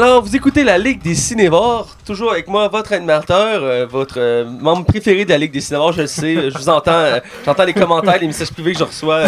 Alors, 0.00 0.22
vous 0.22 0.36
écoutez 0.36 0.62
la 0.62 0.78
Ligue 0.78 1.02
des 1.02 1.16
Cinévores, 1.16 1.96
toujours 2.06 2.30
avec 2.30 2.46
moi, 2.46 2.68
votre 2.68 2.92
animateur, 2.92 3.64
euh, 3.64 3.84
votre 3.84 4.20
euh, 4.20 4.44
membre 4.44 4.84
préféré 4.84 5.24
de 5.24 5.30
la 5.30 5.38
Ligue 5.38 5.50
des 5.50 5.60
Cinévores, 5.60 5.90
je 5.90 6.02
le 6.02 6.06
sais, 6.06 6.50
je 6.52 6.56
vous 6.56 6.68
entends, 6.68 6.92
euh, 6.92 7.18
j'entends 7.44 7.64
les 7.64 7.74
commentaires, 7.74 8.16
les 8.20 8.28
messages 8.28 8.52
privés 8.52 8.74
que 8.74 8.78
je 8.78 8.84
reçois. 8.84 9.24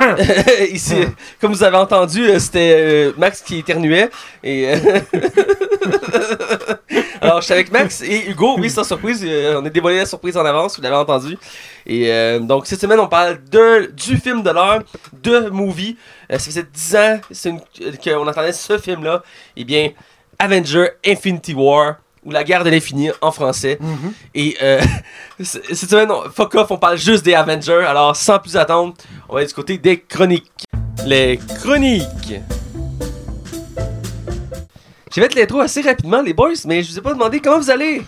ici, 0.72 1.04
comme 1.38 1.52
vous 1.52 1.62
avez 1.62 1.76
entendu, 1.76 2.30
c'était 2.38 3.12
Max 3.18 3.42
qui 3.42 3.58
éternuait. 3.58 4.08
euh, 7.24 7.26
Alors, 7.26 7.40
je 7.40 7.44
suis 7.46 7.54
avec 7.54 7.72
Max 7.72 8.02
et 8.02 8.28
Hugo, 8.30 8.56
oui, 8.58 8.70
sans 8.70 8.84
surprise, 8.84 9.20
euh, 9.24 9.60
on 9.60 9.64
a 9.66 9.70
dévoilé 9.70 9.98
la 9.98 10.06
surprise 10.06 10.36
en 10.36 10.44
avance, 10.44 10.76
vous 10.76 10.82
l'avez 10.82 10.96
entendu. 10.96 11.36
Et 11.86 12.10
euh, 12.12 12.38
donc, 12.40 12.66
cette 12.66 12.80
semaine, 12.80 13.00
on 13.00 13.08
parle 13.08 13.38
de, 13.50 13.90
du 13.92 14.16
film 14.16 14.42
de 14.42 14.50
l'heure, 14.50 14.82
de 15.22 15.48
Movie. 15.50 15.96
Euh, 16.30 16.38
ça 16.38 16.44
faisait 16.46 16.66
10 16.72 16.96
ans 16.96 17.20
une- 17.44 17.60
qu'on 18.02 18.26
attendait 18.28 18.52
ce 18.52 18.78
film-là. 18.78 19.22
Eh 19.56 19.64
bien, 19.64 19.90
Avenger 20.38 20.88
Infinity 21.06 21.54
War, 21.54 21.96
ou 22.24 22.30
La 22.30 22.42
guerre 22.42 22.64
de 22.64 22.70
l'infini 22.70 23.10
en 23.20 23.30
français. 23.32 23.78
Et 24.34 24.56
euh, 24.62 24.80
c- 25.42 25.60
cette 25.72 25.90
semaine, 25.90 26.10
on- 26.10 26.30
fuck 26.30 26.54
off, 26.54 26.70
on 26.70 26.78
parle 26.78 26.96
juste 26.96 27.24
des 27.24 27.34
Avengers. 27.34 27.84
Alors, 27.86 28.16
sans 28.16 28.38
plus 28.38 28.56
attendre, 28.56 28.94
on 29.28 29.34
va 29.34 29.40
aller 29.40 29.48
du 29.48 29.54
côté 29.54 29.76
des 29.78 30.00
chroniques. 30.00 30.64
Les 31.04 31.38
chroniques. 31.60 32.34
J'ai 35.14 35.22
fait 35.22 35.34
l'intro 35.36 35.60
assez 35.60 35.80
rapidement, 35.80 36.20
les 36.22 36.32
boys, 36.32 36.50
mais 36.66 36.82
je 36.82 36.90
vous 36.90 36.98
ai 36.98 37.02
pas 37.02 37.12
demandé 37.12 37.38
comment 37.38 37.58
vous 37.58 37.70
allez. 37.70 38.02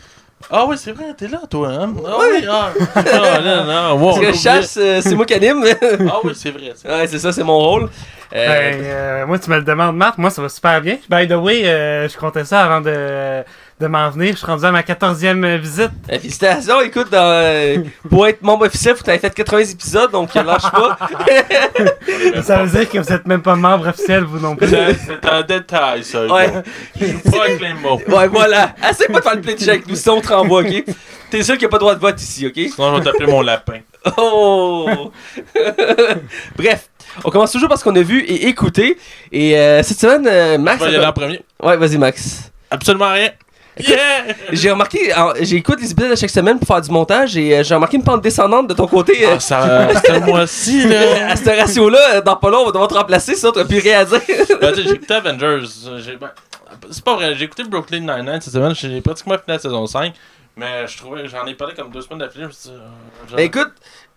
Ah 0.51 0.67
oui, 0.67 0.77
c'est 0.77 0.91
vrai, 0.93 1.15
t'es 1.17 1.29
là, 1.29 1.41
toi, 1.49 1.69
hein? 1.69 1.95
Ah 2.05 2.17
oui, 2.21 2.45
ah, 2.49 2.73
ah, 2.95 3.41
là, 3.41 3.65
non, 3.65 3.99
wow, 3.99 4.07
Parce 4.09 4.21
que 4.21 4.27
j'ai 4.33 4.39
chasse, 4.39 4.77
euh, 4.81 5.01
c'est 5.01 5.15
moi 5.15 5.25
qui 5.25 5.35
anime. 5.35 5.65
Ah 6.11 6.19
oui, 6.25 6.33
c'est 6.35 6.51
vrai. 6.51 6.73
c'est 6.75 6.89
vrai. 6.89 7.01
ouais, 7.01 7.07
c'est 7.07 7.19
ça, 7.21 7.33
c'est 7.33 7.45
mon 7.45 7.59
rôle. 7.59 7.89
Euh, 8.35 8.47
Ben, 8.47 8.85
euh, 8.85 9.27
moi, 9.27 9.39
tu 9.39 9.49
me 9.49 9.57
le 9.57 9.63
demandes, 9.63 9.97
Matt. 9.97 10.19
Moi, 10.19 10.31
ça 10.31 10.43
va 10.43 10.49
super 10.49 10.81
bien. 10.81 10.99
By 11.09 11.27
the 11.29 11.33
way, 11.33 11.65
euh, 11.67 12.09
je 12.09 12.17
comptais 12.19 12.45
ça 12.45 12.65
avant 12.65 12.81
de, 12.81 13.45
de 13.79 13.87
m'en 13.87 14.09
venir. 14.11 14.33
Je 14.33 14.39
suis 14.39 14.47
rendu 14.47 14.65
à 14.65 14.73
ma 14.73 14.83
14e 14.83 15.57
visite. 15.59 15.91
Euh, 16.11 16.19
félicitations, 16.19 16.81
écoute, 16.81 17.11
dans, 17.11 17.19
euh, 17.19 17.79
pour 18.09 18.27
être 18.27 18.43
membre 18.43 18.67
officiel, 18.67 18.95
faut 18.97 19.03
que 19.03 19.07
t'aies 19.07 19.19
fait 19.19 19.35
80 19.35 19.59
épisodes, 19.73 20.11
donc 20.11 20.35
euh, 20.35 20.43
lâche 20.43 20.71
pas. 20.71 20.99
Ça 22.43 22.63
veut 22.63 22.79
dire 22.79 22.89
que 22.89 22.99
vous 22.99 23.13
êtes 23.13 23.27
même 23.27 23.43
pas 23.43 23.55
membre 23.55 23.89
officiel, 23.89 24.25
vous 24.25 24.39
non 24.39 24.57
plus. 24.57 24.69
C'est 24.69 25.29
un 25.29 25.43
détail, 25.43 26.05
ça. 26.05 26.27
Ouais. 26.27 26.51
Pas 26.51 27.45
avec 27.45 27.61
les 27.61 27.75
mots. 27.75 28.01
ouais, 28.09 28.29
voilà. 28.29 28.75
Essaye 28.89 29.09
pas 29.09 29.19
de 29.19 29.25
faire 29.25 29.35
le 29.35 29.41
plein 29.43 29.55
de 29.55 29.69
avec 29.69 29.87
nous, 29.87 29.97
sinon 29.97 30.17
on 30.17 30.21
te 30.21 30.33
renvoie, 30.33 30.61
ok? 30.63 30.85
T'es 31.31 31.43
sûr 31.43 31.55
qu'il 31.55 31.63
n'y 31.63 31.67
a 31.67 31.71
pas 31.71 31.77
de 31.77 31.81
droit 31.81 31.95
de 31.95 32.01
vote 32.01 32.21
ici, 32.21 32.47
ok? 32.47 32.55
Sinon, 32.55 32.95
je 32.95 32.99
vais 33.01 33.05
t'appeler 33.05 33.31
mon 33.31 33.43
lapin. 33.43 33.81
Oh! 34.17 35.11
Bref, 36.57 36.89
on 37.25 37.31
commence 37.31 37.53
toujours 37.53 37.69
par 37.69 37.79
ce 37.79 37.85
qu'on 37.85 37.97
a 37.97 38.03
vu 38.03 38.21
et 38.21 38.47
écouté. 38.47 38.97
Et 39.33 39.59
euh, 39.59 39.83
cette 39.83 39.99
semaine, 39.99 40.27
euh, 40.29 40.59
Max. 40.59 40.81
Je 40.81 40.87
vais 40.87 40.93
y 40.93 40.97
aller 40.97 41.07
en 41.07 41.13
premier. 41.13 41.43
Ouais, 41.63 41.77
vas-y, 41.77 41.99
Max. 41.99 42.53
Absolument 42.71 43.13
rien. 43.13 43.31
Yeah! 43.79 44.35
J'ai 44.53 44.71
remarqué, 44.71 45.13
j'écoute 45.41 45.81
les 45.81 45.91
épisodes 45.93 46.13
à 46.13 46.17
chaque 46.17 46.31
semaine 46.31 46.59
pour 46.59 46.67
faire 46.67 46.81
du 46.81 46.91
montage 46.91 47.37
et 47.37 47.59
euh, 47.59 47.63
j'ai 47.63 47.75
remarqué 47.75 47.97
une 47.99 48.05
pente 48.05 48.23
descendante 48.23 48.69
de 48.69 48.75
ton 48.75 48.87
côté. 48.87 49.27
euh, 49.27 49.35
Ah, 49.35 49.41
ça, 49.41 49.89
c'était 49.97 50.21
moi-ci, 50.21 50.85
là. 50.89 51.31
à 51.31 51.37
ce 51.37 51.49
ratio-là, 51.51 52.15
euh, 52.15 52.21
dans 52.23 52.37
pas 52.37 52.49
long, 52.51 52.61
on 52.63 52.65
va 52.67 52.73
devoir 52.73 52.89
te 52.89 52.95
remplacer, 52.95 53.35
ça, 53.35 53.51
t'as 53.53 53.65
plus 53.67 53.79
rien 53.81 54.01
à 54.01 54.05
dire. 54.07 54.21
Ben, 54.61 54.75
j'ai 54.75 54.91
écouté 54.91 55.15
Avengers. 55.15 55.67
Ben, 56.19 56.31
c'est 56.91 57.05
pas 57.05 57.15
vrai, 57.17 57.35
j'ai 57.35 57.45
écouté 57.45 57.65
Brooklyn 57.65 58.01
Nine-Nine 58.01 58.41
cette 58.41 58.53
semaine. 58.55 58.75
J'ai 58.75 59.01
pratiquement 59.03 59.35
fini 59.35 59.45
la 59.49 59.59
saison 59.59 59.87
5. 59.87 60.15
Mais 60.59 60.87
je 60.87 60.97
trouvais, 60.97 61.29
j'en 61.29 61.45
ai 61.45 61.53
parlé 61.55 61.75
comme 61.75 61.91
deux 61.91 62.01
semaines 62.01 62.21
d'affilée. 62.21 62.45
je 62.45 62.49
me 62.49 62.53
suis 62.53 62.71
dit, 62.71 62.75
euh, 62.75 63.29
genre, 63.29 63.37
Ben 63.37 63.43
écoute, 63.45 63.73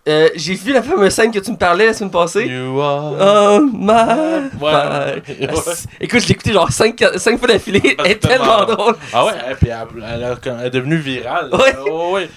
euh, 0.08 0.30
j'ai 0.36 0.54
vu 0.56 0.74
la 0.74 0.82
fameuse 0.82 1.14
scène 1.14 1.32
que 1.32 1.40
tu 1.40 1.52
me 1.52 1.58
parlais 1.58 1.88
la 1.88 1.94
semaine 1.94 2.12
passée. 2.12 2.46
You 2.46 2.80
are. 2.80 3.14
Oh 3.20 3.60
my 3.72 4.50
Ouais, 4.60 4.72
ouais. 5.40 5.54
Écoute, 6.00 6.22
je 6.22 6.28
l'ai 6.28 6.32
écouté 6.32 6.54
genre 6.54 6.72
5 6.72 6.98
fois 7.38 7.48
d'affilée. 7.48 7.96
Elle 8.00 8.12
est 8.12 8.20
tellement 8.20 8.66
drôle. 8.66 8.96
Ah 9.14 9.26
ouais, 9.26 9.34
et 9.52 9.56
puis 9.56 9.70
elle, 9.70 10.04
elle 10.04 10.38
elle 10.60 10.66
est 10.66 10.70
devenue 10.70 10.98
virale. 10.98 11.50
Ouais. 11.54 11.76
Oh, 11.86 12.14
ouais. 12.14 12.30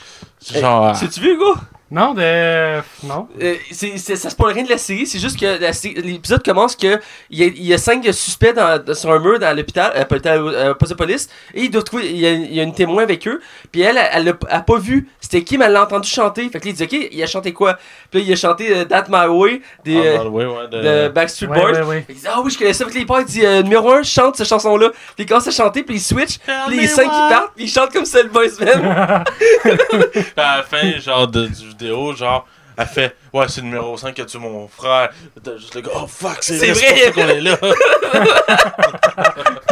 Genre. 0.55 0.95
C'est-tu 0.97 1.21
vu, 1.21 1.34
Hugo? 1.34 1.55
Non, 1.92 2.14
de. 2.14 2.80
Non. 3.06 3.28
Euh, 3.42 3.54
c'est, 3.70 3.98
c'est- 3.98 4.16
ça 4.16 4.30
spoil 4.30 4.54
rien 4.54 4.64
de 4.64 4.70
la 4.70 4.78
série, 4.78 5.06
c'est 5.06 5.19
juste 5.19 5.38
que 5.38 5.44
la 5.44 5.70
l'épisode 6.03 6.42
commence 6.42 6.75
que 6.75 6.98
il 7.28 7.38
y 7.38 7.42
a, 7.42 7.47
il 7.47 7.66
y 7.66 7.75
a 7.75 7.78
cinq 7.78 8.03
suspects 8.14 8.54
dans, 8.54 8.82
sur 8.94 9.12
un 9.12 9.19
mur 9.19 9.38
dans 9.38 9.54
l'hôpital, 9.54 9.92
euh, 9.94 10.04
euh, 10.26 10.75
poste 10.75 10.92
de 10.92 10.97
police, 10.97 11.28
et 11.54 11.64
ils 11.64 11.70
doivent 11.70 11.84
trouver, 11.84 12.08
il 12.10 12.16
y, 12.19 12.26
a, 12.26 12.30
il 12.32 12.54
y 12.54 12.60
a 12.60 12.62
une 12.62 12.75
témoin 12.75 13.03
avec 13.03 13.28
eux, 13.28 13.41
puis 13.70 13.82
elle, 13.82 13.98
elle, 13.98 14.08
elle 14.14 14.28
a, 14.30 14.32
elle 14.48 14.56
a 14.56 14.60
pas 14.62 14.78
vu 14.78 15.08
c'était 15.20 15.44
qui, 15.44 15.58
mais 15.58 15.66
elle 15.66 15.72
l'a 15.72 15.82
entendu 15.84 16.08
chanter, 16.08 16.48
fait 16.48 16.60
que 16.60 16.64
là, 16.64 16.70
il 16.70 16.75
dit 16.75 16.82
ok, 16.82 17.08
il 17.12 17.22
a 17.22 17.26
chanté 17.26 17.53
quoi? 17.53 17.78
Puis 18.10 18.20
là, 18.20 18.26
il 18.26 18.32
a 18.32 18.36
chanté 18.36 18.74
euh, 18.74 18.84
That 18.86 19.04
My 19.10 19.26
Way 19.28 19.60
des, 19.84 19.97
Ah, 19.98 20.20
euh, 20.22 20.28
way, 20.28 20.47
ouais, 20.47 20.69
de- 20.70 20.80
de 20.82 21.09
Backstreet 21.09 21.48
Ouais, 21.48 21.60
Boys. 21.60 21.82
ouais, 21.84 22.03
qu'il 22.06 22.14
dit, 22.16 22.26
ah 22.26 22.41
oui, 22.42 22.50
je 22.50 22.59
connais 22.59 22.72
ça. 22.72 22.84
Fait 22.86 22.91
que 22.91 22.94
là, 22.97 23.00
il 23.03 23.06
part, 23.06 23.20
il 23.20 23.26
dit, 23.26 23.44
euh, 23.44 23.62
numéro 23.62 23.92
1, 23.92 24.03
chante 24.03 24.36
cette 24.36 24.48
chanson-là. 24.48 24.88
Puis 24.91 25.24
il 25.24 25.26
commence 25.26 25.47
à 25.47 25.50
chanter, 25.50 25.82
puis 25.82 25.97
il 25.97 26.00
switch. 26.00 26.38
Puis 26.69 26.76
les 26.80 26.86
cinq 26.86 27.04
qui 27.04 27.09
partent, 27.09 27.53
puis 27.54 27.64
il 27.64 27.69
chante 27.70 27.92
comme 27.92 28.04
ça, 28.06 28.22
le 28.22 28.28
boys 28.30 28.47
man. 28.60 29.24
À 30.36 30.56
la 30.59 30.62
fin, 30.62 30.98
genre, 30.98 31.28
de, 31.28 31.47
du 31.47 31.74
vidéo, 31.82 32.15
genre, 32.15 32.47
elle 32.76 32.87
fait 32.87 33.15
Ouais, 33.34 33.47
c'est 33.48 33.60
le 33.60 33.66
numéro 33.69 33.97
5 33.97 34.15
que 34.15 34.22
tu 34.22 34.38
mon 34.38 34.66
frère. 34.69 35.10
T'as 35.43 35.56
juste 35.56 35.75
le 35.75 35.81
gars, 35.82 35.91
oh 35.94 36.06
fuck, 36.06 36.38
c'est 36.41 36.56
C'est 36.59 36.70
vrai, 36.72 36.94
c'est 36.97 37.10
pour 37.12 37.22
ça 37.22 37.28
qu'on 37.28 37.28
est 37.34 37.41
là. 37.41 37.59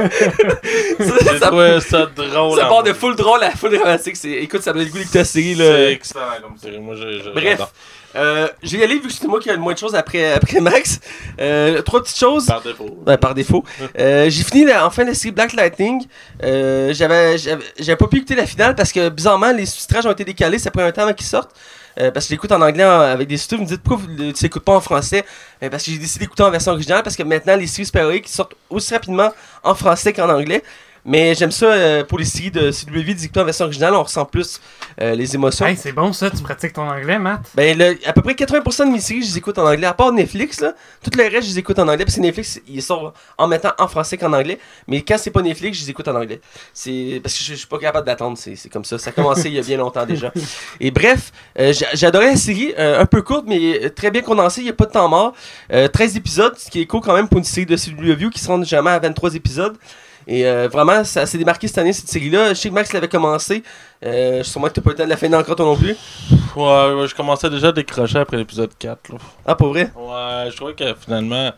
ça, 0.01 1.15
J'ai 1.21 1.39
ça, 1.39 1.51
drôle. 1.51 1.81
ça 1.81 2.67
part 2.67 2.83
de 2.83 2.93
full 2.93 3.17
drôle 3.17 3.43
à 3.43 3.51
full 3.51 3.77
dramatique. 3.77 4.17
C'est- 4.17 4.31
Écoute, 4.31 4.63
ça 4.63 4.73
me 4.73 4.79
donne 4.79 4.87
le 4.87 4.93
goût 4.93 4.99
d'écouter 4.99 5.19
la 5.19 5.25
série, 5.25 5.57
C'est 5.57 5.63
là. 5.85 5.91
excellent 5.91 6.25
comme 6.43 6.57
série. 6.59 6.79
Moi, 6.79 6.95
Bref. 7.35 7.61
Euh, 8.17 8.49
je 8.63 8.73
vais 8.73 8.79
y 8.79 8.83
aller 8.85 8.95
vu 8.97 9.03
que 9.03 9.13
c'est 9.13 9.27
moi 9.29 9.39
qui 9.39 9.49
ai 9.51 9.53
le 9.53 9.59
moins 9.59 9.73
de 9.73 9.79
choses 9.79 9.95
après, 9.95 10.33
après 10.33 10.61
Max. 10.61 10.99
Euh, 11.41 11.81
trois 11.83 12.03
petites 12.03 12.19
choses. 12.19 12.47
Par 12.47 12.61
défaut. 12.63 12.91
Par 13.21 13.35
défaut. 13.35 13.65
Euh, 13.99 14.29
j'ai 14.31 14.43
fini 14.45 14.65
la- 14.65 14.87
enfin 14.87 15.05
la 15.05 15.15
série 15.15 15.33
Black 15.33 15.53
Lightning. 15.53 16.05
Euh, 16.43 16.93
j'avais, 16.95 17.37
j'avais, 17.39 17.63
j'avais 17.79 17.97
pas 17.97 18.07
pu 18.09 18.17
écouter 18.17 18.35
la 18.35 18.47
finale 18.47 18.75
parce 18.75 18.93
que 18.93 19.09
bizarrement 19.11 19.53
les 19.53 19.67
sous-titrages 19.67 20.07
ont 20.07 20.13
été 20.13 20.25
décalés. 20.25 20.59
Ça 20.59 20.71
prend 20.71 20.83
un 20.83 20.91
temps 20.93 21.03
avant 21.03 21.13
qu'ils 21.13 21.27
sortent. 21.27 21.55
Euh, 22.01 22.11
parce 22.11 22.27
que 22.27 22.31
je 22.31 22.35
l'écoute 22.35 22.53
en 22.53 22.63
anglais 22.63 22.83
avec 22.83 23.29
des 23.29 23.37
sous 23.37 23.57
Vous 23.57 23.63
me 23.63 23.67
dites 23.67 23.83
pourquoi 23.83 24.07
vous 24.07 24.33
tu 24.33 24.43
l'écoutes 24.45 24.65
pas 24.65 24.75
en 24.75 24.81
français? 24.81 25.25
Euh, 25.63 25.69
Parce 25.69 25.85
que 25.85 25.91
j'ai 25.91 25.99
décidé 25.99 26.25
d'écouter 26.25 26.43
en 26.43 26.51
version 26.51 26.73
originale 26.73 27.03
parce 27.03 27.17
que 27.17 27.23
maintenant 27.23 27.57
les 27.57 27.67
séries 27.67 27.87
super 27.87 28.11
qui 28.23 28.33
sortent 28.33 28.55
aussi 28.71 28.95
rapidement 28.95 29.31
en 29.63 29.75
français 29.75 30.13
qu'en 30.13 30.31
anglais. 30.31 30.63
Mais 31.05 31.35
j'aime 31.35 31.51
ça 31.51 31.67
euh, 31.67 32.05
pour 32.05 32.19
les 32.19 32.25
séries 32.25 32.51
de 32.51 32.71
CW 32.71 33.15
d'écouter 33.15 33.41
en 33.41 33.45
version 33.45 33.65
originale. 33.65 33.95
On 33.95 34.03
ressent 34.03 34.25
plus 34.27 34.61
euh, 35.01 35.15
les 35.15 35.35
émotions. 35.35 35.67
Hey, 35.67 35.77
c'est 35.77 35.93
bon 35.93 36.13
ça, 36.13 36.31
tu 36.31 36.43
pratiques 36.43 36.75
ton 36.75 36.89
anglais, 36.89 37.19
Matt? 37.19 37.41
Ben, 37.55 37.77
le- 37.79 37.99
à 38.07 38.13
peu 38.13 38.21
près 38.23 38.35
80% 38.35 38.87
de 38.89 38.93
mes 38.93 39.01
séries, 39.01 39.23
je 39.23 39.29
les 39.29 39.39
écoute 39.39 39.59
en 39.59 39.67
anglais. 39.67 39.87
À 39.87 39.95
part 39.95 40.13
Netflix, 40.13 40.61
là. 40.61 40.75
Tout 41.03 41.11
le 41.17 41.23
reste, 41.25 41.45
je 41.45 41.53
les 41.53 41.59
écoute 41.61 41.79
en 41.79 41.89
anglais. 41.89 42.05
Parce 42.05 42.17
que 42.17 42.21
Netflix, 42.21 42.61
ils 42.69 42.83
sortent 42.83 43.15
en 43.39 43.49
mettant 43.49 43.73
en 43.79 43.89
français 43.89 44.19
qu'en 44.19 44.33
anglais. 44.33 44.59
Mais 44.89 45.01
quand 45.03 45.17
c'est 45.19 45.31
pas 45.31 45.43
Netflix, 45.43 45.79
je 45.79 45.85
les 45.85 45.91
écoute 45.91 46.07
en 46.09 46.15
anglais. 46.15 46.41
C'est 46.75 47.21
parce 47.23 47.35
que 47.39 47.45
je, 47.45 47.51
je 47.53 47.55
suis 47.59 47.67
pas 47.67 47.79
capable 47.79 48.07
d'attendre. 48.07 48.37
C'est 48.39 48.69
comme 48.71 48.85
ça. 48.85 48.99
Ça 48.99 49.11
a 49.11 49.13
commencé 49.13 49.49
il 49.49 49.55
y 49.55 49.59
a 49.59 49.63
bien 49.63 49.79
longtemps 49.79 50.05
déjà. 50.07 50.33
Et 50.81 50.91
bref, 50.91 51.33
euh, 51.59 51.73
adoré 52.03 52.27
la 52.27 52.37
série. 52.37 52.75
euh, 52.79 53.01
un 53.01 53.07
peu 53.07 53.23
courte, 53.23 53.45
mais 53.47 53.89
très 53.91 54.11
bien 54.11 54.21
condensée. 54.23 54.61
Il 54.61 54.65
n'y 54.65 54.71
a 54.71 54.75
pas 54.75 54.87
de 54.87 54.93
temps 54.93 55.09
mort. 55.09 55.33
Euh, 55.73 55.89
13 55.89 56.17
épisodes, 56.17 56.55
ce 56.59 56.71
qui 56.71 56.81
est 56.83 56.87
cool 56.87 57.01
quand 57.01 57.15
même 57.15 57.29
pour 57.29 57.39
une 57.39 57.45
série 57.45 57.65
de 57.67 57.77
CW 57.77 58.29
qui 58.31 58.39
se 58.41 58.49
rend 58.49 58.63
jamais 58.65 58.91
à 58.91 58.99
23 58.99 59.35
épisodes. 59.35 59.77
Et 60.33 60.47
euh, 60.47 60.69
vraiment, 60.69 61.03
ça 61.03 61.27
s'est 61.27 61.39
démarqué 61.39 61.67
cette 61.67 61.79
année, 61.79 61.93
cette 61.93 62.09
série-là. 62.09 62.51
Je 62.51 62.55
sais 62.55 62.69
que 62.69 62.75
Max 62.75 62.93
l'avait 62.93 63.09
commencé. 63.09 63.65
Euh, 64.05 64.45
sûrement 64.45 64.69
que 64.69 64.75
t'as 64.75 64.81
pas 64.81 64.91
eu 64.91 64.93
le 64.93 64.99
temps 64.99 65.05
de 65.05 65.09
la 65.11 65.17
finir 65.17 65.37
encore 65.37 65.57
toi 65.57 65.67
non 65.67 65.77
plus. 65.77 65.97
Ouais, 66.55 66.95
ouais, 66.95 67.09
je 67.09 67.15
commençais 67.17 67.51
déjà 67.51 67.69
à 67.69 67.73
décrocher 67.73 68.19
après 68.21 68.37
l'épisode 68.37 68.71
4. 68.79 69.09
Là. 69.09 69.19
Ah, 69.45 69.57
pour 69.57 69.71
vrai? 69.71 69.91
Ouais, 69.97 70.49
je 70.49 70.57
trouvais 70.57 70.75
que 70.75 70.95
finalement, 70.95 71.51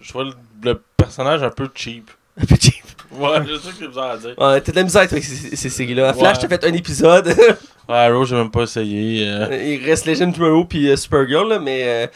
je 0.00 0.08
trouvais 0.08 0.24
le, 0.24 0.32
le 0.64 0.82
personnage 0.96 1.44
un 1.44 1.50
peu 1.50 1.68
cheap. 1.72 2.10
Un 2.42 2.44
peu 2.44 2.56
cheap. 2.60 2.84
Ouais, 3.12 3.38
je 3.48 3.56
sais 3.56 3.68
que 3.70 3.74
c'est 3.78 3.88
bizarre 3.88 4.10
à 4.10 4.16
dire. 4.18 4.34
Ouais, 4.38 4.60
t'as 4.60 4.72
de 4.72 4.76
la 4.76 4.82
misère 4.82 5.02
avec 5.02 5.24
ces, 5.24 5.56
ces 5.56 5.68
séries-là. 5.70 6.12
Flash, 6.14 6.36
Ouais. 6.36 6.42
t'as 6.42 6.48
fait 6.48 6.64
un 6.64 6.74
épisode. 6.74 7.34
Ouais, 7.88 7.94
Arrow, 7.96 8.26
j'ai 8.26 8.36
même 8.36 8.50
pas 8.50 8.64
essayé. 8.64 9.26
euh. 9.26 9.48
Il 9.78 9.82
reste 9.82 10.04
Legend 10.04 10.34
Tomorrow 10.34 10.66
puis 10.66 10.90
euh, 10.90 10.94
Supergirl, 10.96 11.48
là, 11.48 11.58
mais 11.58 11.84
euh, 11.86 12.06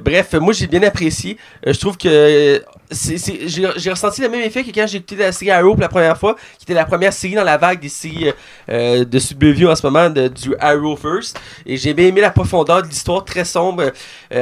bref, 0.00 0.32
moi 0.34 0.52
j'ai 0.52 0.68
bien 0.68 0.80
apprécié. 0.84 1.36
Euh, 1.66 1.72
je 1.72 1.80
trouve 1.80 1.96
que 1.96 2.06
euh, 2.06 2.60
c'est- 2.92 3.18
c'est- 3.18 3.48
j'ai 3.48 3.66
j'ai 3.74 3.90
ressenti 3.90 4.20
le 4.20 4.28
même 4.28 4.42
effet 4.42 4.62
que 4.62 4.70
quand 4.70 4.86
j'ai 4.86 4.98
écouté 4.98 5.16
la 5.16 5.32
série 5.32 5.50
Arrow 5.50 5.72
pour 5.72 5.80
la 5.80 5.88
première 5.88 6.16
fois, 6.16 6.36
qui 6.58 6.62
était 6.62 6.74
la 6.74 6.84
première 6.84 7.12
série 7.12 7.34
dans 7.34 7.42
la 7.42 7.56
vague 7.56 7.80
des 7.80 7.88
séries 7.88 8.28
euh, 8.28 9.00
euh, 9.00 9.04
de 9.04 9.18
CW 9.18 9.66
en 9.68 9.74
ce 9.74 9.84
moment, 9.84 10.08
de, 10.10 10.28
du 10.28 10.54
Arrow 10.60 10.94
First. 10.94 11.40
Et 11.66 11.76
j'ai 11.76 11.92
bien 11.92 12.06
aimé 12.06 12.20
la 12.20 12.30
profondeur 12.30 12.82
de 12.84 12.86
l'histoire 12.86 13.24
très 13.24 13.44
sombre, 13.44 13.82
euh, 13.82 13.90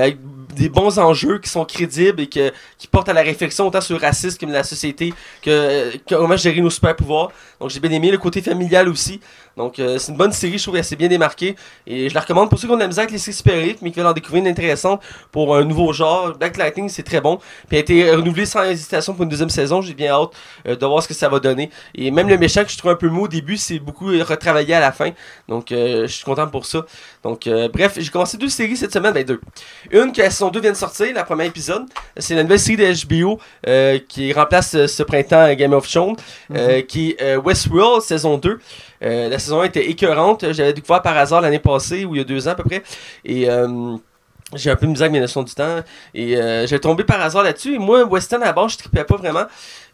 avec 0.02 0.18
des 0.54 0.68
bons 0.68 0.98
enjeux 0.98 1.38
qui 1.38 1.48
sont 1.48 1.64
crédibles 1.64 2.20
et 2.20 2.28
que, 2.28 2.52
qui 2.78 2.86
portent 2.86 3.08
à 3.08 3.12
la 3.12 3.22
réflexion 3.22 3.66
autant 3.66 3.80
sur 3.80 3.96
le 3.96 4.00
racisme 4.00 4.38
que 4.38 4.46
la 4.46 4.64
société, 4.64 5.12
que 5.42 5.50
euh, 5.50 5.92
comment 6.08 6.36
gérer 6.36 6.60
nos 6.60 6.70
super 6.70 6.96
pouvoirs. 6.96 7.30
Donc 7.60 7.70
j'ai 7.70 7.80
bien 7.80 7.90
aimé 7.90 8.10
le 8.10 8.18
côté 8.18 8.42
familial 8.42 8.88
aussi. 8.88 9.20
Donc 9.56 9.78
euh, 9.78 9.98
c'est 9.98 10.12
une 10.12 10.18
bonne 10.18 10.32
série, 10.32 10.58
je 10.58 10.64
trouve 10.64 10.74
qu'elle 10.74 10.84
s'est 10.84 10.96
bien 10.96 11.08
démarquée. 11.08 11.56
Et 11.86 12.08
je 12.08 12.14
la 12.14 12.20
recommande 12.20 12.50
pour 12.50 12.58
ceux 12.58 12.66
qui 12.66 12.72
ont 12.72 12.76
de 12.76 12.82
la 12.82 12.88
misère 12.88 13.02
avec 13.02 13.12
les 13.12 13.18
séries 13.18 13.36
super 13.36 13.54
mais 13.82 13.90
qui 13.90 13.98
veulent 13.98 14.06
en 14.06 14.12
découvrir 14.12 14.42
une 14.42 14.48
intéressante 14.48 15.00
pour 15.30 15.56
un 15.56 15.64
nouveau 15.64 15.92
genre. 15.92 16.36
Black 16.36 16.56
Lightning, 16.56 16.88
c'est 16.88 17.02
très 17.02 17.20
bon. 17.20 17.36
Puis 17.68 17.76
elle 17.76 17.76
a 17.76 17.80
été 17.80 18.02
renouvelée 18.02 18.20
renouvelé 18.20 18.46
sans 18.46 18.64
hésitation 18.64 19.14
pour 19.14 19.22
une 19.22 19.28
deuxième 19.28 19.50
saison. 19.50 19.80
J'ai 19.80 19.94
bien 19.94 20.12
hâte 20.12 20.30
euh, 20.66 20.76
de 20.76 20.86
voir 20.86 21.02
ce 21.02 21.08
que 21.08 21.14
ça 21.14 21.28
va 21.28 21.38
donner. 21.38 21.70
Et 21.94 22.10
même 22.10 22.28
le 22.28 22.38
méchant 22.38 22.64
que 22.64 22.70
je 22.70 22.78
trouve 22.78 22.90
un 22.90 22.96
peu 22.96 23.08
mou 23.08 23.24
au 23.24 23.28
début, 23.28 23.56
c'est 23.56 23.78
beaucoup 23.78 24.06
retravaillé 24.06 24.74
à 24.74 24.80
la 24.80 24.92
fin. 24.92 25.10
Donc, 25.48 25.70
euh, 25.72 26.06
je 26.06 26.12
suis 26.12 26.24
content 26.24 26.46
pour 26.46 26.66
ça. 26.66 26.84
Donc, 27.22 27.48
bref, 27.72 27.94
j'ai 27.96 28.10
commencé 28.10 28.36
deux 28.36 28.48
séries 28.48 28.76
cette 28.76 28.92
semaine. 28.92 29.12
Ben, 29.14 29.24
deux. 29.24 29.40
Une 29.90 30.12
que 30.12 30.20
la 30.20 30.30
saison 30.30 30.50
2 30.50 30.60
vient 30.60 30.72
de 30.72 30.76
sortir, 30.76 31.06
la 31.14 31.24
première 31.24 31.46
épisode. 31.46 31.84
C'est 32.16 32.34
la 32.34 32.42
nouvelle 32.42 32.58
série 32.58 32.76
de 32.76 33.06
HBO 33.06 33.38
qui 34.08 34.32
remplace 34.32 34.86
ce 34.86 35.02
printemps 35.02 35.52
Game 35.54 35.72
of 35.72 35.88
Thrones, 35.90 36.16
euh, 36.54 36.82
qui 36.82 37.16
est 37.18 37.36
Westworld 37.36 38.02
saison 38.02 38.36
2. 38.38 38.58
Euh, 39.04 39.28
la 39.28 39.38
saison 39.44 39.60
1 39.60 39.64
était 39.64 39.88
écœurante. 39.88 40.52
J'avais 40.52 40.72
découvert 40.72 41.02
par 41.02 41.16
hasard 41.16 41.40
l'année 41.40 41.58
passée, 41.58 42.04
ou 42.04 42.14
il 42.14 42.18
y 42.18 42.20
a 42.20 42.24
deux 42.24 42.48
ans 42.48 42.52
à 42.52 42.54
peu 42.54 42.64
près. 42.64 42.82
Et 43.24 43.48
euh, 43.48 43.96
j'ai 44.52 44.70
un 44.70 44.76
peu 44.76 44.86
misère 44.86 45.06
avec 45.06 45.12
mes 45.12 45.20
notions 45.20 45.42
du 45.42 45.54
temps. 45.54 45.80
Et 46.12 46.36
euh, 46.36 46.66
j'ai 46.66 46.78
tombé 46.78 47.04
par 47.04 47.20
hasard 47.20 47.42
là-dessus. 47.42 47.74
Et 47.74 47.78
moi, 47.78 48.04
western 48.04 48.42
à 48.42 48.46
la 48.46 48.52
base, 48.52 48.72
je 48.72 48.78
tripais 48.78 49.04
pas 49.04 49.16
vraiment. 49.16 49.44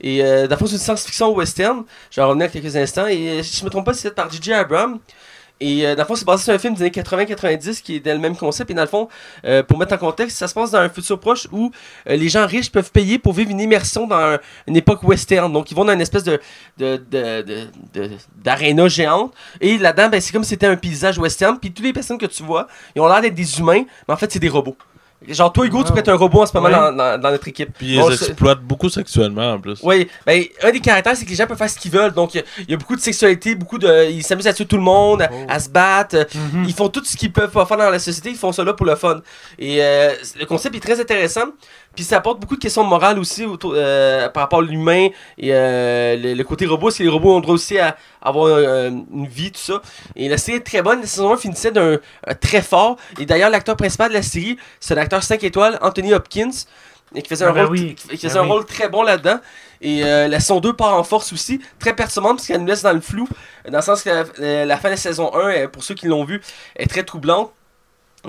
Et 0.00 0.24
euh, 0.24 0.48
fond, 0.56 0.66
c'est 0.66 0.72
une 0.72 0.78
science-fiction 0.78 1.34
western. 1.34 1.84
Je 2.10 2.16
vais 2.20 2.24
en 2.24 2.28
revenir 2.28 2.46
à 2.46 2.48
quelques 2.48 2.76
instants. 2.76 3.06
Et 3.06 3.28
euh, 3.28 3.42
si 3.42 3.58
je 3.58 3.64
me 3.64 3.70
trompe 3.70 3.86
pas, 3.86 3.94
c'est 3.94 4.14
par 4.14 4.30
J.J. 4.30 4.52
Abrams. 4.52 4.98
Et 5.62 5.86
euh, 5.86 5.94
dans 5.94 6.02
le 6.04 6.06
fond, 6.06 6.16
c'est 6.16 6.24
basé 6.24 6.44
sur 6.44 6.54
un 6.54 6.58
film 6.58 6.72
des 6.74 6.80
années 6.82 6.90
80-90 6.90 7.82
qui 7.82 7.96
est 7.96 8.00
dans 8.00 8.12
le 8.12 8.18
même 8.18 8.34
concept. 8.36 8.70
Et 8.70 8.74
dans 8.74 8.80
le 8.82 8.88
fond, 8.88 9.08
euh, 9.44 9.62
pour 9.62 9.76
mettre 9.78 9.92
en 9.94 9.98
contexte, 9.98 10.38
ça 10.38 10.48
se 10.48 10.54
passe 10.54 10.70
dans 10.70 10.78
un 10.78 10.88
futur 10.88 11.20
proche 11.20 11.46
où 11.52 11.70
euh, 12.08 12.16
les 12.16 12.28
gens 12.30 12.46
riches 12.46 12.72
peuvent 12.72 12.90
payer 12.90 13.18
pour 13.18 13.34
vivre 13.34 13.50
une 13.50 13.60
immersion 13.60 14.06
dans 14.06 14.16
un- 14.16 14.38
une 14.66 14.76
époque 14.76 15.02
western. 15.02 15.52
Donc, 15.52 15.70
ils 15.70 15.74
vont 15.74 15.84
dans 15.84 15.92
une 15.92 16.00
espèce 16.00 16.24
de- 16.24 16.40
d'aréna 18.42 18.88
géante. 18.88 19.32
Et 19.60 19.78
là-dedans, 19.78 20.08
ben, 20.08 20.20
c'est 20.20 20.32
comme 20.32 20.44
si 20.44 20.50
c'était 20.50 20.66
un 20.66 20.76
paysage 20.76 21.18
western. 21.18 21.58
Puis 21.58 21.72
toutes 21.72 21.84
les 21.84 21.92
personnes 21.92 22.18
que 22.18 22.26
tu 22.26 22.42
vois, 22.42 22.66
ils 22.94 23.00
ont 23.02 23.08
l'air 23.08 23.20
d'être 23.20 23.34
des 23.34 23.58
humains, 23.58 23.84
mais 24.08 24.14
en 24.14 24.16
fait, 24.16 24.30
c'est 24.32 24.38
des 24.38 24.48
robots. 24.48 24.76
Genre, 25.28 25.52
toi, 25.52 25.66
Hugo, 25.66 25.84
tu 25.84 25.92
peux 25.92 25.98
être 25.98 26.08
un 26.08 26.14
robot 26.16 26.42
en 26.42 26.46
ce 26.46 26.52
moment 26.56 26.68
Ouais. 26.68 26.72
dans, 26.74 26.92
dans- 26.92 27.20
dans 27.20 27.30
notre 27.30 27.46
équipe. 27.48 27.70
Puis 27.76 27.94
ils 27.94 28.00
Bon, 28.00 28.10
exploitent 28.10 28.62
beaucoup 28.62 28.88
sexuellement 28.88 29.52
en 29.52 29.60
plus. 29.60 29.78
oui, 29.82 30.08
ben, 30.26 30.42
un 30.62 30.70
des 30.70 30.80
caractères, 30.80 31.14
c'est 31.14 31.24
que 31.26 31.30
les 31.30 31.36
gens 31.36 31.46
peuvent 31.46 31.58
faire 31.58 31.68
ce 31.68 31.78
qu'ils 31.78 31.90
veulent. 31.90 32.12
Donc, 32.12 32.34
il 32.34 32.38
y 32.38 32.40
a- 32.40 32.44
il 32.60 32.70
y, 32.70 32.74
a 32.74 32.76
beaucoup 32.78 32.96
de 32.96 33.00
sexualité, 33.02 33.54
beaucoup 33.54 33.76
de. 33.78 34.10
Ils 34.10 34.22
s'amusent 34.22 34.46
à 34.46 34.54
tuer 34.54 34.64
tout 34.64 34.76
le 34.76 34.82
monde, 34.82 35.20
à, 35.22 35.28
Oh. 35.30 35.36
à 35.48 35.60
se 35.60 35.68
battre. 35.68 36.26
Mhm. 36.54 36.64
Ils 36.66 36.72
font 36.74 36.88
tout 36.88 37.04
ce 37.04 37.16
qu'ils 37.18 37.32
peuvent 37.32 37.50
pas 37.50 37.66
faire 37.66 37.76
dans 37.76 37.90
la 37.90 37.98
société, 37.98 38.30
ils 38.30 38.36
font 38.36 38.50
là 38.64 38.72
pour 38.72 38.86
le 38.86 38.96
fun. 38.96 39.20
Et 39.58 39.82
euh, 39.82 40.14
le 40.38 40.46
concept 40.46 40.74
est 40.76 40.80
très 40.80 40.98
intéressant. 41.00 41.44
Puis 41.94 42.04
ça 42.04 42.18
apporte 42.18 42.40
beaucoup 42.40 42.56
de 42.56 42.60
questions 42.60 42.84
morales 42.84 43.18
aussi 43.18 43.44
autour, 43.44 43.72
euh, 43.74 44.28
par 44.28 44.44
rapport 44.44 44.60
à 44.60 44.62
l'humain 44.62 45.08
et 45.38 45.52
euh, 45.52 46.16
le, 46.16 46.34
le 46.34 46.44
côté 46.44 46.66
robot. 46.66 46.86
Parce 46.86 46.98
que 46.98 47.02
les 47.02 47.08
robots 47.08 47.34
ont 47.34 47.40
droit 47.40 47.54
aussi 47.54 47.78
à 47.78 47.96
avoir 48.22 48.46
euh, 48.46 48.90
une 48.90 49.26
vie, 49.26 49.50
tout 49.50 49.60
ça. 49.60 49.82
Et 50.16 50.28
la 50.28 50.38
série 50.38 50.58
est 50.58 50.66
très 50.66 50.82
bonne. 50.82 51.00
La 51.00 51.06
saison 51.06 51.32
1 51.32 51.36
finissait 51.36 51.72
d'un 51.72 51.98
un 52.26 52.34
très 52.34 52.62
fort. 52.62 52.96
Et 53.18 53.26
d'ailleurs, 53.26 53.50
l'acteur 53.50 53.76
principal 53.76 54.10
de 54.10 54.14
la 54.14 54.22
série, 54.22 54.56
c'est 54.78 54.94
un 54.94 54.98
acteur 54.98 55.22
5 55.22 55.42
étoiles, 55.42 55.78
Anthony 55.82 56.14
Hopkins. 56.14 56.50
Et 57.14 57.22
qui 57.22 57.28
faisait 57.28 57.44
Ah 57.44 57.50
un, 57.50 57.52
ben 57.52 57.64
rôle, 57.64 57.72
oui. 57.76 57.94
qui 57.94 58.16
faisait 58.18 58.38
un 58.38 58.42
oui. 58.42 58.50
rôle 58.50 58.64
très 58.64 58.88
bon 58.88 59.02
là-dedans. 59.02 59.40
Et 59.80 60.04
euh, 60.04 60.28
la 60.28 60.40
saison 60.40 60.60
2 60.60 60.74
part 60.74 60.94
en 60.94 61.04
force 61.04 61.32
aussi, 61.32 61.60
très 61.78 61.94
perturbante 61.96 62.36
parce 62.36 62.46
qu'elle 62.46 62.60
nous 62.60 62.66
laisse 62.66 62.82
dans 62.82 62.92
le 62.92 63.00
flou, 63.00 63.28
dans 63.68 63.78
le 63.78 63.82
sens 63.82 64.02
que 64.02 64.10
la, 64.10 64.24
fin 64.76 64.88
de 64.88 64.92
la 64.92 64.96
saison 64.96 65.34
1, 65.34 65.38
euh, 65.38 65.68
pour 65.68 65.82
ceux 65.82 65.94
qui 65.94 66.06
l'ont 66.06 66.24
vu, 66.24 66.40
est 66.76 66.86
très 66.86 67.02
troublante, 67.02 67.52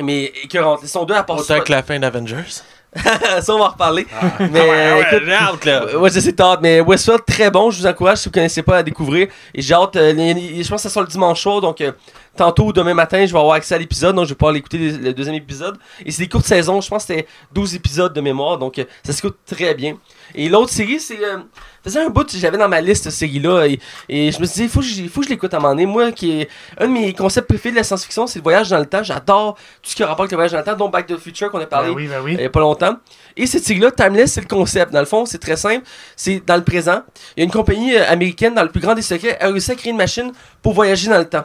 mais 0.02 0.26
écœurante. 0.44 0.82
La 0.82 0.88
saison 0.88 1.04
2, 1.04 1.14
elle 1.14 1.26
passe 1.26 1.42
Autant 1.42 1.60
que 1.62 1.72
la 1.72 1.84
fin 1.84 2.00
d'Avengers. 2.00 2.62
ça, 3.42 3.56
on 3.56 3.60
va 3.60 3.66
en 3.66 3.70
reparler. 3.70 4.06
Mais 4.40 4.50
Mais 4.52 4.60
euh, 4.60 5.02
écoute, 5.02 5.22
j'ai 5.26 5.34
hâte 5.34 5.66
là. 5.66 5.98
Ouais, 5.98 6.10
hâte, 6.40 6.60
mais 6.62 6.82
Westworld, 6.82 7.24
très 7.26 7.50
bon. 7.50 7.72
Je 7.72 7.80
vous 7.80 7.88
encourage, 7.88 8.18
si 8.18 8.26
vous 8.28 8.34
connaissez 8.34 8.64
pas, 8.64 8.78
à 8.78 8.84
découvrir. 8.84 9.30
Et 9.54 9.62
j'ai 9.62 9.74
hâte, 9.74 9.96
euh, 9.96 10.14
je 10.14 10.68
pense 10.68 10.84
que 10.84 10.90
ça 10.90 10.90
sort 10.90 11.04
le 11.04 11.08
dimanche 11.08 11.42
soir, 11.42 11.62
donc 11.62 11.80
euh, 11.80 11.94
tantôt 12.36 12.66
ou 12.68 12.74
demain 12.74 12.94
matin, 12.94 13.26
je 13.26 13.32
vais 13.32 13.40
avoir 13.40 13.56
accès 13.56 13.76
à 13.76 13.78
l'épisode, 13.78 14.16
donc 14.16 14.26
je 14.26 14.30
vais 14.30 14.36
pouvoir 14.36 14.54
l'écouter 14.54 14.78
le 14.78 15.14
deuxième 15.14 15.36
épisode. 15.36 15.78
Et 16.06 16.12
c'est 16.12 16.24
des 16.24 16.30
courtes 16.30 16.46
saisons, 16.46 16.82
je 16.82 16.90
pense 16.90 17.06
que 17.06 17.14
c'était 17.14 17.28
12 17.54 17.76
épisodes 17.76 18.14
de 18.14 18.22
mémoire, 18.22 18.58
donc 18.58 18.80
euh, 18.80 18.86
ça 19.04 19.14
s'écoute 19.14 19.38
très 19.46 19.74
bien. 19.76 19.98
Et 20.36 20.50
l'autre 20.50 20.72
série, 20.72 21.00
c'est. 21.00 21.24
Euh, 21.24 21.40
faisait 21.84 22.00
un 22.00 22.10
bout 22.10 22.24
que 22.26 22.38
j'avais 22.38 22.58
dans 22.58 22.70
ma 22.70 22.80
liste, 22.80 23.06
cette 23.06 23.14
série-là, 23.14 23.66
et, 23.66 23.80
et 24.08 24.32
je 24.32 24.40
me 24.40 24.46
suis 24.46 24.56
dit, 24.56 24.64
il 24.64 24.70
faut 24.70 24.82
que 24.82 24.86
je, 24.86 25.08
faut 25.08 25.22
que 25.22 25.26
je 25.26 25.32
l'écoute 25.32 25.54
à 25.54 25.58
un 25.58 25.60
moment 25.60 25.74
donné. 25.74 25.86
Moi, 25.86 26.12
qui 26.12 26.42
est 26.42 26.50
un 26.78 26.88
de 26.88 26.92
mes 26.92 27.14
concepts 27.14 27.48
préférés 27.48 27.72
de 27.72 27.78
la 27.78 27.84
science-fiction, 27.84 28.28
c'est 28.28 28.40
le 28.40 28.44
voyage 28.44 28.70
dans 28.70 28.80
le 28.80 28.86
temps. 28.86 29.04
J'adore 29.04 29.56
tout 29.82 29.90
ce 29.90 29.96
qui 29.96 30.04
a 30.04 30.08
rapport 30.08 30.24
avec 30.24 30.32
le 30.32 30.38
voyage 30.38 30.52
dans 30.52 30.60
le 30.60 30.64
temps, 30.64 30.76
dont 30.76 30.90
Back 30.90 31.08
to 31.08 31.16
the 31.16 31.20
Future 31.20 31.50
qu'on 31.50 31.60
a 31.60 31.66
parlé 31.66 31.90
Ben 31.90 31.96
oui, 31.96 32.08
ben 32.08 32.22
oui. 32.24 32.36
il 32.36 32.42
y 32.42 32.46
a 32.46 32.50
pas 32.50 32.60
longtemps. 32.60 32.98
Et 33.36 33.48
cette 33.48 33.64
série-là, 33.64 33.92
Timeless, 33.92 34.34
c'est 34.34 34.42
le 34.42 34.48
concept. 34.48 34.94
Dans 34.94 35.00
le 35.00 35.06
fond, 35.06 35.26
c'est 35.26 35.40
très 35.40 35.56
simple. 35.56 35.86
C'est 36.16 36.46
dans 36.46 36.56
le 36.56 36.64
présent. 36.64 37.02
Il 37.36 37.40
y 37.40 37.42
a 37.42 37.46
une 37.46 37.52
compagnie 37.52 37.96
euh, 37.96 38.08
américaine, 38.08 38.54
dans 38.54 38.64
le 38.64 38.70
plus 38.70 38.82
grand 38.82 38.94
des 38.94 39.02
secrets, 39.02 39.38
a 39.40 39.48
réussi 39.48 39.72
à 39.72 39.76
créer 39.76 39.92
une 39.92 39.98
machine 39.98 40.32
pour 40.62 40.74
voyager 40.74 41.10
dans 41.10 41.18
le 41.18 41.28
temps. 41.28 41.44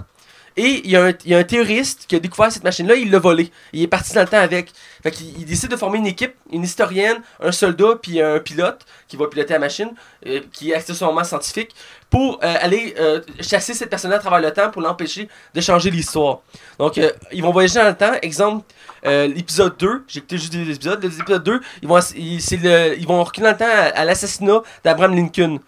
Et 0.58 0.80
il 0.84 0.90
y, 0.90 0.96
a 0.96 1.04
un, 1.04 1.44
théoriste 1.44 2.06
qui 2.08 2.16
a 2.16 2.18
découvert 2.18 2.50
cette 2.50 2.64
machine-là, 2.64 2.94
il 2.94 3.10
l'a 3.10 3.18
volée. 3.18 3.50
Il 3.74 3.82
est 3.82 3.88
parti 3.88 4.14
dans 4.14 4.22
le 4.22 4.26
temps 4.26 4.38
avec. 4.38 4.72
Fait 5.02 5.10
qu'il 5.10 5.38
il 5.38 5.44
décide 5.44 5.70
de 5.70 5.76
former 5.76 5.98
une 5.98 6.06
équipe, 6.06 6.34
une 6.50 6.62
historienne, 6.62 7.18
un 7.40 7.52
soldat, 7.52 7.96
puis 8.00 8.22
un 8.22 8.38
pilote 8.38 8.86
qui 9.06 9.18
va 9.18 9.26
piloter 9.26 9.52
la 9.52 9.58
machine, 9.58 9.90
euh, 10.26 10.40
qui 10.52 10.70
est 10.70 10.74
accessoirement 10.74 11.24
scientifique, 11.24 11.74
pour 12.08 12.40
euh, 12.42 12.54
aller 12.60 12.94
euh, 12.98 13.20
chasser 13.40 13.74
cette 13.74 13.90
personne-là 13.90 14.16
à 14.16 14.20
travers 14.20 14.40
le 14.40 14.50
temps 14.50 14.70
pour 14.70 14.80
l'empêcher 14.80 15.28
de 15.54 15.60
changer 15.60 15.90
l'histoire. 15.90 16.40
Donc, 16.78 16.98
ils 17.32 17.42
vont 17.42 17.52
voyager 17.52 17.78
dans 17.78 17.88
le 17.88 17.94
temps. 17.94 18.12
Exemple, 18.22 18.64
l'épisode 19.04 19.76
2, 19.76 20.04
j'ai 20.08 20.18
écouté 20.20 20.38
juste 20.38 20.52
des 20.54 20.74
épisodes. 20.74 21.02
L'épisode 21.02 21.44
2, 21.44 21.60
ils 21.82 21.88
vont, 21.88 22.00
ils 22.16 23.06
vont 23.06 23.22
reculer 23.22 23.44
dans 23.44 23.52
le 23.52 23.58
temps 23.58 23.64
à, 23.66 24.00
à 24.00 24.04
l'assassinat 24.06 24.62
d'Abraham 24.82 25.14
Lincoln. 25.14 25.60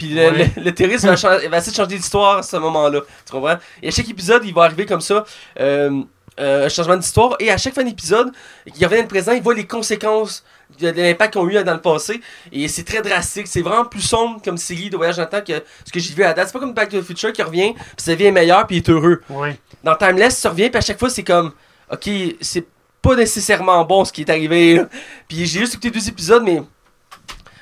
Puis 0.00 0.14
le, 0.14 0.30
le, 0.30 0.44
le 0.64 0.72
terroriste 0.72 1.04
va, 1.04 1.14
va 1.14 1.58
essayer 1.58 1.72
de 1.72 1.76
changer 1.76 1.96
l'histoire 1.96 2.38
à 2.38 2.42
ce 2.42 2.56
moment-là. 2.56 3.00
Tu 3.26 3.32
comprends? 3.32 3.58
Et 3.82 3.88
à 3.88 3.90
chaque 3.90 4.08
épisode, 4.08 4.42
il 4.46 4.54
va 4.54 4.62
arriver 4.62 4.86
comme 4.86 5.02
ça. 5.02 5.26
euh, 5.60 6.02
euh, 6.38 6.64
un 6.66 6.68
changement 6.70 6.96
d'histoire 6.96 7.36
et 7.38 7.50
à 7.50 7.58
chaque 7.58 7.74
fin 7.74 7.84
d'épisode, 7.84 8.32
il 8.64 8.72
revient 8.86 8.96
dans 8.96 9.02
le 9.02 9.08
présent, 9.08 9.32
il 9.32 9.42
voit 9.42 9.52
les 9.52 9.66
conséquences 9.66 10.42
de, 10.80 10.90
de 10.90 11.02
l'impact 11.02 11.32
qu'ils 11.34 11.42
ont 11.42 11.48
eu 11.50 11.62
dans 11.62 11.74
le 11.74 11.80
passé 11.82 12.22
et 12.50 12.66
c'est 12.68 12.84
très 12.84 13.02
drastique, 13.02 13.46
c'est 13.46 13.60
vraiment 13.60 13.84
plus 13.84 14.00
sombre 14.00 14.40
comme 14.42 14.56
série 14.56 14.88
de 14.88 14.96
voyage 14.96 15.16
dans 15.16 15.24
le 15.24 15.28
temps 15.28 15.42
que 15.42 15.62
ce 15.84 15.92
que 15.92 16.00
j'ai 16.00 16.14
vu 16.14 16.22
à 16.22 16.28
la 16.28 16.34
date. 16.34 16.46
C'est 16.46 16.52
pas 16.54 16.60
comme 16.60 16.72
Back 16.72 16.88
to 16.88 17.00
the 17.00 17.04
Future 17.04 17.32
qui 17.34 17.42
revient, 17.42 17.74
puis 17.74 17.84
sa 17.98 18.14
vie 18.14 18.24
est 18.26 18.32
meilleure, 18.32 18.66
puis 18.66 18.76
il 18.76 18.78
est 18.78 18.88
heureux. 18.88 19.20
Oui. 19.28 19.50
Dans 19.84 19.96
Timeless, 19.96 20.38
ça 20.38 20.48
revient, 20.48 20.70
puis 20.70 20.78
à 20.78 20.80
chaque 20.80 20.98
fois, 20.98 21.10
c'est 21.10 21.24
comme, 21.24 21.52
ok, 21.92 22.08
c'est 22.40 22.66
pas 23.02 23.16
nécessairement 23.16 23.84
bon 23.84 24.06
ce 24.06 24.12
qui 24.12 24.22
est 24.22 24.30
arrivé. 24.30 24.80
Puis 25.28 25.44
j'ai 25.44 25.60
juste 25.60 25.74
écouté 25.74 25.90
deux 25.90 26.08
épisodes, 26.08 26.42
mais 26.42 26.62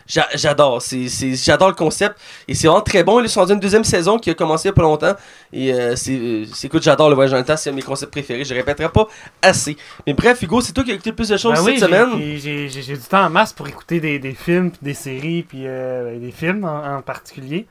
j'adore. 0.08 0.80
C'est, 0.82 1.08
c'est- 1.08 1.34
j'adore 1.44 1.68
le 1.68 1.74
concept. 1.74 2.16
Et 2.48 2.54
c'est 2.54 2.66
vraiment 2.66 2.82
très 2.82 3.04
bon. 3.04 3.20
Ils 3.20 3.28
sont 3.28 3.44
dans 3.44 3.52
une 3.54 3.60
deuxième 3.60 3.84
saison 3.84 4.18
qui 4.18 4.30
a 4.30 4.34
commencé 4.34 4.66
il 4.68 4.70
y 4.70 4.72
a 4.72 4.74
pas 4.74 4.82
longtemps. 4.82 5.14
Et 5.52 5.72
euh, 5.72 5.94
c'est, 5.96 6.42
c'est, 6.52 6.66
écoute, 6.66 6.82
j'adore 6.82 7.08
le 7.08 7.14
voyage 7.14 7.30
dans 7.32 7.38
le 7.38 7.44
temps. 7.44 7.56
C'est 7.56 7.70
un 7.70 7.72
de 7.72 7.76
mes 7.76 7.82
concepts 7.82 8.10
préférés. 8.12 8.44
Je 8.44 8.54
répéterai 8.54 8.88
pas 8.88 9.06
assez. 9.42 9.76
Mais 10.06 10.14
bref, 10.14 10.40
Hugo, 10.42 10.60
c'est 10.60 10.72
toi 10.72 10.82
qui 10.84 10.90
as 10.90 10.94
écouté 10.94 11.10
le 11.10 11.16
plus 11.16 11.28
de 11.28 11.36
choses 11.36 11.54
Ben 11.54 11.64
cette 11.64 11.78
semaine. 11.80 12.08
j'ai- 12.18 12.38
j'ai 12.38 12.68
j'ai- 12.68 12.82
j'ai 12.82 12.94
du 12.94 13.02
temps 13.02 13.24
en 13.24 13.30
masse 13.30 13.52
pour 13.52 13.68
écouter 13.68 14.00
des, 14.00 14.18
des 14.18 14.34
films, 14.34 14.70
des 14.82 14.94
séries, 14.94 15.42
puis 15.42 15.62
euh, 15.66 16.10
ben, 16.12 16.20
des 16.20 16.32
films 16.32 16.64
en, 16.64 16.96
en 16.96 17.02
particulier. 17.02 17.66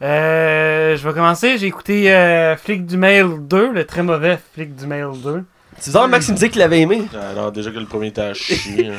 Euh, 0.00 0.96
je 0.96 1.06
vais 1.06 1.14
commencer. 1.14 1.58
J'ai 1.58 1.66
écouté 1.66 2.12
euh, 2.12 2.56
Flic 2.56 2.86
du 2.86 2.96
Mail 2.96 3.26
2, 3.40 3.72
le 3.72 3.84
très 3.86 4.02
mauvais 4.02 4.38
Flic 4.54 4.74
du 4.74 4.86
Mail 4.86 5.08
2. 5.22 5.44
C'est 5.82 5.90
bizarre, 5.90 6.06
Max 6.06 6.28
il 6.28 6.30
me 6.30 6.36
disait 6.36 6.48
qu'il 6.48 6.60
l'avait 6.60 6.80
aimé. 6.80 7.02
Ah, 7.12 7.32
non, 7.34 7.50
déjà 7.50 7.72
que 7.72 7.78
le 7.78 7.86
premier 7.86 8.06
était 8.08 8.20
à 8.20 8.34
chier. 8.34 8.86
hein. 8.88 8.92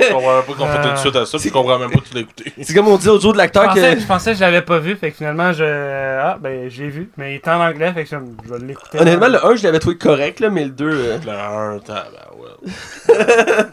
Je 0.00 0.12
comprends 0.12 0.36
même 0.36 0.44
pas 0.44 0.52
qu'on 0.52 0.66
fait 0.68 0.82
tout 0.82 0.92
de 0.94 0.98
suite 0.98 1.16
à 1.16 1.26
ça, 1.26 1.38
puis 1.38 1.48
je 1.48 1.52
comprends 1.52 1.76
même 1.78 1.90
pas 1.90 1.98
que 1.98 2.04
tu 2.08 2.14
l'as 2.14 2.20
écouté. 2.20 2.52
C'est 2.62 2.72
comme 2.72 2.86
on 2.86 2.96
dit 2.96 3.08
au 3.08 3.18
jour 3.18 3.32
de 3.32 3.38
Je 3.38 3.42
l'acteur 3.42 3.64
pensais, 3.64 3.94
que. 3.96 4.00
je 4.00 4.06
pensais 4.06 4.30
que 4.30 4.36
je 4.36 4.42
l'avais 4.42 4.62
pas 4.62 4.78
vu, 4.78 4.94
fait 4.94 5.10
que 5.10 5.16
finalement, 5.16 5.52
je. 5.52 5.64
Ah, 5.64 6.38
ben, 6.40 6.70
je 6.70 6.82
l'ai 6.84 6.88
vu, 6.90 7.10
mais 7.16 7.32
il 7.32 7.34
est 7.36 7.48
en 7.48 7.60
anglais, 7.60 7.92
fait 7.92 8.04
que 8.04 8.10
je, 8.10 8.16
je 8.48 8.54
vais 8.54 8.64
l'écouter. 8.64 9.00
Honnêtement, 9.00 9.26
le 9.28 9.44
1, 9.44 9.56
je 9.56 9.64
l'avais 9.64 9.80
trouvé 9.80 9.98
correct, 9.98 10.38
là, 10.38 10.50
mais 10.50 10.64
le 10.64 10.70
2. 10.70 10.88
euh, 10.88 11.18
Le 11.24 11.30
1, 11.32 11.78
tabarouette. 11.80 13.68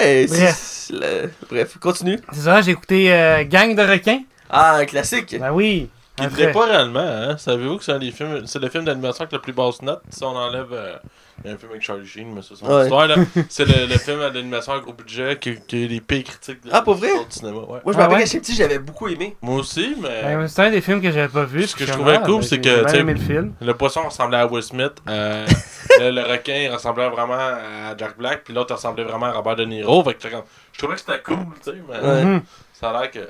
hey, 0.00 0.26
Bref. 0.26 0.56
c'est 0.60 0.92
le- 0.94 1.30
Bref, 1.48 1.78
continue. 1.78 2.18
C'est 2.32 2.40
ça, 2.40 2.60
j'ai 2.60 2.72
écouté 2.72 3.12
euh, 3.12 3.44
Gang 3.44 3.74
de 3.76 3.82
requins. 3.82 4.20
Ah, 4.50 4.76
un 4.76 4.84
classique. 4.84 5.36
Ben 5.38 5.50
oui. 5.52 5.88
Qui 6.16 6.24
un 6.24 6.28
ne 6.28 6.52
pas 6.52 6.66
réellement, 6.66 7.00
hein. 7.00 7.38
Savez-vous 7.38 7.78
que 7.78 7.84
c'est 7.84 7.92
un 7.92 7.98
des 7.98 8.10
films, 8.10 8.42
c'est 8.46 8.58
le 8.58 8.68
film 8.68 8.84
d'animation 8.84 9.22
avec 9.22 9.32
la 9.32 9.38
plus 9.38 9.54
basse 9.54 9.80
note, 9.80 10.02
si 10.10 10.22
on 10.24 10.36
enlève. 10.36 10.66
euh, 10.72 10.96
Il 11.42 11.48
y 11.48 11.50
a 11.50 11.54
un 11.54 11.58
film 11.58 11.70
avec 11.70 11.82
Charlie 11.82 12.06
Sheen, 12.06 12.34
mais 12.34 12.42
c'est 12.42 12.54
son 12.54 12.66
Ouais. 12.66 12.82
histoire, 12.82 13.06
là. 13.06 13.14
C'est 13.48 13.64
le, 13.64 13.86
le 13.86 13.98
film 13.98 14.20
d'animation 14.30 14.74
à 14.74 14.80
gros 14.80 14.92
budget 14.92 15.38
qui, 15.40 15.58
qui 15.66 15.76
a 15.76 15.78
eu 15.78 15.86
les 15.86 16.00
pires 16.02 16.24
critiques 16.24 16.62
de 16.64 16.68
Ah, 16.70 16.82
pour 16.82 16.96
vrai? 16.96 17.08
du 17.08 17.30
cinéma, 17.30 17.60
ouais. 17.60 17.66
Moi, 17.66 17.80
je 17.86 17.90
me 17.90 17.94
Ah 18.02 18.08
rappelle 18.08 18.26
j'étais 18.26 18.40
petit, 18.40 18.54
j'avais 18.54 18.78
beaucoup 18.78 19.08
aimé. 19.08 19.36
Moi 19.40 19.56
aussi, 19.56 19.96
mais. 20.00 20.22
Ben, 20.22 20.46
c'est 20.48 20.62
un 20.66 20.70
des 20.70 20.82
films 20.82 21.00
que 21.00 21.10
j'avais 21.10 21.28
pas 21.32 21.44
vu. 21.44 21.66
Ce 21.66 21.74
que 21.74 21.86
je 21.86 21.92
trouvais 21.92 22.18
cool, 22.20 22.40
ben, 22.40 22.42
c'est 22.42 22.60
que, 22.60 22.68
le 23.02 23.16
film. 23.16 23.54
Le 23.62 23.72
poisson 23.74 24.02
ressemblait 24.02 24.36
à 24.38 24.46
Will 24.46 24.62
Smith. 24.62 24.92
euh, 25.08 25.46
le, 25.98 26.10
le 26.10 26.22
requin 26.30 26.54
il 26.54 26.68
ressemblait 26.70 27.08
vraiment 27.08 27.32
à 27.38 27.96
Jack 27.96 28.18
Black. 28.18 28.44
Puis 28.44 28.52
l'autre 28.52 28.74
ressemblait 28.74 29.04
vraiment 29.04 29.26
à 29.26 29.32
Robert 29.32 29.56
De 29.56 29.64
Niro. 29.64 30.04
Fait 30.04 30.12
que 30.14 30.28
je 30.28 30.78
trouvais 30.78 30.94
que 30.94 31.00
c'était 31.00 31.22
cool, 31.22 31.38
tu 31.64 31.70
sais. 31.70 31.76
Mais. 31.88 32.22
Mhm. 32.24 32.42
ça 32.74 32.90
a 32.90 33.00
l'air 33.00 33.10
que 33.10 33.20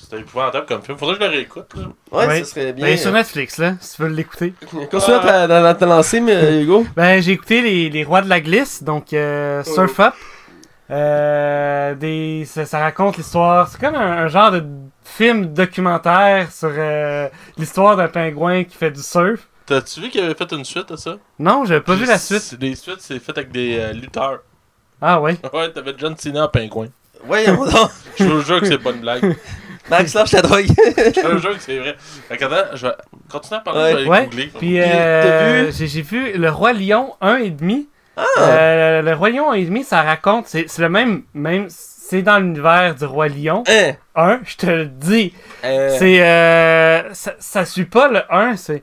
c'était 0.00 0.20
épouvantable 0.20 0.66
comme 0.66 0.82
film. 0.82 0.96
Faudrait 0.98 1.16
que 1.16 1.24
je 1.24 1.28
le 1.28 1.32
réécoute. 1.36 1.66
Là. 1.74 1.82
Ouais, 2.12 2.26
Ouais. 2.26 2.38
ça 2.44 2.50
serait 2.50 2.72
bien. 2.72 2.84
Ben, 2.84 2.90
il 2.90 2.94
est 2.94 2.98
sur 2.98 3.12
Netflix, 3.12 3.58
là, 3.58 3.74
si 3.80 3.96
tu 3.96 4.02
veux 4.02 4.08
l'écouter. 4.08 4.52
Continue 4.90 5.16
à 5.16 5.46
dans 5.46 5.74
ta 5.78 5.86
lancée, 5.86 6.20
mais 6.20 6.34
euh, 6.34 6.62
Hugo. 6.62 6.86
Ben, 6.96 7.20
j'ai 7.22 7.32
écouté 7.32 7.62
les, 7.62 7.90
les 7.90 8.04
Rois 8.04 8.22
de 8.22 8.28
la 8.28 8.40
Glisse, 8.40 8.82
donc 8.82 9.12
euh, 9.12 9.62
Surf 9.64 9.98
Up. 10.00 10.14
Euh, 10.90 11.94
des, 11.96 12.44
ça, 12.46 12.64
ça 12.64 12.78
raconte 12.78 13.16
l'histoire. 13.16 13.68
C'est 13.68 13.80
comme 13.80 13.94
un, 13.96 14.24
un 14.24 14.28
genre 14.28 14.52
de 14.52 14.62
film 15.02 15.46
documentaire 15.52 16.50
sur 16.52 16.70
euh, 16.72 17.28
l'histoire 17.58 17.96
d'un 17.96 18.08
pingouin 18.08 18.62
qui 18.64 18.76
fait 18.76 18.90
du 18.92 19.02
surf. 19.02 19.48
T'as-tu 19.66 20.00
vu 20.00 20.10
qu'il 20.10 20.22
avait 20.22 20.34
fait 20.34 20.52
une 20.52 20.64
suite 20.64 20.92
à 20.92 20.96
ça? 20.96 21.16
Non, 21.40 21.64
j'avais 21.64 21.80
pas 21.80 21.94
Puis 21.94 22.02
vu 22.02 22.08
la 22.08 22.18
suite. 22.18 22.56
Les 22.60 22.76
suites, 22.76 23.00
c'est 23.00 23.18
fait 23.18 23.36
avec 23.36 23.50
des 23.50 23.78
euh, 23.80 23.92
lutteurs. 23.94 24.40
Ah 25.02 25.20
ouais. 25.20 25.36
Ouais, 25.52 25.70
t'avais 25.72 25.92
John 25.98 26.16
Cena 26.16 26.44
en 26.44 26.48
pingouin. 26.48 26.86
Voyons 27.24 27.64
donc. 27.64 27.90
Je 28.18 28.24
vous 28.24 28.42
jure 28.42 28.60
que 28.60 28.66
c'est 28.66 28.78
pas 28.78 28.90
une 28.92 29.00
blague. 29.00 29.36
Max, 29.90 30.14
lâche 30.14 30.32
la 30.32 30.42
drogue. 30.42 30.66
Je 30.66 31.28
vous 31.28 31.38
jure 31.38 31.56
que 31.56 31.62
c'est 31.62 31.78
vrai. 31.78 31.94
Fait 32.28 32.42
attends, 32.42 32.74
je 32.74 32.86
vais 32.86 32.92
continuer 33.30 33.56
à 33.58 33.60
parler, 33.60 33.80
Ouais. 33.80 33.90
je 33.90 33.96
vais 33.96 34.00
aller 34.00 34.08
Ouais. 34.10 34.24
googler. 34.26 34.50
Puis 34.58 34.74
t'as 34.80 34.96
euh, 34.98 35.64
vu? 35.66 35.72
j'ai 35.72 35.86
j'ai 35.86 36.02
vu 36.02 36.32
Le 36.36 36.50
Roi 36.50 36.72
Lion 36.72 37.14
1 37.20 37.36
et 37.36 37.50
demi. 37.50 37.88
Ah. 38.16 38.24
Euh, 38.40 39.02
le 39.02 39.12
Roi 39.14 39.30
Lion 39.30 39.50
1 39.50 39.54
et 39.54 39.64
demi, 39.64 39.84
ça 39.84 40.02
raconte, 40.02 40.46
c'est 40.48 40.64
c'est 40.68 40.82
le 40.82 40.88
même, 40.88 41.22
même 41.34 41.66
c'est 41.68 42.22
dans 42.22 42.38
l'univers 42.38 42.94
du 42.94 43.04
Roi 43.04 43.28
Lion. 43.28 43.62
Hein? 43.68 43.92
1, 44.14 44.40
je 44.44 44.56
te 44.56 44.66
le 44.66 44.86
dis. 44.86 45.32
Euh, 45.64 45.94
C'est 45.98 46.22
euh, 46.22 47.12
ça, 47.14 47.32
ça 47.38 47.64
suit 47.64 47.84
pas 47.84 48.08
le 48.08 48.22
1, 48.30 48.56
c'est 48.56 48.82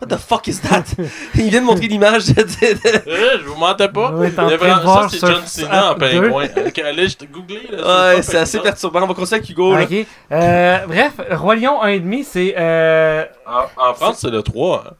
What 0.00 0.06
the 0.08 0.16
fuck 0.18 0.46
is 0.46 0.60
that? 0.60 0.84
Il 1.34 1.50
vient 1.50 1.60
de 1.60 1.66
montrer 1.66 1.88
l'image 1.88 2.26
de... 2.26 2.40
Euh, 3.08 3.38
je 3.40 3.44
vous 3.48 3.56
mentais 3.56 3.88
pas. 3.88 4.12
En 4.12 4.28
ça, 4.28 5.08
c'est 5.10 5.18
John 5.26 5.44
Cena 5.44 5.90
en 5.92 5.94
pingouin. 5.96 6.46
Allez, 6.84 7.08
je 7.08 7.16
t'ai 7.16 7.26
googlé. 7.26 7.62
Ouais, 7.72 8.22
c'est 8.22 8.36
assez 8.38 8.60
perturbant. 8.60 9.02
On 9.02 9.06
va 9.08 9.14
continuer 9.14 9.38
avec 9.40 9.50
Hugo. 9.50 9.76
Ok. 9.76 10.06
Euh, 10.30 10.78
bref, 10.86 11.12
Roi 11.32 11.56
Lion 11.56 11.82
1 11.82 11.88
et 11.88 12.00
demi, 12.00 12.22
c'est 12.22 12.54
euh, 12.56 13.24
En, 13.44 13.90
en 13.90 13.94
France, 13.94 14.18
c'est 14.20 14.30
le 14.30 14.42
3. 14.42 14.84
hein. 14.86 14.92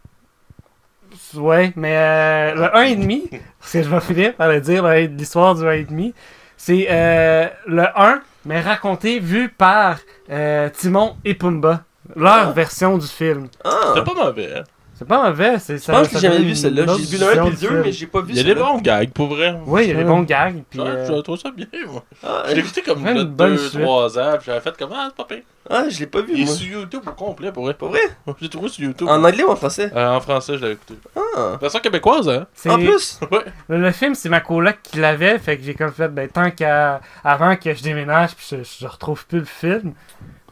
Ouais, 1.34 1.72
mais 1.76 1.94
euh, 1.96 2.54
le 2.54 2.76
1 2.76 2.82
et 2.82 2.96
demi, 2.96 3.28
parce 3.60 3.72
que 3.72 3.82
je 3.82 3.88
vais 3.88 4.00
finir 4.00 4.34
par 4.34 4.48
le 4.48 4.60
dire, 4.60 4.86
l'histoire 4.88 5.54
du 5.54 5.66
1 5.66 5.72
et 5.72 5.84
demi, 5.84 6.14
c'est 6.56 6.86
euh, 6.90 7.46
le 7.66 7.84
1, 7.94 8.20
mais 8.46 8.60
raconté, 8.60 9.18
vu 9.20 9.48
par 9.48 9.98
euh, 10.30 10.68
Timon 10.70 11.16
et 11.24 11.34
Pumba. 11.34 11.82
Leur 12.16 12.32
Ah. 12.48 12.52
version 12.52 12.96
du 12.98 13.06
film. 13.06 13.48
Ah. 13.64 13.92
C'est 13.94 14.04
pas 14.04 14.14
mauvais. 14.14 14.48
hein. 14.56 14.62
C'est 14.98 15.04
pas 15.06 15.28
mauvais, 15.30 15.60
c'est 15.60 15.78
Je 15.78 15.92
pense 15.92 16.08
que 16.08 16.14
j'ai 16.18 16.28
jamais 16.28 16.42
vu 16.44 16.56
celle-là. 16.56 16.84
J'ai 16.98 17.04
vu 17.04 17.18
le 17.18 17.28
1 17.38 17.44
et 17.46 17.50
le 17.50 17.56
2, 17.56 17.82
mais 17.84 17.92
j'ai 17.92 18.06
pas 18.08 18.20
vu 18.20 18.32
Il 18.32 18.36
y 18.36 18.40
a 18.40 18.42
des 18.42 18.56
bons 18.56 18.78
gags, 18.80 19.10
pour 19.12 19.28
vrai. 19.28 19.56
Oui, 19.64 19.82
il 19.84 19.88
y 19.90 19.92
a 19.92 19.94
des 19.94 20.02
bons 20.02 20.22
gags. 20.22 20.60
Puis, 20.68 20.80
Ouais, 20.80 20.86
euh, 20.88 21.06
Je 21.16 21.20
trouve 21.20 21.38
ça 21.38 21.52
bien, 21.52 21.66
moi. 21.86 22.02
Ah, 22.24 22.42
Je 22.48 22.54
l'ai 22.54 22.60
écouté 22.60 22.82
comme 22.82 23.04
Ouais, 23.04 23.14
là, 23.14 23.20
une 23.20 23.28
bonne 23.28 23.54
2-3 23.54 24.18
ans, 24.18 24.32
puis 24.38 24.46
j'avais 24.46 24.60
fait 24.60 24.76
comme 24.76 24.90
Ah, 24.92 25.06
c'est 25.10 25.16
pas 25.16 25.24
pire. 25.36 25.44
ah, 25.70 25.84
je 25.88 26.00
l'ai 26.00 26.06
pas 26.06 26.20
vu, 26.22 26.32
Il 26.34 26.42
est 26.42 26.46
sur 26.46 26.66
YouTube 26.66 27.02
au 27.06 27.12
complet, 27.12 27.52
pour 27.52 27.62
vrai. 27.62 27.74
Pas 27.74 27.86
vrai? 27.86 28.00
J'ai 28.40 28.48
trouvé 28.48 28.68
sur 28.68 28.82
YouTube. 28.82 29.06
En 29.08 29.22
anglais 29.22 29.44
ou 29.44 29.50
en 29.50 29.56
français? 29.56 29.92
Euh, 29.94 30.16
en 30.16 30.20
français, 30.20 30.56
je 30.56 30.62
l'avais 30.62 30.74
écouté. 30.74 30.94
Ah. 31.14 31.56
Version 31.60 31.78
québécoise, 31.78 32.28
hein? 32.28 32.46
c'est- 32.52 32.68
En 32.68 32.78
plus? 32.78 33.20
Le, 33.68 33.78
le 33.78 33.92
film, 33.92 34.16
c'est 34.16 34.28
ma 34.28 34.40
coloc 34.40 34.78
qui 34.82 34.98
l'avait, 34.98 35.38
fait 35.38 35.58
que 35.58 35.62
j'ai 35.62 35.74
comme 35.74 35.92
fait, 35.92 36.08
ben, 36.08 36.28
tant 36.28 36.50
qu'à. 36.50 37.00
Avant 37.22 37.54
que 37.54 37.72
je 37.72 37.82
déménage, 37.84 38.34
puis 38.34 38.46
je, 38.50 38.56
je 38.80 38.86
retrouve 38.88 39.24
plus 39.26 39.38
le 39.38 39.44
film, 39.44 39.92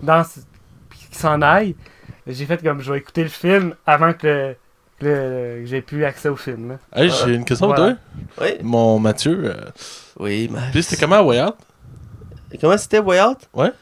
dans 0.00 0.22
ce- 0.22 0.38
puis 0.88 1.00
qu'il 1.00 1.16
s'en 1.18 1.42
aille, 1.42 1.74
j'ai 2.26 2.46
fait 2.46 2.62
comme 2.62 2.80
je 2.80 2.92
vais 2.92 2.98
écouter 2.98 3.22
le 3.22 3.28
film 3.28 3.74
avant 3.86 4.12
que, 4.12 4.54
que 5.00 5.62
j'ai 5.64 5.80
plus 5.82 6.04
accès 6.04 6.28
au 6.28 6.36
film. 6.36 6.70
Là. 6.70 6.78
Hey, 7.02 7.10
j'ai 7.10 7.34
une 7.34 7.44
question 7.44 7.66
pour 7.68 7.76
Voilà. 7.76 7.94
toi. 7.94 8.44
Oui. 8.46 8.50
Mon 8.62 8.98
Mathieu. 8.98 9.42
euh, 9.44 9.54
Oui, 10.18 10.48
mais. 10.52 10.60
Puis 10.72 10.82
c'était 10.82 11.00
comment 11.00 11.16
à 11.16 11.22
Way 11.22 11.42
Out? 11.42 11.56
Comment 12.60 12.78
c'était, 12.78 12.98
Way 13.00 13.20
Out? 13.22 13.38
Ouais. 13.54 13.72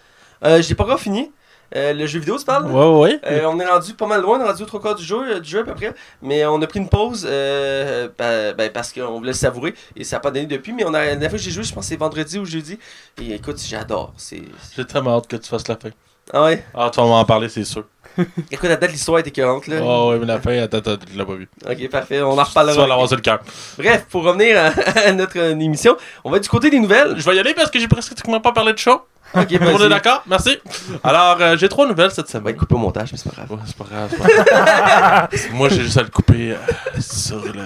Euh, 0.45 0.61
j'ai 0.63 0.75
pas 0.75 0.85
encore 0.85 1.01
fini. 1.01 1.31
Euh, 1.77 1.93
le 1.93 2.07
jeu 2.07 2.21
vidéo, 2.21 2.39
tu 2.39 2.45
parles? 2.45 2.67
Ouais, 2.71 2.73
ouais, 2.87 2.99
ouais. 3.01 3.21
Euh, 3.27 3.47
on 3.47 3.59
est 3.59 3.67
rendu 3.67 3.95
pas 3.95 4.07
mal 4.07 4.21
loin, 4.23 4.39
on 4.39 4.45
est 4.45 4.47
rendu 4.49 4.63
au 4.63 4.67
trois 4.67 4.81
quarts 4.81 4.95
du 4.95 5.03
jeu, 5.03 5.41
du 5.41 5.49
jeu 5.49 5.61
à 5.61 5.65
peu 5.65 5.75
près. 5.75 5.93
Mais 6.23 6.47
on 6.47 6.61
a 6.63 6.67
pris 6.69 6.79
une 6.79 6.89
pause 6.89 7.27
euh, 7.29 8.09
pa- 8.17 8.53
ben, 8.53 8.71
parce 8.71 8.93
qu'on 8.93 9.19
voulait 9.19 9.29
le 9.33 9.37
savourer 9.37 9.75
et 9.97 10.05
ça 10.05 10.17
n'a 10.17 10.21
pas 10.21 10.31
donné 10.31 10.47
depuis. 10.47 10.73
Mais 10.73 10.85
on 10.85 10.95
a, 10.95 11.01
la 11.01 11.07
dernière 11.13 11.31
fois 11.31 11.39
que 11.39 11.45
j'ai 11.45 11.51
joué, 11.51 11.65
je 11.65 11.75
pense 11.75 11.87
que 11.87 11.89
c'est 11.89 11.97
vendredi 11.97 12.39
ou 12.39 12.45
jeudi. 12.45 12.79
Et 13.21 13.35
écoute, 13.35 13.61
j'adore. 13.67 14.13
C'est... 14.17 14.43
J'ai 14.77 14.85
tellement 14.85 15.17
hâte 15.17 15.27
que 15.27 15.35
tu 15.37 15.49
fasses 15.49 15.67
la 15.67 15.77
fin. 15.77 15.89
Ah 16.33 16.45
ouais? 16.45 16.65
Ah, 16.75 16.91
tu 16.93 17.01
vas 17.01 17.07
m'en 17.07 17.25
parler, 17.25 17.49
c'est 17.49 17.65
sûr. 17.65 17.85
Écoute, 18.51 18.69
la 18.69 18.77
date 18.77 18.91
de 18.91 18.95
l'histoire 18.95 19.19
est 19.19 19.27
écœurante 19.27 19.67
là. 19.67 19.77
Oh, 19.83 20.11
ouais, 20.11 20.19
mais 20.19 20.27
la 20.27 20.41
fin, 20.41 20.57
attends, 20.63 20.79
attends, 20.79 20.97
tu 20.97 21.17
l'as 21.17 21.25
pas 21.25 21.35
vu. 21.35 21.49
Ok, 21.69 21.89
parfait, 21.91 22.23
on 22.23 22.29
en 22.29 22.31
Tu 22.33 22.37
vas 22.37 22.45
reparlera. 22.45 22.87
l'avoir 22.87 23.09
sur 23.09 23.17
le 23.17 23.23
cœur. 23.23 23.41
Bref, 23.79 24.07
pour 24.11 24.23
revenir 24.25 24.57
à, 24.59 24.67
à 25.09 25.13
notre 25.13 25.39
euh, 25.39 25.51
émission, 25.59 25.97
on 26.25 26.31
va 26.31 26.39
du 26.39 26.49
côté 26.49 26.71
des 26.71 26.79
nouvelles. 26.81 27.15
Je 27.19 27.29
vais 27.29 27.37
y 27.37 27.39
aller 27.41 27.55
parce 27.55 27.71
que 27.71 27.79
j'ai 27.79 27.89
pratiquement 27.89 28.41
pas 28.41 28.53
parlé 28.53 28.73
de 28.73 28.79
show. 28.79 29.01
Ok, 29.37 29.51
monde 29.61 29.83
est 29.83 29.89
d'accord? 29.89 30.23
Merci. 30.29 30.59
Alors, 31.03 31.39
euh, 31.41 31.57
j'ai 31.57 31.69
trois 31.69 31.89
nouvelles 31.89 32.13
cette 32.13 32.29
Ça 32.29 32.39
va 32.39 32.43
semaine. 32.43 32.55
être 32.55 32.61
coupé 32.61 32.75
au 32.77 32.79
montage, 32.79 33.11
mais 33.11 33.19
c'est 33.19 33.29
pas 33.31 33.35
grave. 33.45 33.51
Ouais, 33.51 33.59
c'est 33.67 33.77
pas 33.77 33.85
grave. 33.91 34.15
pas 34.17 35.29
grave. 35.29 35.29
Moi, 35.55 35.69
j'ai 35.71 35.83
juste 35.83 35.97
à 35.99 36.03
le 36.03 36.09
couper 36.09 36.53
euh, 36.53 37.01
sur 37.01 37.43
le. 37.43 37.63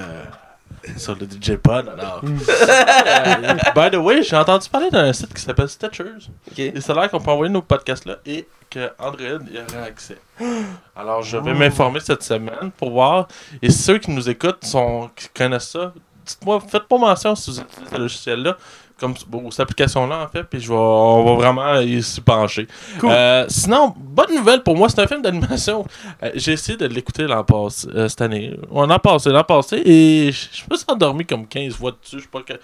Sur 0.96 1.16
le 1.16 1.26
DJ 1.26 1.56
Pod, 1.56 1.88
alors. 1.88 2.22
Euh, 2.24 3.54
by 3.74 3.90
the 3.90 4.00
way, 4.00 4.22
j'ai 4.22 4.36
entendu 4.36 4.68
parler 4.68 4.90
d'un 4.90 5.12
site 5.12 5.32
qui 5.34 5.42
s'appelle 5.42 5.68
Stitchers. 5.68 6.28
Ok. 6.50 6.58
Et 6.58 6.80
c'est 6.80 6.94
là 6.94 7.08
qu'on 7.08 7.20
peut 7.20 7.30
envoyer 7.30 7.52
nos 7.52 7.62
podcasts 7.62 8.06
là 8.06 8.16
et 8.26 8.46
que 8.70 8.90
Android 8.98 9.40
y 9.50 9.58
aurait 9.58 9.86
accès. 9.86 10.18
Alors, 10.96 11.22
je 11.22 11.36
vais 11.38 11.54
m'informer 11.54 12.00
cette 12.00 12.22
semaine 12.22 12.70
pour 12.76 12.90
voir. 12.90 13.28
Et 13.62 13.70
ceux 13.70 13.98
qui 13.98 14.10
nous 14.10 14.28
écoutent, 14.28 14.64
sont, 14.64 15.10
qui 15.14 15.28
connaissent 15.28 15.70
ça, 15.70 15.92
dites-moi, 16.26 16.60
faites 16.60 16.84
pas 16.84 16.98
mention 16.98 17.34
si 17.34 17.50
vous 17.50 17.60
utilisez 17.60 17.90
ce 17.90 17.98
logiciel-là, 17.98 18.56
comme 18.98 19.14
bon, 19.28 19.50
cette 19.50 19.60
application-là, 19.60 20.24
en 20.24 20.28
fait, 20.28 20.44
puis 20.44 20.60
je 20.60 20.68
vais, 20.68 20.74
on 20.74 21.24
va 21.24 21.34
vraiment 21.34 21.80
y 21.80 22.02
s'y 22.02 22.20
pencher. 22.20 22.66
Cool. 22.98 23.10
Euh, 23.10 23.46
sinon, 23.48 23.94
bonne 23.96 24.34
nouvelle 24.34 24.62
pour 24.62 24.76
moi, 24.76 24.88
c'est 24.88 25.00
un 25.00 25.06
film 25.06 25.22
d'animation. 25.22 25.86
Euh, 26.22 26.30
J'ai 26.34 26.52
essayé 26.52 26.76
de 26.76 26.86
l'écouter 26.86 27.24
l'an 27.26 27.44
passé, 27.44 27.88
euh, 27.94 28.08
cette 28.08 28.20
année. 28.20 28.58
On 28.70 28.88
a 28.90 28.98
passé 28.98 29.30
l'an 29.30 29.44
passé 29.44 29.76
et 29.84 30.32
je 30.32 30.48
je 30.52 30.62
me 30.70 30.76
suis 30.76 30.86
endormi 30.88 31.24
comme 31.24 31.46
15 31.46 31.74
fois 31.74 31.92
dessus. 31.92 32.16
Je 32.18 32.22
sais 32.22 32.28
pas 32.30 32.42
que. 32.42 32.54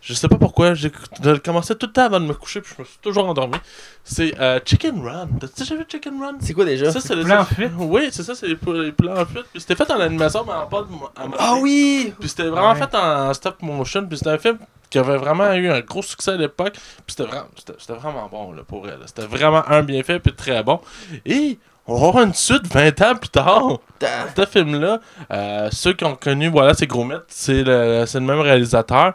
Je 0.00 0.14
sais 0.14 0.28
pas 0.28 0.36
pourquoi, 0.36 0.72
j'ai 0.74 0.90
je 1.22 1.32
commençais 1.36 1.74
tout 1.74 1.86
le 1.86 1.92
temps 1.92 2.04
avant 2.06 2.20
de 2.20 2.24
me 2.24 2.32
coucher, 2.32 2.62
puis 2.62 2.72
je 2.74 2.80
me 2.82 2.86
suis 2.86 2.98
toujours 3.02 3.28
endormi. 3.28 3.58
C'est 4.02 4.38
euh, 4.40 4.58
Chicken 4.64 4.98
Run. 5.06 5.28
T'as 5.38 5.46
déjà 5.58 5.74
vu 5.76 5.84
Chicken 5.86 6.18
Run? 6.22 6.36
C'est 6.40 6.54
quoi 6.54 6.64
déjà? 6.64 6.90
Ça, 6.90 7.00
c'est 7.00 7.14
le 7.14 7.22
poulet 7.22 7.36
en 7.36 7.44
fuite? 7.44 7.72
Oui, 7.78 8.08
c'est 8.10 8.22
ça, 8.22 8.34
c'est 8.34 8.46
les 8.46 8.56
les 8.84 8.92
poulets 8.92 9.12
en 9.12 9.26
fuite. 9.26 9.44
Puis 9.52 9.60
c'était 9.60 9.76
fait 9.76 9.90
en 9.92 10.00
animation, 10.00 10.42
mais 10.46 10.54
en 10.54 10.66
pas 10.66 10.82
de. 10.82 10.86
en- 10.94 11.30
Ah 11.38 11.56
oui! 11.60 12.14
Puis 12.18 12.30
c'était 12.30 12.48
vraiment 12.48 12.72
Ouais. 12.72 12.78
fait 12.78 12.94
en 12.96 13.32
stop 13.34 13.60
motion. 13.62 14.06
Puis 14.06 14.16
c'était 14.18 14.30
un 14.30 14.38
film 14.38 14.58
qui 14.88 14.98
avait 14.98 15.18
vraiment 15.18 15.52
eu 15.52 15.68
un 15.70 15.80
gros 15.80 16.02
succès 16.02 16.30
à 16.32 16.36
l'époque. 16.36 16.72
Puis 16.74 17.14
c'était 17.16 17.24
vraiment, 17.24 17.46
c'était, 17.78 17.92
vraiment 17.92 18.26
bon 18.32 18.52
là, 18.52 18.62
pour 18.66 18.88
elle. 18.88 19.00
C'était 19.06 19.26
vraiment 19.26 19.62
un 19.68 19.82
bien 19.82 20.02
fait, 20.02 20.18
puis 20.18 20.32
très 20.32 20.62
bon. 20.62 20.80
Et 21.26 21.58
on 21.86 21.96
va 22.00 22.08
avoir 22.08 22.24
une 22.24 22.34
suite 22.34 22.66
20 22.72 23.00
ans 23.02 23.14
plus 23.16 23.28
tard. 23.30 23.78
Ta- 23.98 24.28
Ce 24.36 24.46
film-là, 24.46 25.00
euh, 25.32 25.68
ceux 25.72 25.92
qui 25.92 26.04
ont 26.04 26.14
connu, 26.16 26.48
voilà, 26.48 26.72
c'est 26.74 26.86
Gros 26.86 27.04
Mythe, 27.04 27.24
c'est 27.28 27.62
le, 27.62 28.04
c'est 28.06 28.18
le 28.18 28.24
même 28.26 28.40
réalisateur. 28.40 29.14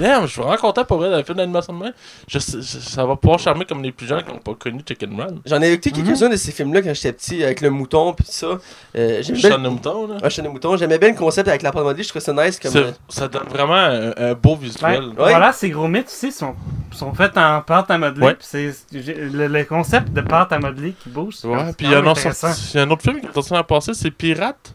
Damn, 0.00 0.22
je 0.26 0.32
suis 0.32 0.40
vraiment 0.40 0.56
content 0.56 0.84
pour 0.84 1.04
elle, 1.04 1.12
d'un 1.12 1.22
film 1.22 1.36
d'animation 1.38 1.72
de. 1.78 1.94
Je 2.26 2.40
je- 2.40 2.60
ça 2.60 3.06
va 3.06 3.14
pouvoir 3.14 3.38
charmer 3.38 3.64
comme 3.64 3.80
les 3.80 3.92
plus 3.92 4.08
jeunes 4.08 4.24
qui 4.24 4.28
n'ont 4.32 4.38
pas 4.40 4.54
connu 4.54 4.80
Chicken 4.84 5.20
Run. 5.20 5.36
J'en 5.46 5.62
ai 5.62 5.70
écouté 5.70 5.92
quelques-uns 5.92 6.28
de 6.28 6.34
ces 6.34 6.50
films-là 6.50 6.82
quand 6.82 6.92
j'étais 6.92 7.12
petit, 7.12 7.44
avec 7.44 7.60
le 7.60 7.70
mouton 7.70 8.12
pis 8.12 8.24
tout 8.24 8.32
ça. 8.32 8.58
Euh, 8.96 9.22
j'aimais 9.22 9.38
bien... 9.38 9.58
Mouton, 9.58 10.08
là. 10.20 10.28
Chaîne 10.28 10.46
de 10.46 10.50
mouton. 10.50 10.76
J'aimais 10.76 10.98
bien 10.98 11.10
le 11.10 11.14
concept 11.16 11.46
avec 11.46 11.62
la 11.62 11.70
pâte 11.70 11.84
modelée, 11.84 12.02
je 12.02 12.08
trouvais 12.08 12.24
ça 12.24 12.32
nice 12.32 12.58
comme... 12.58 12.76
Euh, 12.76 12.90
Ça 13.08 13.28
donne 13.28 13.44
vraiment 13.48 13.74
un, 13.76 14.12
un 14.18 14.34
beau 14.34 14.56
visuel. 14.56 15.00
Ouais, 15.00 15.06
Ouais. 15.06 15.14
Voilà, 15.30 15.52
ces 15.52 15.70
gros 15.70 15.86
mythes 15.86 16.08
aussi 16.08 16.32
sont, 16.32 16.56
sont 16.90 17.14
faits 17.14 17.38
en 17.38 17.60
pâte 17.60 17.88
à 17.92 17.96
modeler. 17.96 18.26
Ouais. 18.26 18.34
puis 18.34 18.48
c'est 18.50 18.72
le, 18.92 19.46
le 19.46 19.64
concept 19.64 20.12
de 20.12 20.22
pâte 20.22 20.52
à 20.52 20.58
modeler 20.58 20.94
qui 21.00 21.08
bouge. 21.08 21.34
c'est 21.36 21.46
Ouais, 21.46 21.72
puis 21.78 21.86
y, 21.86 21.90
il 21.90 21.92
y 21.92 21.94
a 21.94 21.98
un 22.00 22.90
autre 22.90 23.02
film 23.02 23.20
qui 23.20 23.26
est 23.26 23.32
sorti 23.32 23.52
l'an 23.52 23.62
passé, 23.62 23.94
c'est 23.94 24.10
Pirate. 24.10 24.74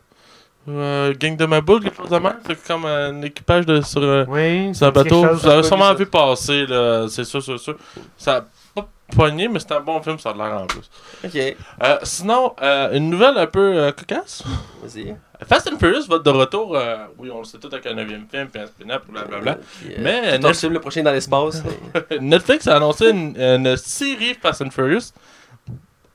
Euh, 0.68 1.14
Gang 1.20 1.36
de 1.36 1.46
Maboule, 1.46 1.82
quelque 1.82 1.98
chose 1.98 2.10
de 2.10 2.18
même. 2.20 2.38
C'est 2.46 2.64
comme 2.68 2.86
un 2.86 3.22
équipage 3.24 3.66
de, 3.66 3.82
sur, 3.82 4.02
euh, 4.04 4.26
Oui, 4.28 4.76
sur 4.76 4.88
un 4.88 4.92
bateau. 4.92 5.26
Vous 5.26 5.48
avez 5.48 5.64
sûrement 5.64 5.94
vu 5.94 6.06
passer, 6.06 6.66
là. 6.68 7.08
C'est 7.10 7.24
sûr, 7.24 7.42
c'est 7.42 7.58
sûr. 7.58 7.76
Ça 8.18 8.36
a 8.38 8.42
pas 8.76 8.88
poigné, 9.16 9.48
mais 9.48 9.60
c'est 9.60 9.72
un 9.72 9.80
bon 9.80 10.00
film, 10.02 10.20
ça 10.20 10.30
a 10.30 10.34
l'air 10.34 10.62
en 10.62 10.68
plus. 10.68 10.88
Ok, 11.26 11.36
Euh, 11.84 11.98
sinon, 12.04 12.54
euh, 12.62 12.94
une 12.96 13.10
nouvelle 13.10 13.38
un 13.38 13.48
peu 13.48 13.60
euh, 13.78 13.92
cocasse. 13.92 14.44
vas-y. 14.84 15.16
Fast 15.48 15.72
and 15.74 15.80
Furious 15.80 16.06
va 16.08 16.18
être 16.18 16.24
de 16.24 16.30
retour. 16.30 16.76
euh, 16.76 16.98
oui, 17.18 17.32
on 17.34 17.40
le 17.40 17.46
sait 17.46 17.58
tout 17.58 17.70
avec 17.72 17.86
un 17.88 17.94
9 17.96 18.08
film, 18.30 18.48
puis 18.52 18.62
un 18.62 18.68
spin-off, 18.68 19.02
blablabla. 19.10 19.52
Euh, 19.54 19.96
Mais 19.98 20.38
Netflix, 20.38 20.64
le 20.66 20.80
prochain 20.80 21.02
dans 21.02 21.14
l'espace. 21.14 21.64
Netflix 22.22 22.68
a 22.68 22.76
annoncé 22.76 23.10
une, 23.10 23.36
une 23.42 23.76
série 23.78 24.36
Fast 24.40 24.62
and 24.62 24.70
Furious 24.70 25.14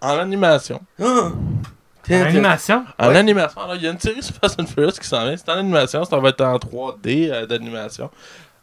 en 0.01 0.19
animation. 0.19 0.81
En 2.11 2.23
animation? 2.23 2.85
En 2.99 3.09
Ouais. 3.09 3.17
animation. 3.17 3.61
Alors, 3.63 3.77
il 3.77 3.83
y 3.83 3.87
a 3.87 3.91
une 3.91 3.99
série 4.01 4.23
sur 4.23 4.35
Fast 4.35 4.61
and 4.61 4.67
Furious 4.67 4.93
qui 4.93 5.07
s'en 5.07 5.25
vient. 5.25 5.37
C'est 5.37 5.49
en 5.49 5.59
animation. 5.59 6.05
Ça 6.05 6.19
va 6.19 6.29
être 6.31 6.41
en 6.43 6.57
3D 6.59 7.31
euh, 7.31 7.47
d'animation. 7.47 8.11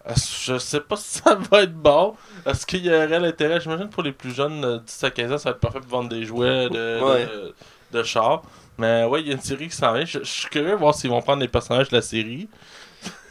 Euh, 0.07 0.13
je 0.45 0.57
sais 0.57 0.79
pas 0.81 0.95
si 0.98 1.19
ça 1.19 1.36
va 1.50 1.63
être 1.63 1.74
bon. 1.74 2.15
Est-ce 2.45 2.65
qu'il 2.65 2.86
y 2.86 2.89
aurait 2.89 3.19
l'intérêt? 3.19 3.60
J'imagine 3.62 3.89
pour 3.89 4.03
les 4.03 4.12
plus 4.12 4.31
jeunes 4.33 4.62
de 4.62 4.77
10 4.79 5.03
à 5.03 5.12
15 5.12 5.31
ans, 5.31 5.38
ça 5.38 5.50
va 5.50 5.55
être 5.55 5.62
parfait 5.62 5.79
pour 5.79 5.89
vendre 5.89 6.10
des 6.10 6.24
jouets 6.25 6.69
de, 6.69 7.00
Ouais. 7.03 7.25
de, 7.25 7.53
de 8.00 8.03
chars. 8.03 8.41
Mais 8.77 9.03
ouais, 9.05 9.21
il 9.21 9.27
y 9.27 9.31
a 9.31 9.33
une 9.33 9.41
série 9.41 9.67
qui 9.67 9.75
s'en 9.75 9.93
vient. 9.93 10.05
Je, 10.05 10.19
je 10.19 10.24
suis 10.24 10.50
curieux 10.50 10.71
de 10.71 10.75
voir 10.75 10.95
s'ils 10.95 11.10
vont 11.10 11.21
prendre 11.21 11.41
les 11.41 11.48
personnages 11.48 11.89
de 11.89 11.95
la 11.95 12.01
série. 12.01 12.48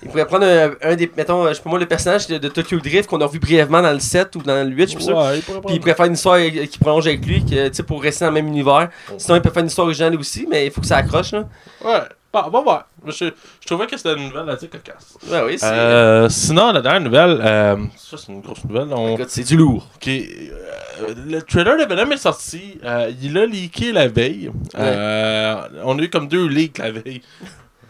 Il 0.02 0.08
pourrait 0.08 0.26
prendre 0.26 0.46
un, 0.46 0.70
un 0.82 0.96
des. 0.96 1.10
Mettons, 1.16 1.46
je 1.48 1.52
sais 1.54 1.60
pas 1.62 1.68
moi, 1.68 1.78
le 1.78 1.84
personnage 1.86 2.26
de, 2.26 2.38
de 2.38 2.48
Tokyo 2.48 2.78
Drift 2.78 3.06
qu'on 3.08 3.20
a 3.20 3.26
revu 3.26 3.38
brièvement 3.38 3.82
dans 3.82 3.92
le 3.92 4.00
7 4.00 4.34
ou 4.36 4.42
dans 4.42 4.66
le 4.66 4.74
8, 4.74 4.82
je 4.82 4.94
suis 4.94 5.02
sûr. 5.04 5.16
Ouais, 5.16 5.40
Puis 5.40 5.74
il 5.74 5.80
pourrait 5.80 5.94
faire 5.94 6.06
une 6.06 6.14
histoire 6.14 6.38
qui 6.40 6.78
prolonge 6.78 7.06
avec 7.06 7.24
lui, 7.26 7.44
que, 7.44 7.68
tu 7.68 7.74
sais, 7.74 7.82
pour 7.82 8.02
rester 8.02 8.24
dans 8.24 8.30
le 8.30 8.34
même 8.36 8.46
univers. 8.48 8.88
Sinon, 9.18 9.36
il 9.36 9.42
peut 9.42 9.50
faire 9.50 9.60
une 9.60 9.68
histoire 9.68 9.86
originale 9.86 10.16
aussi, 10.16 10.46
mais 10.50 10.66
il 10.66 10.72
faut 10.72 10.80
que 10.80 10.86
ça 10.86 10.96
accroche, 10.96 11.32
là. 11.32 11.44
Ouais. 11.84 12.00
Bon, 12.32 12.40
on 12.46 12.50
va 12.50 12.60
voir. 12.62 12.88
Je, 13.08 13.12
je 13.12 13.66
trouvais 13.66 13.86
que 13.88 13.96
c'était 13.96 14.14
une 14.14 14.28
nouvelle 14.28 14.48
assez 14.48 14.68
cocasse. 14.68 15.16
Ouais, 15.28 15.42
oui, 15.44 15.58
c'est. 15.58 15.66
Euh, 15.66 16.28
sinon, 16.28 16.70
la 16.72 16.80
dernière 16.80 17.00
nouvelle, 17.00 17.40
euh, 17.44 17.76
ça 17.98 18.16
c'est 18.16 18.30
une 18.32 18.40
grosse 18.40 18.64
nouvelle. 18.64 18.86
On, 18.92 19.18
c'est 19.26 19.42
du 19.42 19.56
lourd. 19.56 19.88
Ok, 19.96 20.06
euh, 20.08 21.14
le 21.26 21.42
trailer 21.42 21.76
de 21.76 21.92
Venom 21.92 22.10
est 22.12 22.16
sorti. 22.16 22.78
euh, 22.84 23.10
il 23.20 23.36
a 23.36 23.46
leaké 23.46 23.90
la 23.90 24.06
veille. 24.06 24.50
Euh, 24.78 25.56
on 25.82 25.98
a 25.98 26.02
eu 26.02 26.08
comme 26.08 26.28
deux 26.28 26.46
leaks 26.46 26.78
la 26.78 26.92
veille. 26.92 27.20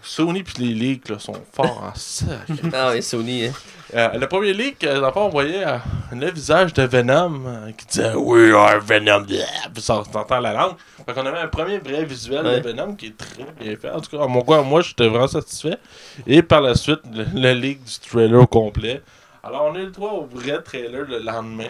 Sony 0.02 0.42
puis 0.42 0.54
les 0.64 0.74
leaks 0.74 1.08
là, 1.08 1.18
sont 1.18 1.34
forts 1.52 1.82
en 1.82 1.94
sac. 1.94 2.28
Ah 2.72 2.90
oui, 2.92 3.02
Sony, 3.02 3.46
hein. 3.46 3.52
Euh, 3.94 4.08
le 4.18 4.28
premier 4.28 4.52
leak, 4.52 4.84
euh, 4.84 5.10
fond, 5.12 5.22
on 5.22 5.28
voyait 5.30 5.66
euh, 5.66 5.76
le 6.12 6.30
visage 6.30 6.72
de 6.74 6.84
Venom 6.84 7.42
euh, 7.46 7.72
qui 7.72 7.86
disait 7.86 8.14
We 8.14 8.54
are 8.54 8.80
Venom. 8.80 9.24
Puis 9.26 9.82
ça 9.82 10.02
s'entend 10.12 10.38
la 10.40 10.52
langue. 10.52 10.74
Fait 11.04 11.12
qu'on 11.12 11.26
avait 11.26 11.40
un 11.40 11.48
premier 11.48 11.78
vrai 11.78 12.04
visuel 12.04 12.46
Ouais. 12.46 12.60
de 12.60 12.68
Venom 12.68 12.94
qui 12.94 13.06
est 13.06 13.16
très 13.16 13.44
bien 13.60 13.76
fait. 13.76 13.90
En 13.90 14.00
tout 14.00 14.16
cas, 14.16 14.22
à 14.22 14.28
mon 14.28 14.40
goût, 14.42 14.62
moi, 14.62 14.80
j'étais 14.82 15.08
vraiment 15.08 15.26
satisfait. 15.26 15.76
Et 16.26 16.40
par 16.42 16.60
la 16.60 16.76
suite, 16.76 17.00
le, 17.12 17.24
le 17.34 17.52
leak 17.52 17.82
du 17.82 18.08
trailer 18.08 18.40
au 18.40 18.46
complet. 18.46 19.02
Alors, 19.42 19.70
on 19.72 19.74
a 19.74 19.78
eu 19.78 19.86
le 19.86 19.90
droit 19.90 20.10
au 20.12 20.26
vrai 20.26 20.62
trailer 20.62 21.06
le 21.08 21.18
lendemain 21.18 21.64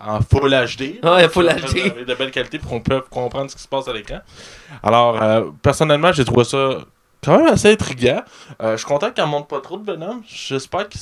en, 0.00 0.18
Full 0.22 0.50
HD. 0.50 0.98
Ouais, 1.04 1.28
Full 1.28 1.46
HD. 1.46 1.78
Avec 1.92 2.06
de 2.06 2.14
belle 2.14 2.30
qualité 2.30 2.58
pour 2.58 2.70
qu'on 2.70 2.80
puisse 2.80 3.02
comprendre 3.10 3.50
ce 3.50 3.56
qui 3.56 3.62
se 3.62 3.68
passe 3.68 3.86
à 3.86 3.92
l'écran. 3.92 4.18
Alors, 4.82 5.22
euh, 5.22 5.42
personnellement, 5.62 6.10
j'ai 6.12 6.24
trouvé 6.24 6.44
ça 6.44 6.78
quand 7.26 7.38
même 7.38 7.52
assez 7.52 7.72
intriguant. 7.72 8.22
Euh, 8.62 8.72
je 8.72 8.76
suis 8.78 8.86
content 8.86 9.10
qu'elle 9.10 9.26
monte 9.26 9.48
pas 9.48 9.60
trop 9.60 9.76
de 9.78 9.84
Venom. 9.90 10.22
J'espère 10.26 10.88
que 10.88 10.96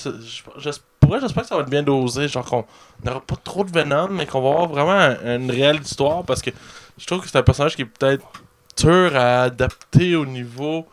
j'espère 0.59 1.43
que 1.43 1.49
ça 1.49 1.55
va 1.57 1.63
être 1.63 1.71
bien 1.71 1.83
dosé. 1.83 2.29
Genre 2.29 2.45
qu'on 2.45 2.65
n'aura 3.05 3.21
pas 3.21 3.37
trop 3.37 3.63
de 3.65 3.71
Venom, 3.71 4.09
mais 4.09 4.27
qu'on 4.27 4.41
va 4.43 4.49
avoir 4.51 4.67
vraiment 4.69 4.93
un- 4.93 5.37
une 5.37 5.51
réelle 5.51 5.81
histoire. 5.83 6.25
Parce 6.25 6.43
que 6.43 6.51
je 6.99 7.07
trouve 7.07 7.21
que 7.21 7.29
c'est 7.29 7.39
un 7.39 7.43
personnage 7.43 7.77
qui 7.77 7.83
est 7.83 7.87
peut-être 7.87 8.25
dur 8.77 9.15
à 9.17 9.43
adapter 9.43 10.17
au 10.17 10.27
niveau 10.27 10.87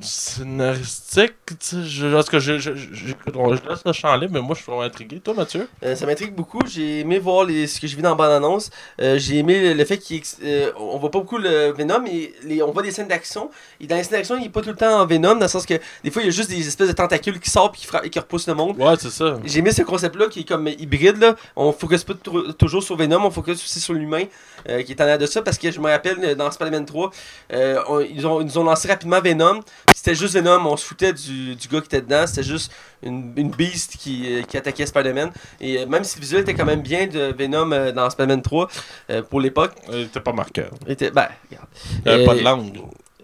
scénaristique. 0.00 1.32
Je, 1.72 2.12
parce 2.12 2.28
que 2.28 2.38
je, 2.38 2.58
je, 2.58 2.74
je, 2.74 2.94
je- 2.94 3.06
je 3.06 3.68
laisse 3.68 3.84
le 3.84 3.92
champ 3.92 4.14
libre, 4.16 4.34
mais 4.34 4.40
moi 4.40 4.54
je 4.54 4.62
suis 4.62 4.66
vraiment 4.70 4.82
intrigué. 4.84 5.20
Toi, 5.20 5.34
Mathieu? 5.34 5.68
Euh, 5.82 5.94
ça 5.94 6.06
m'intrigue 6.06 6.34
beaucoup. 6.34 6.60
J'ai 6.66 7.00
aimé 7.00 7.18
voir 7.18 7.44
les, 7.44 7.66
ce 7.66 7.80
que 7.80 7.86
j'ai 7.86 7.96
vu 7.96 8.02
dans 8.02 8.10
la 8.10 8.14
bande-annonce. 8.14 8.70
Euh, 9.00 9.18
j'ai 9.18 9.38
aimé 9.38 9.74
le 9.74 9.84
fait 9.84 9.98
qu'on 9.98 10.94
on 10.94 10.98
voit 10.98 11.10
pas 11.10 11.18
beaucoup 11.18 11.38
le 11.38 11.72
Venom, 11.72 12.04
et 12.06 12.32
les, 12.44 12.62
on 12.62 12.70
voit 12.72 12.82
des 12.82 12.90
scènes 12.90 13.08
d'action. 13.08 13.50
Et 13.80 13.86
dans 13.86 13.96
les 13.96 14.02
scènes 14.04 14.18
d'action, 14.18 14.36
il 14.38 14.46
est 14.46 14.50
pas 14.50 14.60
tout 14.62 14.70
le 14.70 14.76
temps 14.76 15.00
en 15.00 15.06
Venom, 15.06 15.34
dans 15.34 15.40
le 15.40 15.48
sens 15.48 15.66
que 15.66 15.74
des 16.04 16.10
fois, 16.10 16.22
il 16.22 16.26
y 16.26 16.28
a 16.28 16.32
juste 16.32 16.50
des 16.50 16.66
espèces 16.66 16.88
de 16.88 16.92
tentacules 16.92 17.40
qui 17.40 17.50
sortent 17.50 17.74
et 17.76 17.78
qui, 17.78 17.88
et 18.04 18.10
qui 18.10 18.18
repoussent 18.18 18.46
le 18.48 18.54
monde. 18.54 18.76
Ouais, 18.78 18.94
c'est 18.98 19.10
ça. 19.10 19.38
J'ai 19.44 19.58
aimé 19.60 19.72
ce 19.72 19.82
concept-là 19.82 20.26
qui 20.28 20.40
est 20.40 20.48
comme 20.48 20.68
hybride. 20.68 21.18
Là. 21.18 21.34
On 21.56 21.72
focus 21.72 22.04
pas 22.04 22.14
tou- 22.14 22.52
toujours 22.52 22.82
sur 22.82 22.96
Venom, 22.96 23.24
on 23.24 23.30
focus 23.30 23.56
aussi 23.64 23.80
sur 23.80 23.94
l'humain 23.94 24.24
euh, 24.68 24.82
qui 24.82 24.92
est 24.92 25.00
en 25.00 25.04
l'air 25.06 25.18
de 25.18 25.26
ça. 25.26 25.42
Parce 25.42 25.58
que 25.58 25.70
je 25.70 25.80
me 25.80 25.88
rappelle 25.90 26.18
euh, 26.22 26.34
dans 26.34 26.50
Spider-Man 26.50 26.84
3, 26.86 27.10
euh, 27.52 27.80
on- 27.88 28.00
ils, 28.00 28.26
ont, 28.26 28.40
ils 28.40 28.46
nous 28.46 28.58
ont 28.58 28.64
lancé 28.64 28.88
rapidement 28.88 29.20
Venom. 29.20 29.60
C'était 29.94 30.14
juste 30.14 30.34
Venom, 30.34 30.64
on 30.66 30.76
se 30.76 30.84
foutait 30.86 31.12
du, 31.12 31.54
du 31.56 31.68
gars 31.68 31.80
qui 31.80 31.86
était 31.86 32.00
dedans. 32.00 32.24
C'était 32.26 32.42
juste 32.44 32.72
une, 33.02 33.32
une 33.36 33.50
beast 33.50 33.96
qui, 33.96 34.24
euh, 34.32 34.42
qui 34.42 34.56
attaquait 34.56 34.86
Spider-Man. 34.86 35.30
Et 35.60 35.78
euh, 35.80 35.86
même 35.86 36.04
si 36.04 36.16
le 36.16 36.20
visuel 36.22 36.42
était 36.42 36.54
quand 36.54 36.64
même 36.64 36.82
bien 36.82 37.06
de 37.06 37.34
Venom 37.36 37.72
euh, 37.72 37.92
dans 37.92 38.08
Spider-Man 38.08 38.42
3 38.42 38.68
euh, 39.10 39.22
pour 39.22 39.40
l'époque, 39.40 39.72
Il 39.90 40.00
était 40.02 40.20
pas 40.20 40.32
marquant. 40.32 40.62
il 40.86 40.92
était. 40.92 41.10
Ben, 41.10 41.28
regarde. 41.50 41.66
Il 41.90 42.02
n'y 42.06 42.10
avait 42.12 42.22
Euh, 42.22 42.26
pas 42.26 42.34
de 42.34 42.42
langue. 42.42 42.80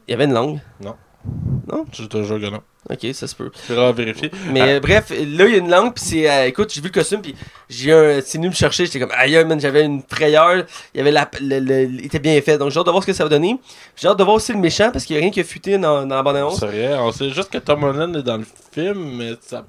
Il 0.09 0.11
y 0.11 0.15
avait 0.15 0.25
une 0.25 0.35
langue. 0.35 0.61
Je 1.93 2.05
te 2.07 2.23
jure 2.23 2.41
que 2.41 2.51
non. 2.51 2.61
Ok, 2.91 3.07
ça 3.15 3.27
se 3.27 3.35
peut. 3.35 3.51
C'est 3.67 3.79
à 3.79 3.93
vérifier. 3.93 4.31
Mais 4.51 4.61
Ah. 4.61 4.65
euh, 4.67 4.81
bref, 4.81 5.09
là, 5.11 5.17
il 5.47 5.53
y 5.53 5.55
a 5.55 5.57
une 5.57 5.71
langue, 5.71 5.95
puis 5.95 6.05
c'est. 6.05 6.31
euh, 6.31 6.47
écoute, 6.47 6.71
j'ai 6.73 6.83
vu 6.83 6.89
le 6.89 6.93
costume, 6.93 7.23
puis 7.23 7.35
j'ai 7.71 7.93
un. 7.93 8.21
C'est 8.21 8.37
venu 8.37 8.49
me 8.49 8.55
chercher, 8.55 8.85
j'étais 8.85 9.01
comme, 9.01 9.13
aïe, 9.17 9.43
man, 9.45 9.59
j'avais 9.59 9.85
une 9.85 10.03
frayeur. 10.07 10.65
Il 10.95 10.99
y 10.99 11.01
avait 11.01 11.11
la. 11.11 11.29
Le, 11.41 11.61
le- 11.61 11.85
il 11.85 12.05
était 12.05 12.19
bien 12.19 12.39
fait. 12.43 12.59
Donc, 12.59 12.71
j'ai 12.71 12.79
hâte 12.79 12.85
de 12.87 12.91
voir 12.91 13.03
ce 13.03 13.07
que 13.07 13.15
ça 13.15 13.25
va 13.25 13.31
donner. 13.31 13.59
J'ai 13.97 14.09
hâte 14.09 14.19
de 14.19 14.25
voir 14.25 14.37
aussi 14.37 14.53
le 14.53 14.59
méchant, 14.59 14.91
parce 14.93 15.05
qu'il 15.07 15.17
n'y 15.17 15.21
a 15.21 15.23
rien 15.23 15.31
qui 15.31 15.41
a 15.41 15.45
fuité 15.45 15.79
dans, 15.79 16.07
dans 16.07 16.15
la 16.15 16.21
On 16.21 16.25
bande-annonce. 16.25 16.61
sait 16.61 16.67
rien. 16.67 17.01
On 17.03 17.11
sait 17.11 17.31
juste 17.31 17.51
que 17.51 17.59
Tom 17.59 17.83
Holland 17.85 18.15
est 18.17 18.23
dans 18.23 18.37
le 18.37 18.47
film, 18.73 19.17
mais 19.17 19.33
ça, 19.41 19.65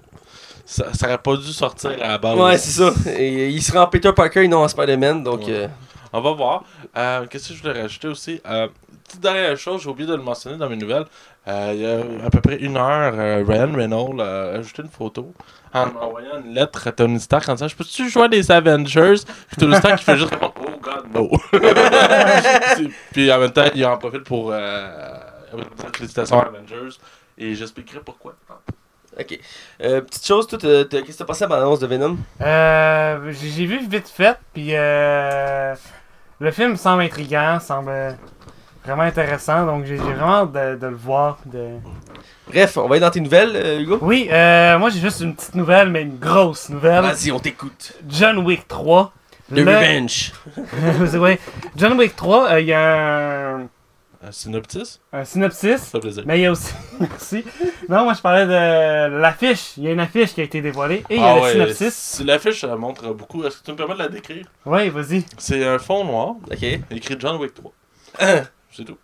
ça, 0.65 0.93
ça 0.93 1.07
aurait 1.07 1.17
pas 1.17 1.37
dû 1.37 1.53
sortir 1.53 1.91
à 2.01 2.07
la 2.09 2.17
base. 2.17 2.37
Ouais, 2.37 2.57
c'est 2.57 2.71
ça. 2.81 2.93
Et 3.17 3.47
il 3.47 3.61
sera 3.63 3.83
en 3.85 3.87
Peter 3.87 4.11
Parker 4.13 4.43
et 4.43 4.47
non 4.49 4.63
en 4.63 4.67
Spider-Man, 4.67 5.23
donc. 5.23 5.41
Ouais. 5.41 5.51
euh, 5.51 5.67
On 6.11 6.19
va 6.19 6.31
voir. 6.33 6.63
Euh, 6.97 7.25
Qu'est-ce 7.29 7.49
que 7.49 7.53
je 7.55 7.61
voulais 7.61 7.81
rajouter 7.81 8.09
aussi? 8.09 8.41
Euh, 8.45 8.67
Petite 9.07 9.21
dernière 9.21 9.55
chose, 9.55 9.83
j'ai 9.83 9.89
oublié 9.89 10.09
de 10.09 10.15
le 10.15 10.21
mentionner 10.23 10.57
dans 10.57 10.67
mes 10.67 10.75
nouvelles. 10.75 11.05
Euh, 11.47 11.71
il 11.75 11.81
y 11.81 11.85
a 11.85 12.25
à 12.25 12.29
peu 12.31 12.41
près 12.41 12.57
une 12.57 12.75
heure, 12.75 13.13
euh, 13.15 13.43
Ryan 13.47 13.71
Reynolds 13.73 14.19
a 14.19 14.57
ajouté 14.57 14.81
une 14.81 14.89
photo 14.89 15.31
en 15.73 15.89
envoyant 16.01 16.41
une 16.43 16.55
lettre 16.55 16.87
à 16.87 16.91
Tony 16.91 17.19
Stark 17.19 17.47
en 17.49 17.53
disant 17.53 17.67
Je 17.67 17.75
peux-tu 17.75 18.09
jouer 18.09 18.27
les 18.29 18.51
Avengers? 18.51 19.17
Puis 19.47 19.57
Tony 19.59 19.75
Stark 19.75 19.97
qui 19.99 20.05
fait 20.05 20.17
juste 20.17 20.31
répondre 20.31 20.53
Oh 20.59 20.79
God, 20.81 21.05
no. 21.13 21.29
Puis 23.11 23.31
en 23.31 23.39
même 23.39 23.51
temps, 23.51 23.65
il 23.75 23.85
en 23.85 23.97
profite 23.97 24.23
pour 24.23 24.49
euh, 24.51 25.17
félicitations 25.93 26.39
à 26.39 26.45
Avengers 26.45 26.97
et 27.37 27.53
j'expliquerai 27.53 27.99
pourquoi. 27.99 28.35
ok. 29.19 29.39
Euh, 29.81 30.01
petite 30.01 30.25
chose, 30.25 30.47
toi, 30.47 30.57
qu'est-ce 30.59 30.85
que 31.03 31.11
t'as 31.13 31.25
pensé 31.25 31.43
à 31.43 31.47
la 31.47 31.55
bande-annonce 31.55 31.79
de 31.79 31.87
Venom? 31.87 32.17
Euh, 32.41 33.31
j'ai 33.33 33.49
j'ai 33.49 33.65
vu 33.65 33.85
vite 33.87 34.07
fait, 34.07 34.37
puis 34.53 34.69
euh, 34.71 35.75
le 36.39 36.51
film 36.51 36.75
semble 36.75 37.03
intriguant, 37.03 37.59
semble 37.59 38.17
vraiment 38.85 39.03
intéressant, 39.03 39.65
donc 39.65 39.85
j'ai 39.85 39.95
vraiment 39.97 40.41
hâte 40.43 40.51
de, 40.51 40.75
de 40.75 40.87
le 40.87 40.95
voir. 40.95 41.37
De... 41.45 41.69
Bref, 42.47 42.77
on 42.77 42.87
va 42.87 42.95
aller 42.95 42.99
dans 43.01 43.11
tes 43.11 43.19
nouvelles, 43.21 43.51
euh, 43.55 43.79
Hugo? 43.79 43.97
Oui, 44.01 44.27
euh, 44.31 44.77
moi 44.77 44.89
j'ai 44.89 44.99
juste 44.99 45.21
une 45.21 45.35
petite 45.35 45.55
nouvelle, 45.55 45.89
mais 45.89 46.03
une 46.03 46.17
grosse 46.17 46.69
nouvelle. 46.69 47.01
Vas-y, 47.03 47.31
on 47.31 47.39
t'écoute. 47.39 47.93
John 48.07 48.37
Wick 48.39 48.67
3. 48.67 49.11
The 49.53 49.59
Revenge. 49.59 50.31
Vrai. 50.57 51.39
John 51.75 51.93
Wick 51.99 52.15
3, 52.15 52.51
euh, 52.53 52.61
il 52.61 52.65
y 52.67 52.73
a 52.73 53.55
un, 53.55 53.61
Un 54.23 54.31
synopsis? 54.31 54.99
un 55.13 55.23
synopsis. 55.23 55.77
Ça 55.77 55.91
fait 55.91 55.99
plaisir. 55.99 56.23
Mais 56.25 56.39
il 56.39 56.41
y 56.41 56.45
a 56.47 56.51
aussi. 56.51 56.73
Merci. 56.99 57.45
Non, 57.87 58.05
moi 58.05 58.13
je 58.15 58.21
parlais 58.21 58.45
de 58.47 59.17
l'affiche. 59.19 59.73
Il 59.77 59.83
y 59.83 59.87
a 59.87 59.91
une 59.91 59.99
affiche 59.99 60.33
qui 60.33 60.41
a 60.41 60.45
été 60.45 60.61
dévoilée 60.61 61.03
et 61.11 61.15
il 61.17 61.21
y 61.21 61.23
a 61.23 61.31
Ah 61.33 61.35
le 61.35 61.41
ouais, 61.41 61.51
synopsis. 61.51 61.93
si 61.93 62.23
L'affiche 62.23 62.61
ça 62.61 62.75
montre 62.75 63.13
beaucoup. 63.13 63.43
Est-ce 63.43 63.59
que 63.59 63.65
tu 63.65 63.71
me 63.71 63.75
permets 63.77 63.93
de 63.93 63.99
la 63.99 64.07
décrire? 64.09 64.47
Oui, 64.65 64.89
vas-y. 64.89 65.23
C'est 65.37 65.63
un 65.63 65.77
fond 65.77 66.03
noir, 66.05 66.35
Ok. 66.51 66.63
écrit 66.89 67.15
John 67.19 67.37
Wick 67.39 67.53
3. 67.53 67.71
C'est 68.75 68.83
tout. 68.83 68.97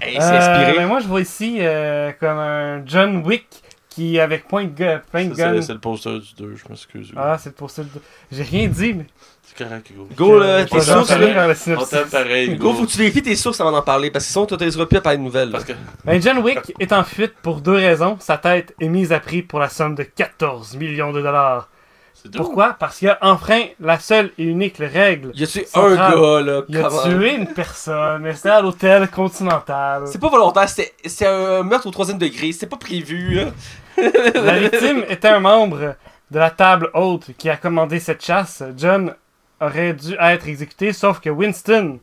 Hey, 0.00 0.16
c'est 0.18 0.22
Euh, 0.22 0.38
inspiré. 0.38 0.78
ben, 0.78 0.86
moi 0.86 1.00
je 1.00 1.06
vois 1.06 1.20
ici 1.20 1.56
euh, 1.60 2.12
comme 2.20 2.38
un 2.38 2.82
John 2.86 3.24
Wick 3.24 3.46
qui 3.88 4.18
avec 4.18 4.46
point 4.48 4.64
de. 4.64 5.00
Point 5.10 5.26
gun. 5.26 5.62
C'est 5.62 5.72
le 5.72 5.78
poster 5.78 6.18
du 6.18 6.34
2, 6.36 6.56
je 6.56 6.64
m'excuse. 6.68 7.12
Ah, 7.16 7.36
c'est 7.38 7.54
pour 7.54 7.70
ça. 7.70 7.82
le- 7.82 7.88
J'ai 8.32 8.42
rien 8.42 8.66
dit, 8.68 8.92
mais. 8.92 9.06
C'est 9.42 9.64
correct, 9.64 9.88
Hugo. 9.90 10.08
Go, 10.16 10.38
là, 10.38 10.44
Euh, 10.46 10.64
tes 10.64 10.70
je 10.70 10.74
vais 10.74 10.80
sources, 10.80 11.10
aller 11.12 11.32
là. 11.32 11.46
le 11.46 11.52
On 11.52 11.54
synopsis. 11.54 11.90
t'aime 11.90 12.08
pareil, 12.08 12.46
Hugo, 12.50 12.54
Hugo. 12.70 12.74
faut 12.80 12.86
que 12.86 12.90
tu 12.90 12.98
vérifies 12.98 13.22
tes 13.22 13.36
sources 13.36 13.60
avant 13.60 13.72
d'en 13.72 13.82
parler, 13.82 14.10
parce 14.10 14.24
que 14.26 14.32
sinon, 14.32 14.46
tu 14.46 14.50
t'autoriseras 14.50 14.86
plus 14.86 14.96
à 14.98 15.00
parler 15.00 15.18
de 15.18 15.22
nouvelles. 15.22 15.50
Parce 15.50 15.64
que 15.64 15.74
Ben, 16.04 16.20
John 16.20 16.38
Wick 16.38 16.58
est 16.80 16.92
en 16.92 17.04
fuite 17.04 17.34
pour 17.42 17.60
deux 17.60 17.72
raisons. 17.76 18.16
Sa 18.20 18.36
tête 18.38 18.74
est 18.80 18.88
mise 18.88 19.12
à 19.12 19.20
prix 19.20 19.42
pour 19.42 19.58
la 19.60 19.68
somme 19.68 19.94
de 19.94 20.02
14 20.02 20.76
millions 20.76 21.12
de 21.12 21.22
dollars. 21.22 21.68
C'est. 22.24 22.36
Pourquoi? 22.36 22.74
Parce 22.78 22.98
qu'il 22.98 23.08
a 23.08 23.18
enfreint 23.20 23.66
la 23.80 23.98
seule 23.98 24.30
et 24.38 24.44
unique 24.44 24.78
règle. 24.78 25.30
Y 25.34 25.44
a-tu 25.44 25.60
un 25.60 25.64
Central. 25.64 25.96
gars, 25.96 26.40
là, 26.40 26.62
Il 26.68 26.78
a 26.78 26.90
tué 27.04 27.34
une 27.34 27.46
personne, 27.46 28.22
mais 28.22 28.34
c'était 28.34 28.50
à 28.50 28.60
l'hôtel 28.60 29.08
Continental? 29.08 30.02
C'est 30.06 30.20
pas 30.20 30.28
volontaire, 30.28 30.68
c'était 30.68 31.26
un 31.26 31.62
meurtre 31.62 31.86
au 31.86 31.90
troisième 31.90 32.18
degré, 32.18 32.52
c'était 32.52 32.66
pas 32.66 32.76
prévu, 32.76 33.34
là. 33.34 33.44
La 34.34 34.58
victime 34.58 35.04
était 35.08 35.28
un 35.28 35.40
membre 35.40 35.94
de 36.30 36.38
la 36.38 36.50
table 36.50 36.90
haute 36.94 37.30
qui 37.38 37.48
a 37.48 37.56
commandé 37.56 38.00
cette 38.00 38.24
chasse. 38.24 38.62
John 38.76 39.14
aurait 39.60 39.92
dû 39.92 40.16
être 40.18 40.48
exécuté, 40.48 40.92
sauf 40.92 41.20
que 41.20 41.30
Winston, 41.30 42.00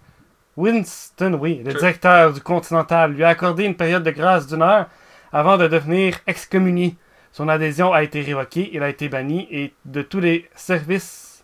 Winston, 0.56 1.38
oui, 1.40 1.62
le 1.66 1.74
directeur 1.74 2.34
du 2.34 2.42
Continental, 2.42 3.12
lui 3.12 3.24
a 3.24 3.30
accordé 3.30 3.64
une 3.64 3.76
période 3.76 4.04
de 4.04 4.12
grâce 4.12 4.48
d'une 4.48 4.62
heure 4.62 4.86
avant 5.34 5.58
de 5.58 5.68
devenir 5.68 6.16
excommunié. 6.28 6.96
Son 7.34 7.48
adhésion 7.48 7.94
a 7.94 8.04
été 8.04 8.22
révoquée, 8.22 8.70
il 8.74 8.84
a 8.84 8.90
été 8.90 9.08
banni 9.10 9.48
et 9.52 9.74
de 9.86 10.02
tous 10.02 10.20
les 10.20 10.50
services 10.56 11.44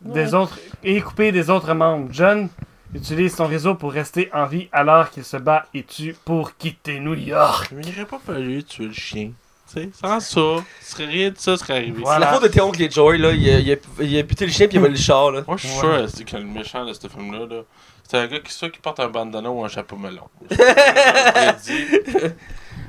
des 0.00 0.34
autres 0.34 0.58
et 0.82 1.00
coupé 1.00 1.32
des 1.32 1.48
autres 1.48 1.72
membres. 1.74 2.08
John 2.10 2.48
utilise 2.94 3.34
son 3.34 3.46
réseau 3.46 3.74
pour 3.74 3.92
rester 3.92 4.28
en 4.32 4.46
vie 4.46 4.68
alors 4.72 5.10
qu'il 5.10 5.24
se 5.24 5.36
bat 5.36 5.66
et 5.74 5.82
tue 5.84 6.14
pour 6.24 6.56
quitter 6.56 6.98
New 7.00 7.14
York. 7.14 7.70
Mais 7.72 7.82
il 7.84 7.92
aurait 7.94 8.04
pas 8.06 8.20
fallu 8.24 8.62
tuer 8.64 8.86
le 8.86 8.92
chien. 8.92 9.30
Tu 9.72 9.80
sais, 9.80 9.90
sans 9.94 10.20
ça, 10.20 10.62
ce 10.82 10.90
serait 10.92 11.06
rien 11.06 11.30
de 11.30 11.38
ça 11.38 11.56
serait 11.56 11.74
arrivé. 11.74 11.94
C'est 11.96 12.02
Voilà. 12.02 12.26
la 12.26 12.32
faute 12.34 12.42
de 12.42 12.48
Théon 12.48 12.70
Joy, 12.72 13.18
là. 13.18 13.32
Il 13.32 13.48
a, 13.48 13.58
il, 13.60 13.72
a, 13.72 13.76
il 14.02 14.18
a 14.18 14.22
buté 14.22 14.44
le 14.44 14.52
chien 14.52 14.66
puis 14.68 14.76
il 14.76 14.78
a 14.78 14.82
volé 14.82 14.94
le 14.94 15.00
char, 15.00 15.30
là. 15.30 15.42
Moi, 15.46 15.56
je 15.56 15.66
suis 15.66 15.76
Ouais. 15.86 15.98
sûr 16.06 16.10
c'est 16.10 16.24
que 16.24 16.36
le 16.36 16.44
méchant 16.44 16.84
de 16.84 16.92
ce 16.92 17.08
film-là, 17.08 17.46
là, 17.48 17.62
c'est 18.06 18.18
un 18.18 18.26
gars 18.26 18.40
qui, 18.40 18.52
soit 18.52 18.68
qui 18.68 18.78
porte 18.80 19.00
un 19.00 19.08
bandana 19.08 19.50
ou 19.50 19.64
un 19.64 19.68
chapeau 19.68 19.96
melon. 19.96 20.28
Je 20.50 21.62
dit. 21.62 22.34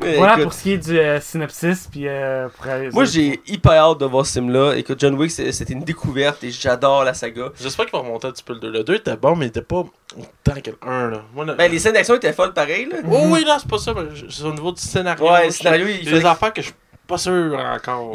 Mais 0.02 0.18
Voilà 0.18 0.34
écoute, 0.34 0.44
pour 0.44 0.54
ce 0.54 0.64
qui 0.64 0.72
est 0.74 0.78
du 0.78 0.98
euh, 1.00 1.20
synopsis. 1.22 1.88
Puis, 1.92 2.08
euh, 2.08 2.48
pour 2.50 2.68
aller- 2.68 2.90
Moi, 2.92 3.06
j'ai 3.06 3.40
hyper 3.48 3.72
hâte 3.74 4.00
de 4.00 4.06
voir 4.06 4.26
ce 4.26 4.34
film-là. 4.34 4.74
Écoute, 4.76 5.00
John 5.00 5.16
Wick, 5.16 5.32
c'était 5.32 5.74
une 5.74 5.84
découverte 5.84 6.44
et 6.44 6.52
j'adore 6.52 7.04
la 7.04 7.14
saga. 7.14 7.50
J'espère 7.62 7.86
qu'il 7.86 7.94
va 7.94 8.00
remonter 8.06 8.28
un 8.28 8.32
petit 8.32 8.44
peu 8.44 8.54
le 8.54 8.60
2. 8.60 8.72
Le 8.72 8.84
2 8.84 8.96
était 8.96 9.16
bon, 9.18 9.36
mais 9.36 9.46
il 9.46 9.50
était 9.50 9.62
pas 9.62 9.78
autant 9.78 10.62
que 10.64 10.70
le 10.72 10.78
1. 10.82 11.10
Là. 11.12 11.22
Moi, 11.34 11.46
le- 11.46 11.54
Ben, 11.56 11.72
les 11.72 11.80
scènes 11.80 11.94
d'action 11.94 12.16
étaient 12.16 12.34
folles 12.34 12.54
pareil, 12.54 12.88
là. 12.92 12.98
Oh 13.10 13.24
oui, 13.30 13.44
non, 13.48 13.56
c'est 13.60 13.70
pas 13.70 13.78
ça, 13.78 13.94
c'est 14.30 14.44
au 14.44 14.54
niveau 14.54 14.72
du 14.72 14.82
scénario. 14.82 15.30
Ouais, 15.32 15.46
le 15.46 15.52
scénario, 15.52 15.88
il 15.88 16.08
fait 16.08 16.20
des 16.20 16.26
affaires 16.26 16.54
que 16.54 16.62
je 16.62 16.68
suis 16.68 16.76
pas 17.08 17.18
sûr 17.20 17.56
encore. 17.74 18.14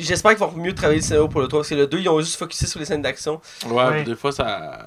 J'espère 0.00 0.30
qu'ils 0.36 0.40
vont 0.40 0.52
mieux 0.52 0.72
travailler 0.74 1.00
le 1.00 1.04
scénario 1.04 1.28
pour 1.28 1.40
le 1.40 1.48
3 1.48 1.60
parce 1.60 1.68
que 1.70 1.74
le 1.74 1.86
2 1.88 1.98
ils 1.98 2.08
ont 2.08 2.20
juste 2.20 2.36
focusé 2.38 2.66
sur 2.66 2.78
les 2.78 2.86
scènes 2.86 3.02
d'action. 3.02 3.40
Ouais, 3.66 3.72
Ouais. 3.74 3.90
mais 3.94 4.04
des 4.04 4.14
fois, 4.14 4.30
ça. 4.32 4.78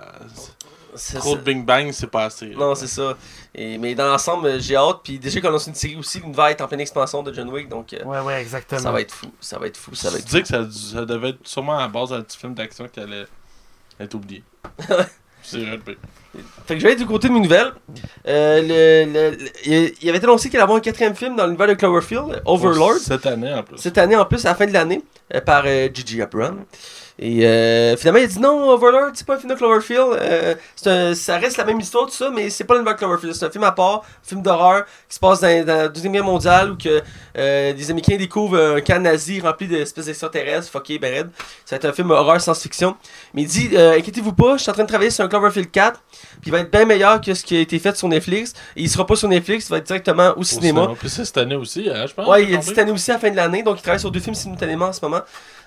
C'est- 0.95 1.17
Trop 1.19 1.35
de 1.35 1.39
c'est- 1.39 1.45
Bing 1.45 1.65
Bang, 1.65 1.91
c'est 1.91 2.07
pas 2.07 2.25
assez. 2.25 2.47
Non, 2.47 2.75
c'est 2.75 2.87
ça. 2.87 3.15
Et, 3.55 3.77
mais 3.77 3.95
dans 3.95 4.07
l'ensemble, 4.07 4.47
euh, 4.47 4.59
j'ai 4.59 4.75
hâte. 4.75 4.99
Puis 5.03 5.19
déjà 5.19 5.39
qu'on 5.41 5.49
lance 5.51 5.67
une 5.67 5.75
série 5.75 5.95
aussi, 5.95 6.19
l'univers 6.19 6.47
est 6.47 6.61
en 6.61 6.67
pleine 6.67 6.81
expansion 6.81 7.23
de 7.23 7.33
John 7.33 7.49
Wick. 7.49 7.69
Donc 7.69 7.93
euh, 7.93 8.03
Ouais, 8.03 8.19
ouais, 8.19 8.41
exactement. 8.41 8.81
ça 8.81 8.91
va 8.91 9.01
être 9.01 9.13
fou. 9.13 9.31
Ça 9.39 9.57
va 9.59 9.67
être 9.67 9.77
fou. 9.77 9.95
Ça 9.95 10.09
va 10.09 10.17
Tu 10.17 10.23
dis 10.25 10.41
que 10.41 10.47
ça, 10.47 10.67
ça 10.71 11.05
devait 11.05 11.29
être 11.29 11.39
sûrement 11.47 11.77
à 11.77 11.81
la 11.81 11.87
base 11.87 12.09
d'un 12.09 12.21
petit 12.21 12.37
film 12.37 12.53
d'action 12.53 12.87
qui 12.87 12.99
allait 12.99 13.25
être 13.99 14.13
oublié. 14.15 14.43
C'est. 15.43 15.65
Fait 16.67 16.75
que 16.75 16.79
je 16.79 16.85
vais 16.85 16.93
être 16.93 16.99
du 16.99 17.05
côté 17.07 17.27
de 17.27 17.33
mes 17.33 17.39
nouvelles. 17.39 17.73
Euh, 18.27 18.61
le, 18.61 19.11
le- 19.11 19.31
le- 19.37 19.91
il 20.01 20.07
avait 20.09 20.19
été 20.19 20.25
annoncé 20.27 20.49
qu'il 20.49 20.57
allait 20.57 20.63
avoir 20.63 20.77
un 20.77 20.81
quatrième 20.81 21.15
film 21.15 21.35
dans 21.35 21.45
l'univers 21.45 21.67
de 21.67 21.73
Cloverfield, 21.73 22.41
Overlord. 22.45 22.99
Cette 22.99 23.25
année 23.25 23.51
en 23.51 23.63
plus. 23.63 23.77
cette 23.79 23.97
année 23.97 24.15
en 24.15 24.25
plus, 24.25 24.45
à 24.45 24.49
la 24.49 24.55
fin 24.55 24.67
de 24.67 24.71
l'année, 24.71 25.01
euh, 25.33 25.41
par 25.41 25.63
euh, 25.65 25.89
Gigi 25.91 26.21
Abrams. 26.21 26.63
Et 27.23 27.45
euh, 27.45 27.95
finalement, 27.97 28.19
il 28.19 28.23
a 28.23 28.27
dit 28.27 28.39
non, 28.39 28.67
Overlord, 28.71 29.11
c'est 29.13 29.27
pas 29.27 29.35
un 29.35 29.37
film 29.37 29.51
de 29.53 29.55
Cloverfield. 29.55 30.07
euh, 30.19 30.55
un- 30.87 31.13
ça 31.13 31.37
reste 31.37 31.57
la 31.57 31.65
même 31.65 31.79
histoire, 31.79 32.05
tout 32.07 32.11
ça, 32.13 32.31
mais 32.33 32.49
c'est 32.49 32.63
pas 32.63 32.73
l'univers 32.73 32.95
de 32.95 32.97
Cloverfield. 32.99 33.35
C'est 33.35 33.45
un 33.45 33.51
film 33.51 33.63
à 33.63 33.71
part, 33.71 33.97
un 33.97 34.27
film 34.27 34.41
d'horreur 34.41 34.85
qui 35.07 35.15
se 35.15 35.19
passe 35.19 35.39
dans, 35.39 35.63
dans 35.65 35.75
la 35.77 35.87
Deuxième 35.89 36.13
Guerre 36.13 36.23
mondiale 36.23 36.71
où 36.71 36.77
que, 36.77 36.99
euh, 37.37 37.73
des 37.73 37.91
Américains 37.91 38.17
découvrent 38.17 38.57
un 38.77 38.81
camp 38.81 38.99
nazi 39.03 39.39
rempli 39.39 39.67
d'espèces 39.67 40.07
d'extraterrestres, 40.07 40.71
fucké, 40.71 40.97
raide. 40.99 41.29
Ça 41.63 41.75
va 41.75 41.77
être 41.77 41.85
un 41.85 41.93
film 41.93 42.09
horreur 42.09 42.41
science-fiction. 42.41 42.95
Mais 43.35 43.43
il 43.43 43.47
dit 43.47 43.69
euh, 43.73 43.97
inquiétez-vous 43.99 44.33
pas, 44.33 44.57
je 44.57 44.63
suis 44.63 44.71
en 44.71 44.73
train 44.73 44.83
de 44.83 44.87
travailler 44.89 45.11
sur 45.11 45.23
un 45.23 45.27
Cloverfield 45.27 45.69
4, 45.69 46.01
puis 46.09 46.39
il 46.47 46.51
va 46.51 46.59
être 46.61 46.71
bien 46.71 46.85
meilleur 46.85 47.21
que 47.21 47.35
ce 47.35 47.43
qui 47.43 47.55
a 47.55 47.59
été 47.59 47.77
fait 47.77 47.95
sur 47.95 48.07
Netflix. 48.07 48.53
Et 48.75 48.81
il 48.81 48.89
sera 48.89 49.05
pas 49.05 49.15
sur 49.15 49.27
Netflix, 49.27 49.67
il 49.67 49.69
va 49.69 49.77
être 49.77 49.85
directement 49.85 50.33
au 50.37 50.43
cinéma. 50.43 50.81
Puis 50.99 51.09
c'est 51.09 51.23
cette 51.25 51.37
année 51.37 51.53
aussi, 51.55 51.87
hein, 51.87 52.07
je 52.07 52.15
pense. 52.15 52.27
Ouais, 52.27 52.45
il 52.45 52.55
a 52.55 52.57
dit 52.57 52.65
cette 52.65 52.79
année 52.79 52.91
aussi 52.91 53.11
à 53.11 53.13
la 53.13 53.19
fin 53.19 53.29
de 53.29 53.35
l'année, 53.35 53.61
donc 53.61 53.77
il 53.77 53.83
travaille 53.83 53.99
sur 53.99 54.09
deux 54.09 54.19
films 54.19 54.33
simultanément 54.35 54.87
en 54.87 54.93
ce 54.93 55.01
moment. 55.03 55.21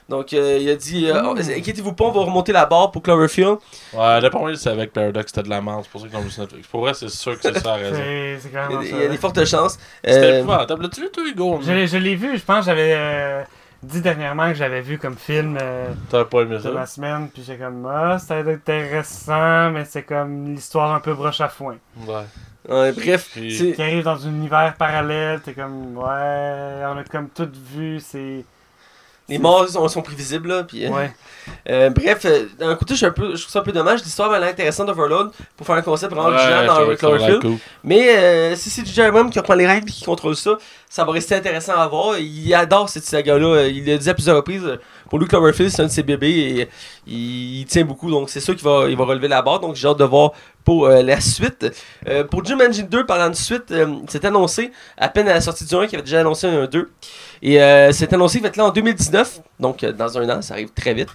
Donc 0.08 0.34
euh, 0.34 0.58
il 0.60 0.68
a 0.68 0.76
dit 0.76 1.06
euh, 1.10 1.22
oh, 1.24 1.34
inquiétez-vous 1.38 1.94
pas, 1.94 2.04
on 2.04 2.10
va 2.12 2.20
remonter 2.22 2.52
la 2.52 2.66
barre 2.66 2.90
pour 2.90 3.02
Cloverfield. 3.02 3.56
Ouais, 3.94 4.20
d'après 4.20 4.38
moi, 4.38 4.54
c'est 4.54 4.68
avec 4.68 4.92
Paradox, 4.92 5.26
c'était 5.30 5.42
de 5.44 5.48
la 5.48 5.62
merde. 5.62 5.80
C'est 5.84 5.90
pour 5.90 6.00
ça 6.02 6.08
qu'ils 6.08 6.16
l'ont 6.16 6.22
vu 6.22 6.32
Netflix. 6.38 6.66
Pour 6.68 6.80
vrai, 6.80 6.92
c'est 6.94 7.08
sûr 7.08 7.34
que 7.36 7.40
c'est 7.42 7.58
ça 7.58 7.68
la 7.70 7.74
raison. 7.76 7.96
C'est 7.96 8.48
Il 8.50 8.52
y 8.54 8.56
a 8.58 8.68
des- 8.80 8.86
ça. 8.90 8.96
il 8.96 9.02
y 9.02 9.06
a 9.06 9.08
des 9.08 9.16
fortes 9.16 9.44
chances. 9.46 9.78
C'était 10.04 10.18
Euh, 10.32 10.38
épouvantable. 10.40 10.82
L'as-tu 10.82 11.00
vu, 11.00 11.10
toi, 11.10 11.22
Hugo? 11.26 11.60
Je, 11.62 11.72
l'ai- 11.72 11.86
je 11.86 11.96
l'ai 11.96 12.16
vu, 12.16 12.36
je 12.36 12.42
pense 12.44 12.60
que 12.60 12.64
j'avais 12.66 12.92
euh, 12.94 13.42
dit 13.82 14.02
dernièrement 14.02 14.48
que 14.50 14.54
j'avais 14.56 14.82
vu 14.82 14.98
comme 14.98 15.16
film 15.16 15.56
euh, 15.62 15.86
pas 16.10 16.40
aimé 16.42 16.56
de 16.56 16.60
ça? 16.60 16.70
la 16.70 16.84
semaine, 16.86 17.28
puis 17.32 17.42
j'ai 17.46 17.56
comme 17.56 17.86
ah, 17.90 18.18
c'était 18.18 18.52
intéressant, 18.52 19.70
mais 19.70 19.84
c'est 19.86 20.02
comme 20.02 20.54
l'histoire 20.54 20.94
un 20.94 21.00
peu 21.00 21.14
broche 21.14 21.40
à 21.40 21.48
foin. 21.48 21.76
Ouais. 22.06 22.14
ouais, 22.68 22.92
bref, 22.92 23.30
Puis- 23.32 23.72
Qui 23.74 23.82
arrive 23.82 24.04
dans 24.04 24.22
un 24.26 24.28
univers 24.30 24.74
parallèle, 24.78 25.40
t'es 25.40 25.52
comme 25.54 25.96
ouais, 25.96 26.82
on 26.86 26.98
a 26.98 27.04
comme 27.10 27.28
tout 27.30 27.48
vu, 27.74 28.00
c'est. 28.00 28.44
Les 29.28 29.38
morts 29.38 29.68
sont, 29.68 29.88
sont 29.88 30.02
prévisibles 30.02 30.48
là. 30.48 30.64
Puis, 30.64 30.84
euh, 30.84 30.90
Ouais. 30.90 31.12
euh, 31.70 31.90
bref, 31.90 32.22
euh, 32.26 32.44
d'un 32.58 32.74
côté, 32.74 32.94
je, 32.94 32.98
suis 32.98 33.06
un 33.06 33.10
peu, 33.10 33.34
je 33.34 33.40
trouve 33.40 33.52
ça 33.52 33.60
un 33.60 33.62
peu 33.62 33.72
dommage. 33.72 34.02
L'histoire 34.04 34.34
elle 34.34 34.42
est 34.44 34.48
intéressante 34.50 34.86
d'Overload 34.86 35.30
pour 35.56 35.66
faire 35.66 35.76
un 35.76 35.82
concept 35.82 36.12
vraiment 36.12 36.28
Ouais, 36.28 36.34
original 36.34 36.66
dans 36.66 36.80
l'air 36.84 36.98
Cloverfield. 36.98 37.40
cool. 37.40 37.56
Mais 37.82 38.16
euh, 38.16 38.56
si 38.56 38.68
c'est 38.70 38.84
J.J. 38.86 39.00
Abrams 39.02 39.30
qui 39.30 39.38
reprend 39.38 39.54
les 39.54 39.66
règles 39.66 39.88
et 39.88 39.92
qui 39.92 40.04
contrôle 40.04 40.36
ça, 40.36 40.58
ça 40.90 41.04
va 41.04 41.12
rester 41.12 41.34
intéressant 41.34 41.74
à 41.74 41.86
voir. 41.88 42.18
Il 42.18 42.52
adore 42.54 42.88
cette 42.88 43.04
saga-là. 43.04 43.66
Il 43.68 43.86
l'a 43.86 43.96
dit 43.96 44.10
à 44.10 44.14
plusieurs 44.14 44.36
reprises. 44.36 44.78
Pour 45.08 45.18
lui, 45.18 45.26
Cloverfield, 45.26 45.70
c'est 45.70 45.82
un 45.82 45.86
de 45.86 45.90
ses 45.90 46.02
bébés 46.02 46.30
et 46.30 46.68
il, 47.06 47.64
tient 47.66 47.84
beaucoup. 47.84 48.10
Donc, 48.10 48.30
c'est 48.30 48.40
sûr 48.40 48.54
qu'il 48.54 48.64
va, 48.64 48.86
il 48.88 48.96
va 48.96 49.04
relever 49.04 49.28
la 49.28 49.42
barre. 49.42 49.60
Donc, 49.60 49.76
j'ai 49.76 49.88
hâte 49.88 49.98
de 49.98 50.04
voir 50.04 50.32
pour 50.64 50.86
euh, 50.86 51.02
la 51.02 51.20
suite. 51.20 51.66
Euh, 52.08 52.24
pour 52.24 52.40
Engine 52.40 52.86
2, 52.86 53.06
parlant 53.06 53.28
de 53.28 53.34
suite, 53.34 53.70
euh, 53.70 53.96
c'est 54.08 54.24
annoncé 54.24 54.72
à 54.96 55.08
peine 55.08 55.28
à 55.28 55.34
la 55.34 55.40
sortie 55.40 55.64
du 55.64 55.74
1 55.74 55.86
qu'il 55.86 55.96
avait 55.96 56.04
déjà 56.04 56.20
annoncé 56.20 56.46
un 56.46 56.66
2. 56.66 56.90
Et 57.42 57.60
euh, 57.60 57.92
c'est 57.92 58.12
annoncé 58.12 58.38
qu'il 58.38 58.42
va 58.42 58.48
être 58.48 58.56
là 58.56 58.66
en 58.66 58.70
2019. 58.70 59.40
Donc, 59.60 59.84
euh, 59.84 59.92
dans 59.92 60.18
un 60.18 60.28
an, 60.30 60.42
ça 60.42 60.54
arrive 60.54 60.70
très 60.72 60.94
vite. 60.94 61.08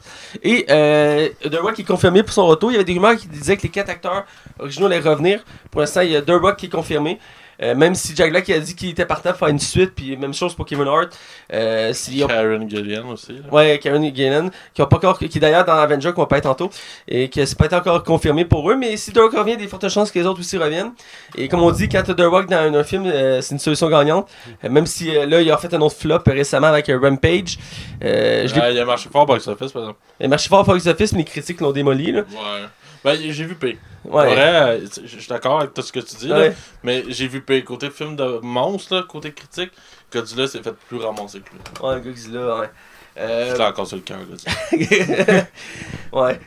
Et 0.44 0.66
The 0.66 1.56
Rock 1.60 1.80
est 1.80 1.84
confirmé 1.84 2.24
pour 2.24 2.34
son 2.34 2.46
retour. 2.46 2.72
Il 2.72 2.74
y 2.74 2.78
avait 2.78 2.86
des 2.86 2.94
rumeurs 2.94 3.16
qui 3.16 3.28
disaient 3.28 3.58
que 3.58 3.64
les 3.64 3.70
quatre 3.70 3.90
acteurs 3.90 4.26
originaux 4.60 4.86
allaient 4.88 5.00
revenir. 5.00 5.44
Pour 5.72 5.82
l'instant, 5.82 6.02
il 6.02 6.12
y 6.12 6.16
a 6.16 6.22
The 6.22 6.32
Rock 6.32 6.58
qui 6.58 6.68
est 6.68 6.70
confirmé. 6.70 7.20
Euh, 7.62 7.76
même 7.76 7.94
si 7.96 8.16
Jack 8.16 8.30
Black 8.32 8.50
a 8.50 8.60
dit 8.60 8.76
qu'il 8.76 8.90
était 8.90 9.06
partant 9.06 9.30
pour 9.32 9.40
faire 9.40 9.48
une 9.50 9.60
suite, 9.60 9.92
puis 9.96 10.16
même 10.16 10.34
chose 10.34 10.54
pour 10.56 10.66
Kevin 10.66 10.88
Hart. 10.88 11.10
Euh, 11.54 11.92
ont- 12.24 12.28
Karen 12.28 12.70
Gillian 12.70 13.10
aussi. 13.10 13.34
là. 13.34 13.52
Ouais, 13.52 13.80
Karen 13.82 14.16
Gillan, 14.16 14.50
qui, 14.74 14.82
ont 14.82 14.86
pas 14.86 14.96
encore, 14.98 15.20
qui 15.20 15.26
est 15.26 15.40
d'ailleurs 15.40 15.66
dans 15.66 15.74
Avenger, 15.74 16.14
qu'on 16.14 16.22
va 16.22 16.28
pas 16.28 16.38
être 16.38 16.44
tantôt, 16.46 16.70
et 17.08 17.30
que 17.30 17.46
c'est 17.46 17.58
pas 17.58 17.66
été 17.66 17.76
encore 17.76 18.04
confirmé 18.04 18.46
pour 18.46 18.70
eux, 18.72 18.76
mais 18.76 18.96
si 18.98 19.12
The 19.12 19.18
Rock 19.18 19.34
revient, 19.34 19.52
il 19.52 19.54
y 19.54 19.58
a 19.58 19.58
des 19.66 19.68
fortes 19.68 19.90
chances 19.90 20.12
que 20.12 20.20
les 20.20 20.26
autres 20.26 20.40
aussi 20.40 20.58
reviennent. 20.58 20.92
Et 21.36 21.48
comme 21.48 21.62
on 21.62 21.72
dit, 21.72 21.90
quand 21.90 22.04
The 22.04 22.22
Rock 22.22 22.50
dans 22.50 22.58
un, 22.58 22.74
un 22.74 22.84
film, 22.84 23.06
euh, 23.06 23.42
c'est 23.42 23.54
une 23.56 23.60
solution 23.60 23.90
gagnante. 23.90 24.30
Même 24.64 24.86
si 24.86 25.12
là, 25.14 25.42
il 25.42 25.52
a 25.52 25.58
fait 25.58 25.74
un 25.74 25.82
autre 25.82 25.96
flop 25.96 26.20
récemment 26.28 26.68
avec 26.68 26.88
Rampage. 26.88 27.58
Je 28.02 28.72
il 28.72 28.80
a 28.80 28.86
marché 28.86 29.10
fort 29.12 29.26
box 29.26 29.48
office, 29.48 29.72
par 29.72 29.82
exemple. 29.84 30.00
il 30.20 30.26
a 30.26 30.30
marché 30.30 30.50
fort 30.50 30.66
Fox 30.66 30.86
Office, 30.88 31.12
mais 31.14 31.20
les 31.20 31.26
critiques 31.26 31.62
l'ont 31.62 31.72
démoli. 31.72 32.12
Là. 32.12 32.22
Ouais. 32.22 32.66
Ben, 33.04 33.18
j'ai 33.20 33.46
vu 33.46 33.56
P. 33.56 33.78
Ouais. 34.06 34.34
Vrai, 34.34 34.38
euh, 34.40 34.86
je 35.06 35.20
suis 35.20 35.28
d'accord 35.30 35.60
avec 35.60 35.74
tout 35.74 35.82
ce 35.82 35.92
que 35.92 36.00
tu 36.00 36.16
dis, 36.16 36.28
là, 36.28 36.50
mais 36.84 37.04
j'ai 37.10 37.28
vu 37.28 37.42
P. 37.42 37.64
Côté 37.64 37.90
film 37.90 38.16
de 38.16 38.40
monstre, 38.42 38.96
là, 38.96 39.04
côté 39.08 39.32
critique, 39.32 39.72
Godzilla 40.12 40.48
s'est 40.48 40.62
fait 40.64 40.74
plus 40.88 40.98
ramasser 40.98 41.40
que 41.42 41.50
lui. 41.52 41.60
Ouais, 41.88 42.02
Godzilla, 42.02 42.60
ouais. 42.60 42.70
Euh, 43.18 43.56
Je 43.56 43.62
encore 43.62 43.88
sur 43.88 43.98
le 43.98 44.04
cœur, 44.04 44.20
Godzilla. 44.30 44.54
ouais. 46.14 46.40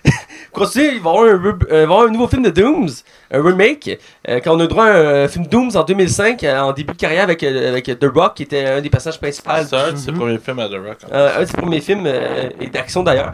Pour 0.53 0.65
continuer, 0.65 0.93
il 0.95 1.01
va 1.01 1.11
y 1.11 1.15
avoir 1.19 1.25
un, 1.25 1.37
re- 1.39 1.65
euh, 1.65 1.67
il 1.69 1.69
va 1.71 1.79
y 1.79 1.83
avoir 1.83 2.03
un 2.03 2.09
nouveau 2.11 2.29
film 2.29 2.43
de 2.43 2.51
Dooms, 2.51 2.89
un 3.33 3.43
remake. 3.43 3.99
euh, 4.29 4.41
quand 4.41 4.55
on 4.57 4.61
a 4.61 4.65
eu 4.65 4.69
droit 4.69 4.85
à 4.87 5.23
un 5.25 5.29
film 5.29 5.47
Dooms 5.47 5.71
en 5.75 5.83
2005, 5.85 6.45
euh, 6.45 6.61
en 6.61 6.73
début 6.73 6.93
de 6.93 6.99
carrière 6.99 7.25
avec, 7.25 7.43
euh, 7.43 7.69
avec 7.71 7.87
The 7.87 8.05
Rock, 8.15 8.35
qui 8.37 8.43
était 8.45 8.65
un 8.67 8.81
des 8.81 8.91
personnages 8.91 9.19
principaux. 9.21 9.51
C'est 9.67 9.75
un 9.77 9.93
de 9.93 9.97
ses 9.97 10.13
Mhm. 10.13 10.19
premiers 10.19 10.39
films 10.39 10.59
à 10.59 10.69
The 10.69 10.73
Rock. 10.73 10.99
un 11.11 11.41
de 11.41 11.45
ses 11.47 11.53
premiers 11.57 11.81
films 11.81 12.05
euh, 12.07 12.51
et 12.61 12.67
d'action 12.69 13.03
d'ailleurs. 13.03 13.33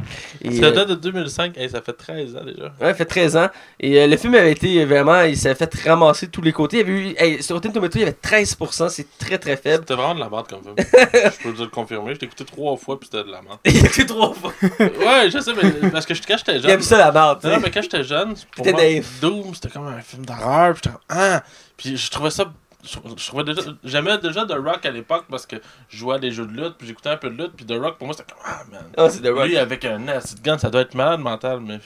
Ça 0.60 0.70
date 0.70 0.88
de 0.88 0.94
2005, 0.94 1.56
Hey, 1.58 1.68
ça 1.68 1.80
fait 1.82 1.92
13 1.92 2.36
ans 2.36 2.44
déjà. 2.44 2.64
Ouais, 2.80 2.88
ça 2.88 2.94
fait 2.94 3.04
13 3.04 3.36
ans. 3.36 3.48
Et 3.80 4.00
euh, 4.00 4.06
le 4.06 4.16
film 4.16 4.34
avait 4.34 4.52
été 4.52 4.84
vraiment, 4.84 5.22
il 5.22 5.36
s'est 5.36 5.54
fait 5.54 5.70
ramasser 5.84 6.26
de 6.26 6.30
tous 6.30 6.42
les 6.42 6.52
côtés. 6.52 6.78
Il 6.78 6.80
y 6.80 6.82
avait 6.82 6.92
eu, 7.10 7.14
hey, 7.18 7.42
sur 7.42 7.56
Rotten 7.56 7.72
Tomatoes, 7.72 7.96
il 7.98 8.00
y 8.00 8.04
avait 8.04 8.12
13%, 8.22 8.88
c'est 8.88 9.06
très 9.18 9.38
très 9.38 9.56
faible. 9.56 9.84
C'était 9.88 9.94
vraiment 9.94 10.14
de 10.14 10.20
la 10.20 10.28
merde 10.28 10.46
comme 10.48 10.62
film. 10.62 10.74
je 10.78 11.42
peux 11.48 11.54
te 11.54 11.62
le 11.62 11.68
confirmer. 11.68 12.14
Je 12.14 12.20
l'ai 12.20 12.26
écouté 12.26 12.44
trois 12.44 12.76
fois 12.76 12.98
puis 13.00 13.08
c'était 13.10 13.24
de 13.24 13.32
la 13.32 13.42
merde. 13.42 13.58
Il 13.64 13.82
que 13.82 14.02
trois 14.02 14.32
fois. 14.34 14.52
Ouais, 14.80 15.30
je 15.30 15.38
sais, 15.40 15.50
mais 15.60 15.90
parce 15.90 16.06
que 16.06 16.14
je- 16.14 16.22
quand 16.26 16.36
j'étais 16.38 16.56
Il 16.56 16.62
jeune. 16.62 16.70
aime 16.70 16.82
ça 16.82 16.98
la 16.98 17.10
merde, 17.12 17.38
tu 17.40 17.46
Non, 17.48 17.58
mais 17.62 17.70
quand 17.70 17.82
j'étais 17.82 18.04
jeune, 18.04 18.34
pour 18.54 18.64
moi, 18.66 18.74
naïf. 18.80 19.20
Doom, 19.20 19.54
c'était 19.54 19.68
comme 19.70 19.87
un 19.88 20.00
film 20.00 20.24
d'horreur. 20.24 20.74
Puis 20.74 20.90
ah! 21.08 21.42
Puis 21.76 21.96
je 21.96 22.10
trouvais 22.10 22.30
ça. 22.30 22.52
Je, 22.84 22.96
je 23.16 23.26
trouvais 23.26 23.44
déjà. 23.44 23.60
J'aimais 23.84 24.18
déjà 24.18 24.44
The 24.46 24.52
Rock 24.52 24.86
à 24.86 24.90
l'époque 24.90 25.24
parce 25.28 25.46
que 25.46 25.56
je 25.88 25.96
jouais 25.96 26.16
à 26.16 26.18
des 26.18 26.30
jeux 26.30 26.46
de 26.46 26.52
lutte, 26.52 26.76
puis 26.78 26.86
j'écoutais 26.86 27.10
un 27.10 27.16
peu 27.16 27.28
de 27.30 27.42
lutte, 27.42 27.52
puis 27.56 27.66
The 27.66 27.72
Rock 27.72 27.98
pour 27.98 28.06
moi 28.06 28.16
c'était 28.16 28.32
comme, 28.32 28.42
ah 28.44 28.62
man. 28.70 29.10
C'est 29.10 29.20
The 29.20 29.34
Rock. 29.34 29.46
Lui 29.46 29.56
avec 29.58 29.84
un 29.84 30.06
acid 30.08 30.40
gun, 30.42 30.58
ça 30.58 30.70
doit 30.70 30.82
être 30.82 30.94
malade 30.94 31.20
mental, 31.20 31.60
mais. 31.60 31.78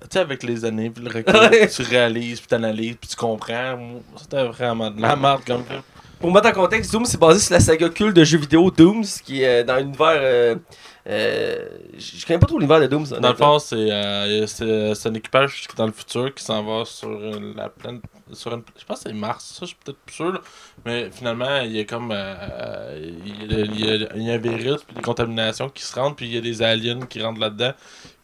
Tu 0.00 0.08
sais, 0.10 0.18
avec 0.18 0.42
les 0.42 0.64
années, 0.64 0.90
puis 0.90 1.02
le 1.02 1.10
recul, 1.14 1.68
tu 1.68 1.82
réalises, 1.82 2.40
puis 2.40 2.48
t'analyses, 2.48 2.96
puis 3.00 3.08
tu 3.08 3.16
comprends. 3.16 3.78
C'était 4.16 4.44
vraiment 4.44 4.90
de 4.90 5.00
la 5.00 5.16
merde 5.16 5.42
comme 5.46 5.64
film. 5.64 5.82
Pour 6.18 6.32
mettre 6.32 6.48
en 6.48 6.52
contexte, 6.52 6.90
Doom 6.92 7.04
c'est 7.04 7.20
basé 7.20 7.40
sur 7.40 7.52
la 7.52 7.60
saga 7.60 7.90
culte 7.90 8.16
de 8.16 8.24
jeux 8.24 8.38
vidéo 8.38 8.70
Dooms, 8.70 9.04
qui 9.24 9.42
est 9.42 9.64
dans 9.64 9.76
l'univers. 9.76 10.16
Euh, 10.18 10.56
euh, 11.06 11.68
je 11.98 12.24
connais 12.26 12.38
pas 12.38 12.46
trop 12.46 12.58
l'univers 12.58 12.80
de 12.80 12.86
Dooms. 12.86 13.06
Dans 13.20 13.28
le 13.28 13.34
fond, 13.36 13.58
c'est 13.58 13.76
euh, 13.90 14.46
un 15.04 15.14
équipage 15.14 15.60
qui 15.60 15.72
est 15.74 15.76
dans 15.76 15.86
le 15.86 15.92
futur 15.92 16.34
qui 16.34 16.42
s'en 16.42 16.62
va 16.64 16.84
sur 16.86 17.10
euh, 17.10 17.52
la 17.54 17.68
planète. 17.68 18.02
Sur 18.32 18.50
je 18.50 18.84
pense 18.86 19.02
que 19.02 19.10
c'est 19.10 19.14
Mars, 19.14 19.44
ça 19.44 19.58
je 19.62 19.66
suis 19.66 19.76
peut-être 19.84 19.98
plus 20.06 20.14
sûr. 20.14 20.42
Mais 20.86 21.10
finalement, 21.12 21.60
il 21.60 21.72
y 21.72 21.80
a 21.80 21.84
comme. 21.84 22.10
euh, 22.12 23.10
il, 23.24 23.52
y 23.52 23.54
a, 23.54 23.58
il 23.60 23.80
y 23.80 23.90
a- 24.04 24.08
il 24.16 24.22
y 24.22 24.30
a 24.30 24.34
un 24.34 24.38
virus, 24.38 24.82
puis 24.84 24.96
des 24.96 25.02
contaminations 25.02 25.68
qui 25.68 25.82
se 25.84 25.94
rentrent, 25.94 26.16
puis 26.16 26.26
il 26.26 26.34
y 26.34 26.38
a 26.38 26.40
des 26.40 26.62
aliens 26.62 27.00
qui 27.06 27.22
rentrent 27.22 27.40
là-dedans. 27.40 27.72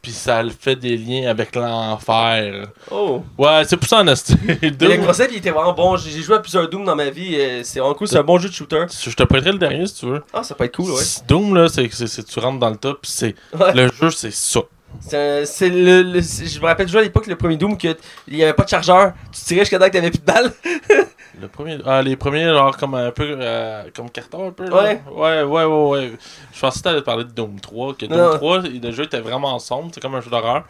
Puis 0.03 0.11
ça 0.11 0.43
le 0.43 0.51
fait 0.51 0.75
des 0.75 0.97
liens 0.97 1.31
avec 1.31 1.55
l'enfer. 1.55 2.67
Oh. 2.91 3.23
Ouais, 3.39 3.63
c'est 3.65 3.77
pour 3.77 3.89
ça 3.89 4.01
en 4.01 4.05
Doom, 4.05 4.15
le 4.21 5.07
concept 5.07 5.33
il 5.33 5.39
était 5.39 5.51
vraiment 5.51 5.73
bon. 5.73 5.97
J'ai 5.97 6.21
joué 6.21 6.35
à 6.35 6.41
plusieurs 6.41 6.69
Doom 6.69 6.85
dans 6.85 6.97
ma 6.97 7.09
vie. 7.09 7.37
c'est 7.63 7.79
vraiment 7.79 7.95
cool. 7.95 8.09
C'est 8.09 8.19
un 8.19 8.25
bon 8.25 8.39
jeu 8.39 8.49
de 8.49 8.55
shooter. 8.55 8.87
Je 8.89 9.15
te 9.15 9.23
prêterai 9.23 9.53
le 9.53 9.59
dernier 9.59 9.87
si 9.87 9.95
tu 9.95 10.07
veux. 10.07 10.23
Ah, 10.33 10.43
ça 10.43 10.57
peut 10.57 10.65
être 10.65 10.75
cool, 10.75 10.91
ouais. 10.91 11.03
Doom, 11.29 11.55
là, 11.55 11.69
c'est 11.69 11.89
tu 11.89 12.39
rentres 12.41 12.59
dans 12.59 12.71
le 12.71 12.77
top, 12.77 12.99
c'est. 13.05 13.37
Ouais. 13.57 13.73
Le 13.75 13.93
jeu, 13.93 14.11
c'est 14.11 14.33
ça. 14.33 14.61
C'est 15.09 15.69
le, 15.69 16.03
le- 16.03 16.21
Je 16.21 16.61
me 16.61 16.67
rappelle 16.67 16.87
déjà 16.87 17.01
à 17.01 17.03
l'époque, 17.03 17.27
le 17.27 17.37
premier 17.37 17.57
Doom, 17.57 17.77
qu'il 17.77 17.97
n'y 18.29 18.43
avait 18.43 18.53
pas 18.55 18.65
de 18.65 18.69
chargeur. 18.69 19.13
Tu 19.33 19.41
tirais 19.41 19.61
jusqu'à 19.61 19.79
temps 19.79 19.87
que 19.87 19.93
t'avais 19.93 20.11
plus 20.11 20.21
de 20.21 20.25
balles. 20.25 20.53
Le 21.41 21.49
premier, 21.49 21.79
ah, 21.87 22.03
les 22.03 22.15
premiers, 22.15 22.45
genre, 22.45 22.77
comme 22.77 22.95
un 22.95 23.11
peu, 23.11 23.37
euh, 23.41 23.85
comme 23.97 24.11
carton 24.11 24.49
un 24.49 24.53
peu, 24.53 24.69
là. 24.69 24.77
Ouais. 24.83 25.03
Ouais, 25.11 25.43
ouais, 25.43 25.65
ouais, 25.65 25.89
ouais. 25.89 26.13
Je 26.53 26.61
pensais 26.61 26.79
que 26.81 26.85
t'allais 26.85 27.03
parler 27.03 27.25
de 27.25 27.31
Doom 27.31 27.59
3, 27.59 27.95
que 27.95 28.05
Doom 28.05 28.19
Non. 28.19 28.35
3, 28.37 28.59
le 28.61 28.91
jeu 28.93 29.05
était 29.05 29.19
vraiment 29.21 29.59
sombre, 29.59 29.91
c'est 29.95 30.01
comme 30.01 30.15
un 30.15 30.21
jeu 30.21 30.31
d'horreur. 30.31 30.65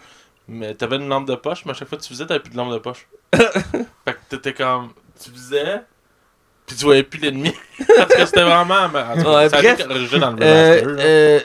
Mais 0.48 0.72
t'avais 0.74 0.96
une 0.96 1.08
lampe 1.08 1.26
de 1.26 1.34
poche, 1.34 1.64
mais 1.64 1.72
à 1.72 1.74
chaque 1.74 1.88
fois 1.88 1.98
que 1.98 2.02
tu 2.04 2.08
faisais, 2.10 2.26
t'avais 2.26 2.40
plus 2.40 2.52
de 2.52 2.56
lampe 2.56 2.72
de 2.72 2.78
poche. 2.78 3.06
fait 3.34 3.84
que 4.06 4.18
t'étais 4.30 4.54
comme, 4.54 4.90
tu 5.22 5.30
faisais, 5.30 5.82
puis 6.72 6.78
tu 6.78 6.84
voyais 6.86 7.02
plus 7.02 7.20
l'ennemi. 7.20 7.52
Parce 7.96 8.14
que 8.14 8.26
c'était 8.26 8.42
vraiment, 8.42 8.88
ben, 8.88 9.14
Ouais, 9.16 9.48
ça 9.48 9.58
a 9.58 9.62
bref. 9.62 9.86
dans 9.86 10.30
le 10.30 10.42
Euh, 10.42 10.96
euh, 10.98 11.40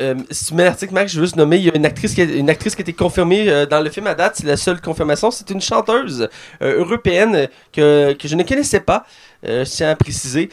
euh, 0.00 0.14
si 0.30 0.46
tu 0.46 0.54
mets 0.54 0.64
l'article, 0.64 0.92
Max, 0.92 1.12
je 1.12 1.18
veux 1.18 1.24
juste 1.24 1.36
nommer, 1.36 1.58
il 1.58 1.64
y 1.64 1.70
a 1.70 1.76
une 1.76 1.86
actrice 1.86 2.14
qui 2.14 2.20
a, 2.20 2.24
une 2.24 2.50
actrice 2.50 2.74
qui 2.74 2.80
a 2.80 2.84
été 2.84 2.92
confirmée 2.92 3.48
euh, 3.48 3.64
dans 3.66 3.80
le 3.80 3.90
film 3.90 4.08
à 4.08 4.14
date, 4.14 4.34
c'est 4.36 4.46
la 4.46 4.56
seule 4.56 4.80
confirmation, 4.80 5.30
c'est 5.30 5.50
une 5.50 5.60
chanteuse 5.60 6.28
euh, 6.62 6.78
européenne 6.78 7.48
que, 7.72 8.12
que 8.14 8.26
je 8.26 8.34
ne 8.34 8.42
connaissais 8.42 8.80
pas, 8.80 9.06
euh, 9.46 9.64
je 9.64 9.70
tiens 9.70 9.90
à 9.90 9.96
préciser, 9.96 10.48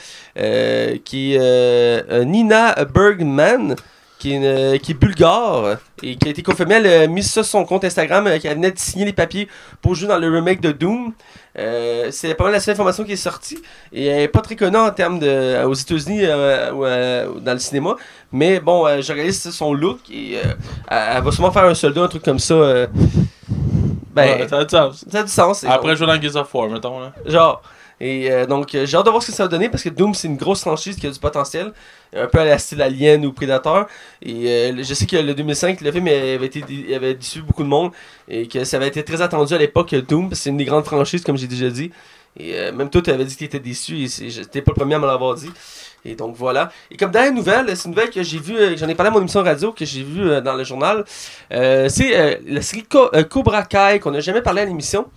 qui 1.05 1.33
est 1.35 2.25
Nina 2.25 2.75
Bergman, 2.85 3.75
qui 4.19 4.33
est, 4.33 4.35
une- 4.35 4.43
euh, 4.45 4.77
qui 4.77 4.91
est 4.91 4.95
bulgare 4.95 5.77
et 6.03 6.15
qui 6.17 6.27
a 6.27 6.31
été 6.31 6.43
confirmée, 6.43 6.75
elle 6.75 6.87
a 6.87 7.07
mis 7.07 7.23
ça 7.23 7.41
sur 7.41 7.45
son 7.45 7.65
compte 7.65 7.83
Instagram, 7.85 8.27
euh, 8.27 8.37
qu'elle 8.37 8.55
venait 8.55 8.71
de 8.71 8.77
signer 8.77 9.05
les 9.05 9.13
papiers 9.13 9.47
pour 9.81 9.95
jouer 9.95 10.07
dans 10.09 10.17
le 10.19 10.29
remake 10.29 10.61
de 10.61 10.71
Doom. 10.71 11.13
Euh, 11.57 12.09
c'est 12.11 12.35
pas 12.35 12.43
mal 12.43 12.53
la 12.53 12.59
seule 12.59 12.73
information 12.73 13.03
qui 13.03 13.13
est 13.13 13.15
sortie 13.15 13.57
et 13.91 14.05
elle 14.05 14.21
est 14.21 14.27
pas 14.27 14.41
très 14.41 14.55
connue 14.55 14.77
en 14.77 14.91
termes 14.91 15.17
de 15.19 15.63
aux 15.65 15.73
États-Unis 15.73 16.21
euh, 16.23 16.71
ou 16.71 16.85
euh, 16.85 17.39
dans 17.39 17.53
le 17.53 17.59
cinéma 17.59 17.95
mais 18.31 18.59
bon 18.59 18.85
euh, 18.85 19.01
je 19.01 19.11
réalise 19.11 19.49
son 19.49 19.73
look 19.73 19.97
et 20.11 20.37
euh, 20.37 20.53
elle, 20.89 21.23
va 21.23 21.31
sûrement 21.31 21.51
faire 21.51 21.63
un 21.65 21.73
soldat 21.73 22.03
un 22.03 22.07
truc 22.07 22.23
comme 22.23 22.37
ça 22.39 22.53
euh, 22.53 22.87
Ben, 24.13 24.41
Ouais, 24.41 24.47
ça 24.47 24.59
a 24.59 24.63
du 24.63 24.69
sens. 24.69 25.05
ça 25.09 25.19
a 25.19 25.23
du 25.23 25.29
sens. 25.31 25.63
Après 25.63 25.95
jouer 25.95 26.07
dans 26.07 26.21
Gears 26.21 26.35
of 26.35 26.53
War, 26.53 26.69
mettons. 26.69 26.99
Là. 26.99 27.13
Genre. 27.25 27.61
Et 28.01 28.31
euh, 28.31 28.45
donc, 28.45 28.73
euh, 28.75 28.85
j'ai 28.85 28.95
hâte 28.95 29.05
de 29.05 29.09
voir 29.11 29.21
ce 29.21 29.27
que 29.31 29.33
ça 29.33 29.43
va 29.43 29.49
donner 29.49 29.67
parce 29.69 29.83
que 29.83 29.89
Doom, 29.89 30.13
c'est 30.13 30.27
une 30.27 30.37
grosse 30.37 30.61
franchise 30.61 30.95
qui 30.95 31.05
a 31.07 31.11
du 31.11 31.19
potentiel. 31.19 31.73
Un 32.15 32.27
peu 32.27 32.39
à 32.39 32.45
la 32.45 32.57
style 32.57 32.81
Alien 32.81 33.25
ou 33.25 33.33
Predator. 33.33 33.87
Et 34.21 34.47
euh, 34.47 34.75
je 34.83 34.93
sais 34.93 35.05
que 35.05 35.17
le 35.17 35.33
2005, 35.35 35.81
le 35.81 35.91
film 35.91 36.07
avait, 36.07 36.45
été, 36.45 36.63
avait 36.95 37.13
déçu 37.15 37.41
beaucoup 37.41 37.63
de 37.63 37.67
monde. 37.67 37.91
Et 38.27 38.47
que 38.47 38.63
ça 38.63 38.77
avait 38.77 38.87
été 38.87 39.03
très 39.03 39.21
attendu 39.21 39.53
à 39.53 39.57
l'époque, 39.57 39.93
Doom. 39.95 40.29
C'est 40.33 40.49
une 40.49 40.57
des 40.57 40.65
grandes 40.65 40.85
franchises, 40.85 41.23
comme 41.23 41.37
j'ai 41.37 41.47
déjà 41.47 41.69
dit. 41.69 41.91
Et 42.39 42.71
même 42.71 42.89
toi, 42.89 43.01
tu 43.01 43.09
avais 43.11 43.25
dit 43.25 43.33
que 43.33 43.39
tu 43.39 43.45
étais 43.45 43.59
déçu. 43.59 43.97
Et 43.97 44.29
j'étais 44.29 44.61
pas 44.61 44.71
le 44.71 44.75
premier 44.79 44.95
à 44.95 44.99
me 44.99 45.05
l'avoir 45.05 45.35
dit. 45.35 45.51
Et 46.05 46.15
donc 46.15 46.35
voilà. 46.37 46.71
Et 46.89 46.95
comme 46.95 47.11
dernière 47.11 47.33
nouvelle, 47.33 47.75
c'est 47.75 47.85
une 47.85 47.91
nouvelle 47.91 48.09
que 48.09 48.23
j'ai 48.23 48.39
vue, 48.39 48.77
j'en 48.77 48.87
ai 48.87 48.95
parlé 48.95 49.09
à 49.09 49.11
mon 49.11 49.19
émission 49.19 49.43
radio, 49.43 49.73
que 49.73 49.83
j'ai 49.83 50.01
vue 50.03 50.41
dans 50.41 50.53
le 50.53 50.63
journal. 50.63 51.03
C'est 51.51 52.39
la 52.47 52.61
série 52.61 52.83
Co- 52.83 53.09
Cobra 53.29 53.63
Kai 53.63 53.99
qu'on 54.01 54.11
n'a 54.11 54.21
jamais 54.21 54.41
parlé 54.41 54.61
à 54.61 54.65
l'émission. 54.65 55.07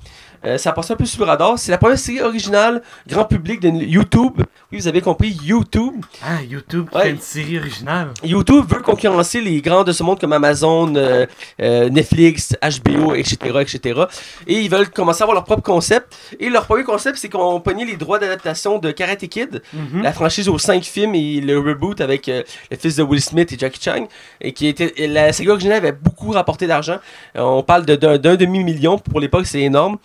Euh, 0.45 0.59
ça 0.59 0.71
a 0.71 0.73
passé 0.73 0.93
un 0.93 0.97
peu 0.97 1.05
sous 1.05 1.19
le 1.19 1.25
radar. 1.27 1.59
C'est 1.59 1.71
la 1.71 1.79
première 1.79 1.99
série 1.99 2.21
originale, 2.21 2.83
grand 3.07 3.25
public 3.25 3.61
de 3.61 3.69
YouTube. 3.69 4.43
Oui, 4.73 4.79
vous 4.79 4.89
avez 4.89 5.01
compris, 5.01 5.37
YouTube. 5.45 5.95
Ah, 6.23 6.43
YouTube 6.43 6.89
qui 6.91 6.97
Ouais. 6.97 7.03
fait 7.05 7.11
une 7.11 7.21
série 7.21 7.59
originale. 7.59 8.09
YouTube 8.25 8.65
veut 8.69 8.81
concurrencer 8.81 9.41
les 9.41 9.61
grands 9.61 9.85
de 9.85 9.93
ce 9.93 10.03
monde 10.03 10.19
comme 10.19 10.33
Amazon, 10.33 10.95
euh, 10.97 11.27
euh, 11.61 11.89
Netflix, 11.91 12.55
HBO, 12.63 13.15
etc., 13.15 13.37
etc. 13.61 14.01
Et 14.47 14.61
ils 14.61 14.71
veulent 14.71 14.89
commencer 14.91 15.23
à 15.23 15.25
avoir 15.25 15.35
leur 15.35 15.45
propre 15.45 15.63
concept. 15.63 16.17
Et 16.41 16.49
leur 16.49 16.67
premier 16.67 16.85
concept, 16.85 17.19
c'est 17.19 17.29
qu'on 17.29 17.61
pognait 17.61 17.85
les 17.85 17.97
droits 17.97 18.19
d'adaptation 18.19 18.79
de 18.79 18.91
Karate 18.91 19.27
Kid, 19.29 19.63
Mhm. 19.73 20.03
la 20.03 20.13
franchise 20.13 20.49
aux 20.49 20.59
cinq 20.59 20.83
films 20.85 21.15
et 21.15 21.41
le 21.41 21.59
reboot 21.59 22.01
avec 22.01 22.29
euh, 22.29 22.43
le 22.71 22.77
fils 22.77 22.97
de 22.97 23.03
Will 23.03 23.21
Smith 23.23 23.53
et 23.53 23.59
Jackie 23.59 23.81
Chan. 23.83 24.07
Et 24.41 24.53
qui 24.53 24.67
était 24.67 24.93
et 24.97 25.07
la 25.07 25.33
série 25.33 25.51
originale 25.51 25.79
avait 25.79 25.93
beaucoup 25.93 26.31
rapporté 26.31 26.67
d'argent. 26.67 26.97
On 27.35 27.63
parle 27.63 27.85
d'un 27.85 28.37
demi-million. 28.37 28.99
Pour 28.99 29.21
l'époque, 29.21 29.47
c'est 29.47 29.61
énorme. 29.63 29.99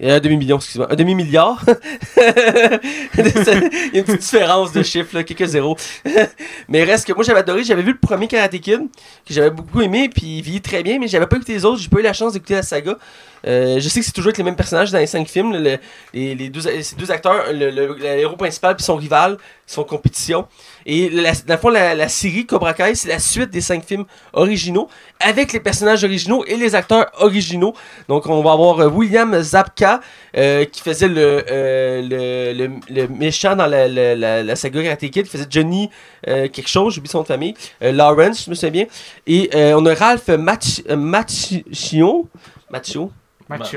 Un 0.00 0.20
demi-million, 0.20 0.56
excusez-moi. 0.56 0.92
Un 0.92 0.96
demi-milliard. 0.96 1.64
Il 2.16 3.24
y 3.24 3.96
a 3.96 3.98
une 3.98 4.04
petite 4.04 4.20
différence 4.20 4.72
de 4.72 4.82
chiffres, 4.82 5.14
là, 5.14 5.22
quelques 5.22 5.46
zéros. 5.46 5.76
mais 6.68 6.84
reste 6.84 7.06
que 7.06 7.12
moi, 7.12 7.22
j'avais 7.24 7.40
adoré. 7.40 7.62
J'avais 7.64 7.82
vu 7.82 7.92
le 7.92 7.98
premier 7.98 8.26
Karate 8.26 8.58
Kid, 8.58 8.80
que 9.26 9.34
j'avais 9.34 9.50
beaucoup 9.50 9.80
aimé, 9.80 10.08
puis 10.08 10.38
il 10.38 10.42
vit 10.42 10.60
très 10.60 10.82
bien, 10.82 10.98
mais 10.98 11.08
j'avais 11.08 11.26
pas 11.26 11.36
écouté 11.36 11.52
les 11.52 11.64
autres. 11.64 11.80
J'ai 11.80 11.88
pas 11.88 12.00
eu 12.00 12.02
la 12.02 12.12
chance 12.12 12.32
d'écouter 12.32 12.54
la 12.54 12.62
saga. 12.62 12.98
Euh, 13.46 13.80
je 13.80 13.88
sais 13.88 14.00
que 14.00 14.06
c'est 14.06 14.12
toujours 14.12 14.28
avec 14.28 14.38
les 14.38 14.44
mêmes 14.44 14.56
personnages 14.56 14.90
dans 14.90 14.98
les 14.98 15.06
cinq 15.06 15.28
films. 15.28 15.52
le- 15.52 15.78
les, 16.14 16.34
les 16.34 16.48
deux, 16.48 16.60
ces 16.60 16.96
deux 16.96 17.10
acteurs, 17.10 17.52
le, 17.52 17.70
le- 17.70 18.04
héros 18.04 18.36
principal 18.36 18.76
puis 18.76 18.84
son 18.84 18.96
rival, 18.96 19.36
sont 19.66 19.82
en 19.82 19.84
compétition. 19.84 20.46
Et 20.86 21.08
la, 21.10 21.32
dans 21.32 21.54
le 21.54 21.56
fond, 21.60 21.68
la, 21.70 22.08
série 22.08 22.46
Cobra 22.46 22.74
Kai, 22.74 22.94
c'est 22.94 23.08
la 23.08 23.18
suite 23.18 23.50
des 23.50 23.60
cinq 23.60 23.84
films 23.84 24.04
originaux 24.32 24.88
avec 25.20 25.52
les 25.52 25.60
personnages 25.60 26.04
originaux 26.04 26.44
et 26.46 26.56
les 26.56 26.74
acteurs 26.74 27.10
originaux. 27.18 27.74
Donc, 28.08 28.26
on 28.26 28.42
va 28.42 28.52
avoir 28.52 28.80
euh, 28.80 28.88
William 28.88 29.40
Zabka 29.40 30.00
euh, 30.36 30.64
qui 30.64 30.82
faisait 30.82 31.08
le, 31.08 31.44
le, 31.48 32.68
le, 32.90 33.08
méchant 33.08 33.56
dans 33.56 33.66
la, 33.66 33.88
la, 33.88 34.42
la, 34.42 34.56
saga 34.56 34.82
Karate 34.82 35.10
Kid, 35.10 35.26
faisait 35.26 35.46
Johnny 35.48 35.90
quelque 36.24 36.68
chose, 36.68 36.94
j'oublie 36.94 37.08
son 37.08 37.24
famille. 37.24 37.54
Lawrence, 37.80 38.44
je 38.44 38.50
me 38.50 38.54
souviens 38.54 38.70
bien. 38.70 38.86
Et 39.26 39.50
on 39.74 39.84
a 39.86 39.94
Ralph 39.94 40.28
Mach, 40.28 40.82
euh, 40.88 40.96
Macchio. 40.96 42.28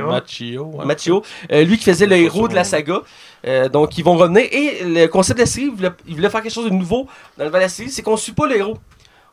Machio. 0.08 0.64
ouais. 0.64 0.86
Matteo, 0.86 1.24
euh, 1.52 1.64
lui 1.64 1.78
qui 1.78 1.84
faisait 1.86 2.06
le 2.06 2.16
héros 2.18 2.48
de 2.48 2.56
la 2.56 2.64
saga. 2.64 3.02
Euh, 3.48 3.70
donc, 3.70 3.98
ils 3.98 4.04
vont 4.04 4.18
revenir. 4.18 4.44
Et 4.52 4.84
le 4.84 5.06
concept 5.08 5.38
de 5.40 5.44
la 5.44 5.48
série, 5.48 5.68
il 5.68 5.72
voulait, 5.76 5.90
il 6.08 6.16
voulait 6.16 6.30
faire 6.30 6.42
quelque 6.42 6.54
chose 6.54 6.66
de 6.66 6.70
nouveau 6.74 7.08
dans 7.38 7.46
le 7.46 7.52
la 7.52 7.70
série, 7.70 7.90
c'est 7.90 8.02
qu'on 8.02 8.18
suit 8.18 8.32
pas 8.34 8.48
le 8.48 8.58
héros. 8.58 8.78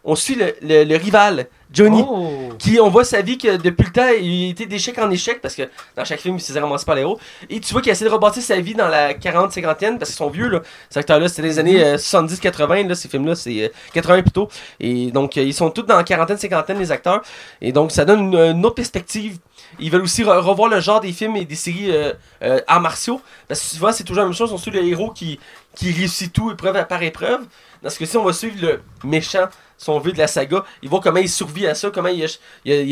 On 0.04 0.16
suit 0.16 0.34
le, 0.34 0.52
le- 0.62 0.82
le 0.82 0.96
rival, 0.96 1.46
Johnny. 1.72 2.04
Oh. 2.04 2.48
Qui, 2.58 2.80
on 2.80 2.88
voit 2.90 3.04
sa 3.04 3.22
vie 3.22 3.38
que 3.38 3.56
depuis 3.56 3.84
le 3.86 3.92
temps, 3.92 4.08
il 4.20 4.50
était 4.50 4.66
d'échec 4.66 4.98
en 4.98 5.08
échec 5.12 5.40
parce 5.40 5.54
que 5.54 5.62
dans 5.96 6.04
chaque 6.04 6.18
film, 6.18 6.34
il 6.36 6.40
se 6.40 6.48
faisait 6.48 6.58
ramasser 6.58 6.84
par 6.84 6.96
les 6.96 7.02
héros. 7.02 7.20
Et 7.48 7.60
tu 7.60 7.72
vois 7.72 7.80
qu'il 7.80 7.92
essaie 7.92 8.04
de 8.04 8.10
rebâtir 8.10 8.42
sa 8.42 8.58
vie 8.60 8.74
dans 8.74 8.88
la 8.88 9.14
40-50e 9.14 9.98
parce 9.98 10.10
qu'ils 10.10 10.16
sont 10.16 10.28
vieux, 10.28 10.48
là. 10.48 10.60
Ces 10.90 10.98
acteurs-là, 10.98 11.28
c'était 11.28 11.42
les 11.42 11.60
années 11.60 11.82
euh, 11.84 11.96
70-80, 11.98 12.88
là, 12.88 12.94
ces 12.96 13.08
films-là, 13.08 13.36
c'est 13.36 13.62
euh, 13.62 13.68
80 13.94 14.22
plutôt. 14.22 14.48
Et 14.80 15.12
donc, 15.12 15.36
euh, 15.36 15.42
ils 15.42 15.54
sont 15.54 15.70
tous 15.70 15.82
dans 15.82 15.96
la 15.96 16.02
quarantaine, 16.04 16.36
cinquantaine, 16.36 16.80
les 16.80 16.90
acteurs. 16.90 17.22
Et 17.60 17.70
donc, 17.70 17.92
ça 17.92 18.04
donne 18.04 18.32
une, 18.32 18.36
une 18.56 18.66
autre 18.66 18.74
perspective. 18.74 19.38
Ils 19.78 19.90
veulent 19.90 20.02
aussi 20.02 20.22
re- 20.22 20.38
revoir 20.38 20.68
le 20.68 20.80
genre 20.80 21.00
des 21.00 21.12
films 21.12 21.36
et 21.36 21.44
des 21.44 21.54
séries 21.54 21.90
euh, 21.90 22.12
euh, 22.42 22.60
arts 22.66 22.80
martiaux. 22.80 23.20
Parce 23.48 23.60
que 23.60 23.66
souvent, 23.66 23.92
c'est 23.92 24.04
toujours 24.04 24.22
la 24.22 24.26
même 24.28 24.34
chose. 24.36 24.52
On 24.52 24.58
suit 24.58 24.70
le 24.70 24.84
héros 24.84 25.10
qui, 25.10 25.38
qui 25.74 25.92
réussit 25.92 26.32
tout 26.32 26.50
épreuve 26.50 26.86
par 26.86 27.02
épreuve. 27.02 27.40
Dans 27.82 27.90
ce 27.90 27.98
cas-ci, 27.98 28.16
on 28.16 28.24
va 28.24 28.32
suivre 28.32 28.54
le 28.62 28.80
méchant, 29.02 29.46
si 29.76 29.90
on 29.90 29.98
de 29.98 30.16
la 30.16 30.28
saga. 30.28 30.62
Ils 30.82 30.88
voient 30.88 31.00
comment 31.00 31.18
il 31.18 31.28
survit 31.28 31.66
à 31.66 31.74
ça, 31.74 31.90
comment 31.90 32.10
il 32.10 32.24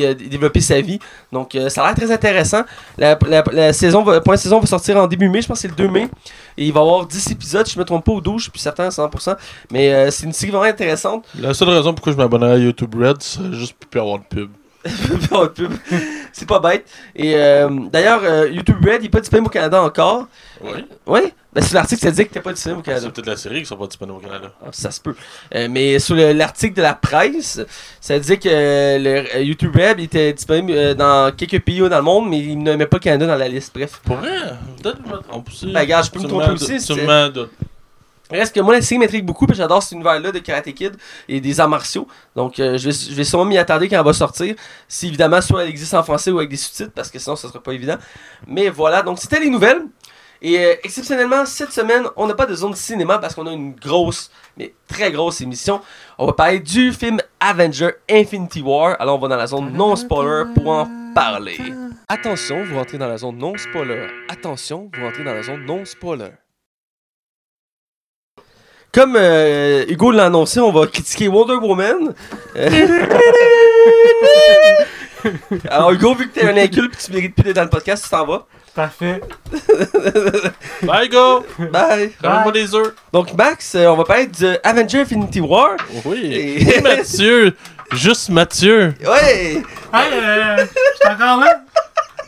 a, 0.05 0.15
développé 0.15 0.61
sa 0.61 0.81
vie. 0.81 0.99
Donc, 1.31 1.55
euh, 1.55 1.69
ça 1.69 1.85
a 1.85 1.87
l'air 1.87 1.95
très 1.95 2.11
intéressant. 2.11 2.63
La, 2.99 3.17
la- 3.29 3.73
saison 3.73 4.03
va, 4.03 4.21
saison 4.37 4.59
va 4.59 4.67
sortir 4.67 4.97
en 4.97 5.07
début 5.07 5.29
mai, 5.29 5.43
je 5.43 5.47
pense 5.47 5.59
que 5.59 5.63
c'est 5.63 5.69
le 5.69 5.75
2 5.77 5.87
mai. 5.89 6.09
Et 6.59 6.67
il 6.67 6.73
va 6.73 6.81
y 6.81 6.83
avoir 6.83 7.07
10 7.07 7.31
épisodes, 7.31 7.69
je 7.69 7.79
me 7.79 7.85
trompe 7.85 8.05
pas, 8.05 8.13
ou 8.13 8.21
12, 8.21 8.43
je 8.43 8.51
suis 8.51 8.59
certain 8.59 8.87
à 8.87 8.89
100%. 8.89 9.37
Mais 9.71 9.93
euh, 9.93 10.11
c'est 10.11 10.25
une 10.27 10.33
série 10.33 10.51
vraiment 10.51 10.65
intéressante. 10.65 11.25
La 11.39 11.55
seule 11.55 11.69
raison 11.69 11.95
pourquoi 11.95 12.13
je 12.13 12.17
m'abonnerais 12.17 12.55
à 12.55 12.59
YouTube 12.59 12.93
Red, 13.01 13.23
c'est 13.23 13.53
juste 13.53 13.75
pour 13.75 13.89
plus 13.91 14.01
avoir 14.01 14.19
de 14.19 14.25
pub. 14.25 14.51
C'est 16.33 16.47
pas 16.49 16.59
bête. 16.61 16.87
Et 17.15 17.35
euh, 17.37 17.69
d'ailleurs, 17.91 18.21
euh, 18.25 18.49
YouTube 18.49 18.77
Red, 18.85 19.01
il 19.01 19.03
n'est 19.05 19.09
pas 19.11 19.21
disponible 19.21 19.47
au 19.49 19.51
Canada 19.51 19.83
encore. 19.83 20.27
Oui. 20.63 20.85
Oui? 21.07 21.21
Ben, 21.53 21.63
sur 21.63 21.75
l'article, 21.75 22.01
ça 22.03 22.11
dit 22.13 22.27
que 22.27 22.33
t'es 22.33 22.41
pas 22.41 22.53
disponible 22.53 22.81
au 22.81 22.83
Canada. 22.83 23.03
C'est 23.07 23.13
peut-être 23.13 23.27
la 23.27 23.37
série 23.37 23.61
qui 23.61 23.67
sont 23.67 23.77
pas 23.77 23.87
disponibles 23.89 24.19
au 24.19 24.21
Canada. 24.21 24.53
Ah, 24.65 24.69
ça 24.71 24.91
se 24.93 25.01
peut. 25.01 25.15
Euh, 25.55 25.67
mais 25.69 25.99
sur 25.99 26.15
le- 26.15 26.33
l'article 26.33 26.75
de 26.77 26.83
la 26.83 26.95
presse, 26.95 27.61
ça 28.01 28.19
disait 28.19 28.37
que 28.39 28.49
euh, 28.49 28.99
le 28.99 29.37
euh, 29.37 29.43
YouTube 29.43 29.75
Web 29.75 29.99
était 29.99 30.33
disponible 30.33 30.73
euh, 30.75 30.95
dans 30.95 31.35
quelques 31.35 31.61
pays 31.61 31.81
dans 31.81 31.89
le 31.97 32.03
monde, 32.03 32.31
mais 32.31 32.39
il 32.39 32.63
ne 32.63 32.77
met 32.77 32.87
pas 32.87 32.99
le 32.99 33.03
Canada 33.03 33.27
dans 33.27 33.37
la 33.37 33.49
liste. 33.49 33.73
Bref. 33.75 34.01
Pour 34.05 34.17
vrai, 34.17 34.31
peut-être 34.83 34.99
trompe 35.29 35.49
aussi. 35.49 35.73
Ben, 35.73 35.81
regarde, 35.81 36.07
je 36.07 36.11
peux 36.13 36.21
me 36.21 36.29
tromper 36.29 36.53
aussi, 36.53 36.79
doutes. 37.31 37.51
Reste 38.31 38.55
que 38.55 38.61
moi, 38.61 38.75
la 38.75 38.83
série 38.83 38.99
m'intrigue 38.99 39.25
beaucoup, 39.25 39.47
puis 39.47 39.57
j'adore 39.57 39.83
cet 39.83 39.93
univers-là 39.93 40.33
de 40.33 40.39
Karate 40.39 40.73
Kid 40.73 40.97
et 41.29 41.41
des 41.41 41.61
arts 41.61 41.69
martiaux. 41.69 42.07
Donc, 42.37 42.61
euh, 42.61 42.79
je, 42.79 42.91
vais, 43.15 43.25
sûrement 43.25 43.45
m'y 43.45 43.59
attarder 43.59 43.89
quand 43.89 43.99
elle 43.99 44.05
va 44.05 44.13
sortir. 44.13 44.55
Si 44.89 45.09
évidemment, 45.09 45.41
soit 45.41 45.63
elle 45.63 45.69
existe 45.69 45.95
en 45.95 46.03
français 46.03 46.31
ou 46.31 46.39
avec 46.39 46.51
des 46.51 46.57
sous-titres, 46.57 46.93
parce 46.95 47.11
que 47.11 47.19
sinon, 47.19 47.37
ça 47.37 47.49
sera 47.49 47.63
pas 47.63 47.73
évident. 47.73 47.97
Mais 48.47 48.69
voilà, 48.69 49.03
donc 49.03 49.19
c'était 49.19 49.41
les 49.41 49.51
nouvelles. 49.51 49.83
Et 50.43 50.59
euh, 50.59 50.75
exceptionnellement, 50.83 51.45
cette 51.45 51.73
semaine, 51.73 52.05
on 52.17 52.27
n'a 52.27 52.35
pas 52.35 52.47
de 52.47 52.55
zone 52.55 52.75
cinéma 52.75 53.19
parce 53.19 53.35
qu'on 53.35 53.47
a 53.47 53.53
une 53.53 53.75
grosse, 53.75 54.31
mais 54.57 54.73
très 54.89 55.13
grosse 55.13 55.41
émission. 55.43 55.81
On 56.17 56.27
va 56.27 56.33
parler 56.33 56.61
du 56.61 56.93
film 56.93 57.19
Avenger 57.41 57.91
Infinity 58.11 58.63
War. 58.63 58.97
Alors, 59.01 59.17
on 59.17 59.19
va 59.19 59.29
dans 59.29 59.37
la 59.37 59.47
zone 59.47 59.73
non-spoiler 59.73 60.45
pour 60.55 60.69
en 60.69 60.89
parler. 61.15 61.59
Attention, 62.09 62.65
vous 62.65 62.77
rentrez 62.77 62.97
dans 62.97 63.09
la 63.09 63.19
zone 63.19 63.37
non-spoiler. 63.37 64.07
Attention, 64.29 64.91
vous 64.95 65.05
rentrez 65.05 65.25
dans 65.25 65.35
la 65.35 65.43
zone 65.43 65.65
non-spoiler. 65.67 66.31
Comme 68.93 69.17
euh, 69.17 69.85
Hugo 69.89 70.11
l'a 70.11 70.27
annoncé, 70.27 70.61
on 70.61 70.73
va 70.73 70.87
critiquer 70.87 71.29
Wonder 71.29 71.55
Woman. 71.55 72.15
Euh, 72.57 72.71
Alors 75.69 75.93
Hugo, 75.93 76.15
vu 76.15 76.29
que 76.29 76.41
t'es 76.41 76.47
un 76.47 76.57
inculte 76.57 76.95
et 76.95 77.05
tu 77.07 77.13
mérites 77.13 77.35
plus 77.35 77.45
d'être 77.45 77.57
dans 77.57 77.65
le 77.65 77.69
podcast, 77.71 78.05
tu 78.05 78.11
t'en 78.11 78.27
vas. 78.27 78.47
Parfait. 78.75 79.21
Bye, 80.83 81.09
go! 81.09 81.45
Bye. 81.73 82.13
Ramène-moi 82.23 82.53
des 82.53 82.75
œufs. 82.75 82.95
Donc 83.13 83.33
Max, 83.35 83.75
euh, 83.75 83.87
on 83.89 83.97
va 83.97 84.05
parler 84.05 84.27
de 84.27 84.59
Avenger 84.65 85.01
Infinity 85.03 85.41
War. 85.41 85.71
Oui. 86.05 86.21
Et- 86.33 86.77
Et 86.77 86.81
Mathieu. 86.81 87.55
Juste 87.93 88.29
Mathieu. 88.29 88.95
Ouais! 89.05 89.61
Hey, 89.93 90.13
euh, 90.13 90.57
je 90.59 90.65
suis 90.65 91.13
encore 91.13 91.41
là? 91.41 91.61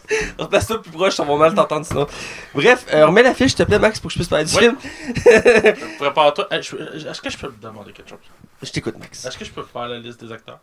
Replace-toi 0.38 0.82
plus 0.82 0.90
proche, 0.90 1.18
on 1.20 1.24
va 1.24 1.36
mal 1.36 1.54
t'entendre 1.54 1.86
sinon. 1.86 2.06
Bref, 2.54 2.86
euh, 2.92 3.06
remets 3.06 3.22
la 3.22 3.34
fiche, 3.34 3.48
s'il 3.48 3.56
te 3.56 3.62
plaît, 3.62 3.78
Max, 3.78 3.98
pour 4.00 4.08
que 4.08 4.12
je 4.14 4.18
puisse 4.18 4.28
parler 4.28 4.44
du 4.44 4.54
Ouais. 4.54 4.60
film. 4.62 4.76
Prépare-toi. 5.98 6.48
Hey, 6.50 6.62
je- 6.62 7.08
Est-ce 7.08 7.20
que 7.20 7.30
je 7.30 7.38
peux 7.38 7.48
te 7.48 7.62
demander 7.62 7.92
quelque 7.92 8.10
chose? 8.10 8.18
Je 8.62 8.70
t'écoute, 8.70 8.94
Max. 8.98 9.24
Est-ce 9.24 9.38
que 9.38 9.44
je 9.44 9.50
peux 9.50 9.62
faire 9.62 9.88
la 9.88 9.98
liste 9.98 10.22
des 10.24 10.32
acteurs? 10.32 10.58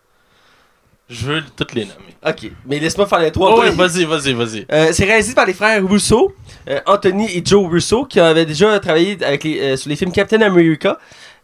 Je 1.09 1.25
veux 1.25 1.41
toutes 1.55 1.73
les 1.73 1.85
nommer. 1.85 2.15
Ok, 2.23 2.51
mais 2.67 2.77
laisse-moi 2.77 3.07
faire 3.07 3.17
les 3.19 3.31
trois. 3.31 3.55
Oh, 3.55 3.59
ouais, 3.61 3.71
vas-y, 3.71 4.03
vas-y, 4.05 4.33
vas-y. 4.33 4.65
Euh, 4.71 4.89
c'est 4.91 5.05
réalisé 5.05 5.33
par 5.33 5.47
les 5.47 5.53
frères 5.55 5.83
Russo, 5.83 6.35
euh, 6.69 6.79
Anthony 6.85 7.35
et 7.35 7.41
Joe 7.43 7.67
Russo, 7.67 8.05
qui 8.05 8.19
avaient 8.19 8.45
déjà 8.45 8.79
travaillé 8.79 9.17
avec 9.23 9.43
les, 9.43 9.59
euh, 9.59 9.75
sur 9.75 9.89
les 9.89 9.95
films 9.95 10.11
Captain 10.11 10.39
America, 10.41 10.99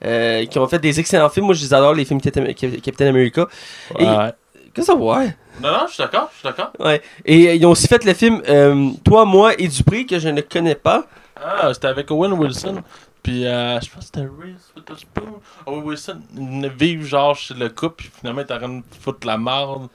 euh, 0.05 0.45
qui 0.45 0.59
ont 0.59 0.67
fait 0.67 0.77
des 0.77 0.99
excellents 0.99 1.29
films. 1.31 1.47
Moi, 1.47 1.55
je 1.55 1.63
les 1.63 1.73
adore, 1.73 1.95
les 1.95 2.05
films 2.05 2.21
Captain 2.21 2.45
Cap- 2.53 2.79
Captain 2.83 3.07
America. 3.07 3.47
Et- 3.97 4.05
Ouais. 4.05 4.33
Qu'est-ce 4.75 4.87
que 4.87 4.93
ça 4.93 4.95
ouais? 4.95 5.35
Non, 5.61 5.71
non, 5.71 5.87
je 5.87 5.93
suis 5.93 6.03
d'accord, 6.03 6.29
je 6.31 6.39
suis 6.39 6.43
d'accord. 6.47 6.71
Ouais. 6.79 7.01
Et 7.25 7.47
euh, 7.47 7.55
ils 7.55 7.65
ont 7.65 7.71
aussi 7.71 7.87
fait 7.87 8.03
le 8.03 8.13
film 8.13 8.41
euh, 8.47 8.89
Toi, 9.03 9.25
moi 9.25 9.53
et 9.59 9.67
Dupré, 9.67 10.05
que 10.05 10.19
je 10.19 10.29
ne 10.29 10.41
connais 10.41 10.75
pas. 10.75 11.05
Ah, 11.35 11.73
c'était 11.73 11.87
avec 11.87 12.09
Owen 12.11 12.33
Wilson. 12.33 12.81
Puis, 13.23 13.45
euh, 13.45 13.79
je 13.81 13.89
pense 13.89 13.99
que 13.99 14.05
c'était 14.05 14.21
Reese 14.21 14.71
Witherspoon. 14.75 15.39
Owen 15.65 15.83
Wilson, 15.83 16.21
vivre 16.77 17.05
genre 17.05 17.35
chez 17.35 17.53
le 17.53 17.69
couple, 17.69 18.03
puis 18.03 18.11
finalement, 18.19 18.43
t'es 18.43 18.53
en 18.53 18.57
train 18.57 18.69
de 18.69 18.83
foutre 19.01 19.25
la 19.25 19.37
marde. 19.37 19.87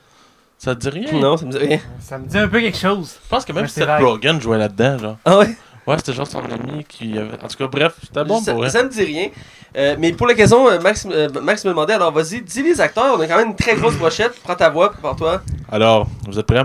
Ça 0.59 0.75
te 0.75 0.81
dit 0.81 0.89
rien? 0.91 1.21
Non, 1.21 1.37
ça 1.37 1.47
me 1.47 1.53
dit 1.53 1.59
rien. 1.59 1.81
Ça 2.01 2.19
me 2.19 2.27
dit 2.27 2.37
un 2.37 2.49
peu 2.49 2.61
quelque 2.61 2.77
chose. 2.77 3.17
Je 3.23 3.29
pense 3.29 3.45
que 3.45 3.53
même 3.53 3.67
Seth 3.67 3.87
vague. 3.87 4.03
Rogen 4.03 4.41
jouait 4.41 4.59
là-dedans, 4.59 4.99
genre. 4.99 5.17
Ah 5.25 5.39
ouais? 5.39 5.57
Ouais, 5.87 5.97
c'était 5.97 6.13
genre 6.13 6.27
son 6.27 6.41
ami 6.41 6.85
qui 6.85 7.17
avait. 7.17 7.43
En 7.43 7.49
tout 7.49 7.57
cas, 7.57 7.67
bref, 7.67 7.95
c'était 8.03 8.25
bon 8.25 8.41
ça, 8.41 8.53
pour 8.53 8.61
vrai. 8.61 8.71
ça 8.71 8.83
me 8.83 8.91
dit 8.91 9.03
rien. 9.03 9.29
Euh, 9.77 9.97
mais 9.99 10.13
pour 10.13 10.27
l'occasion, 10.27 10.69
euh, 10.69 10.81
Max, 10.81 11.07
euh, 11.11 11.29
Max 11.43 11.65
me 11.65 11.71
demandait 11.71 11.93
alors 11.93 12.13
vas-y, 12.13 12.43
dis 12.43 12.63
les 12.63 12.81
acteurs, 12.81 13.17
on 13.17 13.21
a 13.21 13.27
quand 13.27 13.37
même 13.37 13.49
une 13.49 13.57
très 13.57 13.77
grosse 13.77 13.97
brochette. 13.97 14.41
Prends 14.43 14.57
ta 14.57 14.69
voix, 14.69 14.91
prépare-toi. 14.91 15.43
Alors, 15.71 16.09
vous 16.27 16.39
êtes 16.39 16.47
prêts? 16.47 16.65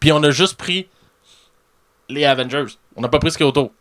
Puis 0.00 0.12
on 0.12 0.22
a 0.22 0.30
juste 0.30 0.56
pris 0.56 0.88
les 2.08 2.24
Avengers. 2.24 2.66
On 2.96 3.00
n'a 3.00 3.08
pas 3.08 3.18
pris 3.18 3.30
ce 3.30 3.38
qu'il 3.38 3.44
y 3.44 3.46
a 3.46 3.48
autour. 3.48 3.72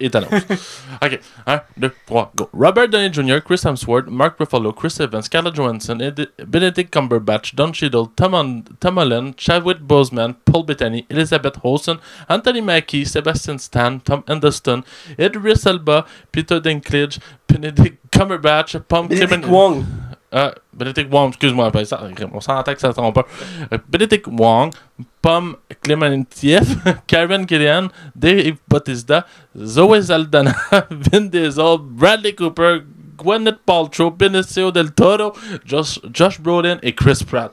Et 0.00 0.08
Thanos. 0.10 0.28
ok, 1.02 1.20
1, 1.46 1.60
2, 1.78 1.90
3, 2.06 2.28
go. 2.34 2.48
Robert 2.52 2.88
Downey 2.88 3.10
Jr., 3.10 3.38
Chris 3.40 3.64
Hemsworth, 3.64 4.06
Mark 4.08 4.38
Ruffalo, 4.38 4.74
Chris 4.74 4.98
Evans, 4.98 5.26
Scarlett 5.26 5.54
Johansson, 5.54 6.00
Ed- 6.00 6.28
Benedict 6.46 6.90
Cumberbatch, 6.90 7.54
Don 7.54 7.72
Cheadle, 7.72 8.06
Tom, 8.16 8.64
Tom 8.80 8.96
Holland, 8.96 9.36
Chadwick 9.36 9.78
Boseman, 9.80 10.36
Paul 10.46 10.62
Bettany, 10.64 11.06
Elizabeth 11.10 11.58
Olsen, 11.62 11.98
Anthony 12.28 12.60
Mackie, 12.60 13.04
Sebastian 13.04 13.58
Stan, 13.58 14.00
Tom 14.00 14.22
Hiddleston, 14.22 14.84
Idris 15.18 15.66
Elba, 15.66 16.06
Peter 16.32 16.60
Dinklage, 16.60 17.18
Benedict 17.46 18.10
Cumberbatch, 18.10 18.82
Pom 18.88 19.08
Benedict 19.08 19.46
Wong. 19.46 19.84
ah, 20.32 20.52
Benedict 20.72 21.10
Wong, 21.12 21.28
excuse-moi, 21.28 21.70
on 22.32 22.40
s'entend 22.40 22.74
que 22.74 22.80
ça 22.80 22.92
trompe 22.92 23.14
pas. 23.16 23.26
Euh, 23.72 23.78
Benedict 23.88 24.26
Wong, 24.28 24.72
Pom 25.22 25.56
Clementieff, 25.82 26.76
Karen 27.06 27.46
Gillian, 27.46 27.88
Dave 28.14 28.56
Bautista, 28.68 29.26
Zoe 29.56 30.02
Saldana, 30.02 30.54
Vin 30.90 31.28
Diesel, 31.28 31.78
Bradley 31.78 32.34
Cooper, 32.34 32.84
Gwyneth 33.16 33.58
Paltrow, 33.66 34.10
Benicio 34.10 34.70
del 34.70 34.92
Toro, 34.92 35.34
Josh, 35.64 36.00
Josh 36.12 36.40
Brolin 36.40 36.78
et 36.82 36.94
Chris 36.94 37.22
Pratt. 37.24 37.52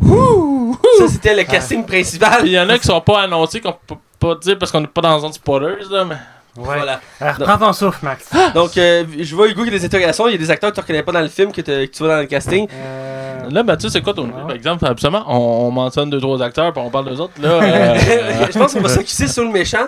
Ça, 0.00 1.08
c'était 1.08 1.34
le 1.34 1.44
casting 1.44 1.84
principal. 1.84 2.46
Il 2.46 2.52
y 2.52 2.60
en 2.60 2.68
a 2.68 2.78
qui 2.78 2.86
sont 2.86 3.00
pas 3.00 3.22
annoncés, 3.22 3.60
qu'on 3.60 3.74
peut 3.86 3.96
pas 4.18 4.34
dire 4.36 4.58
parce 4.58 4.72
qu'on 4.72 4.80
n'est 4.80 4.86
pas 4.86 5.00
dans 5.02 5.14
la 5.14 5.20
zone 5.20 5.32
spoilers, 5.32 5.84
là, 5.90 6.04
mais... 6.04 6.16
Ouais. 6.58 6.76
Voilà. 6.76 7.00
Euh, 7.22 7.32
reprends 7.38 7.58
ton 7.58 7.72
souffle, 7.72 8.04
Max. 8.04 8.28
Donc, 8.54 8.76
euh, 8.76 9.04
je 9.18 9.34
vois 9.34 9.48
Hugo 9.48 9.62
qui 9.62 9.68
a 9.68 9.72
des 9.72 9.84
interrogations. 9.84 10.26
Il 10.28 10.32
y 10.32 10.34
a 10.34 10.38
des 10.38 10.50
acteurs 10.50 10.70
que 10.70 10.74
tu 10.74 10.80
reconnais 10.80 11.02
pas 11.02 11.12
dans 11.12 11.20
le 11.20 11.28
film 11.28 11.52
que, 11.52 11.60
tu 11.60 11.88
vois 11.98 12.08
dans 12.08 12.20
le 12.20 12.26
casting. 12.26 12.66
Euh, 12.72 13.48
Là, 13.50 13.62
Mathieu, 13.62 13.88
c'est 13.88 14.02
quoi 14.02 14.12
ton 14.12 14.24
Ouais? 14.26 14.32
Par 14.42 14.52
exemple, 14.52 14.86
absolument, 14.86 15.24
on, 15.26 15.68
on 15.68 15.70
mentionne 15.70 16.10
deux, 16.10 16.20
trois 16.20 16.42
acteurs, 16.42 16.72
puis 16.72 16.82
on 16.84 16.90
parle 16.90 17.08
d'eux 17.08 17.20
autres, 17.20 17.32
là. 17.40 17.48
euh, 17.62 18.46
je 18.52 18.58
pense 18.58 18.74
qu'on 18.74 18.80
va 18.80 18.88
s'accuser 18.88 19.26
sur 19.26 19.44
le 19.44 19.50
méchant. 19.50 19.86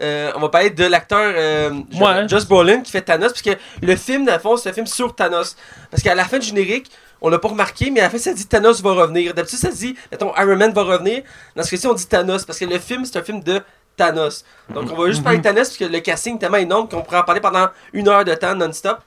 Euh, 0.00 0.30
on 0.36 0.40
va 0.40 0.48
parler 0.48 0.70
de 0.70 0.84
l'acteur 0.84 1.32
euh, 1.36 1.70
Ouais. 2.00 2.26
Josh 2.28 2.46
Brolin 2.46 2.80
qui 2.80 2.90
fait 2.90 3.02
Thanos, 3.02 3.32
parce 3.32 3.42
que 3.42 3.50
le 3.82 3.96
film, 3.96 4.24
dans 4.24 4.32
le 4.32 4.38
fond, 4.38 4.56
c'est 4.56 4.70
un 4.70 4.72
film 4.72 4.86
sur 4.86 5.14
Thanos. 5.14 5.56
Parce 5.90 6.02
qu'à 6.02 6.14
la 6.14 6.24
fin 6.24 6.38
du 6.38 6.46
générique, 6.46 6.90
on 7.20 7.28
l'a 7.28 7.38
pas 7.38 7.48
remarqué, 7.48 7.90
mais 7.90 8.00
à 8.00 8.04
la 8.04 8.10
fin, 8.10 8.16
ça 8.18 8.32
dit 8.32 8.46
Thanos 8.46 8.80
va 8.80 8.92
revenir. 8.92 9.34
D'habitude, 9.34 9.58
ça 9.58 9.68
dit, 9.70 9.94
mettons, 10.10 10.32
Iron 10.38 10.56
Man 10.56 10.72
va 10.72 10.84
revenir. 10.84 11.22
Dans 11.54 11.62
ce 11.62 11.70
cas-ci, 11.70 11.86
on 11.86 11.92
dit 11.92 12.06
Thanos, 12.06 12.44
parce 12.44 12.58
que 12.58 12.64
le 12.64 12.78
film, 12.78 13.04
c'est 13.04 13.18
un 13.18 13.22
film 13.22 13.42
de 13.42 13.60
Thanos. 14.00 14.44
Donc, 14.72 14.90
on 14.90 14.96
va 14.96 15.06
juste 15.08 15.22
parler 15.22 15.38
de 15.38 15.42
Thanos, 15.42 15.68
parce 15.68 15.76
que 15.76 15.84
le 15.84 16.00
casting 16.00 16.36
est 16.36 16.38
tellement 16.38 16.56
énorme 16.56 16.88
qu'on 16.88 17.02
pourrait 17.02 17.18
en 17.18 17.24
parler 17.24 17.40
pendant 17.40 17.68
une 17.92 18.08
heure 18.08 18.24
de 18.24 18.34
temps 18.34 18.54
non-stop. 18.54 18.98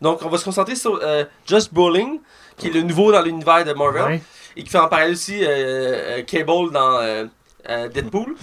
Donc, 0.00 0.20
on 0.24 0.28
va 0.28 0.38
se 0.38 0.44
concentrer 0.44 0.76
sur 0.76 1.00
euh, 1.02 1.24
Josh 1.46 1.70
Brolin, 1.72 2.18
qui 2.56 2.68
est 2.68 2.70
le 2.70 2.82
nouveau 2.82 3.10
dans 3.10 3.22
l'univers 3.22 3.64
de 3.64 3.72
Marvel 3.72 4.04
ouais. 4.04 4.22
et 4.56 4.62
qui 4.62 4.70
fait 4.70 4.78
en 4.78 4.88
parallèle 4.88 5.12
aussi 5.12 5.42
euh, 5.42 6.18
euh, 6.18 6.22
Cable 6.22 6.70
dans 6.72 7.28
Deadpool. 7.92 8.36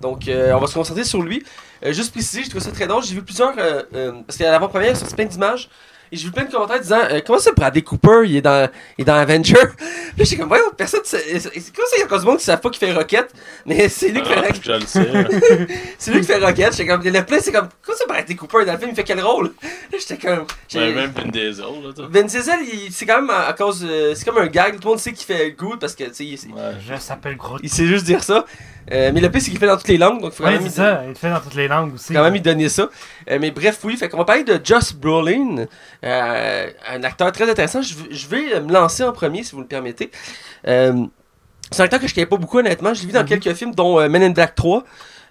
Donc, 0.00 0.22
on 0.28 0.58
va 0.58 0.66
se 0.66 0.74
concentrer 0.74 1.04
sur 1.04 1.22
lui. 1.22 1.44
Juste 1.82 2.12
préciser, 2.12 2.42
j'ai 2.42 2.48
trouvé 2.48 2.64
ça 2.64 2.72
très 2.72 2.86
drôle. 2.86 3.02
J'ai 3.02 3.14
vu 3.14 3.22
plusieurs. 3.22 3.54
parce 3.54 4.38
qu'à 4.38 4.50
l'avant-première, 4.50 4.88
il 4.88 4.92
y 4.92 4.96
a 4.96 4.98
sorti 4.98 5.14
plein 5.14 5.26
d'images. 5.26 5.68
Et 6.12 6.16
j'ai 6.16 6.26
vu 6.26 6.32
plein 6.32 6.44
de 6.44 6.50
commentaires 6.50 6.80
disant 6.80 6.98
euh, 7.10 7.20
Comment 7.24 7.38
ça, 7.38 7.52
Bradley 7.52 7.82
Cooper, 7.82 8.22
il 8.24 8.36
est 8.36 8.40
dans, 8.42 8.68
il 8.98 9.02
est 9.02 9.04
dans 9.04 9.14
Avenger 9.14 9.54
Là, 9.54 9.68
j'étais 10.18 10.36
comme 10.36 10.48
Voyons, 10.48 10.64
personne. 10.76 11.00
C'est 11.04 11.38
c'est- 11.38 11.50
c'est 11.60 11.74
comme 11.76 11.84
ça, 11.86 11.96
il 11.96 12.00
y 12.00 12.02
a 12.02 12.06
encore 12.06 12.20
du 12.20 12.26
monde 12.26 12.38
qui 12.38 12.44
savent 12.44 12.60
pas 12.60 12.70
qu'il 12.70 12.78
fait 12.86 12.92
Rocket? 12.92 13.32
Mais 13.66 13.88
c'est 13.90 14.08
lui 14.08 14.22
qui 14.22 14.28
fait 14.28 14.34
ah, 14.38 14.40
Rocket. 14.46 14.64
je 14.64 14.72
le 14.72 14.80
sais. 14.86 15.68
C'est 15.98 16.10
lui 16.12 16.20
qui 16.20 16.26
fait 16.26 16.38
Rocket. 16.44 16.72
J'étais 16.72 16.86
comme. 16.88 17.02
Le 17.04 17.24
plein, 17.24 17.38
c'est 17.40 17.52
comme 17.52 17.68
Comment 17.82 17.98
ça, 17.98 18.04
Bradley 18.06 18.34
Cooper 18.34 18.64
dans 18.64 18.72
le 18.72 18.78
film, 18.78 18.90
il 18.90 18.96
fait 18.96 19.04
quel 19.04 19.20
rôle? 19.20 19.52
Là, 19.62 19.98
j'étais 19.98 20.16
comme. 20.16 20.46
j'ai- 20.68 20.78
Ouais, 20.80 20.92
même 20.92 21.10
Vin 21.12 21.28
Diesel, 21.28 21.64
là, 21.64 21.90
tu 21.94 22.02
sais. 22.02 22.08
Ben 22.08 22.26
Diesel, 22.26 22.58
c'est 22.90 23.06
quand 23.06 23.20
même 23.20 23.30
à, 23.30 23.46
à 23.48 23.52
cause. 23.52 23.86
euh, 23.88 24.14
c'est 24.14 24.24
comme 24.24 24.38
un 24.38 24.46
gag. 24.46 24.74
Tout 24.74 24.80
le 24.84 24.88
monde 24.90 24.98
sait 24.98 25.12
qu'il 25.12 25.26
fait 25.26 25.52
good 25.52 25.78
parce 25.78 25.94
que, 25.94 26.04
tu 26.04 26.14
sais, 26.14 26.24
il- 26.24 26.52
Ouais. 26.54 26.72
Je 26.88 26.96
s'appelle 27.00 27.36
Groot. 27.36 27.60
il 27.62 27.70
sait 27.70 27.86
juste 27.86 28.04
dire 28.04 28.22
ça. 28.24 28.44
Euh, 28.92 29.10
mais 29.14 29.20
le 29.20 29.30
pire, 29.30 29.40
c'est 29.40 29.50
qu'il 29.50 29.58
fait 29.60 29.66
dans 29.66 29.76
toutes 29.76 29.88
les 29.88 29.98
langues, 29.98 30.20
donc 30.20 30.32
il 30.32 30.36
faut 30.36 30.42
quand, 30.42 30.48
Ouais, 30.50 30.56
même, 30.58 30.68
c'est 30.68 30.76
ça. 30.76 31.02
Il 31.08 31.14
fait 31.14 31.30
dans 31.30 31.40
toutes 31.40 31.54
les 31.54 31.68
langues 31.68 31.94
aussi. 31.94 32.12
quand 32.12 32.22
même 32.24 32.32
lui 32.32 32.40
donner 32.40 32.68
ça. 32.68 32.88
Euh, 33.30 33.38
mais 33.40 33.50
bref, 33.50 33.78
oui, 33.84 33.96
fait 33.96 34.08
qu'on 34.08 34.16
va 34.18 34.24
parler 34.24 34.44
de 34.44 34.60
Josh 34.62 34.94
Brolin, 34.94 35.66
euh, 36.04 36.70
un 36.88 37.02
acteur 37.04 37.30
très 37.32 37.48
intéressant. 37.48 37.82
Je, 37.82 37.94
vais- 37.94 38.08
je 38.14 38.28
vais 38.28 38.54
euh, 38.56 38.60
me 38.62 38.72
lancer 38.72 39.04
en 39.04 39.12
premier, 39.12 39.42
si 39.44 39.52
vous 39.52 39.60
le 39.60 39.66
permettez. 39.66 40.10
Euh, 40.66 41.04
c'est 41.70 41.82
un 41.82 41.84
acteur 41.84 42.00
que 42.00 42.08
je 42.08 42.14
connais 42.14 42.26
pas 42.26 42.36
beaucoup, 42.36 42.58
honnêtement. 42.58 42.92
Je 42.94 43.00
l'ai 43.02 43.06
vu 43.06 43.12
dans 43.12 43.20
Mhm. 43.22 43.26
quelques 43.28 43.54
films, 43.54 43.74
dont 43.74 44.00
euh, 44.00 44.08
Men 44.08 44.22
in 44.24 44.30
Black 44.30 44.54
3. 44.56 44.82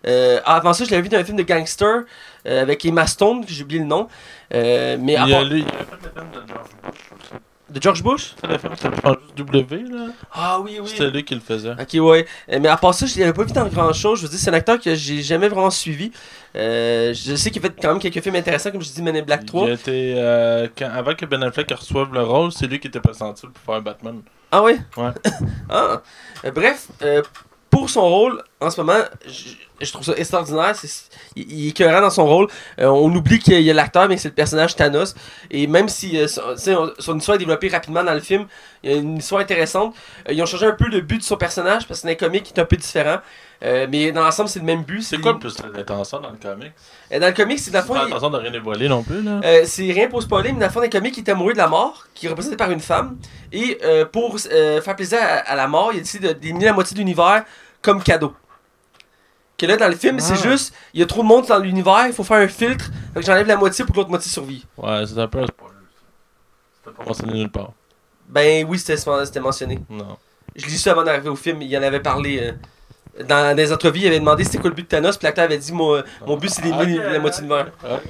Euh, 0.07 0.39
avant 0.45 0.71
ça, 0.71 0.85
je 0.85 0.91
l'avais 0.91 1.03
vu 1.03 1.09
dans 1.09 1.17
un 1.17 1.23
film 1.25 1.35
de 1.35 1.43
gangster 1.43 2.03
euh, 2.47 2.61
avec 2.61 2.85
Emma 2.85 3.05
Stone, 3.05 3.45
que 3.45 3.51
j'ai 3.51 3.63
oublié 3.63 3.81
le 3.81 3.87
nom. 3.87 4.07
Euh, 4.53 4.95
mais 4.97 5.17
à 5.17 5.25
Il 5.27 5.33
a, 5.33 5.35
part- 5.39 5.45
lui, 5.45 5.59
il 5.59 5.65
a 5.65 5.69
fait 5.69 5.97
le 6.01 6.21
film 6.21 6.31
de 6.31 6.47
George 6.47 6.69
Bush. 6.81 7.39
De 7.69 7.81
George 7.81 8.03
Bush? 8.03 8.33
Fait 8.41 8.47
le 8.47 8.75
film 8.75 8.93
W, 9.35 9.83
là. 9.89 10.07
Ah 10.31 10.59
oui, 10.59 10.77
oui. 10.81 10.87
C'était 10.87 11.09
lui 11.09 11.23
qui 11.23 11.35
le 11.35 11.41
faisait. 11.41 11.71
Ok, 11.71 11.93
ouais. 11.95 12.25
Euh, 12.51 12.59
mais 12.61 12.67
à 12.69 12.77
part 12.77 12.93
ça, 12.93 13.05
je 13.05 13.19
l'avais 13.19 13.33
pas 13.33 13.43
vu 13.43 13.51
dans 13.51 13.65
grand 13.67 13.93
chose. 13.93 14.19
Je 14.19 14.23
veux 14.23 14.29
dire, 14.29 14.39
c'est 14.39 14.49
un 14.49 14.53
acteur 14.53 14.79
que 14.79 14.95
j'ai 14.95 15.21
jamais 15.21 15.47
vraiment 15.49 15.69
suivi. 15.69 16.11
Euh, 16.55 17.13
je 17.13 17.35
sais 17.35 17.51
qu'il 17.51 17.63
a 17.63 17.67
fait 17.69 17.75
quand 17.81 17.89
même 17.89 17.99
quelques 17.99 18.21
films 18.21 18.35
intéressants, 18.35 18.71
comme 18.71 18.81
je 18.81 18.91
dis 18.91 19.01
Men 19.01 19.15
in 19.15 19.21
Black 19.21 19.45
3. 19.45 19.65
Il 19.65 19.71
a 19.71 19.73
été, 19.73 20.13
euh, 20.17 20.67
quand- 20.77 20.89
avant 20.93 21.13
que 21.15 21.25
Ben 21.25 21.41
Affleck 21.43 21.71
reçoive 21.71 22.13
le 22.13 22.23
rôle, 22.23 22.51
c'est 22.51 22.67
lui 22.67 22.79
qui 22.79 22.87
était 22.87 22.99
pressenti 22.99 23.45
pour 23.47 23.73
faire 23.73 23.81
Batman. 23.81 24.21
Ah 24.51 24.63
ouais? 24.63 24.77
Ouais. 24.97 25.11
ah. 25.69 26.01
Euh, 26.45 26.51
bref, 26.51 26.87
euh, 27.03 27.21
pour 27.69 27.89
son 27.89 28.01
rôle, 28.01 28.41
en 28.59 28.69
ce 28.71 28.81
moment, 28.81 28.99
je, 29.81 29.91
trouve 29.91 30.05
ça 30.05 30.13
extraordinaire. 30.15 30.73
Il, 31.35 31.51
il 31.51 31.65
est 31.67 31.69
écœurant 31.69 32.01
dans 32.01 32.09
son 32.09 32.25
rôle. 32.25 32.47
Euh, 32.79 32.87
on 32.87 33.13
oublie 33.15 33.39
qu'il 33.39 33.59
y 33.61 33.69
a 33.69 33.73
l'acteur, 33.73 34.07
mais 34.07 34.17
c'est 34.17 34.29
le 34.29 34.33
personnage 34.33 34.75
Thanos. 34.75 35.15
Et 35.51 35.67
même 35.67 35.89
si 35.89 36.17
euh, 36.17 36.27
son, 36.27 37.17
histoire 37.17 37.35
est 37.35 37.39
développée 37.39 37.69
rapidement 37.69 38.03
dans 38.03 38.13
le 38.13 38.19
film, 38.19 38.45
il 38.83 38.91
y 38.91 38.93
a 38.93 38.97
une 38.97 39.17
histoire 39.17 39.41
intéressante. 39.41 39.95
Euh, 40.27 40.33
ils 40.33 40.41
ont 40.41 40.45
changé 40.45 40.65
un 40.65 40.71
peu 40.73 40.87
le 40.87 41.01
but 41.01 41.17
de 41.19 41.23
son 41.23 41.37
personnage 41.37 41.87
parce 41.87 42.01
que 42.01 42.07
c'est 42.07 42.11
un 42.13 42.15
comique 42.15 42.43
qui 42.43 42.53
est 42.53 42.59
un 42.61 42.65
peu 42.65 42.77
différent. 42.77 43.17
Mais 43.61 44.13
dans 44.13 44.23
l'ensemble, 44.23 44.47
c'est 44.47 44.59
le 44.59 44.65
même 44.65 44.83
but. 44.83 45.01
C'est 45.01 45.17
quoi 45.19 45.33
le 45.33 45.39
plus 45.39 45.53
d'intention 45.57 46.21
dans 46.21 46.29
le 46.29 46.37
comic? 46.37 46.71
Dans 47.11 47.27
le 47.27 47.33
comic, 47.33 47.59
c'est 47.59 47.71
dans 47.71 47.79
le 47.79 47.85
fond, 47.85 47.93
Pas 47.93 48.03
il- 48.05 48.07
attention 48.07 48.29
de 48.29 48.37
rien 48.37 48.51
dévoiler 48.51 48.87
non 48.87 49.03
plus, 49.03 49.21
là. 49.21 49.41
C'est 49.65 49.91
rien 49.91 50.07
pour 50.07 50.21
spoiler, 50.21 50.53
mais 50.53 50.59
dans 50.61 50.67
le 50.67 50.71
fond, 50.71 50.81
un 50.81 50.87
comique 50.87 51.15
qui 51.15 51.19
est 51.19 51.29
amoureux 51.29 51.51
de 51.51 51.57
la 51.57 51.67
mort, 51.67 52.05
qui 52.13 52.27
est 52.27 52.29
représenté 52.29 52.55
par 52.55 52.71
une 52.71 52.79
femme. 52.79 53.17
Et 53.51 53.77
pour 54.13 54.39
faire 54.39 54.95
plaisir 54.95 55.19
à, 55.21 55.25
à 55.51 55.55
la 55.57 55.67
mort, 55.67 55.91
il 55.91 55.97
a 55.97 55.99
décidé 55.99 56.29
de- 56.29 56.33
d'éliminer 56.39 56.67
la 56.67 56.73
moitié 56.73 56.93
de 56.93 56.99
l'univers 56.99 57.43
comme 57.81 58.01
cadeau. 58.01 58.33
Que 59.59 59.65
là, 59.65 59.75
dans 59.77 59.89
le 59.89 59.95
film, 59.95 60.17
Ah. 60.19 60.21
c'est 60.23 60.37
juste, 60.41 60.73
il 60.93 61.01
y 61.01 61.03
a 61.03 61.05
trop 61.05 61.21
de 61.21 61.27
monde 61.27 61.45
dans 61.45 61.59
l'univers, 61.59 62.05
il 62.07 62.13
faut 62.13 62.23
faire 62.23 62.37
un 62.37 62.47
filtre, 62.47 62.85
fait 63.13 63.19
que 63.19 63.25
j'enlève 63.25 63.45
la 63.45 63.57
moitié 63.57 63.83
pour 63.85 63.93
que 63.93 63.99
l'autre 63.99 64.09
moitié 64.09 64.31
survive. 64.31 64.63
Ouais, 64.77 65.03
c'est 65.05 65.17
un 65.19 65.27
peu 65.27 65.39
un 65.39 65.47
spoiler. 65.47 65.73
C'était 66.83 66.95
pas 66.97 67.03
mentionné 67.05 67.33
nulle 67.33 67.51
part. 67.51 67.71
Ben 68.29 68.65
oui, 68.67 68.79
c'était 68.79 68.95
c'était 68.97 69.39
mentionné. 69.41 69.79
Non. 69.89 70.17
Je 70.55 70.65
l'ai 70.65 70.71
su 70.71 70.87
avant 70.89 71.03
d'arriver 71.03 71.29
au 71.29 71.35
film, 71.35 71.61
il 71.61 71.77
en 71.77 71.83
avait 71.83 71.99
parlé. 71.99 72.39
euh, 72.41 73.23
dans 73.25 73.53
des 73.55 73.73
entrevues, 73.73 73.99
il 73.99 74.07
avait 74.07 74.19
demandé 74.19 74.45
c'était 74.45 74.59
quoi 74.59 74.69
le 74.69 74.75
but 74.77 74.83
de 74.83 74.87
Thanos, 74.87 75.17
puis 75.17 75.25
l'acteur 75.25 75.43
avait 75.45 75.57
dit 75.57 75.73
Mon, 75.73 76.01
mon 76.25 76.37
but 76.37 76.49
c'est 76.49 76.61
d'éliminer 76.61 76.99
Ok. 76.99 77.11
la 77.11 77.19
moitié 77.19 77.43
de 77.43 77.47
l'univers. 77.47 77.73
Ok. 77.83 78.01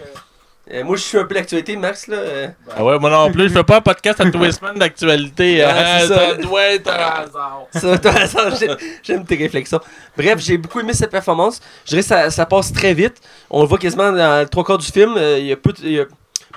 Euh, 0.71 0.83
moi, 0.83 0.95
je 0.97 1.01
suis 1.01 1.17
un 1.17 1.23
peu 1.25 1.33
l'actualité, 1.33 1.75
Max, 1.75 2.05
là. 2.07 2.17
euh. 2.17 2.47
Ah 2.77 2.83
ouais, 2.83 2.99
moi 2.99 3.09
non 3.09 3.31
plus, 3.31 3.49
je 3.49 3.53
fais 3.53 3.63
pas 3.63 3.77
un 3.77 3.81
podcast 3.81 4.21
à 4.21 4.29
tous 4.29 4.37
les 4.43 4.51
semaines 4.51 4.77
d'actualité. 4.77 5.63
Hein, 5.69 5.73
c'est 6.01 6.07
ça. 6.07 6.15
ça 6.29 6.33
doit 6.35 6.63
être 6.63 6.87
un 6.89 7.23
hasard. 7.23 7.61
Ça, 7.73 7.97
toi, 7.97 8.11
attends, 8.11 8.55
j'ai- 8.59 8.69
J'aime 9.03 9.25
tes 9.25 9.35
réflexions. 9.35 9.79
Bref, 10.15 10.39
j'ai 10.39 10.57
beaucoup 10.57 10.79
aimé 10.79 10.93
cette 10.93 11.09
performance. 11.11 11.59
Je 11.85 11.89
dirais 11.89 12.01
que 12.01 12.07
ça, 12.07 12.29
ça 12.29 12.45
passe 12.45 12.71
très 12.71 12.93
vite. 12.93 13.15
On 13.49 13.61
le 13.61 13.67
voit 13.67 13.77
quasiment 13.79 14.11
dans 14.11 14.41
le 14.41 14.47
trois 14.47 14.63
quarts 14.63 14.77
du 14.77 14.85
film. 14.91 15.15
Euh, 15.17 15.37
Il 15.39 15.45
y 15.47 15.51
a 15.51 15.55
peu 15.57 15.73
de, 15.73 16.07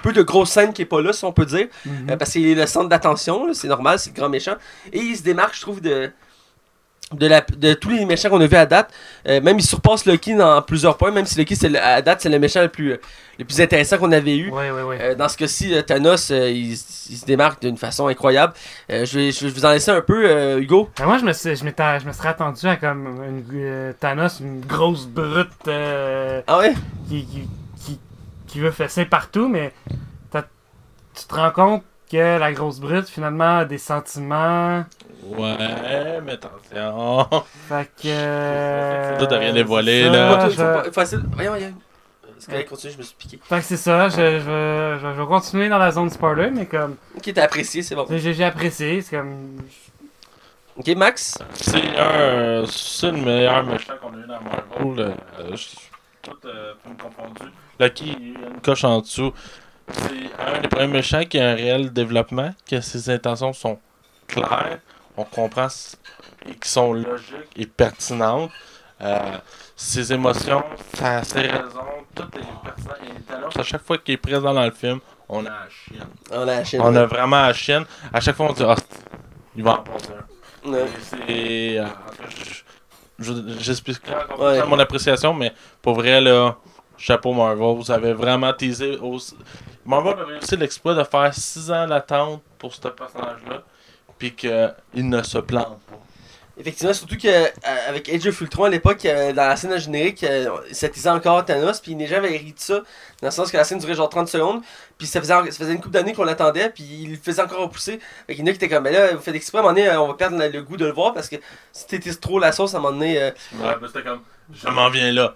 peu 0.02 0.12
de 0.12 0.22
grosses 0.22 0.50
scènes 0.50 0.72
qui 0.72 0.82
est 0.82 0.86
pas 0.86 1.00
là, 1.00 1.12
si 1.14 1.24
on 1.24 1.32
peut 1.32 1.46
dire. 1.46 1.68
Mhm. 1.86 2.10
Euh, 2.10 2.16
parce 2.16 2.32
qu'il 2.32 2.46
est 2.46 2.54
le 2.54 2.66
centre 2.66 2.88
d'attention. 2.88 3.52
C'est 3.54 3.68
normal, 3.68 3.98
c'est 3.98 4.10
le 4.10 4.16
grand 4.16 4.28
méchant. 4.28 4.56
Et 4.92 4.98
il 4.98 5.16
se 5.16 5.22
démarque, 5.22 5.54
je 5.56 5.60
trouve, 5.62 5.80
de, 5.80 6.10
de, 7.14 7.26
la, 7.26 7.40
de 7.40 7.74
tous 7.74 7.90
les 7.90 8.04
méchants 8.04 8.28
qu'on 8.30 8.40
a 8.40 8.46
vus 8.46 8.56
à 8.56 8.66
date. 8.66 8.92
Euh, 9.28 9.40
même 9.40 9.58
il 9.58 9.64
surpasse 9.64 10.06
Loki 10.06 10.34
dans 10.34 10.60
plusieurs 10.62 10.96
points. 10.96 11.10
Même 11.10 11.26
si 11.26 11.38
Loki, 11.38 11.54
c'est 11.56 11.76
à 11.78 12.02
date, 12.02 12.20
c'est 12.20 12.28
le 12.28 12.38
méchant 12.38 12.60
le 12.62 12.68
plus, 12.68 12.96
le 13.38 13.44
plus 13.44 13.60
intéressant 13.60 13.98
qu'on 13.98 14.12
avait 14.12 14.36
eu. 14.36 14.50
Ouais, 14.50 14.70
ouais, 14.70 14.82
ouais. 14.82 14.98
Euh, 15.00 15.14
dans 15.14 15.28
ce 15.28 15.36
cas-ci, 15.36 15.74
euh, 15.74 15.82
Thanos, 15.82 16.30
euh, 16.30 16.50
il, 16.50 16.72
il 16.72 16.76
se 16.76 17.24
démarque 17.24 17.62
d'une 17.62 17.76
façon 17.76 18.06
incroyable. 18.08 18.52
Je, 18.88 19.18
vais, 19.18 19.32
je 19.32 19.46
vais 19.46 19.52
vous 19.52 19.64
en 19.64 19.70
laisser 19.70 19.90
un 19.90 20.00
peu, 20.00 20.58
Hugo. 20.60 20.90
Ben, 20.98 21.06
moi, 21.06 21.18
je 21.18 21.24
me, 21.24 21.32
suis- 21.32 21.56
je, 21.56 21.64
m'étais- 21.64 22.00
je 22.00 22.06
me 22.06 22.12
serais 22.12 22.28
attendu 22.30 22.66
à 22.66 22.76
comme 22.76 23.06
une, 23.52 23.94
Thanos, 24.00 24.40
une 24.40 24.60
grosse 24.60 25.06
brute 25.06 25.48
Ah 25.68 26.58
ouais? 26.58 26.74
qui, 27.08 27.24
qui, 27.26 27.48
qui, 27.84 27.98
qui 28.46 28.60
veut 28.60 28.70
fesser 28.70 29.04
partout, 29.04 29.48
mais 29.48 29.72
tu 31.14 31.26
te 31.26 31.34
rends 31.34 31.50
compte 31.50 31.82
que 32.10 32.38
la 32.38 32.52
grosse 32.52 32.80
brute, 32.80 33.06
finalement, 33.08 33.58
a 33.58 33.64
des 33.64 33.78
sentiments. 33.78 34.84
Ouais, 35.24 36.20
mais 36.24 36.32
attention. 36.32 37.28
Fait 37.68 37.90
que. 38.02 38.08
euh, 38.08 39.18
Ça, 39.20 39.26
t'as 39.26 39.38
rien 39.38 39.52
dévoilé, 39.52 40.08
là. 40.08 40.48
je- 40.48 40.90
facile. 40.90 41.22
Voyons, 41.32 41.50
voyons. 41.52 41.72
Continue, 42.68 42.92
je 42.94 42.98
me 42.98 43.02
suis 43.04 43.14
piqué. 43.16 43.38
Fait 43.44 43.58
que 43.58 43.64
c'est 43.64 43.76
ça, 43.76 44.08
je, 44.08 44.16
je, 44.16 44.20
vais- 44.20 44.40
je, 44.40 45.06
vais- 45.06 45.14
je 45.14 45.20
vais 45.20 45.26
continuer 45.26 45.68
dans 45.68 45.78
la 45.78 45.92
zone 45.92 46.10
spoiler, 46.10 46.50
mais 46.50 46.66
comme. 46.66 46.96
Ok, 47.16 47.30
t'as 47.32 47.44
apprécié, 47.44 47.82
c'est 47.82 47.94
bon. 47.94 48.04
J'ai 48.10 48.44
apprécié, 48.44 49.00
c'est 49.00 49.16
comme. 49.16 49.58
Ok, 50.76 50.88
Max? 50.96 51.38
C'est 51.54 51.96
un. 51.98 52.64
C'est 52.66 53.12
le 53.12 53.18
meilleur 53.18 53.62
méchant 53.64 53.92
qu'on 54.02 54.08
a 54.14 54.16
eu 54.16 54.26
dans 54.26 54.40
Marvel. 54.40 55.14
euh, 55.38 55.54
je- 55.56 55.68
tout 56.22 56.36
euh, 56.46 56.72
film 56.82 56.96
confondu. 56.96 57.52
Lucky, 57.78 58.10
une 58.34 58.60
coche 58.60 58.82
en 58.84 59.00
dessous. 59.00 59.32
C'est 59.92 60.30
un 60.56 60.60
des 60.60 60.68
premiers 60.68 60.86
méchants 60.88 61.24
qui 61.24 61.38
a 61.38 61.50
un 61.50 61.54
réel 61.54 61.92
développement, 61.92 62.50
que 62.68 62.80
ses 62.80 63.08
intentions 63.10 63.52
sont 63.52 63.78
claires. 64.26 64.78
On 65.16 65.24
comprend 65.24 65.68
et 66.48 66.54
qui 66.54 66.68
sont 66.68 66.92
logiques 66.94 67.50
et 67.56 67.66
pertinentes. 67.66 68.50
Euh, 69.00 69.18
ses 69.74 70.12
émotions, 70.12 70.62
sa- 70.94 71.24
ses 71.24 71.40
raisons, 71.40 71.80
tout 72.14 72.22
est 72.22 72.64
pertinent. 72.64 72.94
Et 73.16 73.20
Thanos, 73.22 73.56
à 73.56 73.62
chaque 73.64 73.82
fois 73.84 73.98
qu'il 73.98 74.14
est 74.14 74.18
présent 74.18 74.52
dans 74.54 74.64
le 74.64 74.70
film, 74.70 75.00
on 75.28 75.40
a 75.44 75.48
la 75.48 75.68
chienne. 75.68 76.06
On 76.30 76.40
a 76.42 76.44
la 76.44 76.64
chaîne. 76.64 76.80
On 76.82 76.94
a 76.94 77.04
vraiment 77.06 77.42
la 77.42 77.52
chienne. 77.52 77.84
À 78.12 78.20
chaque 78.20 78.36
fois, 78.36 78.46
on 78.50 78.52
dit, 78.52 78.62
ah, 78.64 78.76
il 79.56 79.62
va 79.64 79.72
en 79.72 79.82
passer 79.82 80.10
un. 80.64 80.70
Ouais. 80.70 80.86
C'est. 81.00 81.78
euh, 81.78 81.86
je- 83.18 83.24
je- 83.58 83.82
Ouais. 84.38 84.64
mon 84.66 84.78
appréciation, 84.78 85.34
mais 85.34 85.52
pour 85.80 85.94
vrai, 85.94 86.20
là, 86.20 86.56
chapeau 86.96 87.32
Marvel, 87.32 87.76
vous 87.76 87.90
avez 87.90 88.12
vraiment 88.12 88.52
teasé. 88.52 88.96
Au... 89.00 89.18
Marvel 89.84 90.14
a 90.20 90.24
réussi 90.24 90.56
l'exploit 90.56 90.94
de 90.94 91.02
faire 91.02 91.34
6 91.34 91.70
ans 91.72 91.86
d'attente 91.88 92.42
pour 92.58 92.72
ce 92.72 92.86
personnage-là, 92.88 93.62
puis 94.22 94.34
qu'il 94.36 95.08
ne 95.08 95.20
se 95.24 95.38
plante 95.38 95.80
pas. 95.90 95.98
Effectivement, 96.56 96.92
surtout 96.92 97.16
qu'avec 97.16 98.08
Age 98.08 98.26
of 98.28 98.40
Ultron 98.40 98.64
à 98.64 98.68
l'époque, 98.68 99.04
euh, 99.04 99.32
dans 99.32 99.48
la 99.48 99.56
scène 99.56 99.76
générique, 99.78 100.22
euh, 100.22 100.48
ça 100.70 100.88
teasait 100.88 101.08
encore 101.08 101.44
Thanos, 101.44 101.80
puis 101.80 101.96
gens 102.06 102.18
avaient 102.18 102.36
ri 102.36 102.52
de 102.52 102.58
ça, 102.60 102.74
dans 103.20 103.28
le 103.28 103.30
sens 103.32 103.50
que 103.50 103.56
la 103.56 103.64
scène 103.64 103.78
durait 103.78 103.96
genre 103.96 104.08
30 104.08 104.28
secondes, 104.28 104.62
puis 104.96 105.08
ça 105.08 105.18
faisait, 105.20 105.34
ça 105.50 105.58
faisait 105.58 105.72
une 105.72 105.80
couple 105.80 105.94
d'années 105.94 106.12
qu'on 106.12 106.22
l'attendait, 106.22 106.68
puis 106.70 106.84
il 106.84 107.10
le 107.10 107.16
faisait 107.16 107.42
encore 107.42 107.62
repousser. 107.62 107.98
Fait 108.28 108.36
qu'il 108.36 108.44
y 108.44 108.48
en 108.48 108.50
a 108.50 108.50
qui 108.50 108.58
étaient 108.58 108.68
comme, 108.68 108.84
mais 108.84 108.92
là, 108.92 109.12
vous 109.12 109.22
faites 109.22 109.34
exprès, 109.34 109.58
à 109.58 109.60
un 109.62 109.64
moment 109.64 109.74
donné, 109.74 109.88
euh, 109.88 110.00
on 110.00 110.06
va 110.06 110.14
perdre 110.14 110.38
le, 110.38 110.62
goût 110.62 110.76
de 110.76 110.84
le 110.84 110.92
voir, 110.92 111.14
parce 111.14 111.28
que 111.28 111.36
si 111.72 111.86
t'étais 111.88 112.14
trop 112.14 112.38
la 112.38 112.52
sauce, 112.52 112.74
à 112.74 112.78
un 112.78 112.80
moment 112.80 112.94
donné. 112.94 113.20
euh, 113.20 113.30
Ouais, 113.54 113.74
c'était 113.88 114.02
comme, 114.04 114.20
je 114.54 114.68
m'en 114.68 114.88
viens 114.88 115.10
là. 115.10 115.34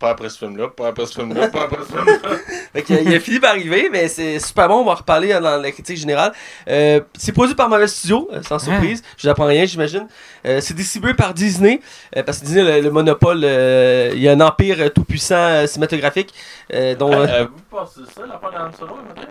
Pas 0.00 0.10
après 0.10 0.30
ce 0.30 0.38
film-là, 0.38 0.68
pas 0.68 0.88
après 0.88 1.04
ce 1.04 1.12
film-là, 1.12 1.48
pas 1.48 1.64
après 1.64 1.82
ce 1.82 1.92
film-là. 1.92 2.38
Fait 2.72 2.94
a- 2.94 3.00
il 3.02 3.14
a 3.14 3.20
fini 3.20 3.38
par 3.38 3.50
arriver, 3.50 3.90
mais 3.92 4.08
c'est 4.08 4.38
super 4.38 4.66
bon, 4.68 4.76
on 4.76 4.84
va 4.86 4.92
en 4.92 4.94
reparler 4.94 5.28
dans 5.38 5.60
la 5.60 5.70
critique 5.72 5.98
générale. 5.98 6.32
Euh, 6.68 7.00
c'est 7.18 7.32
produit 7.32 7.54
par 7.54 7.68
Marvel 7.68 7.86
Studios, 7.88 8.26
euh, 8.32 8.42
sans 8.42 8.58
surprise, 8.58 9.02
je 9.18 9.28
n'apprends 9.28 9.44
rien, 9.44 9.66
j'imagine. 9.66 10.08
Euh, 10.46 10.60
c'est 10.62 10.72
distribué 10.72 11.12
par 11.12 11.34
Disney, 11.34 11.80
euh, 12.16 12.22
parce 12.22 12.38
que 12.38 12.46
Disney, 12.46 12.62
le, 12.78 12.80
le 12.80 12.90
monopole, 12.90 13.42
euh, 13.44 14.10
il 14.14 14.20
y 14.22 14.28
a 14.28 14.32
un 14.32 14.40
empire 14.40 14.90
tout-puissant 14.94 15.34
euh, 15.36 15.66
cinématographique, 15.66 16.32
euh, 16.72 16.94
dont... 16.94 17.12
euh, 17.12 17.26
Euh, 17.26 17.44
vous 17.44 17.60
pensez 17.70 18.00
ça, 18.14 18.24
la 18.26 18.38
part 18.38 18.52
d'Anne 18.52 18.72
Solo, 18.78 18.94
matin? 19.06 19.28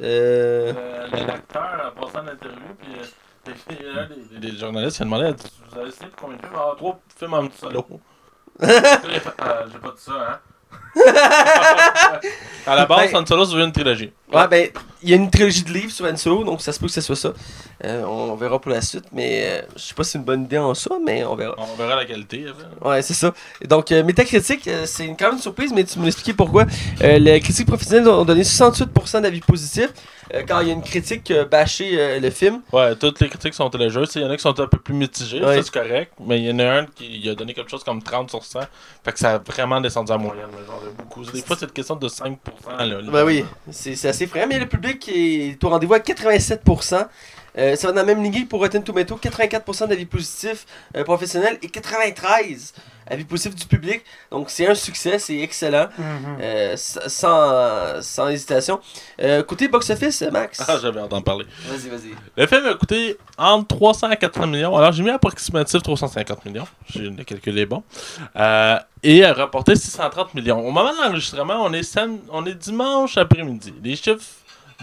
euh, 0.00 0.72
Euh, 0.76 1.06
L'acteur 1.26 1.62
a 1.62 1.90
passé 2.00 2.16
en 2.18 2.26
interview, 2.26 2.74
puis 2.80 2.90
euh, 2.98 3.52
il 3.70 3.86
y 3.86 3.98
a 3.98 4.02
un 4.02 4.40
des, 4.40 4.50
des 4.50 4.58
journalistes 4.58 4.96
qui 4.96 5.02
a 5.02 5.04
demandé 5.04 5.32
Vous 5.70 5.78
avez 5.78 5.88
essayé 5.90 6.06
de 6.06 6.12
combien 6.20 6.36
de 6.38 6.42
films 6.42 6.56
Ah, 6.58 6.72
trois 6.76 6.98
films 7.16 7.34
en 7.34 7.48
solo. 7.60 7.86
Euh, 8.60 8.68
J'ai 9.10 9.20
pas 9.20 9.94
dit 9.96 10.02
ça, 10.02 10.12
hein. 10.12 10.38
à 12.66 12.76
la 12.76 12.84
base, 12.86 13.10
Ben- 13.12 13.22
Han 13.22 13.26
Solo, 13.26 13.44
c'est 13.46 13.56
une 13.56 13.72
trilogie. 13.72 14.12
Ouais, 14.32 14.46
ben, 14.48 14.68
il 15.02 15.10
y 15.10 15.12
a 15.14 15.16
une 15.16 15.30
trilogie 15.30 15.62
de 15.62 15.70
livres 15.72 15.90
sur 15.90 16.04
Enso, 16.06 16.44
donc 16.44 16.60
ça 16.60 16.70
se 16.72 16.78
peut 16.78 16.86
que 16.86 16.92
ce 16.92 17.00
soit 17.00 17.16
ça. 17.16 17.32
Euh, 17.84 18.04
on 18.04 18.34
verra 18.36 18.60
pour 18.60 18.70
la 18.70 18.80
suite, 18.82 19.04
mais 19.12 19.42
euh, 19.44 19.62
je 19.74 19.80
sais 19.82 19.94
pas 19.94 20.04
si 20.04 20.10
c'est 20.12 20.18
une 20.18 20.24
bonne 20.24 20.42
idée 20.44 20.58
en 20.58 20.74
soi, 20.74 20.98
mais 21.04 21.24
on 21.24 21.34
verra. 21.34 21.54
On 21.58 21.74
verra 21.76 21.96
la 21.96 22.04
qualité. 22.04 22.44
après. 22.48 22.88
Ouais, 22.90 23.02
c'est 23.02 23.14
ça. 23.14 23.32
Donc, 23.66 23.90
euh, 23.90 24.04
Metacritic, 24.04 24.68
euh, 24.68 24.84
c'est 24.86 25.06
une- 25.06 25.16
quand 25.16 25.26
même 25.26 25.34
une 25.36 25.40
surprise, 25.40 25.72
mais 25.74 25.84
tu 25.84 25.98
me 25.98 26.04
l'expliquais 26.04 26.34
pourquoi. 26.34 26.66
Euh, 27.02 27.18
les 27.18 27.40
critiques 27.40 27.66
professionnelles 27.68 28.08
ont 28.08 28.24
donné 28.24 28.44
68% 28.44 29.20
d'avis 29.22 29.40
positifs 29.40 29.90
quand 30.48 30.60
il 30.60 30.68
y 30.68 30.70
a 30.70 30.74
une 30.74 30.82
critique 30.82 31.24
qui 31.24 31.34
a 31.34 31.44
bâché 31.44 31.90
euh, 31.98 32.20
le 32.20 32.30
film. 32.30 32.62
Ouais, 32.72 32.94
toutes 32.96 33.20
les 33.20 33.28
critiques 33.28 33.54
sont 33.54 33.68
élogieuses. 33.70 34.10
Il 34.16 34.22
y 34.22 34.24
en 34.24 34.30
a 34.30 34.36
qui 34.36 34.42
sont 34.42 34.58
un 34.58 34.66
peu 34.66 34.78
plus 34.78 34.94
mitigées, 34.94 35.44
Ouais. 35.44 35.56
ça 35.56 35.62
c'est 35.62 35.72
correct. 35.72 36.12
Mais 36.20 36.38
il 36.40 36.46
y 36.46 36.50
en 36.52 36.58
a 36.58 36.64
un 36.80 36.86
qui 36.86 37.28
a 37.28 37.34
donné 37.34 37.54
quelque 37.54 37.70
chose 37.70 37.84
comme 37.84 38.02
30 38.02 38.30
sur 38.30 38.44
100. 38.44 38.60
Fait 39.04 39.12
que 39.12 39.18
ça 39.18 39.34
a 39.34 39.38
vraiment 39.38 39.80
descendu 39.80 40.12
à 40.12 40.16
moyenne. 40.18 40.46
genre 40.66 40.82
beaucoup. 40.96 41.24
Des 41.24 41.42
fois, 41.42 41.56
c'est 41.58 41.66
une 41.66 41.72
question 41.72 41.96
de 41.96 42.08
5%. 42.08 42.36
Là, 42.78 43.00
Ben 43.12 43.24
oui, 43.24 43.44
c'est 43.70 44.08
assez 44.08 44.26
frais, 44.26 44.46
mais 44.46 44.58
le 44.58 44.66
public 44.66 45.08
est 45.14 45.62
au 45.62 45.68
rendez-vous 45.68 45.94
à 45.94 45.98
87%. 45.98 47.06
Euh, 47.58 47.76
ça 47.76 47.88
va 47.88 47.92
dans 47.92 48.00
la 48.06 48.14
même 48.14 48.22
ligne 48.22 48.46
pour 48.46 48.60
Rotten 48.60 48.82
Tomato, 48.82 49.18
84% 49.22 49.86
d'avis 49.86 50.06
positifs 50.06 50.64
euh, 50.96 51.04
professionnels 51.04 51.58
et 51.60 51.68
93 51.68 52.72
avis 53.12 53.24
positifs 53.24 53.54
du 53.54 53.66
public. 53.66 54.02
Donc 54.30 54.50
c'est 54.50 54.66
un 54.68 54.74
succès, 54.74 55.18
c'est 55.18 55.38
excellent, 55.38 55.88
Mhm. 55.98 56.38
euh, 56.40 56.74
sans, 56.76 58.00
sans 58.02 58.28
hésitation. 58.28 58.80
Euh, 59.20 59.42
côté 59.42 59.68
box-office, 59.68 60.22
Max? 60.32 60.62
Ah, 60.66 60.78
j'avais 60.80 61.00
entendu 61.00 61.22
parler. 61.24 61.46
Vas-y, 61.68 61.88
vas-y. 61.88 62.14
Le 62.36 62.46
film 62.46 62.66
a 62.66 62.74
coûté 62.74 63.16
entre 63.38 63.68
300 63.76 64.10
et 64.10 64.16
400 64.16 64.46
millions. 64.46 64.76
Alors, 64.76 64.92
j'ai 64.92 65.02
mis 65.02 65.10
approximatif 65.10 65.82
350 65.82 66.44
millions. 66.46 66.66
J'ai 66.88 67.00
le 67.10 67.24
calcul 67.24 67.58
est 67.58 67.66
bon. 67.66 67.82
Euh, 68.36 68.78
et 69.02 69.24
a 69.24 69.32
rapporté 69.32 69.74
630 69.76 70.34
millions. 70.34 70.60
Au 70.66 70.70
moment 70.70 70.92
de 70.92 70.96
l'enregistrement, 71.02 71.56
on 71.60 71.72
est, 71.72 71.98
on 72.30 72.46
est 72.46 72.54
dimanche 72.54 73.16
après-midi. 73.16 73.74
Les 73.82 73.96
chiffres 73.96 74.22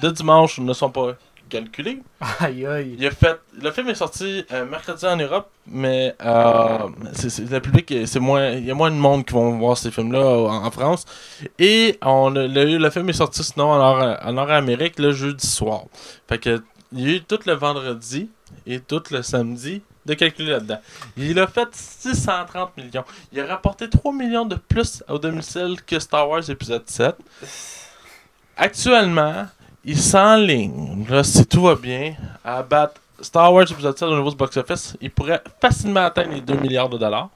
de 0.02 0.10
dimanche 0.10 0.60
ne 0.60 0.74
sont 0.74 0.90
pas 0.90 1.14
calculés. 1.50 2.02
Aïe 2.40 2.66
aïe. 2.66 2.96
Il 2.98 3.06
a 3.06 3.12
fait, 3.12 3.40
le 3.62 3.72
film 3.72 3.90
est 3.90 3.96
sorti 3.96 4.46
euh, 4.52 4.66
mercredi 4.66 5.06
en 5.06 5.18
Europe, 5.18 5.50
mais 5.68 6.16
euh, 6.24 6.88
c'est, 7.14 7.50
le 7.50 7.60
public, 7.60 7.92
est- 7.92 8.06
c'est 8.06 8.20
moins, 8.20 8.50
il 8.52 8.66
y 8.66 8.72
a 8.72 8.74
moins 8.76 8.92
de 8.92 8.96
monde 8.96 9.26
qui 9.26 9.34
vont 9.34 9.58
voir 9.58 9.78
ces 9.78 9.92
films-là 9.92 10.20
en, 10.26 10.66
en 10.66 10.72
France. 10.72 11.06
Et 11.58 11.98
on 12.02 12.30
le, 12.30 12.48
le 12.78 12.90
film 12.90 13.10
est 13.10 13.14
sorti 13.14 13.44
sinon 13.44 13.72
en 13.72 14.32
Nord-Amérique 14.34 15.00
le 15.00 15.12
jeudi 15.12 15.46
soir. 15.48 15.82
Fait 16.28 16.38
que 16.38 16.62
il 16.92 17.02
y 17.02 17.12
a 17.14 17.16
eu 17.18 17.22
tout 17.22 17.40
le 17.46 17.54
vendredi 17.54 18.30
et 18.66 18.80
tout 18.80 19.04
le 19.12 19.22
samedi 19.22 19.82
de 20.06 20.14
calculer 20.16 20.52
là-dedans. 20.54 20.80
Il 21.18 21.38
a 21.40 21.46
fait 21.46 21.68
630 21.72 22.76
millions. 22.78 23.04
Il 23.32 23.40
a 23.42 23.46
rapporté 23.46 23.88
3 23.88 24.12
millions 24.12 24.46
de 24.46 24.56
plus 24.56 25.04
au 25.08 25.20
domicile 25.20 25.76
que 25.86 26.00
Star 26.00 26.28
Wars 26.28 26.50
épisode 26.50 26.90
7. 26.90 27.16
Actuellement, 28.58 29.46
il 29.86 29.98
s'enligne, 29.98 31.06
là, 31.10 31.24
si 31.24 31.46
tout 31.46 31.62
va 31.64 31.76
bien, 31.76 32.14
à 32.44 32.62
battre 32.64 33.02
Star 33.22 33.54
Wars 33.54 33.70
épisode 33.70 33.98
7 33.98 34.08
au 34.08 34.16
niveau 34.18 34.30
du 34.30 34.36
box-office. 34.36 34.96
Il 35.02 35.12
pourrait 35.12 35.42
facilement 35.62 36.06
atteindre 36.06 36.34
les 36.34 36.42
2 36.42 36.54
milliards 36.56 36.90
de 36.90 36.98
dollars. 36.98 37.30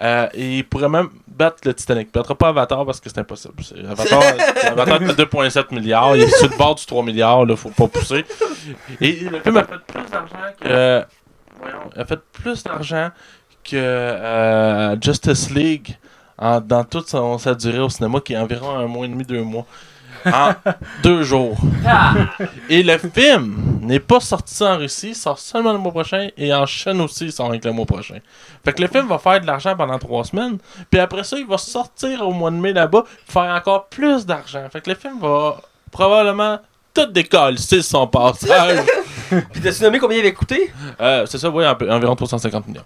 Euh, 0.00 0.26
et 0.34 0.58
il 0.58 0.64
pourrait 0.64 0.88
même 0.88 1.08
battre 1.28 1.58
le 1.64 1.74
Titanic. 1.74 2.08
Il 2.08 2.12
battra 2.18 2.34
pas 2.34 2.48
Avatar 2.48 2.84
parce 2.84 2.98
que 2.98 3.08
c'est 3.08 3.18
impossible. 3.18 3.54
Avatar, 3.88 4.20
Avatar 4.64 4.98
fait 4.98 5.04
2,7 5.24 5.74
milliards. 5.74 6.16
Il 6.16 6.22
est 6.22 6.28
sur 6.38 6.48
le 6.48 6.56
bord 6.56 6.74
du 6.74 6.84
3 6.86 7.02
milliards. 7.04 7.44
Là, 7.44 7.54
faut 7.56 7.68
pas 7.70 7.86
pousser. 7.88 8.24
Et 9.00 9.12
le 9.20 9.38
film 9.40 9.56
a 9.58 9.64
fait 9.64 9.78
plus 9.86 10.10
d'argent 10.10 10.36
que. 10.60 11.04
voyons, 11.60 11.90
a 11.96 12.04
fait 12.04 12.20
plus 12.32 12.64
d'argent 12.64 13.10
que 13.62 13.76
euh, 13.76 14.96
Justice 15.00 15.50
League 15.50 15.96
en- 16.38 16.60
dans 16.60 16.82
toute 16.84 17.08
son- 17.08 17.38
sa 17.38 17.54
durée 17.54 17.78
au 17.80 17.88
cinéma, 17.90 18.18
qui 18.20 18.32
est 18.32 18.38
environ 18.38 18.76
un 18.76 18.86
mois 18.86 19.04
et 19.04 19.08
demi, 19.08 19.24
deux 19.24 19.42
mois. 19.42 19.66
En 20.26 20.54
deux 21.02 21.22
jours. 21.22 21.56
Et 22.68 22.82
le 22.82 22.98
film 22.98 23.80
n'est 23.82 24.00
pas 24.00 24.20
sorti 24.20 24.62
en 24.62 24.76
Russie, 24.76 25.08
il 25.08 25.16
sort 25.16 25.38
seulement 25.38 25.72
le 25.72 25.78
mois 25.78 25.92
prochain, 25.92 26.28
et 26.36 26.54
en 26.54 26.66
Chine 26.66 27.00
aussi, 27.00 27.24
il 27.24 27.32
sort 27.32 27.46
avec 27.46 27.64
le 27.64 27.72
mois 27.72 27.86
prochain. 27.86 28.18
Fait 28.64 28.72
que 28.72 28.80
le 28.80 28.88
film 28.88 29.08
va 29.08 29.18
faire 29.18 29.40
de 29.40 29.46
l'argent 29.46 29.74
pendant 29.76 29.98
trois 29.98 30.24
semaines, 30.24 30.58
puis 30.90 31.00
après 31.00 31.24
ça, 31.24 31.36
il 31.36 31.46
va 31.46 31.58
sortir 31.58 32.26
au 32.26 32.32
mois 32.32 32.50
de 32.50 32.56
mai 32.56 32.72
là-bas, 32.72 33.04
faire 33.26 33.54
encore 33.54 33.88
plus 33.88 34.24
d'argent. 34.24 34.64
Fait 34.72 34.80
que 34.80 34.90
le 34.90 34.96
film 34.96 35.18
va 35.20 35.60
probablement 35.90 36.58
tout 36.94 37.06
décoller 37.06 37.56
son 37.58 38.06
passage. 38.06 38.80
Puis 39.52 39.60
t'as-tu 39.62 39.82
nommé 39.82 39.98
combien 39.98 40.18
il 40.18 40.20
avait 40.20 40.34
coûté? 40.34 40.72
Euh, 41.00 41.24
c'est 41.26 41.38
ça, 41.38 41.48
oui, 41.50 41.64
en- 41.66 41.76
environ 41.90 42.14
350 42.14 42.68
millions. 42.68 42.84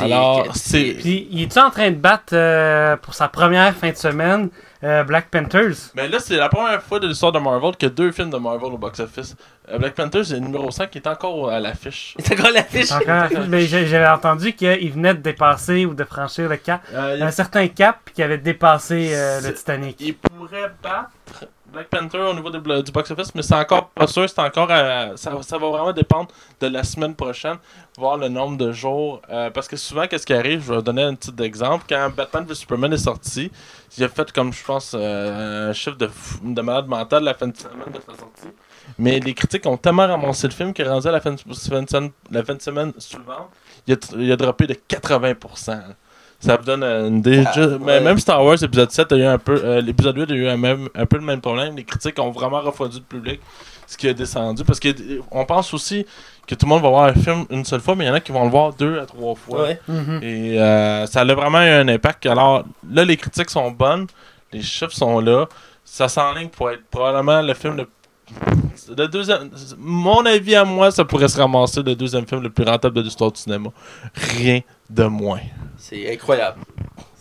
Alors, 0.00 0.46
c'est- 0.54 0.96
Puis, 1.00 1.26
il 1.32 1.42
est-tu 1.44 1.58
en 1.58 1.70
train 1.70 1.90
de 1.90 1.96
battre 1.96 2.34
euh, 2.34 2.96
pour 2.96 3.14
sa 3.14 3.26
première 3.26 3.74
fin 3.74 3.90
de 3.90 3.96
semaine 3.96 4.50
euh, 4.84 5.02
Black 5.02 5.28
Panthers? 5.30 5.74
Mais 5.96 6.06
là, 6.08 6.18
c'est 6.20 6.36
la 6.36 6.48
première 6.48 6.80
fois 6.82 7.00
de 7.00 7.08
l'histoire 7.08 7.32
de 7.32 7.38
Marvel 7.40 7.74
qu'il 7.74 7.88
y 7.88 7.90
a 7.90 7.94
deux 7.94 8.12
films 8.12 8.30
de 8.30 8.36
Marvel 8.36 8.70
au 8.74 8.78
box-office. 8.78 9.34
Euh, 9.72 9.78
Black 9.78 9.94
Panther, 9.94 10.22
c'est 10.22 10.34
le 10.34 10.40
numéro 10.40 10.70
5 10.70 10.90
qui 10.90 10.98
est 10.98 11.06
encore 11.08 11.50
à 11.50 11.58
l'affiche. 11.58 12.14
Il 12.18 12.24
est 12.24 12.38
encore 12.38 12.52
l'affiche. 12.52 12.92
Encore- 12.92 13.46
Mais 13.48 13.66
j'avais 13.66 14.06
entendu 14.08 14.52
qu'il 14.52 14.92
venait 14.92 15.14
de 15.14 15.20
dépasser 15.22 15.84
ou 15.86 15.94
de 15.94 16.04
franchir 16.04 16.48
le 16.48 16.58
cap, 16.58 16.82
Euh, 16.94 17.16
il- 17.16 17.22
un 17.22 17.30
certain 17.32 17.66
cap, 17.66 17.96
puis 18.04 18.14
qu'il 18.14 18.24
avait 18.24 18.38
dépassé 18.38 19.10
euh, 19.14 19.40
le 19.40 19.52
Titanic. 19.54 19.96
il 20.00 20.14
pourrait 20.14 20.70
battre 20.82 21.46
Black 21.72 21.88
Panther 21.88 22.18
au 22.18 22.34
niveau 22.34 22.50
de- 22.50 22.80
du 22.82 22.90
box-office, 22.92 23.34
mais 23.34 23.42
c'est 23.42 23.54
encore 23.54 23.88
pas 23.90 24.06
sûr. 24.06 24.28
C'est 24.28 24.38
encore 24.40 24.70
à- 24.70 25.16
ça, 25.16 25.32
ça 25.42 25.58
va 25.58 25.68
vraiment 25.68 25.92
dépendre 25.92 26.28
de 26.60 26.66
la 26.66 26.82
semaine 26.82 27.14
prochaine, 27.14 27.56
voir 27.98 28.16
le 28.16 28.28
nombre 28.28 28.56
de 28.56 28.72
jours. 28.72 29.20
Euh, 29.30 29.50
parce 29.50 29.68
que 29.68 29.76
souvent, 29.76 30.06
qu'est-ce 30.06 30.24
qui 30.26 30.32
arrive? 30.32 30.64
Je 30.66 30.72
vais 30.72 30.82
donner 30.82 31.02
un 31.02 31.14
petit 31.14 31.32
exemple. 31.42 31.84
Quand 31.88 32.10
Batman 32.16 32.44
v 32.46 32.54
Superman 32.54 32.92
est 32.94 32.96
sorti, 32.98 33.50
il 33.96 34.04
a 34.04 34.08
fait 34.08 34.32
comme 34.32 34.52
je 34.52 34.64
pense 34.64 34.92
euh, 34.98 35.70
un 35.70 35.72
chiffre 35.74 35.96
de, 35.96 36.10
de 36.42 36.60
malade 36.62 36.86
mental 36.86 37.22
la 37.24 37.34
fin 37.34 37.48
de 37.48 37.56
semaine 37.56 37.92
de 37.92 38.00
sa 38.00 38.16
sortie. 38.18 38.48
Mais 38.98 39.20
les 39.20 39.34
critiques 39.34 39.66
ont 39.66 39.76
tellement 39.76 40.06
ramassé 40.06 40.46
le 40.48 40.54
film 40.54 40.72
qu'il 40.72 40.86
est 40.86 40.88
rendu 40.88 41.06
à 41.06 41.12
la 41.12 41.20
fin 41.20 41.32
de, 41.32 41.38
la 42.30 42.42
fin 42.44 42.54
de 42.54 42.62
semaine 42.62 42.92
suivante, 42.98 43.50
il 43.86 43.92
a, 43.94 43.96
il 44.16 44.32
a 44.32 44.36
droppé 44.36 44.66
de 44.66 44.74
80%. 44.74 45.82
Ça 46.40 46.56
vous 46.56 46.64
donne 46.64 46.84
une 46.84 47.18
idée. 47.18 47.42
Ah, 47.46 47.52
Juste- 47.52 47.78
mais 47.80 47.94
ouais. 47.94 48.00
même 48.00 48.18
Star 48.18 48.44
Wars 48.44 48.62
épisode 48.62 48.90
7 48.92 49.10
a 49.12 49.16
eu 49.16 49.24
un 49.24 49.38
peu. 49.38 49.60
euh, 49.64 49.80
l'épisode 49.80 50.16
8 50.16 50.30
a 50.30 50.34
eu 50.34 50.46
un, 50.48 50.56
même, 50.56 50.88
un 50.94 51.04
peu 51.06 51.16
le 51.16 51.24
même 51.24 51.40
problème. 51.40 51.74
Les 51.76 51.82
critiques 51.84 52.18
ont 52.20 52.30
vraiment 52.30 52.60
refroidi 52.60 52.98
le 52.98 53.02
public, 53.04 53.40
ce 53.88 53.96
qui 53.96 54.08
a 54.08 54.14
descendu. 54.14 54.62
Parce 54.64 54.78
qu'on 54.78 55.44
pense 55.44 55.74
aussi 55.74 56.06
que 56.46 56.54
tout 56.54 56.64
le 56.66 56.70
monde 56.70 56.82
va 56.82 56.90
voir 56.90 57.04
un 57.04 57.14
film 57.14 57.44
une 57.50 57.64
seule 57.64 57.80
fois, 57.80 57.96
mais 57.96 58.04
il 58.04 58.08
y 58.08 58.10
en 58.10 58.14
a 58.14 58.20
qui 58.20 58.30
vont 58.30 58.44
le 58.44 58.50
voir 58.50 58.72
deux 58.72 59.00
à 59.00 59.06
trois 59.06 59.34
fois. 59.34 59.62
Ouais. 59.64 59.80
Mhm. 59.88 60.20
Et 60.22 60.60
euh, 60.60 61.06
ça 61.06 61.22
a 61.22 61.24
vraiment 61.24 61.60
eu 61.60 61.68
un 61.70 61.88
impact. 61.88 62.24
Alors 62.26 62.64
là, 62.88 63.04
les 63.04 63.16
critiques 63.16 63.50
sont 63.50 63.70
bonnes, 63.72 64.06
les 64.52 64.62
chiffres 64.62 64.92
sont 64.92 65.18
là. 65.20 65.46
Ça 65.84 66.06
s'enligne 66.08 66.50
pour 66.50 66.70
être 66.70 66.84
probablement 66.90 67.42
le 67.42 67.54
film 67.54 67.76
le 67.78 67.86
le 68.96 69.08
deuxième, 69.08 69.48
mon 69.78 70.24
avis 70.26 70.54
à 70.54 70.62
moi, 70.64 70.90
ça 70.90 71.02
pourrait 71.04 71.28
se 71.28 71.38
ramasser 71.40 71.82
le 71.82 71.94
deuxième 71.94 72.26
film 72.26 72.42
le 72.42 72.50
plus 72.50 72.62
rentable 72.64 72.94
de 72.96 73.00
l'histoire 73.00 73.32
du 73.32 73.40
cinéma. 73.40 73.70
Rien 74.14 74.60
de 74.90 75.04
moins. 75.04 75.40
C'est 75.76 76.12
incroyable. 76.12 76.60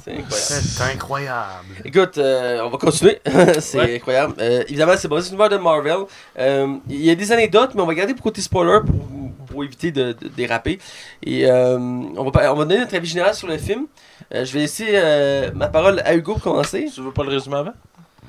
C'est 0.03 0.11
incroyable. 0.13 0.31
C'est 0.65 0.83
incroyable. 0.83 1.65
Écoute, 1.83 2.17
euh, 2.17 2.61
on 2.63 2.69
va 2.69 2.77
continuer. 2.77 3.19
c'est 3.59 3.77
Ouais. 3.79 3.95
incroyable. 3.97 4.35
Euh, 4.39 4.63
évidemment, 4.67 4.93
c'est 4.97 5.07
basé 5.09 5.27
sur 5.29 5.37
l'univers 5.37 5.57
de 5.57 5.61
Marvel. 5.61 5.97
Euh, 6.39 6.77
Il 6.89 7.01
y 7.03 7.09
a 7.09 7.15
des 7.15 7.31
anecdotes, 7.31 7.71
mais 7.75 7.81
on 7.81 7.85
va 7.85 7.93
garder 7.93 8.13
pour 8.13 8.23
côté 8.23 8.41
spoiler 8.41 8.79
pour, 8.85 9.05
pour 9.47 9.63
éviter 9.63 9.91
de, 9.91 10.13
de 10.13 10.27
déraper. 10.29 10.79
Et 11.23 11.45
euh, 11.45 11.77
on, 11.77 12.23
va, 12.23 12.31
pas- 12.31 12.53
on 12.53 12.55
va 12.55 12.63
donner 12.65 12.79
notre 12.79 12.95
avis 12.95 13.07
général 13.07 13.35
sur 13.35 13.47
le 13.47 13.57
film. 13.57 13.87
Euh, 14.33 14.45
je 14.45 14.53
vais 14.53 14.59
laisser 14.59 14.87
euh, 14.93 15.51
ma 15.53 15.67
parole 15.67 16.01
à 16.05 16.15
Hugo 16.15 16.33
pour 16.33 16.43
commencer. 16.43 16.89
Tu 16.93 17.01
veux 17.01 17.11
pas 17.11 17.23
le 17.23 17.29
résumer 17.29 17.57
avant? 17.57 17.73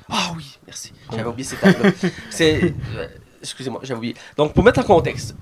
Ah 0.09 0.31
oui, 0.35 0.57
merci. 0.67 0.91
J'avais 1.11 1.25
oublié 1.29 1.47
cette. 1.47 1.59
C'est. 2.29 2.73
euh, 2.97 3.07
Excusez-moi, 3.41 3.79
j'avais 3.83 3.97
oublié. 3.97 4.15
Donc, 4.35 4.53
pour 4.53 4.63
mettre 4.65 4.79
en 4.81 4.83
contexte. 4.83 5.33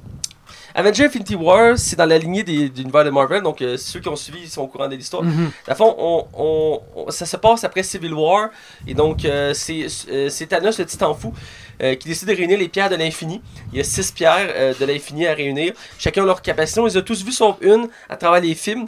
Avengers 0.80 1.06
Infinity 1.06 1.36
War, 1.36 1.76
c'est 1.78 1.96
dans 1.96 2.06
la 2.06 2.18
lignée 2.20 2.44
des, 2.44 2.70
de 2.70 2.78
l'univers 2.78 3.04
de 3.04 3.10
Marvel, 3.10 3.42
donc 3.42 3.62
euh, 3.62 3.78
ceux 3.78 4.00
qui 4.00 4.08
ont 4.10 4.16
suivi 4.16 4.48
sont 4.48 4.62
au 4.62 4.68
courant 4.68 4.88
de 4.88 4.96
l'histoire. 4.96 5.24
À 5.68 5.74
fond, 5.76 5.96
on, 5.98 6.26
on- 6.38 6.82
on- 6.96 7.12
ça 7.12 7.26
se 7.26 7.36
passe 7.36 7.64
après 7.64 7.82
Civil 7.82 8.14
War, 8.14 8.50
et 8.88 8.94
donc 8.94 9.26
euh, 9.26 9.54
c'est 9.56 9.88
euh, 10.10 10.30
c'est 10.30 10.46
Thanos, 10.46 10.78
le 10.78 10.86
titan 10.86 11.14
fou, 11.16 11.34
euh, 11.82 11.96
qui 11.96 12.08
décide 12.08 12.28
de 12.30 12.36
réunir 12.36 12.60
les 12.60 12.68
pierres 12.70 12.90
de 12.92 12.96
l'infini. 12.96 13.42
Il 13.74 13.78
y 13.80 13.82
a 13.82 13.84
six 13.84 14.12
pierres 14.12 14.76
de 14.80 14.86
l'infini 14.86 15.26
à 15.26 15.34
réunir, 15.34 15.74
chacun 15.98 16.24
leur 16.24 16.42
capacité. 16.44 16.80
On 16.80 16.86
les 16.86 16.96
a 16.98 17.02
tous 17.02 17.26
vus 17.26 17.32
sauf 17.32 17.56
une 17.62 17.90
à 18.08 18.16
travers 18.16 18.40
les 18.42 18.54
films. 18.54 18.86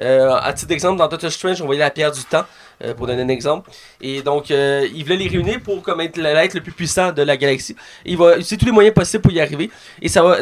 À 0.00 0.52
titre 0.54 0.68
d'exemple, 0.68 0.98
dans 0.98 1.08
Doctor 1.08 1.30
Strange, 1.30 1.60
on 1.60 1.66
voyait 1.66 1.80
la 1.80 1.90
pierre 1.90 2.10
du 2.12 2.24
temps, 2.24 2.44
euh, 2.82 2.94
pour 2.94 3.06
donner 3.06 3.22
un 3.22 3.28
exemple. 3.28 3.70
Et 4.00 4.22
donc, 4.22 4.50
euh, 4.50 4.88
il 4.94 5.02
voulait 5.04 5.16
les 5.16 5.28
réunir 5.28 5.60
pour 5.60 5.82
comme 5.82 6.00
être 6.00 6.16
l'être 6.16 6.54
le 6.54 6.60
plus 6.60 6.72
puissant 6.72 7.12
de 7.12 7.22
la 7.22 7.36
galaxie. 7.36 7.76
Il 8.04 8.16
va 8.16 8.32
utiliser 8.32 8.56
tous 8.56 8.66
les 8.66 8.72
moyens 8.72 8.94
possibles 8.94 9.22
pour 9.22 9.32
y 9.32 9.40
arriver. 9.40 9.70
Et 10.00 10.08
ça 10.08 10.22
va, 10.22 10.38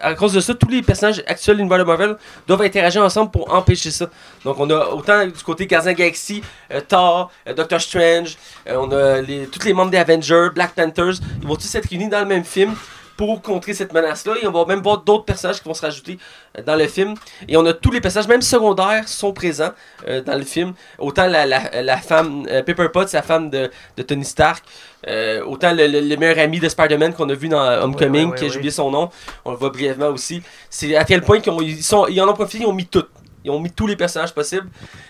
à 0.00 0.14
cause 0.14 0.32
de 0.32 0.40
ça, 0.40 0.54
tous 0.54 0.68
les 0.68 0.82
personnages 0.82 1.22
actuels 1.26 1.58
de 1.58 1.64
Marvel 1.64 2.16
doivent 2.46 2.62
interagir 2.62 3.02
ensemble 3.02 3.30
pour 3.30 3.52
empêcher 3.52 3.90
ça. 3.90 4.10
Donc, 4.44 4.58
on 4.58 4.68
a 4.70 4.88
autant 4.88 5.24
du 5.26 5.32
côté 5.44 5.68
la 5.70 5.94
Galaxie, 5.94 6.42
euh, 6.72 6.80
Thor, 6.80 7.30
Doctor 7.56 7.80
Strange, 7.80 8.36
on 8.66 8.90
a 8.90 9.22
tous 9.22 9.64
les 9.64 9.72
membres 9.72 9.90
des 9.90 9.98
Avengers, 9.98 10.48
Black 10.54 10.74
Panthers, 10.74 11.14
ils 11.40 11.46
vont 11.46 11.56
tous 11.56 11.74
être 11.74 11.88
réunis 11.88 12.08
dans 12.08 12.20
le 12.20 12.26
même 12.26 12.44
film 12.44 12.74
pour 13.18 13.42
contrer 13.42 13.74
cette 13.74 13.92
menace-là. 13.92 14.34
Et 14.40 14.46
on 14.46 14.52
va 14.52 14.64
même 14.64 14.80
voir 14.80 14.98
d'autres 15.02 15.26
personnages 15.26 15.60
qui 15.60 15.68
vont 15.68 15.74
se 15.74 15.82
rajouter 15.82 16.18
euh, 16.56 16.62
dans 16.62 16.76
le 16.76 16.86
film. 16.86 17.14
Et 17.48 17.56
on 17.58 17.66
a 17.66 17.74
tous 17.74 17.90
les 17.90 18.00
personnages, 18.00 18.28
même 18.28 18.40
secondaires, 18.40 19.06
sont 19.06 19.32
présents 19.34 19.72
euh, 20.06 20.22
dans 20.22 20.36
le 20.38 20.44
film. 20.44 20.72
Autant 20.98 21.26
la, 21.26 21.44
la, 21.44 21.82
la 21.82 21.96
femme, 21.98 22.46
euh, 22.48 22.62
Pepper 22.62 22.88
Potts, 22.90 23.12
la 23.12 23.22
femme 23.22 23.50
de, 23.50 23.70
de 23.98 24.02
Tony 24.02 24.24
Stark. 24.24 24.64
euh, 25.06 25.44
autant 25.44 25.72
le, 25.74 25.86
le- 25.86 26.00
le 26.00 26.16
meilleur 26.16 26.38
ami 26.38 26.58
de 26.60 26.68
Spider-Man 26.68 27.12
qu'on 27.12 27.28
a 27.28 27.34
vu 27.34 27.48
dans 27.48 27.60
Homecoming, 27.82 28.30
ouais, 28.30 28.36
qui 28.36 28.44
a 28.44 28.46
ouais. 28.46 28.52
j'ai 28.52 28.56
oublié 28.58 28.70
son 28.72 28.90
nom. 28.90 29.10
On 29.44 29.50
le 29.50 29.56
voit 29.58 29.70
brièvement 29.70 30.08
aussi. 30.08 30.42
C'est 30.70 30.96
à 30.96 31.04
quel 31.04 31.20
point 31.22 31.40
qu'ils 31.40 31.52
ont- 31.52 31.60
ils, 31.60 31.82
sont, 31.82 32.06
ils 32.06 32.20
en 32.22 32.28
ont 32.28 32.34
profité, 32.34 32.62
ils 32.64 32.66
ont 32.66 32.72
mis 32.72 32.86
tout. 32.86 33.04
Ils 33.44 33.50
ont 33.52 33.60
mis 33.60 33.70
tous 33.70 33.86
les 33.86 33.94
personnages 33.96 34.34
possibles. 34.34 34.68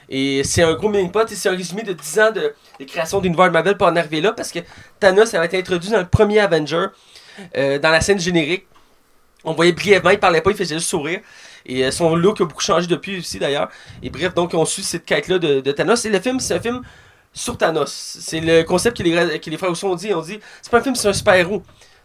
Et 0.08 0.42
c'est 0.44 0.62
un 0.62 0.74
gros 0.74 0.88
mini 0.90 1.08
pot 1.08 1.30
et 1.30 1.34
c'est 1.34 1.48
un 1.48 1.56
résumé 1.56 1.82
de 1.82 1.92
10 1.94 2.20
ans 2.20 2.30
de, 2.30 2.52
de 2.78 2.84
création 2.84 3.20
d'univers 3.20 3.50
Marvel 3.50 3.76
pour 3.76 3.86
en 3.86 3.96
arriver 3.96 4.20
là 4.20 4.32
parce 4.32 4.52
que 4.52 4.58
Thanos 5.00 5.34
avait 5.34 5.46
été 5.46 5.58
introduit 5.58 5.90
dans 5.90 5.98
le 5.98 6.06
premier 6.06 6.38
Avenger, 6.40 6.86
euh, 7.56 7.78
dans 7.78 7.90
la 7.90 8.00
scène 8.00 8.18
générique. 8.20 8.66
On 9.44 9.52
voyait 9.52 9.72
brièvement, 9.72 10.10
il 10.10 10.18
parlait 10.18 10.40
pas, 10.40 10.50
il 10.50 10.56
faisait 10.56 10.74
juste 10.76 10.88
sourire. 10.88 11.20
Et 11.64 11.84
euh, 11.84 11.90
son 11.90 12.14
look 12.16 12.40
a 12.40 12.44
beaucoup 12.44 12.60
changé 12.62 12.86
depuis 12.86 13.18
aussi 13.18 13.38
d'ailleurs. 13.38 13.68
Et 14.02 14.10
bref, 14.10 14.34
donc 14.34 14.52
on 14.54 14.64
suit 14.64 14.82
cette 14.82 15.04
quête-là 15.04 15.38
de, 15.38 15.60
de 15.60 15.72
Thanos. 15.72 16.04
Et 16.04 16.10
le 16.10 16.20
film, 16.20 16.40
c'est 16.40 16.54
un 16.54 16.60
film 16.60 16.82
sur 17.32 17.56
Thanos. 17.56 17.90
C'est 18.20 18.40
le 18.40 18.62
concept 18.64 18.96
que 18.96 19.02
les, 19.02 19.38
que 19.38 19.50
les 19.50 19.56
frères 19.56 19.70
Rousseau 19.70 19.88
ont 19.92 19.94
dit. 19.94 20.12
On 20.12 20.20
dit, 20.22 20.40
c'est 20.62 20.70
pas 20.70 20.78
un 20.78 20.82
film 20.82 20.94
sur 20.96 21.10
un 21.10 21.12
super-héros. 21.12 21.62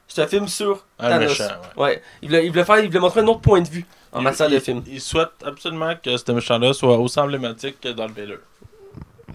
C'est 0.08 0.22
un 0.22 0.28
film 0.28 0.48
sur 0.48 0.86
Un 1.00 1.10
Thanos. 1.10 1.30
méchant, 1.30 1.44
ouais. 1.78 1.84
Ouais. 1.84 2.02
Il 2.22 2.28
voulait, 2.30 2.46
il 2.46 2.52
voulait 2.52 2.66
faire, 2.66 2.80
il 2.80 2.88
voulait 2.88 3.00
montrer 3.00 3.22
un 3.22 3.28
autre 3.28 3.42
point 3.42 3.62
de 3.62 3.70
vue 3.70 3.86
en 4.12 4.20
Il- 4.20 4.24
matière 4.24 4.50
de 4.50 4.56
il- 4.56 4.62
film. 4.62 4.84
Il 4.86 5.02
souhaite 5.02 5.30
absolument 5.46 5.94
que 5.96 6.16
ce 6.18 6.32
méchant-là 6.32 6.74
soit 6.74 6.98
aussi 6.98 7.20
emblématique 7.20 7.80
que 7.82 7.90
dans 7.90 8.06
le 8.08 8.14
Vader. 8.14 8.38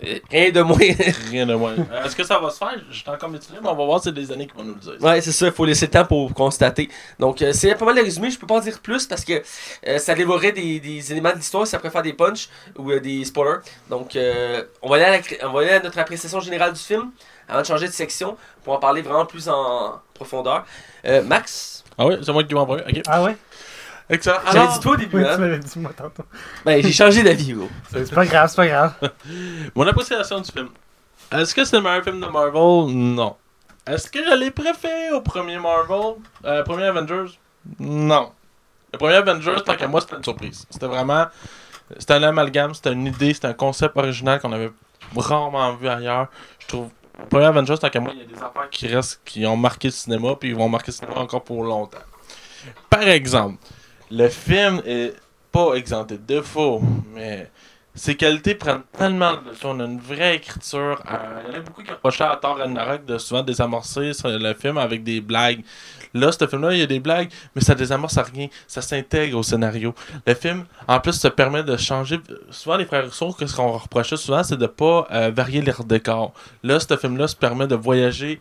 Rien 0.31 0.51
de 0.51 0.63
moins. 0.63 0.79
Rien 1.31 1.47
de 1.47 1.55
moins. 1.55 1.73
Euh, 1.73 2.05
Est-ce 2.05 2.15
que 2.17 2.25
ça 2.25 2.39
va 2.39 2.51
se 2.51 2.59
faire? 2.59 2.75
Je 2.91 2.97
suis 2.99 3.09
encore 3.11 3.29
mitigé, 3.29 3.55
mais 3.63 3.69
on 3.69 3.75
va 3.75 3.85
voir, 3.85 4.03
c'est 4.03 4.13
des 4.13 4.31
années 4.33 4.47
qui 4.47 4.57
vont 4.57 4.65
nous 4.65 4.75
le 4.75 4.81
dire. 4.81 4.95
Ouais, 5.01 5.21
c'est 5.21 5.33
ça, 5.33 5.47
il 5.47 5.53
faut 5.53 5.65
laisser 5.65 5.87
le 5.87 5.91
temps 5.93 6.05
pour 6.05 6.33
constater. 6.35 6.89
Donc, 7.19 7.43
euh, 7.43 7.53
c'est 7.53 7.75
pas 7.75 7.85
mal 7.85 7.97
le 7.97 8.03
résumé, 8.03 8.31
je 8.31 8.39
peux 8.39 8.47
pas 8.47 8.57
en 8.57 8.61
dire 8.61 8.79
plus 8.81 9.07
parce 9.07 9.25
que 9.25 9.43
euh, 9.87 9.99
ça 9.99 10.15
dévorerait 10.15 10.53
des, 10.53 10.81
des 10.81 11.13
éléments 11.13 11.31
de 11.33 11.37
l'histoire, 11.37 11.67
ça 11.67 11.79
pourrait 11.79 11.91
faire 11.91 12.03
des 12.03 12.13
punchs 12.13 12.49
ou 12.77 12.91
euh, 12.91 13.01
des 13.01 13.25
spoilers. 13.25 13.59
Donc, 13.91 14.15
euh, 14.17 14.63
on, 14.83 14.89
va 14.89 14.97
aller 14.97 15.05
à 15.05 15.11
la 15.11 15.19
cré- 15.19 15.39
on 15.43 15.53
va 15.53 15.61
aller 15.61 15.71
à 15.71 15.81
notre 15.81 15.99
appréciation 15.99 16.41
générale 16.41 16.73
du 16.73 16.81
film 16.81 17.11
avant 17.49 17.61
de 17.63 17.67
changer 17.67 17.87
de 17.89 17.93
section 17.93 18.37
pour 18.63 18.75
en 18.75 18.79
parler 18.79 19.03
vraiment 19.03 19.27
plus 19.27 19.49
en 19.49 20.01
profondeur. 20.15 20.65
Euh, 21.07 21.23
Max, 21.23 21.83
Ah 21.97 22.07
oui, 22.07 22.17
c'est 22.23 22.33
moi 22.33 22.45
qui 22.45 22.53
vais 22.55 22.61
en 22.61 22.67
parler. 22.67 22.83
Ah 23.07 23.23
ouais? 23.25 23.37
Excellent. 24.11 24.39
j'avais 24.47 24.59
Alors, 24.59 24.73
dit 24.73 24.81
toi 24.81 24.93
au 24.93 24.97
début, 24.97 25.17
Oui, 25.19 25.23
tu 25.25 25.29
hein? 25.29 25.37
m'avais 25.39 25.59
dit 25.59 25.79
moi 25.79 25.93
tantôt. 25.97 26.25
Ben, 26.65 26.83
j'ai 26.83 26.93
changé 26.93 27.23
d'avis, 27.23 27.53
gros. 27.53 27.69
C'est 27.93 28.15
pas 28.15 28.25
grave, 28.27 28.49
c'est 28.49 28.57
pas 28.57 28.67
grave. 28.67 28.95
mon 29.75 29.87
appréciation 29.87 30.41
du 30.41 30.51
film. 30.51 30.69
Est-ce 31.31 31.55
que 31.55 31.65
c'est 31.65 31.77
le 31.77 31.83
meilleur 31.83 32.03
film 32.05 32.21
de 32.21 32.27
Marvel? 32.27 32.95
Non. 32.95 33.37
Est-ce 33.87 34.11
que 34.11 34.19
je 34.25 34.35
l'ai 34.35 34.51
préféré 34.51 35.11
au 35.13 35.21
premier 35.21 35.59
Marvel? 35.59 36.15
Euh, 36.45 36.63
premier 36.63 36.85
Avengers? 36.85 37.39
Non. 37.79 38.33
Le 38.93 38.99
premier 38.99 39.15
Avengers, 39.15 39.57
tant 39.65 39.75
qu'à 39.77 39.89
moi, 39.89 40.01
c'était 40.01 40.17
une 40.17 40.25
surprise. 40.25 40.67
C'était 40.71 40.87
vraiment. 40.87 41.27
C'était 41.99 42.15
un 42.15 42.23
amalgame, 42.23 42.75
c'était 42.75 42.93
une 42.93 43.07
idée, 43.07 43.33
c'était 43.35 43.49
un 43.49 43.55
concept 43.55 43.97
original 43.97 44.41
qu'on 44.41 44.53
avait 44.53 44.71
rarement 45.17 45.75
vu 45.75 45.89
ailleurs. 45.89 46.29
Je 46.61 46.67
trouve. 46.67 46.89
Le 47.19 47.27
premier 47.27 47.47
Avengers, 47.47 47.77
tant 47.79 47.91
qu'à 47.91 48.01
moi, 48.01 48.13
il 48.15 48.21
y 48.21 48.23
a 48.23 48.27
des 48.27 48.37
affaires 48.37 48.71
qui 48.71 48.87
restent, 48.87 49.21
qui 49.25 49.45
ont 49.45 49.57
marqué 49.57 49.89
le 49.89 49.93
cinéma, 49.93 50.35
puis 50.39 50.51
ils 50.51 50.55
vont 50.55 50.69
marquer 50.69 50.93
le 50.93 50.97
cinéma 50.97 51.17
encore 51.21 51.43
pour 51.45 51.65
longtemps. 51.65 51.99
Par 52.89 53.03
exemple, 53.03 53.59
le 54.11 54.29
film 54.29 54.81
est 54.87 55.15
pas 55.53 55.75
exempté 55.75 56.17
de 56.17 56.23
défauts, 56.23 56.81
mais 57.15 57.51
ses 57.95 58.15
qualités 58.15 58.55
prennent 58.55 58.83
tellement 58.97 59.33
de. 59.33 59.39
On 59.65 59.81
a 59.81 59.85
une 59.85 59.99
vraie 59.99 60.37
écriture. 60.37 61.03
euh, 61.11 61.43
il 61.49 61.53
y 61.53 61.57
en 61.57 61.59
a 61.59 61.63
beaucoup 61.63 61.83
qui 61.83 61.91
reprochaient 61.91 62.25
à 62.25 62.37
Thor 62.37 62.59
Ragnarok 62.59 63.05
de 63.05 63.19
souvent 63.19 63.43
désamorcer 63.43 64.13
le 64.25 64.55
film 64.55 64.79
avec 64.79 65.03
des 65.03 65.21
blagues. 65.21 65.63
Là, 66.15 66.31
ce 66.33 66.47
film-là, 66.47 66.73
il 66.73 66.79
y 66.79 66.83
a 66.83 66.87
des 66.87 67.01
blagues, 67.01 67.29
mais 67.55 67.61
ça 67.61 67.75
désamorce 67.75 68.17
à 68.17 68.23
rien. 68.23 68.49
Ça 68.67 68.81
s'intègre 68.83 69.39
au 69.39 69.43
scénario. 69.43 69.95
Le 70.27 70.35
film, 70.35 70.65
en 70.87 71.01
plus, 71.01 71.15
se 71.15 71.29
permet 71.29 71.63
de 71.65 71.77
changer. 71.77 72.21
Souvent, 72.51 72.77
les 72.77 72.87
frères 72.87 73.05
Rousseau, 73.05 73.35
ce 73.39 73.55
qu'on 73.55 73.73
reprochait 73.73 74.17
souvent, 74.17 74.43
c'est 74.43 74.57
de 74.57 74.67
pas 74.67 75.07
euh, 75.11 75.31
varier 75.35 75.61
leur 75.61 75.85
décor. 75.85 76.33
Là, 76.63 76.79
ce 76.81 76.97
film-là 76.97 77.27
se 77.27 77.37
permet 77.37 77.67
de 77.67 77.75
voyager 77.75 78.41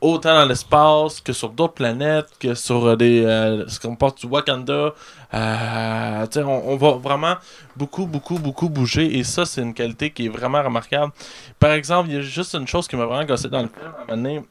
autant 0.00 0.34
dans 0.34 0.44
l'espace 0.46 1.20
que 1.20 1.32
sur 1.32 1.50
d'autres 1.50 1.74
planètes, 1.74 2.28
que 2.40 2.54
sur 2.54 2.84
euh, 2.86 2.96
des. 2.96 3.24
euh, 3.24 3.66
ce 3.68 3.80
qu'on 3.80 3.96
porte 3.96 4.20
du 4.20 4.26
Wakanda. 4.26 4.92
Euh, 5.34 6.26
on, 6.36 6.62
on 6.66 6.76
va 6.76 6.92
vraiment 6.92 7.34
beaucoup, 7.76 8.06
beaucoup, 8.06 8.38
beaucoup 8.38 8.68
bouger. 8.68 9.18
Et 9.18 9.24
ça, 9.24 9.44
c'est 9.44 9.62
une 9.62 9.74
qualité 9.74 10.10
qui 10.10 10.26
est 10.26 10.28
vraiment 10.30 10.62
remarquable. 10.62 11.12
Par 11.58 11.72
exemple, 11.72 12.08
il 12.10 12.14
y 12.14 12.18
a 12.18 12.22
juste 12.22 12.54
une 12.54 12.66
chose 12.66 12.86
qui 12.88 12.96
m'a 12.96 13.06
vraiment 13.06 13.24
gossé 13.26 13.48
dans 13.48 13.62
le 13.62 13.68
film. 13.68 13.80
À 13.84 13.88
un 14.12 14.16
moment 14.16 14.22
donné, 14.22 14.44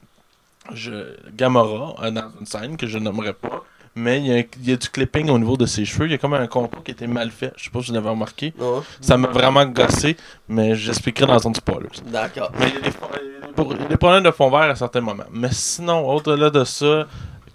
je, 0.73 1.15
Gamora, 1.35 1.95
euh, 2.03 2.11
dans 2.11 2.31
une 2.39 2.45
scène 2.45 2.77
que 2.77 2.87
je 2.87 2.97
nommerai 2.97 3.33
pas, 3.33 3.63
mais 3.95 4.19
il 4.19 4.25
y, 4.27 4.31
a, 4.33 4.35
un- 4.39 4.43
il 4.61 4.69
y 4.69 4.73
a 4.73 4.75
du 4.75 4.89
clipping 4.89 5.29
au 5.29 5.39
niveau 5.39 5.55
de 5.57 5.65
ses 5.65 5.85
cheveux. 5.85 6.05
Il 6.07 6.11
y 6.11 6.15
a 6.15 6.17
comme 6.17 6.33
un 6.33 6.47
contour 6.47 6.83
qui 6.83 6.91
était 6.91 7.07
mal 7.07 7.31
fait. 7.31 7.53
Je 7.55 7.63
sais 7.65 7.69
pas 7.69 7.81
si 7.81 7.87
vous 7.89 7.93
l'avez 7.93 8.09
remarqué. 8.09 8.53
Non? 8.59 8.83
Ça 8.99 9.15
m'a 9.17 9.29
vraiment 9.29 9.65
gossé, 9.65 10.17
mais 10.49 10.75
j'expliquerai 10.75 11.37
dans 11.41 11.49
de 11.51 11.55
spoilers. 11.55 11.87
D'accord. 12.07 12.51
Mais 12.59 12.67
il 12.69 12.73
y 12.75 12.77
a 12.77 12.81
des, 12.81 12.91
fo- 13.55 13.67
il 13.75 13.81
y 13.81 13.85
a 13.85 13.87
des 13.87 13.97
problèmes 13.97 14.23
de 14.23 14.31
fond 14.31 14.49
vert 14.49 14.61
à 14.69 14.75
certains 14.75 15.01
moments. 15.01 15.23
Mais 15.31 15.49
sinon, 15.51 16.07
au-delà 16.09 16.49
de 16.49 16.63
ça, 16.63 17.07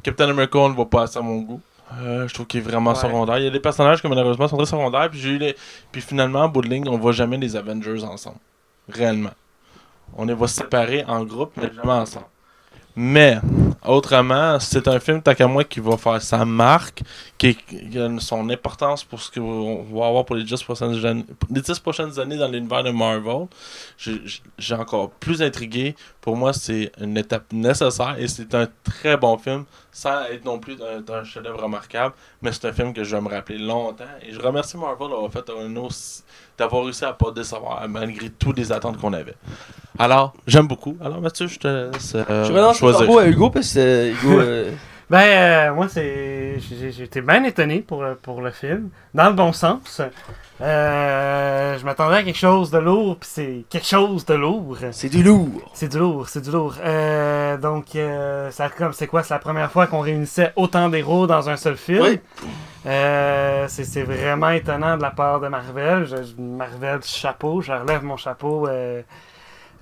Captain 0.03 0.29
America, 0.31 0.59
on 0.59 0.69
ne 0.71 0.75
voit 0.75 0.89
pas 0.91 1.03
assez 1.03 1.19
à 1.19 1.23
mon 1.23 1.39
goût. 1.41 1.61
Euh, 2.01 2.29
je 2.29 2.35
trouve 2.35 2.47
qu'il 2.47 2.61
est 2.61 2.63
vraiment 2.63 2.91
Ouais. 2.91 2.97
secondaire. 2.97 3.39
Il 3.39 3.45
y 3.45 3.49
a 3.49 3.51
des 3.51 3.61
personnages 3.61 4.01
qui 4.01 4.07
malheureusement 4.09 4.47
sont 4.49 4.57
très 4.57 4.67
secondaires. 4.67 5.11
Puis, 5.11 5.19
j'ai 5.21 5.31
eu 5.31 5.39
les... 5.39 5.57
puis 5.91 6.01
finalement, 6.01 6.41
en 6.43 6.49
bout 6.49 6.63
de 6.63 6.69
ligne, 6.69 6.89
on 6.89 6.97
voit 6.99 7.13
jamais 7.13 7.37
les 7.37 7.57
Avengers 7.57 8.05
ensemble. 8.05 8.37
Réellement. 8.89 9.31
On 10.17 10.25
les 10.25 10.35
voit 10.35 10.49
séparés 10.49 11.05
en 11.07 11.25
groupe, 11.25 11.53
mais 11.57 11.71
jamais 11.75 11.93
ensemble. 11.93 12.27
Mais, 12.97 13.39
autrement, 13.87 14.59
c'est 14.59 14.87
un 14.89 14.99
film, 14.99 15.23
tant 15.23 15.35
qu'à 15.35 15.47
moi, 15.47 15.65
qui 15.65 15.81
va 15.81 15.97
faire 15.97 16.21
sa 16.21 16.45
marque, 16.45 17.03
qui, 17.39 17.55
qui 17.55 17.99
a 17.99 18.09
son 18.19 18.49
importance 18.51 19.05
pour 19.05 19.21
ce 19.21 19.31
qu'on 19.31 19.85
va 19.85 20.07
avoir 20.07 20.25
pour 20.25 20.37
les 20.37 20.45
10 20.45 20.63
prochaines 20.63 21.07
années, 21.07 21.25
les 21.51 21.61
10 21.61 21.79
prochaines 21.79 22.19
années 22.19 22.37
dans 22.37 22.49
l'univers 22.49 22.83
de 22.83 22.91
Marvel. 22.91 23.47
J'ai 24.59 24.75
encore 24.75 25.11
plus 25.11 25.41
intrigué. 25.41 25.95
Pour 26.21 26.37
moi, 26.37 26.53
c'est 26.53 26.93
une 27.01 27.17
étape 27.17 27.53
nécessaire 27.53 28.17
et 28.19 28.29
c'est 28.29 28.55
un 28.55 28.69
très 28.85 29.17
bon 29.17 29.39
film, 29.39 29.65
sans 29.93 30.25
être 30.25 30.45
non 30.45 30.59
plus 30.59 30.77
un, 30.83 31.25
chef-d'œuvre 31.25 31.63
remarquable, 31.63 32.15
mais 32.43 32.53
c'est 32.53 32.67
un 32.67 32.73
film 32.73 32.93
que 32.93 33.05
je 33.05 33.17
vais 33.17 33.23
me 33.23 33.29
rappeler 33.29 33.59
longtemps. 33.59 34.05
Et 34.23 34.33
je 34.33 34.41
remercie 34.41 34.77
Marvel 34.77 35.09
d'avoir 35.09 35.33
fait 35.33 35.49
un 35.51 35.77
aussi- 35.77 36.23
d'avoir 36.59 36.85
réussi 36.85 37.05
à 37.05 37.13
pas 37.15 37.31
décevoir 37.31 37.89
malgré 37.89 38.29
toutes 38.29 38.59
les 38.59 38.71
attentes 38.71 38.99
qu'on 38.99 39.13
avait. 39.15 39.37
Alors, 39.99 40.35
j'aime 40.47 40.67
beaucoup. 40.67 40.97
Alors, 41.03 41.21
Mathieu, 41.21 41.47
je 41.47 41.59
te 41.59 41.69
euh, 41.69 41.91
choisir. 42.81 43.07
corbeau 43.07 43.19
à 43.21 43.27
Hugo 43.27 43.51
parce 43.51 43.73
que 43.75 43.79
euh, 43.79 44.13
Hugo. 44.13 44.39
euh, 44.41 44.71
Ben, 45.11 45.19
euh, 45.21 45.75
moi, 45.75 45.89
c'est. 45.89 46.55
j'ai- 46.61 46.93
J'ai 46.93 47.03
été 47.05 47.21
bien 47.21 47.43
étonné 47.45 47.81
pour, 47.81 48.05
pour 48.23 48.41
le 48.43 48.51
film. 48.51 48.91
Dans 49.15 49.27
le 49.29 49.35
bon 49.35 49.53
sens. 49.53 50.01
Euh, 50.63 51.79
je 51.79 51.85
m'attendais 51.85 52.17
à 52.17 52.23
quelque 52.23 52.37
chose 52.39 52.71
de 52.71 52.79
lourd, 52.79 53.17
puis 53.19 53.29
c'est 53.33 53.65
quelque 53.71 53.87
chose 53.87 54.25
de 54.27 54.35
lourd. 54.35 54.77
C'est 54.93 55.09
du 55.09 55.23
lourd. 55.23 55.71
C'est 55.73 55.89
du 55.89 55.99
lourd, 55.99 56.29
c'est 56.29 56.43
du 56.43 56.51
lourd. 56.51 56.75
Euh, 56.85 57.57
donc, 57.57 57.87
euh, 57.97 58.51
ça, 58.51 58.69
comme 58.69 58.93
c'est 58.93 59.07
quoi 59.07 59.23
C'est 59.23 59.33
la 59.35 59.41
première 59.41 59.71
fois 59.73 59.87
qu'on 59.87 60.01
réunissait 60.01 60.53
autant 60.57 60.89
d'héros 60.91 61.27
dans 61.27 61.49
un 61.49 61.57
seul 61.57 61.77
film? 61.77 62.03
Oui. 62.05 62.21
Euh, 62.87 63.65
c'est 63.69 63.85
c'est 63.85 64.03
vraiment 64.03 64.51
étonnant 64.51 64.97
de 64.97 65.03
la 65.03 65.11
part 65.11 65.41
de 65.41 65.49
Marvel. 65.49 66.05
Je, 66.07 66.17
je- 66.17 66.41
Marvel, 66.43 67.01
chapeau, 67.05 67.63
je 67.63 67.73
relève 67.73 68.05
mon 68.05 68.17
chapeau 68.19 68.69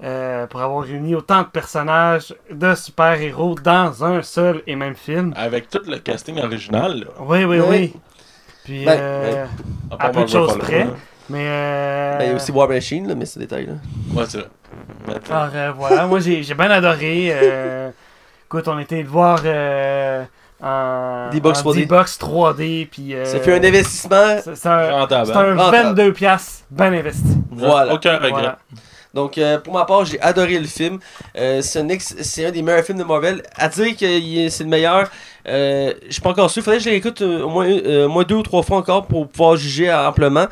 euh, 0.02 0.46
pour 0.46 0.60
avoir 0.62 0.84
réuni 0.84 1.14
autant 1.14 1.42
de 1.42 1.46
personnages 1.48 2.34
de 2.50 2.74
super-héros 2.74 3.56
dans 3.62 4.04
un 4.04 4.22
seul 4.22 4.62
et 4.66 4.76
même 4.76 4.94
film. 4.94 5.32
Avec 5.36 5.68
tout 5.68 5.80
le 5.86 5.98
casting 5.98 6.38
original, 6.40 7.00
là. 7.00 7.06
Oui, 7.20 7.44
oui, 7.44 7.58
Oui. 7.60 7.66
oui. 7.68 7.94
Puis, 8.64 8.84
Ben, 8.84 8.98
euh, 9.00 9.44
À 9.98 10.06
À 10.06 10.10
peu 10.10 10.22
de 10.22 10.28
choses 10.28 10.56
près. 10.58 10.84
là. 10.84 10.90
mais. 11.30 11.44
Euh, 11.46 12.18
Ben, 12.18 12.24
il 12.24 12.28
y 12.28 12.32
a 12.32 12.36
aussi 12.36 12.52
War 12.52 12.68
Machine, 12.68 13.08
là, 13.08 13.14
mais 13.14 13.24
c'est 13.26 13.40
détail. 13.40 13.66
Là. 13.66 13.72
Ouais, 14.14 14.24
c'est 14.28 14.38
vrai. 14.38 14.48
Mais- 15.06 15.14
Alors 15.30 15.50
euh, 15.54 15.72
voilà, 15.76 16.06
moi 16.06 16.20
j'ai 16.20 16.42
j'ai 16.42 16.54
bien 16.54 16.70
adoré. 16.70 17.30
euh, 17.32 17.90
écoute, 18.46 18.68
on 18.68 18.78
était 18.78 19.02
le 19.02 19.08
voir 19.08 19.40
euh, 19.44 20.22
en 20.62 21.30
D-Box 21.32 21.60
en 21.60 21.62
3D. 21.70 21.74
D-Box 21.76 22.18
3D. 22.18 22.86
Puis, 22.90 23.14
euh, 23.14 23.24
Ça 23.24 23.40
fait 23.40 23.54
un 23.58 23.64
investissement. 23.64 24.36
c'est- 24.44 24.54
C'est 24.54 24.68
un, 24.68 24.90
Rentable. 24.92 25.26
c'est 25.28 25.32
un 25.36 25.56
Rentable. 25.56 25.88
22 25.88 26.12
piastres 26.12 26.64
bien 26.70 26.92
investi. 26.92 27.38
Voilà. 27.50 27.94
Aucun 27.94 28.16
regret. 28.16 28.30
Voilà. 28.30 28.58
Donc, 29.18 29.36
euh, 29.36 29.58
pour 29.58 29.74
ma 29.74 29.84
part, 29.84 30.04
j'ai 30.04 30.20
adoré 30.20 30.58
le 30.60 30.66
film. 30.66 31.00
Euh, 31.36 31.60
c'est 31.60 31.80
un, 31.80 32.50
des 32.52 32.62
meilleurs 32.62 32.84
films 32.84 32.98
de 32.98 33.04
Marvel. 33.04 33.42
À 33.56 33.68
dire 33.68 33.96
que 33.96 34.48
c'est 34.48 34.62
le 34.62 34.70
meilleur, 34.70 35.10
euh, 35.48 35.92
je 36.06 36.12
suis 36.12 36.22
pas 36.22 36.30
encore 36.30 36.50
sûr. 36.50 36.60
Il 36.60 36.64
faudrait 36.64 36.78
que 36.78 36.84
je 36.84 36.90
l'écoute 36.90 37.20
euh, 37.22 37.42
au 37.42 37.48
moins, 37.48 37.66
euh, 37.68 38.06
au 38.06 38.08
moins 38.08 38.22
deux 38.22 38.36
ou 38.36 38.44
trois 38.44 38.62
fois 38.62 38.76
encore 38.76 39.06
pour 39.06 39.26
pouvoir 39.28 39.56
juger 39.56 39.92
amplement. 39.92 40.46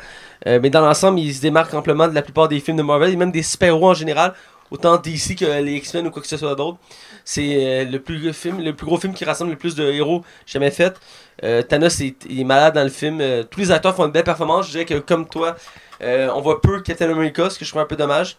Mais 0.45 0.69
dans 0.69 0.81
l'ensemble, 0.81 1.19
il 1.19 1.33
se 1.33 1.41
démarque 1.41 1.73
amplement 1.73 2.07
de 2.07 2.13
la 2.13 2.21
plupart 2.21 2.47
des 2.47 2.59
films 2.61 2.77
de 2.77 2.83
Marvel 2.83 3.11
et 3.11 3.15
même 3.17 3.31
des 3.31 3.43
super-héros 3.43 3.89
en 3.89 3.93
général. 3.93 4.33
Autant 4.71 4.95
DC 4.97 5.35
que 5.37 5.61
les 5.61 5.73
X-Men 5.75 6.07
ou 6.07 6.11
quoi 6.11 6.21
que 6.21 6.27
ce 6.27 6.37
soit 6.37 6.55
d'autre. 6.55 6.77
C'est 7.25 7.83
le 7.83 7.99
plus 7.99 8.21
gros 8.21 8.33
film, 8.33 8.61
le 8.61 8.73
plus 8.73 8.85
gros 8.85 8.97
film 8.97 9.13
qui 9.13 9.25
rassemble 9.25 9.51
le 9.51 9.57
plus 9.57 9.75
de 9.75 9.83
héros 9.91 10.23
jamais 10.45 10.71
fait. 10.71 10.95
Thanos 11.67 11.99
est, 11.99 12.25
il 12.29 12.39
est 12.39 12.45
malade 12.45 12.75
dans 12.75 12.83
le 12.83 12.89
film. 12.89 13.21
Tous 13.49 13.59
les 13.59 13.71
acteurs 13.71 13.93
font 13.93 14.05
une 14.05 14.11
belle 14.11 14.23
performance. 14.23 14.67
Je 14.67 14.71
dirais 14.71 14.85
que 14.85 14.99
comme 14.99 15.27
toi, 15.27 15.57
on 16.01 16.39
voit 16.39 16.61
peu 16.61 16.79
Captain 16.81 17.09
America, 17.11 17.49
ce 17.49 17.59
que 17.59 17.65
je 17.65 17.69
trouve 17.69 17.81
un 17.81 17.85
peu 17.85 17.97
dommage. 17.97 18.37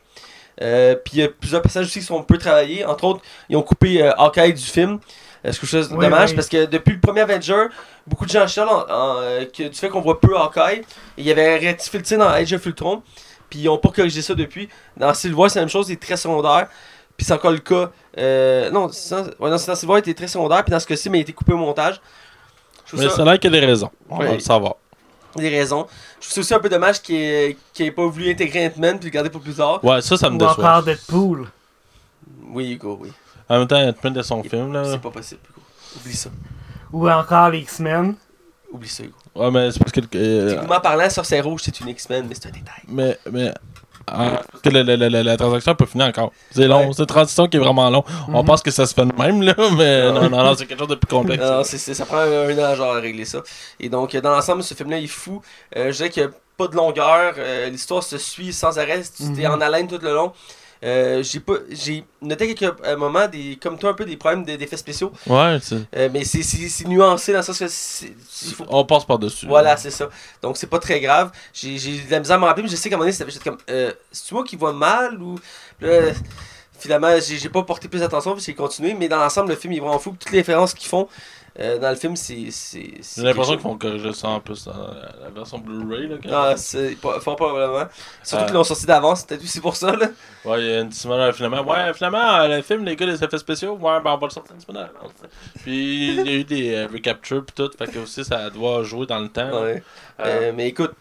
Euh, 0.63 0.95
Puis 0.97 1.15
il 1.17 1.21
y 1.21 1.23
a 1.23 1.29
plusieurs 1.29 1.63
personnages 1.63 1.87
aussi 1.89 2.01
qui 2.01 2.05
sont 2.07 2.23
peu 2.23 2.39
travaillés. 2.39 2.85
Entre 2.85 3.05
autres, 3.05 3.21
ils 3.49 3.57
ont 3.57 3.63
coupé 3.63 4.03
euh, 4.03 4.13
Hawkeye 4.17 4.53
du 4.53 4.63
film. 4.63 4.99
Euh, 5.47 5.53
ce 5.53 5.61
que 5.61 5.67
je 5.67 5.79
trouve 5.79 5.99
Oui, 5.99 6.05
dommage 6.05 6.31
oui. 6.31 6.35
parce 6.35 6.49
que 6.49 6.65
depuis 6.67 6.95
le 6.95 7.01
premier 7.01 7.21
Avenger, 7.21 7.67
beaucoup 8.07 8.27
de 8.27 8.31
gens 8.31 8.47
chialent 8.49 8.69
en- 8.69 8.81
en, 8.91 9.17
euh, 9.21 9.45
que, 9.45 9.69
du 9.69 9.75
fait 9.79 9.89
qu'on 9.89 10.01
voit 10.01 10.21
peu 10.21 10.37
Hawkeye. 10.37 10.81
Et 10.81 10.85
il 11.19 11.25
y 11.27 11.31
avait 11.31 11.59
rectifié 11.59 11.99
le 12.01 12.05
tir 12.05 12.19
dans 12.19 12.29
Age 12.29 12.53
of 12.53 12.67
Ultron. 12.67 13.03
Puis 13.49 13.61
ils 13.61 13.69
ont 13.69 13.79
pas 13.79 13.91
corrigé 13.91 14.21
ça 14.21 14.35
depuis. 14.35 14.69
Dans 14.97 15.15
Civil 15.15 15.35
War, 15.37 15.49
c'est 15.51 15.59
la 15.61 15.63
même 15.65 15.71
chose, 15.71 15.89
il 15.89 15.93
est 15.93 16.03
très 16.03 16.17
secondaire. 16.17 16.69
Puis 17.17 17.25
c'est 17.25 17.33
encore 17.35 17.53
le 17.53 17.59
cas. 17.59 17.91
Euh, 18.19 18.71
non, 18.71 18.89
dans- 18.89 19.17
ouais, 19.45 19.51
non, 19.51 19.59
c'est 19.59 19.69
dans 19.69 19.75
Civil 19.77 19.91
War, 19.91 19.99
il 19.99 20.01
était 20.01 20.15
très 20.15 20.29
secondaire. 20.29 20.65
Puis 20.65 20.73
dans 20.73 20.81
ce 20.81 20.87
cas-ci, 20.87 21.09
mais 21.09 21.19
il 21.19 21.21
a 21.21 21.23
été 21.23 21.33
coupé 21.33 21.53
au 21.53 21.57
montage. 21.57 22.01
Mais 22.95 23.09
ça- 23.09 23.23
a 23.23 23.25
l'air 23.25 23.39
qu'il 23.39 23.53
y 23.53 23.57
a 23.57 23.61
des 23.61 23.67
raisons. 23.67 23.91
On 24.11 24.19
Ouais. 24.19 24.27
va 24.27 24.33
le 24.35 24.41
savoir. 24.41 24.75
des 25.37 25.51
raisons. 25.51 25.87
Je 26.21 26.25
trouve 26.31 26.33
ça 26.35 26.41
aussi 26.41 26.55
un 26.55 26.59
peu 26.61 26.69
dommage 26.69 27.01
qu'il 27.01 27.15
ait, 27.17 27.57
qu'il 27.73 27.87
ait 27.87 27.91
pas 27.93 28.07
voulu 28.07 28.31
intégrer 28.31 28.67
Ant-Man 28.67 28.99
puis 28.99 29.09
le 29.09 29.13
garder 29.15 29.31
pour 29.31 29.41
plus 29.41 29.55
tard. 29.55 29.83
Ouais, 29.85 30.01
ça, 30.01 30.17
ça 30.17 30.29
me 30.31 30.35
Ou 30.35 30.39
déçoit. 30.39 30.53
encore 30.55 30.83
Deadpool. 30.83 31.47
Oui, 32.51 32.73
Hugo, 32.73 32.99
oui. 33.01 33.13
En 33.49 33.59
même 33.61 33.69
temps, 33.69 33.81
Ant-Man 33.81 34.13
de 34.13 34.23
son 34.23 34.43
film, 34.43 34.73
là. 34.73 34.85
C'est 34.85 35.01
pas 35.01 35.11
possible, 35.11 35.41
Hugo. 35.51 35.61
Oublie 36.01 36.17
ça. 36.17 36.31
Ou 36.93 37.09
encore 37.09 37.51
les 37.51 37.61
X-Men. 37.61 38.15
Oublie 38.73 38.89
ça, 38.89 39.05
Hugo. 39.05 39.15
Ouais, 39.35 39.51
mais 39.51 39.71
c'est 39.71 39.79
parce 39.79 39.93
que. 39.93 40.01
euh, 40.17 40.51
Techniquement 40.51 40.81
parlant, 40.81 41.09
Sorcier 41.09 41.41
Rouge, 41.41 41.61
c'est 41.65 41.79
une 41.81 41.89
X-Men, 41.89 42.27
mais 42.29 42.35
c'est 42.35 42.49
un 42.49 42.53
détail. 42.53 42.83
mais. 42.89 43.19
mais 43.31 43.53
que 44.63 44.69
la, 44.71 44.83
la, 44.83 44.97
la, 44.97 45.23
la, 45.23 45.37
transaction 45.37 45.73
n'est 45.73 45.77
pas 45.77 45.87
finie 45.87 46.05
encore. 46.05 46.33
C'est 46.51 46.67
long. 46.67 46.87
Ouais. 46.87 46.91
C'est 46.93 47.01
une 47.03 47.07
transition 47.07 47.47
qui 47.47 47.57
est 47.57 47.61
vraiment 47.61 47.89
long. 47.91 48.05
On 48.29 48.41
Mhm. 48.43 48.47
pense 48.47 48.63
que 48.63 48.71
ça 48.71 48.87
se 48.87 48.95
fait 48.95 49.05
de 49.07 49.13
même, 49.17 49.43
là, 49.43 49.55
mais 49.77 50.11
non, 50.13 50.29
non, 50.29 50.45
non, 50.45 50.55
c'est 50.57 50.67
quelque 50.67 50.79
chose 50.79 50.89
de 50.89 50.95
plus 50.97 51.09
complexe. 51.09 51.43
Non, 51.43 51.63
ça 51.65 52.07
prend 52.07 52.19
un 52.19 52.59
an 52.59 52.75
genre 52.75 52.95
à 52.97 53.01
régler 53.01 53.25
ça. 53.25 53.41
Et 53.81 53.89
donc, 53.89 54.17
dans 54.17 54.31
l'ensemble, 54.31 54.63
ce 54.63 54.75
film-là 54.75 54.99
est 54.99 55.07
fou. 55.07 55.41
Euh, 55.77 55.91
je 55.93 55.97
dirais 55.97 56.11
qu'il 56.11 56.23
n'y 56.25 56.29
a 56.29 56.33
pas 56.57 56.69
de 56.69 56.77
longueur. 56.77 57.35
Euh, 57.39 57.69
l'histoire 57.69 58.03
se 58.03 58.19
suit 58.19 58.53
sans 58.53 58.79
arrêt. 58.79 59.03
Tu 59.17 59.23
es 59.23 59.47
Mhm. 59.47 59.55
en 59.55 59.61
haleine 59.61 59.87
tout 59.89 59.99
le 60.03 60.13
long. 60.15 60.33
Euh, 60.85 61.23
j'ai 61.25 61.41
pas 61.41 61.55
j'ai 61.71 62.05
noté 62.23 62.55
quelques 62.55 62.75
euh, 62.85 62.97
moments 62.97 63.27
des 63.27 63.59
comme 63.61 63.79
toi 63.79 63.91
un 63.91 63.95
peu 63.95 64.05
des 64.05 64.17
problèmes 64.17 64.45
de- 64.45 64.55
d'effets 64.57 64.77
spéciaux 64.77 65.13
Ouais. 65.27 65.59
Euh, 65.97 66.09
mais 66.13 66.25
c'est, 66.25 66.87
nuancé 66.87 67.33
dans 67.33 67.39
le 67.39 67.45
sens 67.45 67.59
que 67.59 67.67
c'est, 67.69 68.13
il 68.47 68.53
faut 68.55 68.65
On 68.69 68.85
passe 68.85 69.05
par-dessus. 69.05 69.47
Voilà, 69.47 69.77
c'est 69.77 69.91
ça. 69.91 70.09
Donc, 70.41 70.57
c'est 70.57 70.69
pas 70.69 70.79
très 70.79 71.01
grave. 71.01 71.33
J'ai 71.53 71.79
j'ai 71.79 72.01
de 72.01 72.11
la 72.11 72.21
misère 72.21 72.37
à 72.37 72.39
me 72.39 72.45
rappeler, 72.45 72.63
mais 72.63 72.69
je 72.69 72.77
sais 72.77 72.89
qu'à 72.89 72.95
un 72.97 72.99
moment 72.99 73.11
donné, 73.11 73.41
comme, 73.43 73.59
euh, 73.71 73.93
c'est 74.13 74.33
moi 74.33 74.45
qui 74.45 74.55
vois 74.57 74.73
mal 74.73 75.21
ou. 75.21 75.37
Là, 75.81 76.13
finalement, 76.79 77.09
j'ai 77.21 77.39
j'ai 77.39 77.49
pas 77.49 77.63
porté 77.65 77.89
plus 77.89 78.01
d'attention, 78.01 78.35
puis 78.35 78.45
j'ai 78.45 78.55
continué, 78.55 78.95
mais 78.95 79.09
dans 79.09 79.19
l'ensemble, 79.19 79.51
le 79.51 79.57
film 79.57 79.73
il 79.73 79.79
est 79.79 79.81
vraiment 79.81 79.99
fou. 79.99 80.15
Toutes 80.19 80.31
les 80.31 80.39
références 80.39 80.75
qu'ils 80.75 80.89
font 80.89 81.09
euh, 81.61 81.79
dans 81.79 81.91
le 81.91 81.97
film, 81.97 82.15
c'est. 82.17 82.49
J'ai 82.73 83.23
l'impression 83.23 83.55
qu'ils 83.55 83.63
vont 83.65 83.77
corriger 83.77 84.13
ça 84.13 84.29
en 84.29 84.41
plus 84.41 84.65
dans 84.65 84.73
la, 84.73 85.31
version 85.35 85.59
Blu-ray. 85.59 86.09
C'est 86.57 86.97
pas, 87.01 87.19
fort 87.21 87.37
probablement. 87.37 87.89
Surtout 88.23 88.43
Ah. 88.45 88.47
qu'ils 88.47 88.55
l'ont 88.55 88.65
sorti 88.65 88.87
d'avance, 88.87 89.21
c'est 89.21 89.29
peut-être 89.29 89.43
aussi 89.43 89.61
pour 89.61 89.75
ça, 89.77 89.93
là. 89.97 90.09
Ouais, 90.45 90.63
il 90.63 90.71
y 90.71 90.75
a 90.75 90.81
une 90.81 90.93
semaine 90.93 91.33
finalement. 91.33 91.63
Ouais, 91.63 91.93
finalement, 91.95 92.19
euh, 92.41 92.57
le 92.57 92.63
film, 92.63 92.85
les 92.85 92.95
gars, 92.97 93.07
les 93.07 93.23
effets 93.23 93.39
spéciaux, 93.39 93.73
ouais, 93.73 94.01
ben 94.01 94.13
on 94.13 94.19
va 94.19 94.27
le 94.27 94.31
sortir 94.31 94.55
une 94.55 94.61
semaine 94.61 94.83
avant. 94.83 95.09
Puis 95.63 96.09
il 96.17 96.27
y 96.27 96.29
a 96.29 96.33
eu 96.35 96.45
des 96.45 96.75
euh, 96.75 96.87
recaptures 96.93 97.45
pis 97.45 97.55
tout, 97.55 97.71
fait 97.77 97.89
que 97.89 97.99
aussi 97.99 98.25
ça 98.25 98.49
doit 98.51 98.83
jouer 98.85 99.07
dans 99.07 99.19
le 99.19 99.29
temps. 99.29 99.63
Ouais. 99.63 99.83
Euh, 100.21 100.49
Euh, 100.49 100.53
mais 100.55 100.69
écoute, 100.69 100.93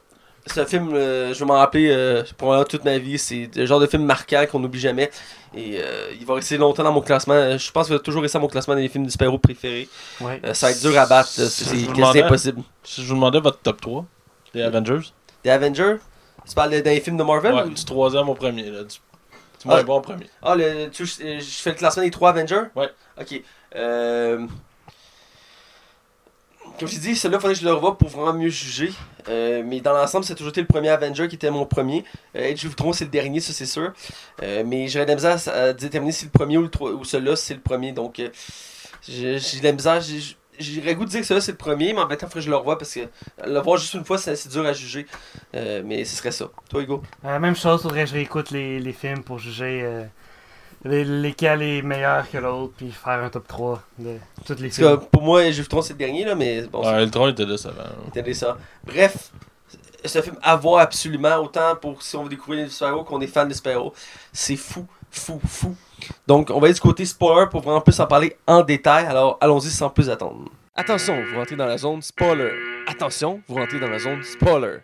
ce 0.52 0.66
film, 0.66 0.94
euh, 0.94 1.34
je 1.34 1.40
vais 1.40 1.46
m'en 1.46 1.56
rappeler 1.56 1.90
euh, 1.92 2.24
probablement 2.38 2.66
toute 2.68 2.84
ma 2.86 2.98
vie. 2.98 3.18
C'est 3.18 3.50
le 3.56 3.66
genre 3.66 3.80
de 3.80 3.88
film 3.88 4.04
marquant 4.04 4.46
qu'on 4.52 4.60
n'oublie 4.60 4.80
jamais. 4.80 5.10
Et 5.56 5.80
euh, 5.82 6.12
il 6.20 6.26
va 6.26 6.36
rester 6.36 6.58
longtemps 6.58 6.84
dans 6.84 6.92
mon 6.92 7.02
classement. 7.02 7.34
Euh, 7.34 7.58
Je 7.58 7.72
pense 7.72 7.88
qu'il 7.88 7.96
va 7.96 8.00
toujours 8.02 8.22
rester 8.22 8.38
dans 8.38 8.44
mon 8.44 8.48
classement 8.48 8.76
des 8.76 8.88
films 8.90 9.06
de 9.06 9.12
super-héros 9.12 9.38
préférés. 9.40 9.88
Ouais. 10.22 10.40
Euh, 10.46 10.54
ça 10.54 10.68
va 10.68 10.72
être 10.74 10.82
dur 10.82 10.98
à 11.00 11.06
battre. 11.06 11.30
C'est 11.30 11.76
demandais- 11.94 12.24
impossible. 12.24 12.62
Si 12.84 13.02
je 13.04 13.08
vous 13.08 13.16
demandais 13.16 13.40
votre 13.40 13.60
top 13.60 13.80
3 13.82 14.06
des 14.54 14.62
Avengers, 14.62 15.12
Des 15.44 15.50
Avengers? 15.50 15.98
Tu 16.48 16.56
parles 16.56 16.82
des 16.82 17.00
films 17.02 17.18
de 17.18 17.24
Marvel 17.24 17.54
ouais, 17.54 17.64
ou- 17.64 17.70
du 17.70 17.84
troisième 17.86 18.30
au 18.30 18.34
premier, 18.34 18.64
là, 18.72 18.84
du, 18.84 18.88
du 18.96 19.68
moins 19.68 19.78
Ah. 19.80 19.84
bon 19.84 19.98
au 19.98 20.02
premier. 20.02 20.28
Ah, 20.42 20.56
le, 20.56 20.88
tu, 20.90 21.06
je 21.06 21.12
fais 21.62 21.72
le 21.72 21.76
classement 21.76 22.04
des 22.04 22.12
trois 22.12 22.30
Avengers? 22.30 22.64
Ouais. 22.76 22.90
Ok. 23.20 23.42
Euh... 23.76 24.46
Comme 26.80 26.88
je 26.88 27.00
dit, 27.00 27.16
celui-là, 27.16 27.38
il 27.38 27.42
faudrait 27.42 27.54
que 27.56 27.60
je 27.60 27.66
le 27.66 27.74
revoie 27.74 27.98
pour 27.98 28.10
vraiment 28.10 28.34
mieux 28.34 28.50
juger. 28.50 28.92
Euh, 29.30 29.64
mais 29.66 29.82
dans 29.82 29.94
l'ensemble, 29.94 30.26
c'est 30.26 30.36
toujours 30.36 30.52
été 30.52 30.62
le 30.62 30.68
premier 30.68 30.90
Avenger 30.90 31.28
qui 31.28 31.36
était 31.36 31.50
mon 31.50 31.66
premier. 31.66 32.04
Euh, 32.36 32.52
Age 32.52 32.66
of 32.66 32.72
Ultron, 32.72 32.94
c'est 32.94 33.06
le 33.06 33.10
dernier, 33.12 33.40
ça 33.40 33.52
c'est 33.52 33.66
sûr. 33.66 33.94
Euh, 34.44 34.64
mais 34.66 34.88
j'aurais 34.88 35.06
de 35.06 35.10
la 35.12 35.16
misère 35.16 35.54
à, 35.54 35.74
déterminer 35.74 36.12
si 36.12 36.26
le 36.26 36.32
premier 36.32 36.58
ou, 36.58 36.62
le 36.62 36.94
ou 36.94 37.04
celui-là, 37.04 37.36
c'est 37.36 37.56
le 37.56 37.62
premier. 37.62 37.94
Donc, 37.94 38.20
euh, 38.20 38.30
j'ai 39.08 39.40
de 39.40 39.64
la 39.64 39.72
misère. 39.72 40.02
J'irais 40.60 40.96
goût 40.96 41.06
de 41.06 41.10
dire 41.10 41.22
que 41.22 41.26
celui-là, 41.26 41.42
c'est 41.42 41.52
le 41.52 41.58
premier, 41.58 41.94
mais 41.94 42.00
en 42.00 42.08
même 42.08 42.18
temps, 42.18 42.28
il 42.28 42.30
faudrait 42.30 42.40
que 42.40 42.46
je 42.46 42.50
le 42.50 42.56
revoie 42.56 42.78
parce 42.78 42.94
que 42.94 43.02
le 43.46 43.60
voir 43.60 43.78
juste 43.78 43.94
une 43.94 44.06
fois, 44.06 44.18
c'est 44.18 44.48
dur 44.48 44.66
à 44.66 44.74
juger. 44.74 45.08
Mais 45.54 46.06
ce 46.06 46.16
serait 46.16 46.32
ça. 46.32 46.50
Toi, 46.70 46.84
Hugo? 46.84 47.02
Même 47.24 47.56
chose, 47.56 47.82
faudrait 47.82 48.04
que 48.04 48.10
je 48.10 48.16
réécoute 48.16 48.52
les, 48.52 48.94
films 48.94 49.24
pour 49.24 49.40
juger 49.40 50.06
les- 50.88 51.06
lesquels 51.06 51.62
est 51.62 51.82
meilleur 51.82 52.30
que 52.30 52.38
l'autre, 52.38 52.74
puis 52.78 52.92
faire 52.92 53.24
un 53.24 53.30
top 53.30 53.48
3 53.48 53.82
de 54.00 54.18
tous 54.46 54.54
les 54.56 54.70
Parce 54.70 54.78
que 54.78 54.88
films. 54.88 55.00
pour 55.12 55.22
moi, 55.24 55.46
Ultron, 55.48 55.82
c'est 55.82 55.94
le 55.94 56.00
dernier, 56.00 56.26
là, 56.26 56.36
mais 56.36 56.64
bon, 56.64 56.84
Ouais, 56.86 57.04
le 57.06 57.12
tronc 57.12 57.28
était 57.30 57.46
décevant. 57.46 57.84
C'était 58.06 58.24
décent. 58.24 58.56
Bref, 58.86 59.32
c'est 60.06 60.20
un 60.20 60.22
film 60.22 60.38
à 60.42 60.56
voir 60.56 60.80
absolument, 60.82 61.36
autant 61.38 61.76
pour 61.76 62.02
si 62.02 62.16
on 62.16 62.24
veut 62.24 62.30
découvrir 62.30 62.64
les 62.66 62.70
super-héros 62.72 63.04
qu'on 63.04 63.22
est 63.22 63.28
fan 63.28 63.48
des 63.48 63.54
super-héros. 63.54 63.94
C'est 64.32 64.56
fou, 64.56 64.86
fou, 65.12 65.40
fou. 65.46 65.76
Donc, 66.28 66.50
on 66.52 66.60
va 66.60 66.66
aller 66.66 66.74
du 66.74 66.80
côté 66.80 67.06
spoiler 67.06 67.48
pour 67.50 67.62
vraiment 67.62 67.82
plus 67.82 68.00
en 68.00 68.06
parler 68.08 68.38
en 68.48 68.62
détail. 68.62 69.06
Alors, 69.06 69.38
allons-y 69.42 69.70
sans 69.70 69.90
plus 69.90 70.10
attendre. 70.10 70.50
Attention, 70.76 71.24
vous 71.32 71.38
rentrez 71.38 71.56
dans 71.56 71.66
la 71.66 71.78
zone 71.78 72.02
spoiler. 72.04 72.52
Attention, 72.88 73.42
vous 73.48 73.56
rentrez 73.56 73.80
dans 73.80 73.90
la 73.90 73.98
zone 74.00 74.22
spoiler. 74.24 74.78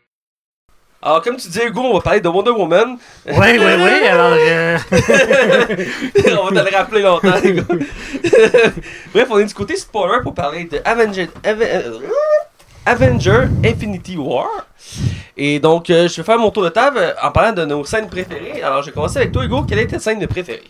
Alors, 1.06 1.22
comme 1.22 1.36
tu 1.36 1.48
disais, 1.48 1.68
Hugo, 1.68 1.82
on 1.82 1.94
va 1.96 2.00
parler 2.02 2.22
de 2.22 2.30
Wonder 2.30 2.52
Woman. 2.52 2.98
Oui, 3.28 3.34
oui, 3.36 3.58
oui, 3.60 4.08
alors. 4.08 4.38
euh, 4.40 4.78
on 4.92 6.50
va 6.54 6.64
te 6.64 6.70
le 6.70 6.76
rappeler 6.78 7.02
longtemps, 7.02 7.42
gars. 7.42 7.64
Bref, 9.14 9.28
on 9.30 9.40
est 9.40 9.46
du 9.46 9.54
côté 9.54 9.76
spoiler 9.76 10.22
pour 10.24 10.34
parler 10.34 10.64
de 10.64 10.80
Avenger, 10.86 11.30
Ave- 11.44 11.62
euh, 11.62 12.00
Avenger 12.86 13.48
Infinity 13.66 14.16
War. 14.16 14.48
Et 15.36 15.60
donc, 15.60 15.90
euh, 15.90 16.08
je 16.08 16.18
vais 16.18 16.24
faire 16.24 16.38
mon 16.38 16.52
tour 16.52 16.64
de 16.64 16.70
table 16.70 17.00
euh, 17.00 17.12
en 17.24 17.32
parlant 17.32 17.54
de 17.54 17.66
nos 17.66 17.84
scènes 17.86 18.08
préférées. 18.08 18.62
Alors, 18.62 18.82
je 18.84 18.88
vais 18.88 18.92
commencer 18.92 19.18
avec 19.18 19.32
toi, 19.32 19.44
Hugo. 19.44 19.64
Quelle 19.64 19.80
est 19.80 19.88
ta 19.88 19.98
scène 19.98 20.26
préférée? 20.28 20.62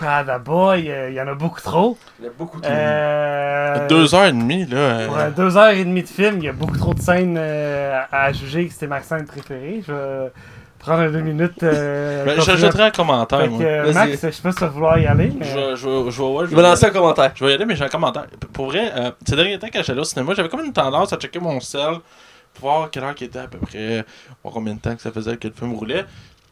Ah, 0.00 0.22
d'abord, 0.22 0.76
il 0.76 0.84
y, 0.86 0.92
a- 0.92 1.08
il 1.08 1.14
y 1.16 1.20
en 1.20 1.26
a 1.26 1.34
beaucoup 1.34 1.60
trop. 1.60 1.98
Il 2.20 2.24
y 2.24 2.28
en 2.28 2.30
a 2.30 2.34
beaucoup 2.38 2.60
de 2.60 2.66
Euh, 2.68 3.88
Deux 3.88 4.14
heures 4.14 4.26
et 4.26 4.32
demie, 4.32 4.66
là. 4.66 4.76
euh, 4.76 5.08
euh, 5.18 5.30
deux 5.30 5.56
heures 5.56 5.70
et 5.70 5.84
demie 5.84 6.02
de 6.04 6.08
film, 6.08 6.36
il 6.38 6.44
y 6.44 6.48
a 6.48 6.52
beaucoup 6.52 6.78
trop 6.78 6.94
de 6.94 7.00
scènes 7.00 7.36
euh, 7.36 8.00
à 8.12 8.32
juger 8.32 8.66
que 8.68 8.72
c'était 8.72 8.86
ma 8.86 9.02
scène 9.02 9.24
préférée. 9.26 9.82
Je 9.84 9.92
vais 9.92 10.32
prendre 10.78 11.10
deux 11.10 11.20
minutes. 11.20 11.60
Euh, 11.64 12.24
Ben, 12.24 12.40
J'ajouterai 12.40 12.84
un 12.84 12.90
commentaire, 12.92 13.40
Fait 13.40 13.48
moi. 13.48 13.58
que, 13.58 13.64
euh. 13.64 13.92
Max, 13.92 14.12
je 14.12 14.30
sais 14.30 14.42
pas 14.42 14.50
si 14.52 14.58
tu 14.58 14.64
vas 14.64 14.68
vouloir 14.68 14.96
y 14.98 15.06
aller. 15.06 15.32
Mais... 15.36 15.44
Je, 15.44 15.54
vais- 15.58 15.76
je, 15.76 15.88
vais- 15.88 16.10
je, 16.12 16.22
ouais, 16.22 16.44
je 16.48 16.54
lancer 16.54 16.86
un 16.86 16.90
commentaire. 16.90 17.32
Je 17.34 17.44
vais 17.44 17.50
y 17.50 17.54
aller, 17.54 17.64
mais 17.66 17.74
j'ai 17.74 17.84
un 17.84 17.88
commentaire. 17.88 18.26
Pour 18.52 18.66
vrai, 18.66 18.92
euh, 18.96 19.10
ces 19.26 19.34
derniers 19.34 19.58
temps, 19.58 19.66
quand 19.72 19.82
j'allais 19.82 20.00
au 20.00 20.04
cinéma, 20.04 20.34
j'avais 20.36 20.48
comme 20.48 20.64
une 20.64 20.72
tendance 20.72 21.12
à 21.12 21.16
checker 21.16 21.40
mon 21.40 21.58
sel 21.58 21.94
voir 22.60 22.90
quelle 22.90 23.04
heure 23.04 23.14
qu'il 23.14 23.26
était 23.26 23.38
à 23.40 23.46
peu 23.48 23.58
près, 23.58 24.04
voir 24.42 24.54
combien 24.54 24.74
de 24.74 24.80
temps 24.80 24.94
que 24.94 25.02
ça 25.02 25.10
faisait 25.12 25.36
que 25.36 25.48
le 25.48 25.54
film 25.54 25.72
roulait. 25.74 26.04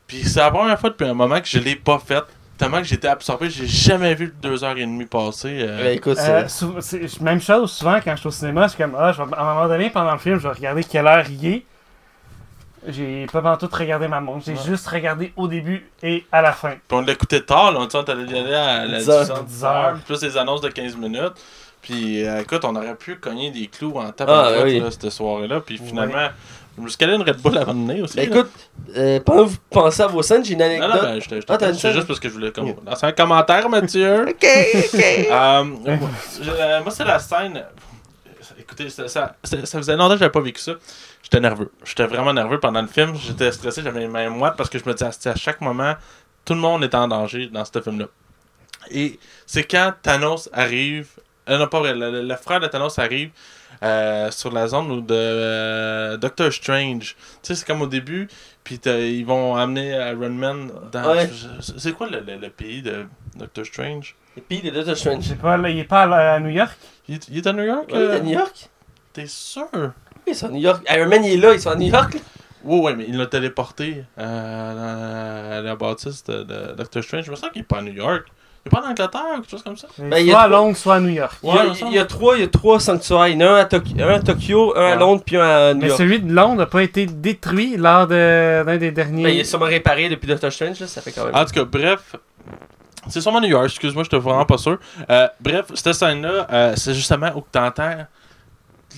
Puis 0.06 0.24
c'est 0.24 0.40
la 0.40 0.50
première 0.50 0.78
fois 0.78 0.90
depuis 0.90 1.06
un 1.06 1.14
moment 1.14 1.40
que 1.40 1.46
je 1.48 1.58
l'ai 1.58 1.76
pas 1.76 1.98
fait. 1.98 2.22
Tellement 2.58 2.78
que 2.78 2.84
j'étais 2.84 3.08
absorbé, 3.08 3.50
j'ai 3.50 3.66
jamais 3.66 4.14
vu 4.14 4.32
deux 4.40 4.62
heures 4.62 4.76
et 4.76 4.82
demie 4.82 5.06
passer. 5.06 5.58
euh. 5.62 5.82
Ben, 5.82 5.96
écoute, 5.96 6.18
Euh, 6.18 6.44
c'est- 6.46 6.48
sou- 6.48 6.76
c'est 6.80 7.20
même 7.20 7.40
chose, 7.40 7.72
souvent 7.72 7.98
quand 8.04 8.12
je 8.14 8.20
suis 8.20 8.28
au 8.28 8.30
cinéma, 8.30 8.64
je 8.68 8.74
suis 8.74 8.82
comme, 8.82 8.94
ah, 8.96 9.10
je 9.10 9.22
vais- 9.22 9.34
à 9.34 9.40
un 9.42 9.54
moment 9.54 9.68
donné, 9.68 9.90
pendant 9.90 10.12
le 10.12 10.18
film, 10.18 10.38
je 10.38 10.46
vais 10.46 10.54
regarder 10.54 10.84
quelle 10.84 11.06
heure 11.06 11.24
il 11.28 11.46
est. 11.46 11.64
J'ai 12.88 13.26
pas 13.32 13.56
tout 13.56 13.68
regardé 13.72 14.08
ma 14.08 14.20
montre, 14.20 14.44
j'ai 14.44 14.52
Ouais. 14.54 14.58
juste 14.66 14.88
regardé 14.88 15.32
au 15.36 15.46
début 15.46 15.88
et 16.02 16.26
à 16.32 16.42
la 16.42 16.52
fin. 16.52 16.70
Puis 16.70 16.80
on 16.98 17.00
l'écoutait 17.00 17.40
tard, 17.42 17.70
là, 17.70 17.78
on 17.80 18.00
allait 18.02 18.38
aller 18.40 18.54
à 18.54 18.84
la 18.86 18.98
10 18.98 19.08
heures. 19.08 19.22
10 19.24 19.30
heures, 19.30 19.44
10 19.44 19.64
heures, 19.64 19.94
plus 20.04 20.20
les 20.22 20.36
annonces 20.36 20.60
de 20.60 20.68
15 20.68 20.96
minutes. 20.96 21.34
Puis 21.82 22.24
euh, 22.24 22.40
écoute, 22.40 22.64
on 22.64 22.74
aurait 22.76 22.94
pu 22.94 23.16
cogner 23.16 23.50
des 23.50 23.66
clous 23.66 23.94
en 23.98 24.10
tapant 24.12 24.32
Ah, 24.46 24.52
de 24.52 24.62
oui. 24.62 24.78
là, 24.80 24.90
cette 24.90 25.10
soirée-là. 25.10 25.60
Puis 25.60 25.78
finalement, 25.78 26.28
je 26.78 26.82
me 26.82 26.88
suis 26.88 26.96
calé 26.96 27.14
une 27.14 27.22
Red 27.22 27.38
Bull 27.42 27.58
avant 27.58 27.74
de 27.74 27.80
venir 27.86 28.04
aussi. 28.04 28.16
Ben, 28.16 28.30
là. 28.30 28.36
écoute, 28.36 28.50
euh, 28.96 29.20
pendant 29.20 29.44
que 29.44 29.48
vous 29.50 29.56
pensez 29.68 30.02
à 30.02 30.06
vos 30.06 30.22
scènes, 30.22 30.44
j'ai 30.44 30.52
une 30.52 30.60
non, 30.60 30.64
anecdote. 30.66 30.90
non, 30.94 31.02
ben, 31.02 31.20
je 31.20 31.28
te- 31.28 31.34
je 31.34 31.40
te- 31.40 31.52
Ah, 31.52 31.58
c'est 31.74 31.92
juste 31.92 32.06
parce 32.06 32.20
que 32.20 32.28
je 32.28 32.34
voulais 32.34 32.52
comme... 32.52 32.72
lancer 32.86 33.06
un 33.06 33.12
commentaire, 33.12 33.68
Mathieu. 33.68 34.26
Ok, 34.28 34.46
ok. 34.74 35.04
Euh, 35.30 35.64
moi, 35.64 35.98
euh, 36.46 36.82
moi, 36.82 36.90
c'est 36.92 37.04
la 37.04 37.18
scène. 37.18 37.64
Écoutez, 38.58 38.88
ça, 38.88 39.08
ça, 39.08 39.34
ça- 39.42 39.66
ça 39.66 39.78
faisait 39.78 39.96
longtemps 39.96 40.14
que 40.14 40.20
j'avais 40.20 40.30
pas 40.30 40.40
vécu 40.40 40.60
ça. 40.60 40.72
J'étais 41.22 41.40
nerveux. 41.40 41.72
J'étais 41.84 42.06
vraiment 42.06 42.32
nerveux 42.32 42.60
pendant 42.60 42.80
le 42.80 42.86
film. 42.88 43.14
J'étais 43.16 43.50
stressé, 43.50 43.82
j'avais 43.82 44.00
les 44.00 44.08
mains 44.08 44.28
moites 44.30 44.54
parce 44.56 44.70
que 44.70 44.78
je 44.78 44.84
me 44.86 44.92
disais 44.94 45.10
à 45.30 45.34
chaque 45.36 45.60
moment, 45.60 45.94
tout 46.44 46.54
le 46.54 46.60
monde 46.60 46.84
est 46.84 46.94
en 46.94 47.08
danger 47.08 47.48
dans 47.48 47.64
ce 47.64 47.80
film-là. 47.80 48.06
Et 48.90 49.18
c'est 49.46 49.64
quand 49.64 49.92
Thanos 50.02 50.48
arrive. 50.52 51.08
Euh, 51.52 51.58
non, 51.58 51.66
pas 51.68 51.78
vrai. 51.80 51.94
Le, 51.94 52.10
le- 52.10 52.22
le 52.22 52.36
frère 52.36 52.60
de 52.60 52.66
Thanos 52.66 52.98
arrive 52.98 53.30
euh, 53.82 54.30
sur 54.30 54.50
la 54.52 54.66
zone 54.68 54.90
où 54.90 55.00
de 55.00 55.14
euh, 55.14 56.16
Doctor 56.16 56.52
Strange. 56.52 57.14
Tu 57.16 57.38
sais, 57.42 57.54
c'est 57.54 57.66
comme 57.66 57.82
au 57.82 57.86
début. 57.86 58.28
Puis 58.64 58.76
ils 58.86 59.24
vont 59.26 59.54
amener 59.56 59.90
Iron 60.12 60.30
Man 60.30 60.70
dans. 60.92 61.12
Ouais. 61.14 61.28
C'est 61.60 61.92
quoi 61.92 62.08
le, 62.08 62.20
le- 62.20 62.36
le 62.38 62.48
pays 62.50 62.80
de 62.82 63.06
Doctor 63.36 63.64
Strange? 63.66 64.16
Et 64.36 64.40
puis, 64.40 64.60
il 64.62 64.68
est 64.68 64.70
Doctor 64.72 64.94
Je 64.94 65.00
Strange. 65.00 65.24
sais 65.24 65.34
pas, 65.34 65.56
là, 65.58 65.68
il 65.68 65.78
est 65.78 65.84
pas 65.84 66.02
à, 66.04 66.34
à 66.34 66.40
New 66.40 66.48
York? 66.50 66.72
il, 67.08 67.16
est- 67.16 67.28
il 67.28 67.36
est 67.38 67.46
à 67.46 67.52
New 67.52 67.64
York 67.64 67.88
Ouais, 67.92 67.98
il 67.98 68.00
est 68.00 68.04
euh? 68.06 68.16
à 68.16 68.20
New 68.20 68.32
York. 68.32 68.70
T'es 69.12 69.26
sûr? 69.26 69.68
Oui, 69.74 69.88
ils 70.28 70.34
sont 70.34 70.46
à 70.46 70.50
New 70.50 70.60
York. 70.60 70.82
Iron 70.88 71.08
Man, 71.08 71.22
il 71.24 71.32
est 71.34 71.36
là, 71.36 71.52
ils 71.52 71.60
sont 71.60 71.70
à 71.70 71.74
New 71.74 71.88
York. 71.92 72.14
là. 72.14 72.20
Ouais, 72.64 72.78
ouais, 72.80 72.94
mais 72.94 73.04
il 73.08 73.18
l'a 73.18 73.26
téléporté 73.26 74.04
euh, 74.18 75.58
dans 75.60 75.64
la 75.64 75.76
bâtisse 75.76 76.22
de, 76.24 76.44
de 76.44 76.72
Doctor 76.76 77.02
Strange. 77.02 77.24
Je 77.24 77.30
me 77.32 77.36
sens 77.36 77.50
qu'il 77.50 77.60
est 77.62 77.64
pas 77.64 77.78
à 77.78 77.82
New 77.82 77.92
York. 77.92 78.26
Il 78.64 78.68
est 78.68 78.70
pas 78.70 78.86
en 78.86 78.90
Angleterre 78.90 79.22
ou 79.32 79.40
quelque 79.40 79.50
chose 79.50 79.62
comme 79.62 79.76
ça? 79.76 79.88
Ben, 79.98 80.18
il 80.18 80.26
y 80.26 80.30
a 80.30 80.34
soit 80.34 80.42
à 80.42 80.48
Londres, 80.48 80.76
soit 80.76 80.94
à 80.94 81.00
New 81.00 81.08
York. 81.08 81.36
Il 81.42 81.48
y, 81.48 81.58
a, 81.58 81.64
il 81.90 82.00
y 82.00 82.06
trois, 82.06 82.36
il 82.36 82.42
y 82.42 82.44
a 82.44 82.48
trois 82.48 82.78
sanctuaires. 82.78 83.26
Il 83.26 83.40
y 83.40 83.44
en 83.44 83.48
a 83.48 83.50
un 83.50 83.56
à, 83.64 83.68
un 84.06 84.14
à 84.14 84.20
Tokyo, 84.20 84.72
un 84.76 84.92
à. 84.92 84.94
Londres, 84.94 85.22
puis 85.26 85.36
un 85.36 85.40
à 85.42 85.74
New 85.74 85.80
Mais 85.80 85.88
York. 85.88 85.98
celui 85.98 86.20
de 86.20 86.32
Londres 86.32 86.56
n'a 86.58 86.66
pas 86.66 86.82
été 86.82 87.06
détruit 87.06 87.76
lors 87.76 88.06
de- 88.06 88.62
d'un 88.64 88.76
des 88.76 88.92
derniers. 88.92 89.24
Ben, 89.24 89.34
il 89.34 89.40
est 89.40 89.44
sûrement 89.44 89.66
réparé 89.66 90.08
depuis 90.08 90.28
Doctor 90.28 90.52
Strange, 90.52 90.78
là, 90.78 90.86
ça 90.86 91.00
fait 91.00 91.10
quand 91.10 91.24
même. 91.24 91.34
En 91.34 91.44
tout 91.44 91.52
cas, 91.54 91.64
bref. 91.64 92.14
C'est 93.08 93.20
sûrement 93.20 93.40
New 93.40 93.48
York, 93.48 93.64
excuse-moi, 93.64 94.04
je 94.08 94.16
vraiment 94.16 94.44
pas 94.46 94.58
sûr. 94.58 94.78
Euh, 95.10 95.26
bref, 95.40 95.66
cette 95.74 95.92
scène-là, 95.94 96.46
euh, 96.52 96.72
c'est 96.76 96.94
justement 96.94 97.32
où 97.34 97.42
tu 97.52 97.58
entends 97.58 97.96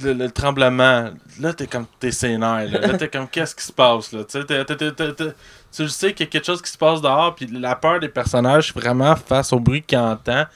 le, 0.02 0.12
le 0.12 0.30
tremblement. 0.30 1.10
Là, 1.40 1.52
t'es 1.52 1.66
comme 1.66 1.86
t'es 2.00 2.10
sénère. 2.10 2.68
Là, 2.70 2.80
Là, 2.80 2.98
t'es 2.98 3.08
comme 3.08 3.28
qu'est-ce 3.28 3.54
qui 3.54 3.64
se 3.64 3.72
passe 3.72 4.12
là? 4.12 4.24
Tu 4.24 4.38
sais, 4.40 4.44
t'es- 4.44 4.64
t'es- 4.64 4.92
t'es- 4.92 5.34
tu 5.76 5.88
sais 5.88 6.12
qu'il 6.12 6.26
y 6.26 6.28
a 6.28 6.30
quelque 6.30 6.46
chose 6.46 6.62
qui 6.62 6.70
se 6.70 6.78
passe 6.78 7.00
dehors, 7.02 7.34
puis 7.34 7.46
la 7.46 7.74
peur 7.76 7.98
des 8.00 8.08
personnages, 8.08 8.72
vraiment 8.74 9.14
face 9.16 9.52
au 9.52 9.58
bruit 9.60 9.82
qu'ils 9.82 9.98
entendent. 9.98 10.46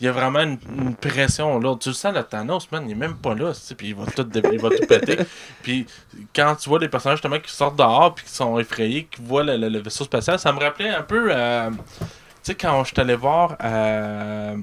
Il 0.00 0.04
y 0.04 0.08
a 0.08 0.12
vraiment 0.12 0.40
une, 0.42 0.58
une 0.78 0.94
pression 0.94 1.58
là. 1.58 1.74
Tu 1.80 1.88
le 1.88 1.94
sens, 1.94 2.14
le 2.14 2.22
Thanos, 2.22 2.70
man, 2.70 2.84
il 2.86 2.92
est 2.92 2.94
même 2.94 3.16
pas 3.16 3.34
là, 3.34 3.50
puis 3.76 3.88
il 3.88 3.94
va 3.96 4.06
tout, 4.06 4.22
dé- 4.22 4.42
il 4.52 4.60
va 4.60 4.68
tout 4.70 4.86
péter. 4.86 5.18
Puis 5.62 5.86
quand 6.32 6.54
tu 6.54 6.68
vois 6.68 6.78
des 6.78 6.88
personnages 6.88 7.18
justement 7.18 7.40
qui 7.40 7.50
sortent 7.52 7.74
dehors, 7.76 8.14
puis 8.14 8.24
qui 8.24 8.30
sont 8.32 8.58
effrayés, 8.60 9.08
qui 9.10 9.20
voient 9.20 9.42
le, 9.42 9.56
le- 9.56 9.68
le 9.68 9.80
vaisseau 9.80 10.04
spatial, 10.04 10.38
ça 10.38 10.52
me 10.52 10.60
rappelait 10.60 10.90
un 10.90 11.02
peu, 11.02 11.30
euh, 11.32 11.70
tu 11.70 12.04
sais, 12.44 12.54
quand 12.54 12.84
je 12.84 12.92
suis 12.92 13.00
allé 13.00 13.16
voir, 13.16 13.56
euh, 13.64 14.56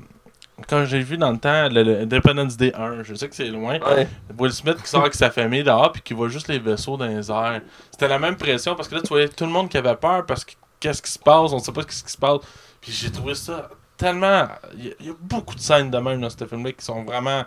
quand 0.70 0.86
j'ai 0.86 1.00
vu 1.02 1.18
dans 1.18 1.32
le 1.32 1.38
temps 1.38 1.68
le, 1.70 1.84
le 1.84 2.00
Independence 2.02 2.56
Day 2.58 2.74
1, 2.76 3.04
je 3.04 3.14
sais 3.16 3.28
que 3.30 3.36
c'est 3.36 3.48
loin, 3.50 3.80
Ouais. 3.80 4.08
Will 4.40 4.52
Smith 4.52 4.82
qui 4.82 4.88
sort 4.90 5.02
avec 5.02 5.14
sa 5.14 5.30
famille 5.32 5.64
dehors, 5.64 5.92
puis 5.92 6.02
qui 6.02 6.14
voit 6.14 6.30
juste 6.30 6.48
les 6.48 6.60
vaisseaux 6.60 6.98
dans 6.98 7.06
les 7.08 7.30
airs. 7.30 7.62
C'était 7.92 8.08
la 8.08 8.20
même 8.20 8.36
pression, 8.38 8.76
parce 8.76 8.88
que 8.88 8.96
là, 8.96 9.02
tu 9.02 9.10
voyais 9.10 9.28
tout 9.30 9.46
le 9.46 9.52
monde 9.52 9.70
qui 9.70 9.78
avait 9.78 9.96
peur, 9.96 10.26
parce 10.26 10.46
que 10.46 10.54
qu'est-ce 10.80 11.02
qui 11.02 11.12
se 11.12 11.20
passe, 11.20 11.52
on 11.52 11.60
sait 11.60 11.72
pas 11.72 11.82
ce 11.82 12.04
qui 12.04 12.12
se 12.12 12.18
passe. 12.18 12.40
Puis 12.82 12.92
j'ai 12.92 13.12
trouvé 13.12 13.36
ça 13.36 13.70
tellement. 13.98 14.48
Il 14.78 14.86
y, 14.86 14.90
a- 14.90 14.94
il 15.00 15.06
y 15.08 15.10
a 15.10 15.14
beaucoup 15.20 15.56
de 15.56 15.60
scènes 15.60 15.90
de 15.92 15.98
même 15.98 16.22
dans 16.22 16.30
ce 16.30 16.46
film-là 16.46 16.72
qui 16.72 16.86
sont 16.86 17.04
vraiment 17.04 17.44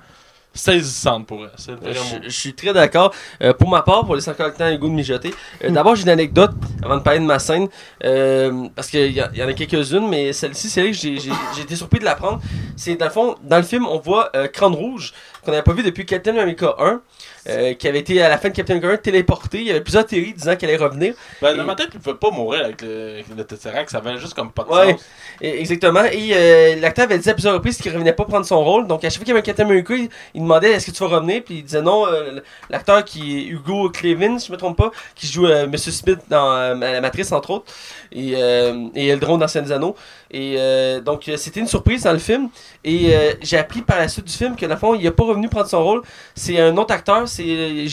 saisissantes 0.58 1.26
pour 1.26 1.44
elle. 1.44 1.52
C'est 1.56 1.70
le 1.70 1.76
vrai. 1.78 1.94
Je, 1.94 2.28
je 2.28 2.34
suis 2.34 2.52
très 2.54 2.72
d'accord. 2.72 3.14
Euh, 3.42 3.52
pour 3.52 3.68
ma 3.68 3.82
part, 3.82 4.04
pour 4.04 4.14
laisser 4.14 4.30
encore 4.30 4.48
le 4.48 4.54
temps 4.54 4.64
à 4.64 4.72
Hugo 4.72 4.88
de 4.88 4.92
mijoter, 4.92 5.32
euh, 5.64 5.70
d'abord 5.70 5.94
j'ai 5.94 6.02
une 6.02 6.08
anecdote 6.08 6.52
avant 6.82 6.96
de 6.96 7.02
parler 7.02 7.20
de 7.20 7.24
ma 7.24 7.38
scène. 7.38 7.68
euh, 8.04 8.68
parce 8.74 8.88
qu'il 8.88 9.12
y, 9.12 9.22
en 9.22 9.48
a 9.48 9.52
quelques-unes, 9.52 10.08
mais 10.08 10.32
celle-ci, 10.32 10.68
c'est 10.68 10.82
là 10.82 10.88
que 10.88 10.94
j'ai 10.94 11.16
été 11.62 11.76
surpris 11.76 12.00
de 12.00 12.04
l'apprendre. 12.04 12.40
C'est 12.76 12.96
dans 12.96 13.06
le 13.06 13.10
fond, 13.10 13.36
dans 13.42 13.56
le 13.58 13.62
film, 13.62 13.86
on 13.86 13.98
voit 13.98 14.30
Crâne 14.52 14.74
Rouge, 14.74 15.12
qu'on 15.48 15.52
n'avait 15.52 15.62
pas 15.64 15.72
vu 15.72 15.82
depuis 15.82 16.04
Captain 16.06 16.36
America 16.36 16.74
1. 16.78 17.00
euh, 17.48 17.72
qui 17.74 17.88
avait 17.88 18.00
été 18.00 18.20
à 18.20 18.28
la 18.28 18.36
fin 18.36 18.50
de 18.50 18.54
Captain 18.54 18.74
America 18.76 18.92
1 18.94 18.96
téléporté. 18.98 19.58
Il 19.60 19.66
y 19.68 19.70
avait 19.70 19.80
plusieurs 19.80 20.04
théories 20.04 20.34
disant 20.34 20.54
qu'elle 20.56 20.68
allait 20.68 20.84
revenir. 20.84 21.14
Ben, 21.40 21.56
dans 21.56 21.64
ma 21.64 21.74
tête, 21.74 21.88
il 21.94 22.00
pouvait 22.00 22.16
pas 22.16 22.30
mourir 22.30 22.62
avec 22.66 22.82
le, 22.82 23.22
le 23.34 23.44
Tesseract, 23.44 23.88
ça 23.90 23.98
avait 23.98 24.18
juste 24.18 24.34
comme 24.34 24.50
pas 24.52 24.64
de 24.64 24.68
Ouais. 24.68 24.92
sens. 24.92 25.00
Et- 25.40 25.60
exactement. 25.60 26.04
Et 26.04 26.30
euh, 26.34 26.76
l'acteur 26.80 27.04
avait 27.06 27.16
dit 27.18 27.30
à 27.30 27.32
plusieurs 27.32 27.54
reprises 27.54 27.78
qu'il 27.78 27.90
revenait 27.92 28.12
pas 28.12 28.26
prendre 28.26 28.44
son 28.44 28.62
rôle. 28.62 28.86
Donc 28.86 29.02
à 29.04 29.08
chaque 29.08 29.16
fois 29.18 29.24
qu'il 29.24 29.28
y 29.28 29.30
avait 29.32 29.40
un 29.40 29.42
Captain 29.42 29.64
America, 29.64 29.94
il, 29.94 30.10
il 30.34 30.42
demandait 30.42 30.72
est-ce 30.72 30.86
que 30.90 30.90
tu 30.90 31.02
vas 31.02 31.08
revenir? 31.16 31.42
Puis 31.42 31.54
il 31.58 31.64
disait 31.64 31.80
non. 31.80 32.06
euh, 32.06 32.40
L'acteur 32.68 33.02
qui 33.04 33.38
est 33.38 33.46
Hugo 33.46 33.88
Clevin, 33.90 34.38
si 34.38 34.48
je 34.48 34.52
me 34.52 34.58
trompe 34.58 34.76
pas, 34.76 34.90
qui 35.14 35.26
joue 35.26 35.46
Monsieur 35.70 35.92
Smith 35.92 36.18
dans 36.28 36.52
la 36.78 37.00
Matrice 37.00 37.32
entre 37.32 37.50
autres, 37.50 37.72
et, 38.12 38.32
et 38.94 39.08
Eldron 39.08 39.38
dans 39.38 39.48
Scènes 39.48 39.72
Anneaux. 39.72 39.96
Et 40.30 40.58
donc 41.04 41.30
c'était 41.36 41.60
une 41.60 41.66
surprise 41.68 42.02
dans 42.02 42.12
le 42.12 42.18
film. 42.18 42.48
Et 42.84 43.14
j'ai 43.40 43.56
appris 43.56 43.80
par 43.82 43.98
la 43.98 44.08
suite 44.08 44.26
du 44.26 44.32
film 44.32 44.56
que 44.56 44.66
dans 44.66 44.74
le 44.74 44.78
fond 44.80 44.94
il 44.94 45.06
est 45.06 45.10
pas 45.10 45.24
revenu 45.24 45.37
prendre 45.46 45.68
son 45.68 45.84
rôle. 45.84 46.02
C'est 46.34 46.58
un 46.60 46.76
autre 46.76 46.92
acteur. 46.92 47.28
C'est 47.28 47.86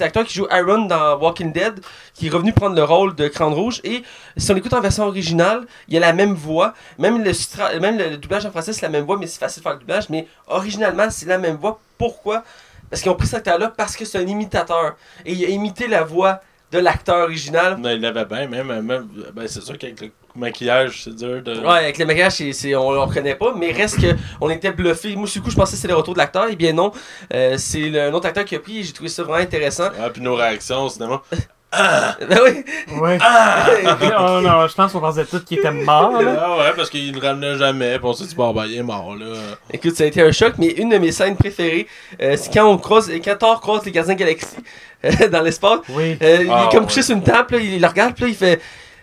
l'acteur 0.00 0.24
qui 0.24 0.34
joue 0.34 0.48
Iron 0.50 0.86
dans 0.86 1.16
Walking 1.18 1.52
Dead 1.52 1.80
qui 2.14 2.26
est 2.26 2.30
revenu 2.30 2.52
prendre 2.52 2.74
le 2.74 2.82
rôle 2.82 3.14
de 3.14 3.28
Crâne 3.28 3.52
Rouge. 3.52 3.80
Et 3.84 4.02
si 4.36 4.50
on 4.50 4.56
écoute 4.56 4.72
en 4.72 4.80
version 4.80 5.04
originale, 5.04 5.66
il 5.86 5.96
a 5.98 6.00
la 6.00 6.12
même 6.12 6.34
voix. 6.34 6.74
Même 6.98 7.22
le, 7.22 7.78
même 7.78 7.96
le, 7.96 8.08
le 8.10 8.16
doublage 8.16 8.44
en 8.44 8.50
français, 8.50 8.72
c'est 8.72 8.82
la 8.82 8.88
même 8.88 9.04
voix, 9.04 9.16
mais 9.16 9.28
c'est 9.28 9.38
facile 9.38 9.60
de 9.60 9.62
faire 9.62 9.74
le 9.74 9.78
doublage. 9.78 10.08
Mais 10.08 10.26
originalement, 10.48 11.08
c'est 11.10 11.26
la 11.26 11.38
même 11.38 11.56
voix. 11.56 11.78
Pourquoi? 11.96 12.42
Parce 12.90 13.02
qu'ils 13.02 13.10
ont 13.12 13.14
pris 13.14 13.26
cet 13.26 13.38
acteur-là 13.38 13.72
parce 13.76 13.96
que 13.96 14.04
c'est 14.04 14.18
un 14.18 14.26
imitateur. 14.26 14.96
Et 15.24 15.32
il 15.32 15.44
a 15.44 15.48
imité 15.48 15.86
la 15.86 16.02
voix 16.02 16.40
de 16.72 16.78
l'acteur 16.78 17.24
original. 17.24 17.76
Ben, 17.80 17.92
il 17.92 18.00
l'avait 18.00 18.24
bien, 18.24 18.46
même. 18.46 18.66
même 18.82 19.08
ben, 19.32 19.46
c'est 19.46 19.62
sûr 19.62 19.76
qu'avec 19.78 20.00
le 20.00 20.10
maquillage, 20.36 21.02
c'est 21.04 21.14
dur 21.14 21.42
de. 21.42 21.58
Ouais, 21.60 21.78
avec 21.78 21.98
le 21.98 22.06
maquillage, 22.06 22.32
c'est, 22.32 22.52
c'est- 22.52 22.74
on 22.76 22.92
le 22.92 23.00
reconnaît 23.00 23.34
pas, 23.34 23.52
mais 23.56 23.72
reste 23.72 24.00
que 24.00 24.16
on 24.40 24.48
était 24.50 24.72
bluffé. 24.72 25.14
Moi, 25.16 25.26
du 25.32 25.40
coup, 25.40 25.50
je 25.50 25.56
pensais 25.56 25.72
que 25.72 25.76
c'était 25.78 25.88
le 25.92 25.96
retour 25.96 26.14
de 26.14 26.18
l'acteur. 26.18 26.48
Et 26.50 26.56
bien 26.56 26.72
non, 26.72 26.92
Euh, 27.34 27.54
c'est 27.58 27.88
le- 27.88 28.02
un 28.02 28.12
autre 28.12 28.26
acteur 28.26 28.44
qui 28.44 28.54
a 28.56 28.58
pris. 28.60 28.78
et 28.80 28.82
J'ai 28.82 28.92
trouvé 28.92 29.08
ça 29.08 29.22
vraiment 29.22 29.38
intéressant. 29.42 29.88
Ah, 30.00 30.10
puis 30.10 30.22
nos 30.22 30.34
réactions 30.34 30.84
au 30.84 30.88
cinéma. 30.90 31.22
Ben 31.70 32.38
oui. 32.44 32.64
Ouais. 32.98 33.18
oh 33.20 34.40
non, 34.42 34.66
je 34.66 34.74
pense 34.74 34.90
qu'on 34.92 35.00
pensait 35.00 35.26
tous 35.26 35.40
qu'il 35.44 35.58
était 35.58 35.70
mort. 35.70 36.12
Là. 36.22 36.42
Ah 36.42 36.56
ouais, 36.56 36.72
parce 36.74 36.88
qu'il 36.88 37.14
ne 37.14 37.20
ramenait 37.20 37.56
jamais, 37.58 37.98
puis 37.98 38.06
on 38.08 38.14
s'est 38.14 38.24
dit, 38.24 38.34
bon, 38.34 38.54
ben, 38.54 38.64
il 38.66 38.78
est 38.78 38.82
mort, 38.82 39.14
là. 39.14 39.26
Écoute, 39.70 39.94
ça 39.94 40.04
a 40.04 40.06
été 40.06 40.22
un 40.22 40.32
choc, 40.32 40.54
mais 40.56 40.68
une 40.68 40.88
de 40.88 40.96
mes 40.96 41.12
scènes 41.12 41.36
préférées, 41.36 41.86
euh, 42.22 42.36
c'est 42.38 42.50
quand 42.54 42.64
on 42.66 42.78
croise, 42.78 43.10
quand 43.22 43.36
Thor 43.38 43.60
croise 43.60 43.84
les 43.84 43.92
gardiens 43.92 44.14
de 44.14 44.20
la 44.20 44.26
galaxie 44.26 44.56
euh, 45.04 45.28
dans 45.30 45.42
l'espace. 45.42 45.80
Oui. 45.90 46.16
Euh, 46.22 46.38
il 46.42 46.50
Ah, 46.50 46.64
est 46.68 46.70
comme 46.72 46.80
ouais. 46.80 46.86
couché 46.86 47.02
sur 47.02 47.14
une 47.14 47.22
table, 47.22 47.56
là, 47.56 47.58
il, 47.60 47.74
il 47.74 47.80
le 47.82 47.86
regarde, 47.86 48.14
puis 48.14 48.24
là, 48.24 48.28
il 48.30 48.34
fait. 48.36 48.60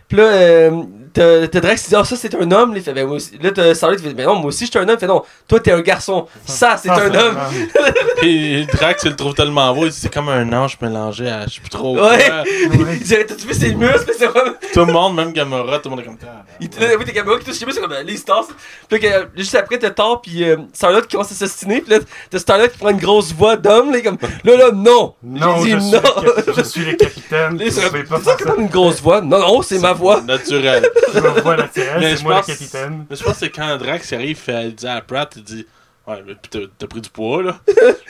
Puis 0.07 0.17
là, 0.17 0.23
euh, 0.23 0.82
t'as 1.16 1.47
t'as 1.47 1.59
Drax 1.61 1.82
qui 1.84 1.89
dit, 1.89 1.95
ah, 1.95 2.03
ça 2.05 2.16
c'est 2.16 2.36
un 2.36 2.51
homme. 2.51 2.74
Là, 2.74 2.78
il 2.78 2.84
fait, 2.84 2.93
ben, 2.93 3.07
moi 3.07 3.16
aussi. 3.16 3.32
Là, 3.41 3.49
t'as 3.51 3.74
Starlight 3.74 4.01
qui 4.01 4.07
fait, 4.07 4.13
ben 4.13 4.26
non, 4.28 4.36
moi 4.36 4.45
aussi 4.49 4.66
je 4.66 4.70
suis 4.70 4.80
un 4.80 4.84
homme. 4.88 4.95
Il 4.95 4.99
fait, 4.99 5.07
non, 5.07 5.24
toi 5.47 5.59
t'es 5.59 5.72
un 5.72 5.82
garçon. 5.82 6.28
Ça, 6.45 6.78
c'est 6.82 6.89
Ah, 6.89 6.99
un 6.99 7.13
homme. 7.16 7.38
Puis 8.18 8.66
Drax, 8.68 9.03
il 9.03 9.09
le 9.11 9.16
trouve 9.16 9.34
tellement 9.34 9.74
beau, 9.74 9.86
il 9.86 9.91
dit, 9.91 9.97
c'est 9.99 10.13
comme 10.13 10.30
un 10.30 10.51
ange 10.53 10.78
mélangé 10.82 11.28
à 11.30 11.45
je 11.47 11.55
sais 11.55 11.61
plus 11.61 11.70
trop. 11.70 11.95
Ouais. 11.95 12.01
quoi. 12.01 12.41
Ouais. 12.41 12.45
Il 12.95 13.03
dirait, 13.03 13.26
t'as-tu 13.26 13.47
vu 13.47 13.53
ses 13.53 13.74
muscles? 13.74 14.11
C'est 14.18 14.28
vraiment. 14.28 14.51
Tout 14.74 14.86
le 14.86 14.91
monde, 14.93 15.16
même 15.16 15.32
Gamora, 15.34 15.80
tout 15.80 15.89
le 15.89 15.95
monde 15.95 15.99
est 16.01 16.07
comme 16.07 16.18
ça. 16.20 16.43
Il 16.59 16.70
te 16.70 16.80
là, 16.82 16.89
oui, 16.97 17.05
t'es 17.05 17.13
caméras 17.13 17.39
qui 17.39 17.45
touchent 17.45 17.55
ses 17.55 17.66
muscles, 17.66 17.82
c'est 17.82 17.88
comme, 17.88 17.97
euh, 17.97 18.03
les 18.03 18.18
stars. 18.18 18.47
Puis 18.89 18.99
là, 18.99 19.22
que, 19.24 19.38
juste 19.39 19.55
après, 19.55 19.78
t'as 19.78 19.89
Thor, 19.91 20.22
puis 20.22 20.43
euh, 20.43 20.57
Starlight 20.74 21.07
qui 21.07 21.16
commence 21.16 21.32
à 21.32 21.36
s'ostiner. 21.36 21.82
Puis 21.82 21.91
là, 21.91 21.99
t'as 22.30 22.39
Starlight 22.39 22.72
qui 22.74 22.78
prend 22.78 22.89
une 22.89 22.97
grosse 22.99 23.34
voix 23.34 23.55
d'homme. 23.55 23.91
Là, 23.91 24.01
comme, 24.01 24.18
là, 24.43 24.57
là, 24.57 24.72
non. 24.74 25.13
Non, 25.24 25.63
J'ai 25.63 25.72
je 25.72 25.78
dit 25.78 25.84
suis, 25.89 25.95
non. 25.95 26.01
le, 26.24 26.41
cap- 26.41 26.55
je 26.57 26.63
suis 26.63 26.86
le 26.86 26.93
capitaine. 26.93 27.61
C'est 27.70 28.43
comme 28.43 28.61
une 28.61 28.68
grosse 28.68 29.01
voix. 29.01 29.22
Non, 29.22 29.39
non, 29.39 29.61
c'est 29.61 29.80
ma 29.80 29.93
voix. 29.93 30.22
Naturel. 30.22 30.88
Naturelle, 31.13 31.99
Mais 31.99 32.11
c'est 32.11 32.17
je 32.17 32.23
moi 32.23 32.35
pense- 32.37 32.47
le 32.47 32.53
capitaine. 32.53 33.05
Mais 33.09 33.15
je 33.15 33.23
pense 33.23 33.33
que 33.33 33.39
c'est 33.39 33.49
quand 33.49 33.77
Drax 33.77 34.13
arrive, 34.13 34.41
il, 34.47 34.75
dit 34.75 34.87
à 34.87 35.01
Pratt, 35.01 35.33
il 35.35 35.43
dit 35.43 35.65
Ouais, 36.07 36.23
mais 36.25 36.35
t'as 36.77 36.87
pris 36.87 37.01
du 37.01 37.09
poids, 37.09 37.41
là. 37.43 37.59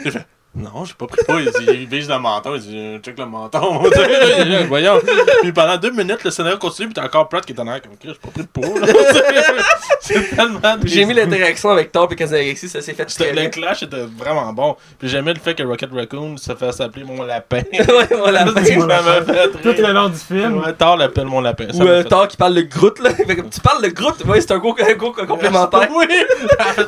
Il 0.04 0.12
fait 0.12 0.26
Non, 0.56 0.86
j'ai 0.86 0.94
pas 0.94 1.06
pris 1.08 1.22
pas. 1.26 1.42
Il, 1.42 1.48
dit, 1.48 1.66
il 1.68 1.88
vise 1.88 2.08
le 2.10 2.18
menton. 2.18 2.56
Il 2.56 2.62
dit 2.62 2.98
check 3.04 3.18
le 3.18 3.26
menton. 3.26 3.84
Voyons. 4.70 5.00
Puis 5.42 5.52
pendant 5.52 5.76
deux 5.78 5.92
minutes, 5.92 6.24
le 6.24 6.32
scénario 6.32 6.58
continue. 6.58 6.88
Puis 6.88 6.94
t'as 6.94 7.04
encore 7.04 7.28
Pratt 7.28 7.46
qui 7.46 7.52
est 7.52 7.60
en 7.60 7.68
arrière 7.68 7.82
comme 7.82 7.98
Chris, 7.98 8.14
j'ai 8.14 8.14
pas 8.14 8.30
pris 8.30 8.42
de 8.44 8.48
peau. 8.48 8.80
là. 8.80 8.88
C'est 10.00 10.36
tellement. 10.36 10.60
J'ai 10.86 11.02
aimé 11.02 11.14
l'interaction 11.14 11.72
avec 11.72 11.92
Thor 11.92 12.08
et 12.12 12.16
Kazanexi, 12.16 12.70
ça 12.70 12.80
s'est 12.82 12.94
fait 12.94 13.10
C'était- 13.10 13.26
très 13.26 13.34
bien. 13.34 13.44
Le 13.44 13.50
clash 13.50 13.84
était 13.84 14.06
vraiment 14.18 14.54
bon. 14.54 14.78
Puis 14.98 15.10
j'aimais 15.10 15.34
le 15.34 15.40
fait 15.40 15.56
que 15.56 15.64
Rocket 15.64 15.90
Raccoon 15.92 16.38
se 16.38 16.56
fait 16.56 16.72
s'appeler 16.72 17.04
mon 17.04 17.24
lapin. 17.24 17.62
ouais, 17.74 18.08
voilà. 18.18 18.46
Ça 18.46 18.52
m'a 18.54 18.62
fait 18.62 19.50
Tout 19.62 19.82
le 19.82 19.92
long 19.92 20.10
du 20.10 20.18
film. 20.18 20.60
Ouais, 20.64 20.74
Thor 20.74 20.96
l'appelle 20.96 21.26
mon 21.26 21.42
lapin. 21.42 21.68
Ça 21.74 21.84
Ou 21.84 21.88
euh, 21.88 22.04
Thor 22.04 22.28
qui 22.30 22.38
parle 22.38 22.54
le 22.54 22.62
Groot, 22.62 23.00
là. 23.00 23.10
Tu 23.14 23.60
parles 23.62 23.82
le 23.82 23.90
Groot? 23.90 24.24
Ouais, 24.26 24.40
c'est 24.40 24.52
un 24.52 24.60
gros, 24.60 24.76
un 24.80 24.94
gros 24.94 25.12
complémentaire. 25.12 25.90
Oui! 25.94 26.06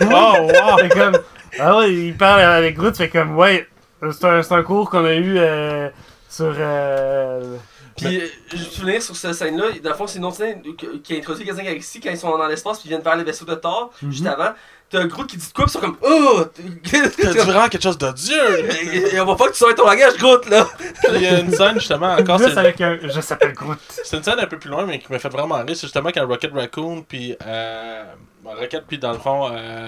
oh, 0.03 0.05
wow! 0.09 0.77
C'est 0.79 0.89
comme. 0.89 1.17
Ah 1.59 1.77
ouais, 1.77 1.93
il 1.93 2.15
parle 2.17 2.41
avec 2.41 2.75
Groot, 2.77 2.95
fait 2.95 3.09
comme, 3.09 3.35
ouais, 3.37 3.67
c'est 4.11 4.51
un, 4.51 4.63
cours 4.63 4.89
qu'on 4.89 5.05
a 5.05 5.13
eu 5.15 5.37
euh, 5.37 5.89
sur. 6.29 6.53
Euh, 6.57 7.55
Puis, 7.95 8.21
je 8.53 8.57
me 8.57 8.63
souviens 8.63 8.99
sur 8.99 9.15
cette 9.15 9.33
scène-là, 9.33 9.65
dans 9.83 9.89
le 9.89 9.95
fond, 9.95 10.07
c'est 10.07 10.19
une 10.19 10.25
autre 10.25 10.37
scène 10.37 10.61
qui 11.03 11.13
a 11.15 11.17
introduit 11.17 11.45
Gazan 11.45 11.63
Galaxy 11.63 11.99
quand 11.99 12.11
ils 12.11 12.17
sont 12.17 12.37
dans 12.37 12.47
l'espace, 12.47 12.79
puis 12.79 12.87
ils 12.87 12.89
viennent 12.89 13.01
vers 13.01 13.15
le 13.15 13.23
vaisseau 13.23 13.45
de 13.45 13.55
Thor, 13.55 13.91
Mhm. 14.01 14.11
juste 14.11 14.27
avant. 14.27 14.51
T'as 14.89 15.01
un 15.01 15.07
Groot 15.07 15.27
qui 15.27 15.35
dit 15.35 15.45
de 15.45 15.51
quoi, 15.51 15.65
puis 15.65 15.73
ils 15.75 15.81
sont 15.81 15.85
comme, 15.85 15.97
oh! 16.01 16.43
T'as 16.91 17.07
dit 17.33 17.37
vraiment 17.39 17.67
quelque 17.67 17.83
chose 17.83 17.97
de 17.97 18.09
Dieu! 18.13 19.11
Et 19.13 19.19
on 19.19 19.25
va 19.25 19.35
pas 19.35 19.47
que 19.47 19.51
tu 19.51 19.57
sois 19.57 19.73
ton 19.73 19.85
langage, 19.85 20.15
Groot, 20.17 20.47
là! 20.47 20.65
Il 21.13 21.21
y 21.21 21.27
a 21.27 21.39
une 21.41 21.51
scène 21.51 21.73
justement 21.73 22.13
encore. 22.19 22.39
C'est- 22.39 22.57
avec 22.57 22.79
un. 22.79 22.97
Je 23.01 23.19
s'appelle 23.19 23.51
Groot. 23.53 23.77
C'est 23.89 24.15
une 24.15 24.23
scène 24.23 24.39
un 24.39 24.45
peu 24.45 24.57
plus 24.57 24.69
loin, 24.69 24.85
mais 24.85 24.99
qui 24.99 25.11
m'a 25.11 25.19
fait 25.19 25.27
vraiment 25.27 25.55
rire. 25.55 25.65
C'est 25.69 25.81
justement 25.87 26.09
quand 26.13 26.25
Rocket 26.25 26.53
Raccoon, 26.53 27.01
puis 27.03 27.35
euh, 27.45 28.03
Rocket, 28.45 28.83
puis 28.87 28.97
dans 28.97 29.11
le 29.11 29.17
fond, 29.19 29.49
euh, 29.51 29.87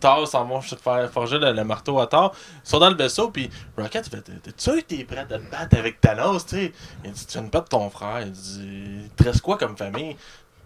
Thor 0.00 0.26
s'en 0.26 0.44
vont 0.44 0.60
faire 0.60 1.10
forger 1.10 1.38
le, 1.38 1.64
marteau 1.64 2.00
à 2.00 2.06
Thor. 2.06 2.34
Ils 2.64 2.68
sont 2.68 2.78
dans 2.78 2.90
le 2.90 2.96
vaisseau, 2.96 3.30
puis 3.30 3.50
Rocket, 3.76 4.08
fait 4.08 4.24
que 4.24 4.80
t'es 4.80 5.04
prêt 5.04 5.18
à 5.18 5.24
te 5.24 5.38
battre 5.50 5.78
avec 5.78 6.00
Thanos, 6.00 6.46
tu 6.46 6.56
sais? 6.56 6.72
Il 7.04 7.12
dit 7.12 7.26
Tu 7.26 7.32
viens 7.34 7.42
de 7.42 7.50
perdre 7.50 7.68
ton 7.68 7.90
frère. 7.90 8.22
Il 8.22 8.32
dit 8.32 9.10
te 9.16 9.38
quoi 9.40 9.58
comme 9.58 9.76
famille? 9.76 10.16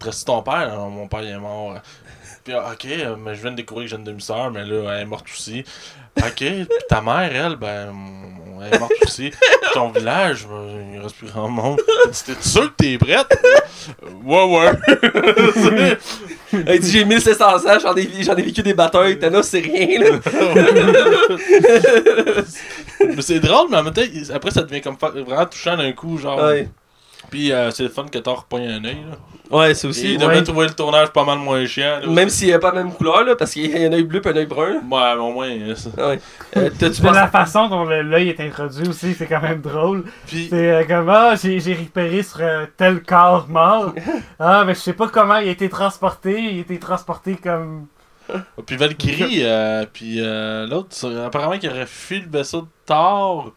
Il 0.01 0.09
te 0.09 0.25
ton 0.25 0.41
père? 0.41 0.77
Mon 0.77 1.07
père 1.07 1.21
il 1.21 1.29
est 1.29 1.37
mort. 1.37 1.75
Puis, 2.43 2.53
ah, 2.53 2.73
ok, 2.73 2.85
mais 3.17 3.35
je 3.35 3.41
viens 3.41 3.51
de 3.51 3.55
découvrir 3.55 3.85
que 3.85 3.89
j'ai 3.91 3.97
une 3.97 4.03
demi-sœur, 4.03 4.51
mais 4.51 4.63
là, 4.63 4.93
elle 4.93 5.01
est 5.01 5.05
morte 5.05 5.25
aussi. 5.27 5.63
Ok, 6.17 6.35
puis 6.37 6.67
ta 6.89 7.01
mère, 7.01 7.35
elle, 7.35 7.55
ben, 7.55 7.91
mm, 8.55 8.63
elle 8.63 8.73
est 8.75 8.79
morte 8.79 8.91
aussi. 9.03 9.31
Ton 9.73 9.89
village, 9.89 10.47
ben, 10.47 10.93
il 10.93 10.99
reste 10.99 11.15
plus 11.15 11.27
grand 11.27 11.47
monde. 11.47 11.79
T'es 12.25 12.33
sûr 12.41 12.75
que 12.75 12.83
t'es 12.83 12.97
prête? 12.97 13.27
Euh, 14.03 14.09
ouais, 14.23 14.43
ouais. 14.43 14.71
Il 16.53 16.79
dit, 16.79 16.91
j'ai 16.91 17.05
1700 17.05 17.45
ans, 17.45 17.59
j'en 17.81 17.95
ai, 17.95 18.23
j'en 18.23 18.35
ai 18.35 18.41
vécu 18.41 18.61
des 18.61 18.73
batailles, 18.73 19.17
Thanos, 19.19 19.47
c'est 19.47 19.59
rien, 19.59 19.99
là. 19.99 20.19
mais 22.99 23.21
c'est 23.21 23.39
drôle, 23.39 23.67
mais 23.69 23.77
en 23.77 23.83
même 23.83 23.93
temps, 23.93 24.01
après, 24.33 24.51
ça 24.51 24.63
devient 24.63 24.81
comme 24.81 24.97
vraiment 24.99 25.45
touchant 25.45 25.77
d'un 25.77 25.91
coup, 25.91 26.17
genre. 26.17 26.41
Ouais. 26.41 26.67
Puis 27.29 27.51
euh, 27.51 27.71
c'est 27.71 27.83
le 27.83 27.89
fun 27.89 28.05
que 28.11 28.17
Thor 28.19 28.45
pogne 28.45 28.67
un 28.67 28.83
œil, 28.85 28.97
là. 29.09 29.17
Ouais, 29.51 29.75
c'est 29.75 29.87
aussi. 29.87 30.13
il 30.13 30.17
devrait 30.17 30.37
ouais. 30.37 30.43
trouver 30.43 30.65
le 30.67 30.73
tournage 30.73 31.09
pas 31.11 31.23
mal 31.23 31.37
moins 31.37 31.63
chiant, 31.67 31.99
là. 32.01 32.07
Même 32.07 32.29
s'il 32.29 32.47
n'y 32.47 32.53
a 32.53 32.59
pas 32.59 32.71
la 32.73 32.83
même 32.83 32.91
couleur, 32.93 33.23
là, 33.23 33.35
parce 33.35 33.51
qu'il 33.51 33.69
y 33.69 33.83
a 33.85 33.87
un 33.87 33.93
œil 33.93 34.03
bleu 34.03 34.19
et 34.25 34.27
un 34.29 34.35
œil 34.35 34.45
brun. 34.47 34.69
là. 34.73 34.79
Ouais, 34.89 35.15
mais 35.15 35.21
au 35.21 35.31
moins. 35.31 35.47
euh, 35.49 35.75
ça- 35.75 35.89
Ouais. 36.07 36.19
Euh, 36.57 36.69
pensé. 36.79 37.01
la 37.11 37.27
façon 37.27 37.67
dont 37.67 37.83
l'œil 37.85 38.29
est 38.29 38.39
introduit 38.39 38.87
aussi, 38.89 39.13
c'est 39.13 39.27
quand 39.27 39.41
même 39.41 39.61
drôle. 39.61 40.03
Puis. 40.25 40.47
C'est 40.49 40.71
euh, 40.71 40.83
comme, 40.85 41.09
ah, 41.09 41.35
j'ai 41.35 41.59
j'ai 41.59 41.75
repéré 41.75 42.23
sur 42.23 42.39
euh, 42.41 42.65
tel 42.75 43.03
corps 43.03 43.47
mort. 43.47 43.93
Ah, 44.39 44.63
mais 44.65 44.73
je 44.73 44.79
sais 44.79 44.93
pas 44.93 45.07
comment 45.09 45.37
il 45.37 45.47
a 45.47 45.51
été 45.51 45.69
transporté. 45.69 46.39
Il 46.41 46.57
a 46.57 46.61
été 46.61 46.79
transporté 46.79 47.35
comme. 47.35 47.85
Puis 48.65 48.75
Valkyrie, 48.77 49.41
euh, 49.43 49.85
puis 49.93 50.15
euh, 50.19 50.65
l'autre, 50.65 50.89
apparemment 51.23 51.59
qu'il 51.59 51.69
aurait 51.69 51.85
fui 51.85 52.19
le 52.21 52.27
vaisseau 52.29 52.61
de 52.61 52.67
Thor. 52.87 53.51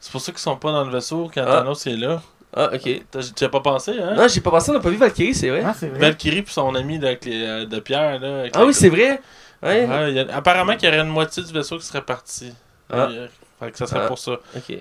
C'est 0.00 0.10
pour 0.10 0.20
ça 0.22 0.32
qu'ils 0.32 0.40
sont 0.40 0.56
pas 0.56 0.72
dans 0.72 0.84
le 0.84 0.90
vaisseau 0.90 1.30
quand 1.34 1.44
Ah. 1.46 1.58
Thanos 1.58 1.86
est 1.86 1.96
là. 1.96 2.22
Ah, 2.56 2.70
ok. 2.72 3.02
T'as- 3.10 3.32
Tu 3.34 3.44
as 3.44 3.48
pas 3.48 3.60
pensé, 3.60 3.92
hein? 4.00 4.14
Non, 4.16 4.28
j'ai 4.28 4.40
pas 4.40 4.50
pensé, 4.50 4.70
on 4.70 4.74
n'a 4.74 4.80
pas 4.80 4.90
vu 4.90 4.96
Valkyrie, 4.96 5.34
c'est 5.34 5.48
vrai. 5.50 5.62
Ah, 5.66 5.74
c'est 5.76 5.88
vrai. 5.88 5.98
Valkyrie 5.98 6.42
puis 6.42 6.52
son 6.52 6.74
ami 6.74 6.98
les, 7.24 7.44
euh, 7.44 7.66
de 7.66 7.80
Pierre. 7.80 8.20
Là, 8.20 8.40
avec 8.40 8.52
Ah 8.56 8.64
oui, 8.64 8.72
c'est 8.74 8.88
vrai. 8.88 9.20
Ouais. 9.62 9.86
Il 10.10 10.14
y 10.14 10.20
a- 10.20 10.36
apparemment 10.36 10.76
qu'il 10.76 10.88
y 10.88 10.92
aurait 10.92 11.00
une 11.00 11.08
moitié 11.08 11.42
du 11.42 11.52
vaisseau 11.52 11.78
qui 11.78 11.86
serait 11.86 12.02
parti. 12.02 12.52
Ah. 12.90 13.08
Euh, 13.10 13.26
fait 13.58 13.70
que 13.72 13.78
ça 13.78 13.86
serait 13.86 14.02
Ah. 14.04 14.06
pour 14.08 14.18
ça. 14.18 14.32
Ok. 14.56 14.76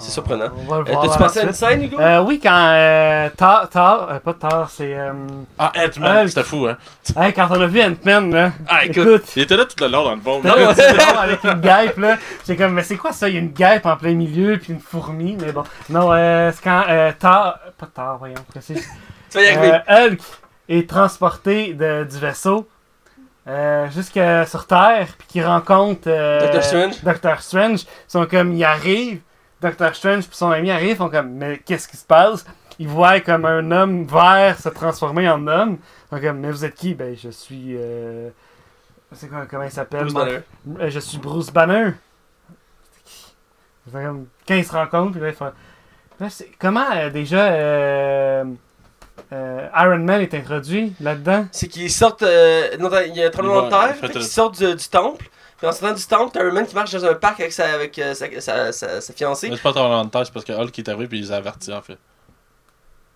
C'est 0.00 0.10
surprenant. 0.12 0.46
On 0.56 0.70
va 0.70 0.78
le 0.78 0.88
Euh, 0.88 0.92
voir. 0.92 1.02
T'as-tu 1.06 1.18
pensé 1.18 1.40
à 1.40 1.42
une 1.44 1.52
scène, 1.52 1.82
Hugo? 1.84 2.00
Euh, 2.00 2.20
oui, 2.22 2.40
quand 2.42 2.70
euh, 2.72 3.28
Thor, 3.36 3.68
Thor, 3.68 4.08
euh, 4.10 4.18
pas 4.18 4.32
Thor, 4.34 4.68
c'est. 4.70 4.94
Euh, 4.98 5.12
Ah, 5.58 5.70
Ant-Man, 5.76 6.26
c'était 6.28 6.42
fou, 6.42 6.66
hein? 6.66 6.76
hey, 7.20 7.32
quand 7.34 7.46
on 7.50 7.60
a 7.60 7.66
vu 7.66 7.82
Ant-Man, 7.82 8.32
là. 8.32 8.52
Ah, 8.66 8.84
écoute. 8.86 8.96
écoute. 8.96 9.36
Il 9.36 9.42
était 9.42 9.56
là 9.56 9.64
tout 9.66 9.76
le 9.84 9.88
long 9.90 10.04
dans 10.04 10.10
le 10.14 10.16
un 10.66 10.74
petit 10.74 10.96
drôle 10.96 11.18
avec 11.22 11.44
une 11.44 11.60
guêpe, 11.60 11.98
là. 11.98 12.16
C'est 12.44 12.56
comme, 12.56 12.72
mais 12.72 12.82
c'est 12.82 12.96
quoi 12.96 13.12
ça? 13.12 13.28
Il 13.28 13.34
y 13.34 13.38
a 13.38 13.40
une 13.40 13.52
guêpe 13.52 13.84
en 13.86 13.96
plein 13.96 14.14
milieu, 14.14 14.58
puis 14.58 14.72
une 14.72 14.80
fourmi, 14.80 15.36
mais 15.40 15.52
bon. 15.52 15.64
Non, 15.90 16.10
euh, 16.12 16.50
c'est 16.54 16.64
quand 16.64 16.84
euh, 16.88 17.12
Thor. 17.18 17.58
Pas 17.78 17.86
Thor, 17.94 18.16
voyons. 18.18 18.34
précis. 18.48 18.74
Tu 19.30 19.38
vas 19.38 19.44
y 19.44 19.48
arriver. 19.48 19.78
Euh, 19.90 20.08
Hulk 20.08 20.20
est 20.68 20.88
transporté 20.88 21.74
de- 21.74 22.04
du 22.04 22.18
vaisseau 22.18 22.66
euh, 23.48 23.88
jusque 23.90 24.20
sur 24.48 24.66
Terre, 24.66 25.08
puis 25.18 25.26
qu'il 25.28 25.44
rencontre 25.46 26.02
euh, 26.06 26.40
Doctor 26.40 26.62
Strange. 26.62 26.94
Doctor 27.02 27.40
Strange. 27.42 27.80
Ils 27.82 27.86
sont 28.08 28.26
comme, 28.26 28.52
il 28.54 28.64
arrive, 28.64 29.20
Doctor 29.60 29.94
Strange 29.94 30.26
puis 30.26 30.36
son 30.36 30.50
ami 30.50 30.70
arrivent, 30.70 30.90
ils 30.90 30.96
font 30.96 31.10
comme, 31.10 31.30
mais 31.32 31.58
qu'est-ce 31.58 31.86
qui 31.88 31.96
se 31.96 32.04
passe? 32.04 32.44
Ils 32.78 32.88
voient 32.88 33.20
comme 33.20 33.44
un 33.44 33.70
homme 33.70 34.04
vert 34.06 34.58
se 34.58 34.70
transformer 34.70 35.28
en 35.28 35.46
homme. 35.46 35.76
Ils 36.10 36.16
sont 36.16 36.22
comme, 36.22 36.38
mais 36.38 36.50
vous 36.50 36.64
êtes 36.64 36.74
qui? 36.74 36.94
Ben, 36.94 37.14
je 37.16 37.28
suis. 37.28 37.76
Euh... 37.76 38.30
C'est 39.12 39.28
quoi, 39.28 39.44
comment 39.50 39.64
il 39.64 39.70
s'appelle? 39.70 40.02
Bruce 40.04 40.14
Banner. 40.14 40.40
Euh, 40.78 40.88
je 40.90 41.00
suis 41.00 41.18
Bruce 41.18 41.50
Banner. 41.50 41.90
C'est 42.92 43.02
qui? 43.04 43.34
C'est 43.86 43.92
comme, 44.02 44.26
Quand 44.46 44.54
ils 44.54 44.64
se 44.64 44.72
rencontrent, 44.72 45.12
puis 45.12 45.20
là, 45.20 45.28
ils 45.28 45.34
font. 45.34 45.52
Là, 46.20 46.28
comment 46.58 46.86
euh, 46.94 47.10
déjà 47.10 47.52
euh, 47.52 48.44
euh, 49.32 49.68
Iron 49.74 49.98
Man 49.98 50.20
est 50.20 50.32
introduit 50.34 50.94
là-dedans? 51.00 51.46
C'est 51.50 51.68
qu'ils 51.68 51.90
sortent. 51.90 52.22
euh, 52.22 52.76
non, 52.78 52.88
il 53.06 53.16
y 53.16 53.22
a 53.22 53.26
un 53.26 53.30
tremblement 53.30 53.64
de 53.64 53.70
terre, 53.70 53.96
euh, 54.04 54.20
sortent 54.20 54.58
du, 54.58 54.74
du 54.74 54.88
temple. 54.88 55.28
Puis 55.60 55.68
en 55.68 55.72
sortant 55.72 55.94
du 55.94 56.04
temple, 56.04 56.30
t'as 56.32 56.42
man 56.50 56.66
qui 56.66 56.74
marche 56.74 56.90
dans 56.92 57.04
un 57.04 57.14
parc 57.14 57.38
avec 57.40 57.52
sa, 57.52 57.66
avec, 57.74 57.96
euh, 57.98 58.14
sa, 58.14 58.26
sa, 58.40 58.72
sa, 58.72 59.00
sa 59.00 59.12
fiancée. 59.12 59.50
Mais 59.50 59.56
c'est 59.56 59.62
pas 59.62 59.72
trop 59.72 59.88
de 60.04 60.08
c'est 60.24 60.32
parce 60.32 60.44
que 60.44 60.52
Hulk 60.52 60.78
est 60.78 60.88
arrivé 60.88 61.06
puis 61.06 61.18
il 61.18 61.24
les 61.24 61.32
a 61.32 61.36
avertis 61.36 61.72
en 61.72 61.82
fait. 61.82 61.98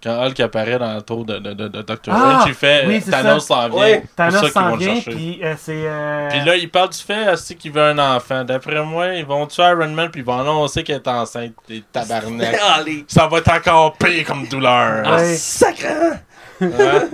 Quand 0.03 0.23
Hulk 0.27 0.39
apparaît 0.41 0.79
dans 0.79 0.95
le 0.97 1.01
tour 1.01 1.25
de, 1.25 1.39
de, 1.39 1.55
de, 1.55 1.69
de 1.69 1.81
Doctor 1.81 2.15
Ah, 2.15 2.19
Strange, 2.41 2.45
il 2.49 2.55
fait 2.55 2.85
oui, 2.87 3.01
Thanos 3.03 3.47
s'en 3.47 3.71
vient. 3.71 3.95
Ça 3.95 4.01
Thanos 4.17 4.53
s'en 4.53 4.77
vient, 4.77 5.01
puis 5.01 5.41
euh, 5.43 5.55
c'est. 5.59 5.73
euh, 5.87 6.29
Puis 6.29 6.41
là, 6.45 6.57
il 6.57 6.71
parle 6.71 6.91
du 6.91 6.99
fait 6.99 7.33
aussi 7.33 7.57
qu'il 7.57 7.73
veut 7.73 7.81
un 7.83 7.99
enfant. 7.99 8.45
D'après 8.45 8.85
moi, 8.85 9.15
ils 9.15 9.25
vont 9.25 9.47
tuer 9.47 9.63
Iron 9.63 9.89
Man 9.89 10.11
puis 10.11 10.21
ils 10.21 10.25
vont 10.27 10.39
annoncer 10.39 10.85
qu'elle 10.85 10.97
est 10.97 11.09
enceinte. 11.09 11.55
Des 11.67 11.83
tabarnak. 11.91 12.55
Ah. 12.63 12.81
Ça 13.09 13.27
va 13.29 13.39
être 13.39 13.51
encore 13.51 13.95
pire 13.97 14.27
comme 14.27 14.47
douleur. 14.47 15.05
Ah, 15.07 15.17
Ouais. 15.17 15.37
sacré! 15.37 15.89
Hein? 15.89 16.19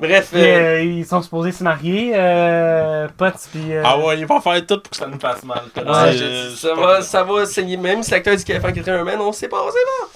Bref, 0.00 0.28
puis, 0.32 0.40
euh, 0.42 0.44
euh, 0.76 0.82
ils 0.82 1.06
sont 1.06 1.22
supposés 1.22 1.52
se 1.52 1.62
marier, 1.62 2.12
euh, 2.14 3.06
Potts, 3.16 3.48
puis. 3.52 3.72
euh, 3.74 3.82
Ah 3.84 3.98
ouais, 3.98 4.18
il 4.18 4.26
va 4.26 4.40
faire 4.40 4.66
tout 4.66 4.80
pour 4.80 4.90
que 4.90 4.96
ça 4.96 5.06
nous 5.06 5.18
fasse 5.20 5.42
mal. 5.44 5.62
ouais, 5.76 6.50
ça, 6.56 6.74
va, 6.74 7.00
ça 7.02 7.22
va 7.22 7.46
saigner. 7.46 7.76
Même 7.76 8.02
si 8.02 8.10
l'acteur 8.10 8.34
dit 8.36 8.44
qu'il 8.44 8.54
allait 8.54 8.64
faire 8.64 8.72
quelqu'un 8.74 9.00
un 9.00 9.04
man, 9.04 9.20
on 9.20 9.32
sait 9.32 9.48
pas, 9.48 9.62
on 9.62 9.68
sait 9.70 9.78
pas. 10.00 10.08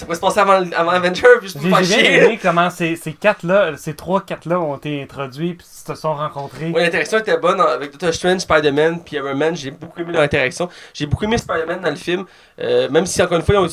Ça 0.00 0.06
pourrait 0.06 0.16
se 0.16 0.20
passer 0.20 0.40
avant, 0.40 0.64
avant 0.76 0.90
Avenger, 0.92 1.26
puis 1.40 1.48
je 1.48 1.58
J'ai 1.58 1.60
peux 1.60 1.70
pas 1.70 1.82
j'ai 1.82 1.96
bien 1.96 2.04
chier. 2.04 2.24
aimé 2.24 2.38
comment 2.42 2.70
ces, 2.70 2.96
ces 2.96 3.12
quatre-là, 3.12 3.76
ces 3.76 3.94
trois 3.94 4.22
quatre-là 4.22 4.58
ont 4.58 4.76
été 4.76 5.02
introduits 5.02 5.54
puis 5.54 5.66
se 5.66 5.94
sont 5.94 6.14
rencontrés. 6.14 6.70
Ouais, 6.70 6.82
l'interaction 6.84 7.18
était 7.18 7.36
bonne 7.36 7.60
avec 7.60 7.92
Doctor 7.92 8.12
Strange, 8.14 8.40
Spider-Man, 8.40 9.00
puis 9.04 9.16
Iron 9.16 9.34
Man. 9.34 9.54
J'ai 9.54 9.70
beaucoup 9.70 10.00
aimé 10.00 10.12
leur 10.12 10.22
interaction. 10.22 10.68
J'ai 10.94 11.06
beaucoup 11.06 11.24
aimé 11.24 11.36
Spider-Man 11.38 11.80
dans 11.82 11.90
le 11.90 11.96
film, 11.96 12.24
euh, 12.60 12.88
même 12.88 13.04
si 13.06 13.22
encore 13.22 13.36
une 13.38 13.44
fois, 13.44 13.56
on, 13.60 13.68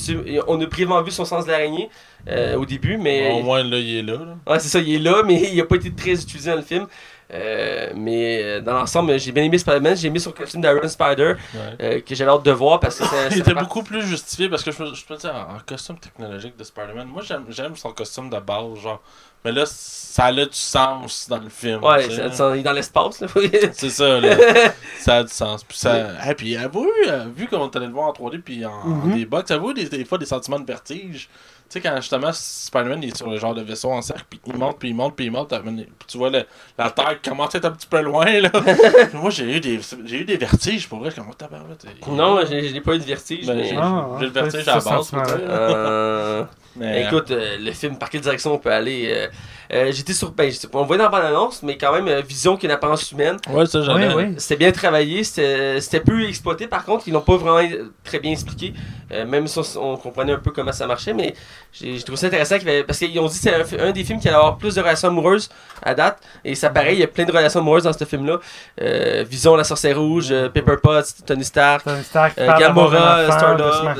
on 0.47 0.61
a 0.61 0.65
brièvement 0.65 1.01
vu 1.01 1.11
son 1.11 1.25
sens 1.25 1.45
de 1.45 1.51
l'araignée 1.51 1.89
euh, 2.27 2.55
au 2.57 2.65
début, 2.65 2.97
mais. 2.97 3.31
Au 3.31 3.43
moins, 3.43 3.63
là, 3.63 3.77
il 3.77 3.97
est 3.99 4.01
là. 4.03 4.17
là. 4.17 4.37
Ouais, 4.53 4.59
c'est 4.59 4.67
ça, 4.69 4.79
il 4.79 4.95
est 4.95 4.99
là, 4.99 5.23
mais 5.25 5.35
il 5.53 5.61
a 5.61 5.65
pas 5.65 5.75
été 5.75 5.91
très 5.93 6.11
utilisé 6.11 6.49
dans 6.51 6.57
le 6.57 6.61
film. 6.61 6.87
Euh, 7.33 7.91
mais 7.95 8.41
euh, 8.41 8.61
dans 8.61 8.73
l'ensemble, 8.73 9.19
j'ai 9.19 9.31
bien 9.33 9.43
aimé 9.43 9.57
Spider-Man. 9.57 9.97
J'ai 9.97 10.07
aimé 10.07 10.19
son 10.19 10.31
costume 10.31 10.61
d'Iron 10.61 10.87
Spider, 10.87 11.35
Ouais. 11.53 11.59
euh, 11.81 12.01
que 12.01 12.15
j'ai 12.15 12.25
hâte 12.25 12.43
de 12.43 12.51
voir 12.51 12.79
parce 12.79 12.97
que 12.99 13.03
c'est. 13.29 13.31
Il 13.35 13.39
était 13.39 13.53
beaucoup 13.53 13.83
plus 13.83 14.01
justifié 14.03 14.47
parce 14.47 14.63
que 14.63 14.71
je 14.71 14.77
je 14.77 14.83
me 15.13 15.17
dis, 15.17 15.27
en, 15.27 15.55
en 15.55 15.59
costume 15.65 15.97
technologique 15.99 16.55
de 16.57 16.63
Spider-Man, 16.63 17.07
moi 17.07 17.21
j'aime, 17.49 17.75
son 17.75 17.91
costume 17.91 18.29
de 18.29 18.39
base, 18.39 18.79
genre. 18.81 19.01
Mais 19.45 19.51
là, 19.51 19.63
ça 19.67 20.25
a 20.25 20.33
du 20.33 20.47
sens 20.51 21.27
dans 21.29 21.37
le 21.37 21.49
film. 21.49 21.83
Ouais, 21.83 22.03
tu 22.07 22.15
sais. 22.15 22.29
ça- 22.29 22.31
ça- 22.31 22.55
il 22.55 22.59
est 22.61 22.63
dans 22.63 22.71
l'espace, 22.71 23.19
là. 23.21 23.27
C'est 23.73 23.89
ça, 23.91 24.19
là. 24.19 24.35
ça 24.99 25.17
a 25.17 25.23
du 25.23 25.29
sens. 25.31 25.63
Puis, 25.63 25.77
ça... 25.77 26.07
Ah, 26.19 26.33
puis 26.33 26.55
avez-vous 26.57 26.89
vu 27.35 27.47
comment 27.47 27.65
on 27.65 27.69
allait 27.77 27.85
le 27.85 27.91
voir 27.93 28.07
en 28.07 28.13
3D 28.13 28.39
puis 28.41 28.65
en, 28.65 28.71
en 28.71 28.85
Mhm. 28.87 29.13
D-Box, 29.15 29.51
avez-vous 29.51 29.73
des, 29.73 29.85
des 29.89 30.05
fois 30.05 30.17
des 30.17 30.25
sentiments 30.25 30.59
de 30.59 30.65
vertige? 30.65 31.29
Tu 31.69 31.73
sais, 31.73 31.81
quand 31.81 31.95
justement 31.97 32.29
Spider-Man 32.31 32.99
il 33.03 33.09
est 33.09 33.17
sur 33.17 33.29
le 33.29 33.37
genre 33.37 33.53
de 33.53 33.61
vaisseau 33.61 33.91
en 33.91 34.01
cercle, 34.01 34.23
puis 34.29 34.39
il 34.47 34.55
monte, 34.55 34.79
puis 34.79 34.89
il 34.89 34.95
monte, 34.95 35.15
puis 35.15 35.25
il 35.25 35.31
monte, 35.31 35.49
puis 35.49 35.85
tu 36.07 36.17
vois 36.17 36.29
le- 36.29 36.45
la 36.77 36.89
Terre 36.91 37.19
qui 37.21 37.29
commence 37.29 37.53
à 37.55 37.57
être 37.57 37.65
un 37.65 37.71
petit 37.71 37.87
peu 37.87 37.99
loin, 38.01 38.25
là. 38.39 38.49
Moi, 39.13 39.29
j'ai 39.31 39.57
eu, 39.57 39.59
des, 39.59 39.79
j'ai 40.05 40.21
eu 40.21 40.25
des 40.25 40.37
vertiges 40.37 40.87
pour 40.87 40.99
vrai. 40.99 41.11
Comme, 41.11 41.25
oh, 41.29 42.11
non, 42.11 42.39
je 42.45 42.73
n'ai 42.73 42.81
pas 42.81 42.95
eu 42.95 42.99
de 42.99 43.03
vertige. 43.03 43.45
Ben, 43.45 43.57
mais- 43.57 43.65
j'ai- 43.65 43.75
Ah, 43.77 44.07
le 44.19 44.27
vertige 44.27 44.67
à 44.67 44.75
la 44.75 44.81
base. 44.81 45.07
sais. 45.07 45.15
Euh, 45.39 46.43
Mais, 46.79 47.05
Écoute, 47.05 47.31
euh, 47.31 47.57
le 47.59 47.71
film, 47.71 47.97
par 47.97 48.09
quelle 48.09 48.21
direction 48.21 48.53
on 48.53 48.59
peut 48.59 48.71
aller 48.71 49.09
euh, 49.11 49.27
Euh, 49.73 49.91
J'étais 49.91 50.13
sur. 50.13 50.31
Ben, 50.31 50.49
on 50.73 50.83
voyait 50.85 51.03
dans 51.03 51.09
la 51.09 51.17
bande-annonce, 51.19 51.61
mais 51.63 51.75
quand 51.77 51.91
même, 51.91 52.07
euh, 52.07 52.21
Vision 52.21 52.55
qui 52.55 52.65
a 52.67 52.69
une 52.69 52.75
apparence 52.75 53.11
humaine. 53.11 53.35
Ouais, 53.49 53.65
ça. 53.65 53.79
Oui, 53.93 54.03
oui. 54.15 54.35
C'était 54.37 54.55
bien 54.55 54.71
travaillé, 54.71 55.25
c'était 55.25 55.81
c'était 55.81 55.99
peu 55.99 56.25
exploité 56.25 56.67
par 56.67 56.85
contre, 56.85 57.05
ils 57.07 57.11
l'ont 57.11 57.19
pas 57.21 57.35
vraiment 57.35 57.67
très 58.03 58.19
bien 58.19 58.31
expliqué. 58.31 58.73
Euh, 59.11 59.25
même 59.25 59.45
si 59.47 59.59
on, 59.77 59.93
on 59.93 59.97
comprenait 59.97 60.33
un 60.33 60.37
peu 60.39 60.51
comment 60.51 60.71
ça 60.71 60.87
marchait, 60.87 61.13
mais 61.13 61.33
j'ai 61.73 62.01
trouvé 62.01 62.17
ça 62.17 62.27
intéressant 62.27 62.55
avait- 62.55 62.83
parce 62.83 62.99
qu'ils 62.99 63.19
ont 63.19 63.27
dit 63.27 63.37
que 63.39 63.43
c'est 63.43 63.79
un, 63.79 63.91
des 63.91 64.03
films 64.03 64.19
qui 64.19 64.27
allait 64.27 64.37
avoir 64.37 64.57
plus 64.57 64.75
de 64.75 64.81
relations 64.81 65.09
amoureuses 65.09 65.49
à 65.83 65.93
date. 65.93 66.19
Et 66.43 66.55
ça 66.55 66.69
paraît, 66.69 66.93
il 66.93 66.99
y 66.99 67.03
a 67.03 67.07
plein 67.07 67.25
de 67.25 67.31
relations 67.31 67.59
amoureuses 67.59 67.83
dans 67.83 67.93
ce 67.93 68.03
film-là. 68.05 68.39
Euh, 68.81 69.23
Vision, 69.29 69.55
la 69.55 69.63
sorcière 69.63 69.99
rouge, 69.99 70.27
euh, 70.31 70.49
Pepper 70.49 70.77
Potts, 70.81 71.13
Tony 71.25 71.43
Stark. 71.43 71.83
Tony 71.83 72.03
Stark 72.03 72.35
qui 72.35 72.41
Euh, 72.41 72.57
Gamora, 72.57 73.25
Star-Lord. 73.31 73.95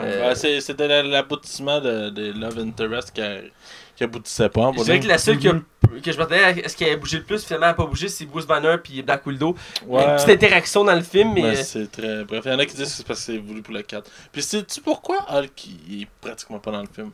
Euh, 0.00 0.34
c'est- 0.34 0.60
C'était 0.60 0.88
la- 0.88 1.02
l'aboutissement 1.02 1.80
de, 1.80 2.10
de 2.10 2.32
Love 2.38 2.58
Interest 2.58 3.12
qui, 3.12 3.20
a- 3.20 3.40
qui 3.96 4.04
aboutissait 4.04 4.48
pas. 4.48 4.70
de 4.70 4.84
dirais 4.84 5.00
que 5.00 5.06
la 5.08 5.18
seule 5.18 5.38
qui 5.38 5.48
a-. 5.48 5.52
que 6.02 6.12
je 6.12 6.18
m'attendais 6.18 6.64
à 6.64 6.68
ce 6.68 6.76
qui 6.76 6.84
a 6.88 6.96
bougé 6.96 7.18
le 7.18 7.24
plus, 7.24 7.44
finalement, 7.44 7.66
n'a 7.66 7.74
pas 7.74 7.86
bougé, 7.86 8.08
c'est 8.08 8.24
Bruce 8.26 8.46
Banner 8.46 8.76
puis 8.82 9.02
Black 9.02 9.26
Widow. 9.26 9.56
Il 9.82 9.88
y 9.88 9.90
a 9.90 9.94
Ouais. 9.98 10.04
une 10.10 10.16
petite 10.16 10.30
interaction 10.30 10.84
dans 10.84 10.94
le 10.94 11.02
film, 11.02 11.32
mais. 11.34 11.42
Mais 11.42 11.54
c'est 11.56 11.90
très. 11.90 12.24
Bref, 12.24 12.42
il 12.46 12.52
y 12.52 12.54
en 12.54 12.58
a 12.58 12.66
qui 12.66 12.74
disent 12.74 12.84
que 12.88 12.90
c'est 12.96 13.06
parce 13.06 13.20
que 13.20 13.26
c'est 13.32 13.38
voulu 13.38 13.62
pour 13.62 13.74
le 13.74 13.82
4. 13.82 14.10
Puis 14.32 14.42
sais-tu 14.42 14.80
pourquoi 14.80 15.18
Hulk 15.30 15.66
il 15.88 16.02
est 16.02 16.08
pratiquement 16.20 16.58
pas 16.58 16.70
dans 16.72 16.80
le 16.82 16.88
film? 16.94 17.10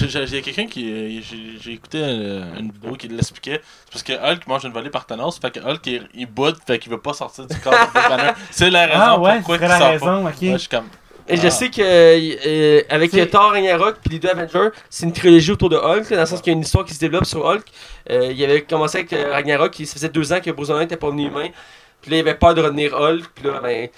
Il 0.00 0.10
y 0.10 0.36
a 0.38 0.40
quelqu'un 0.40 0.64
qui. 0.66 0.90
euh, 0.90 1.20
J'ai 1.60 1.72
écouté 1.72 1.98
une, 1.98 2.54
une 2.58 2.72
vidéo 2.72 2.94
qui 2.96 3.08
l'expliquait. 3.08 3.60
C'est 3.84 3.92
parce 3.92 4.02
que 4.02 4.12
Hulk 4.14 4.46
mange 4.46 4.64
une 4.64 4.72
volée 4.72 4.88
par 4.88 5.04
Thanos, 5.04 5.38
fait 5.38 5.50
que 5.50 5.60
Hulk 5.60 5.86
il, 5.86 6.08
il 6.14 6.24
boude, 6.26 6.56
fait 6.66 6.78
qu'il 6.78 6.90
veut 6.90 7.00
pas 7.00 7.12
sortir 7.12 7.46
du 7.46 7.54
corps 7.60 7.72
de 7.74 7.92
Bruce 7.92 8.08
Banner. 8.08 8.30
C'est 8.50 8.70
la 8.70 8.86
raison 8.86 8.98
Ah 8.98 9.18
ouais, 9.20 9.36
pourquoi 9.40 9.58
c'est 9.58 9.64
il 9.66 9.68
la 9.68 9.78
sort 9.78 9.88
raison, 9.90 10.06
pas. 10.24 10.30
ok. 10.30 10.36
Ouais, 10.42 10.52
je 10.52 10.56
suis 10.56 10.68
comme. 10.70 10.88
Et 11.28 11.36
je 11.36 11.46
Ah. 11.46 11.50
sais 11.50 11.70
que 11.70 11.80
euh, 11.82 12.80
avec 12.90 13.14
euh, 13.14 13.26
Thor 13.26 13.50
Ragnarok 13.52 13.96
puis 14.02 14.14
les 14.14 14.18
deux 14.18 14.28
Avengers, 14.28 14.70
c'est 14.90 15.06
une 15.06 15.12
trilogie 15.12 15.52
autour 15.52 15.68
de 15.68 15.76
Hulk, 15.76 16.10
dans 16.10 16.20
le 16.20 16.26
sens 16.26 16.40
qu'il 16.40 16.52
y 16.52 16.54
a 16.54 16.56
une 16.56 16.62
histoire 16.64 16.84
qui 16.84 16.94
se 16.94 17.00
développe 17.00 17.24
sur 17.26 17.44
Hulk. 17.44 17.64
Euh, 18.10 18.32
il 18.32 18.42
avait 18.44 18.62
commencé 18.62 18.98
avec 18.98 19.12
euh, 19.12 19.30
Ragnarok, 19.32 19.70
qui 19.70 19.86
ça 19.86 19.94
faisait 19.94 20.08
deux 20.08 20.32
ans 20.32 20.40
que 20.44 20.50
Bruce 20.50 20.68
Banner 20.68 20.84
était 20.84 20.96
pas 20.96 21.10
venu 21.10 21.26
humain. 21.28 21.48
Puis 22.00 22.10
là, 22.10 22.16
il 22.16 22.20
avait 22.20 22.34
peur 22.34 22.54
de 22.54 22.62
revenir 22.62 22.92
Hulk. 23.00 23.24
Puis 23.34 23.44
là, 23.46 23.60
ben. 23.62 23.88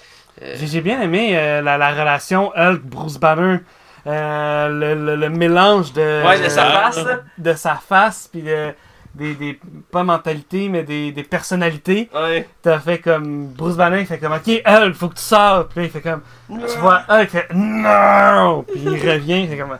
J'ai 0.63 0.81
bien 0.81 1.01
aimé 1.01 1.31
la, 1.33 1.77
la 1.77 1.91
relation 1.91 2.51
Hulk-Bruce 2.55 3.17
Banner. 3.17 3.59
Le, 4.05 4.93
le- 4.93 5.15
le 5.15 5.29
mélange 5.29 5.91
de, 5.93 6.23
ouais, 6.27 6.39
de 6.39 6.47
sa 6.49 6.65
face, 6.65 6.99
de 7.39 7.53
sa 7.53 7.75
face, 7.75 8.29
puis 8.31 8.43
de, 8.43 8.71
des, 9.15 9.33
des, 9.35 9.59
pas 9.91 10.03
mentalités, 10.03 10.69
mais 10.69 10.83
des, 10.83 11.11
des 11.11 11.23
personnalités. 11.23 12.09
Ouais. 12.13 12.47
T'as 12.61 12.79
fait 12.79 12.99
comme, 12.99 13.47
Bruce 13.47 13.75
Banner, 13.75 14.01
il 14.01 14.05
fait 14.05 14.17
comme, 14.19 14.33
ok, 14.33 14.61
Hulk, 14.65 14.93
faut 14.93 15.09
que 15.09 15.15
tu 15.15 15.21
sors. 15.23 15.67
Puis 15.67 15.79
là, 15.79 15.85
il 15.85 15.89
fait 15.91 16.01
comme, 16.01 16.21
tu 16.49 16.77
vois 16.79 17.03
Hulk, 17.09 17.23
il 17.23 17.29
fait, 17.29 17.47
non! 17.53 18.63
Puis 18.67 18.81
il 18.83 19.09
revient, 19.09 19.43
il 19.43 19.49
fait 19.49 19.57
comme, 19.57 19.77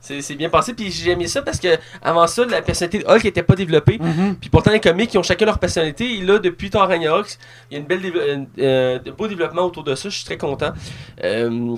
C'est 0.00 0.22
c'est 0.22 0.34
bien 0.34 0.48
passé. 0.48 0.72
Puis 0.72 0.90
j'ai 0.90 1.10
aimé 1.10 1.26
ça 1.26 1.42
parce 1.42 1.58
que 1.60 1.76
avant 2.02 2.26
ça, 2.26 2.44
la 2.46 2.62
personnalité 2.62 3.04
de 3.04 3.08
Hulk 3.10 3.24
était 3.26 3.42
pas 3.42 3.54
développée. 3.54 3.98
Mhm. 4.00 4.36
Puis 4.40 4.48
pourtant, 4.48 4.70
les 4.70 4.80
comics, 4.80 5.12
ils 5.12 5.18
ont 5.18 5.22
chacun 5.22 5.44
leur 5.46 5.58
personnalité. 5.58 6.18
Et 6.18 6.22
là, 6.22 6.38
depuis 6.38 6.70
Thor 6.70 6.88
Ragnarok, 6.88 7.26
il 7.70 7.74
y 7.74 7.76
a 7.76 7.80
une 7.80 7.86
belle 7.86 8.00
déve- 8.00 8.46
euh, 8.58 8.98
beau 9.18 9.28
développement 9.28 9.62
autour 9.62 9.84
de 9.84 9.94
ça. 9.94 10.08
Je 10.08 10.14
suis 10.16 10.24
très 10.24 10.38
content. 10.38 10.72
Euh, 11.22 11.76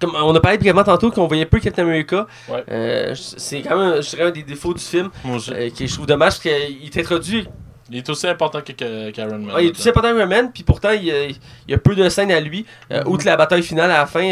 comme 0.00 0.14
on 0.14 0.34
a 0.34 0.40
parlé 0.40 0.58
brièvement 0.58 0.84
tantôt 0.84 1.10
qu'on 1.10 1.26
voyait 1.26 1.46
peu 1.46 1.58
Captain 1.60 1.82
America. 1.84 2.26
Ouais. 2.48 2.64
Euh, 2.70 3.14
c'est 3.14 3.62
quand 3.62 3.78
même, 3.78 4.02
je 4.02 4.10
dirais, 4.10 4.24
un 4.24 4.30
des 4.30 4.42
défauts 4.42 4.74
du 4.74 4.82
film. 4.82 5.10
Euh, 5.26 5.70
que 5.70 5.86
je 5.86 5.92
trouve 5.94 6.06
dommage 6.06 6.34
parce 6.34 6.40
qu'il 6.40 6.84
est 6.84 6.96
introduit. 6.98 7.46
Il 7.88 7.98
est 7.98 8.08
aussi 8.10 8.26
important 8.26 8.60
que 8.62 8.72
que- 8.72 9.10
qu'Iron 9.10 9.38
Man. 9.38 9.54
Ouais, 9.54 9.64
il 9.64 9.68
est 9.68 9.78
aussi 9.78 9.88
important 9.88 10.08
Iron 10.14 10.26
Man. 10.26 10.50
Puis 10.52 10.64
pourtant, 10.64 10.90
il 10.90 11.04
y, 11.04 11.10
a, 11.12 11.24
il 11.26 11.36
y 11.68 11.72
a 11.74 11.78
peu 11.78 11.94
de 11.94 12.08
scènes 12.08 12.32
à 12.32 12.40
lui. 12.40 12.66
Euh, 12.92 13.02
Mhm. 13.04 13.08
Outre 13.12 13.24
la 13.26 13.36
bataille 13.36 13.62
finale 13.62 13.90
à 13.92 13.98
la 13.98 14.06
fin, 14.06 14.24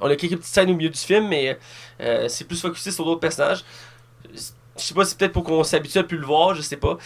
on 0.00 0.06
a 0.10 0.16
quelques 0.16 0.36
petites 0.36 0.44
scènes 0.44 0.70
au 0.70 0.74
milieu 0.74 0.90
du 0.90 0.98
film, 0.98 1.26
mais 1.28 1.58
c'est 2.28 2.46
plus 2.46 2.60
focusé 2.60 2.90
sur 2.90 3.04
d'autres 3.04 3.20
personnages. 3.20 3.64
Je 4.34 4.40
sais 4.76 4.94
pas 4.94 5.04
si 5.04 5.10
c'est 5.10 5.18
peut-être 5.18 5.32
pour 5.32 5.44
qu'on 5.44 5.64
s'habitue 5.64 5.98
à 5.98 6.02
plus 6.04 6.18
le 6.18 6.26
voir, 6.26 6.54
je 6.54 6.60
sais 6.62 6.76
pas. 6.76 6.98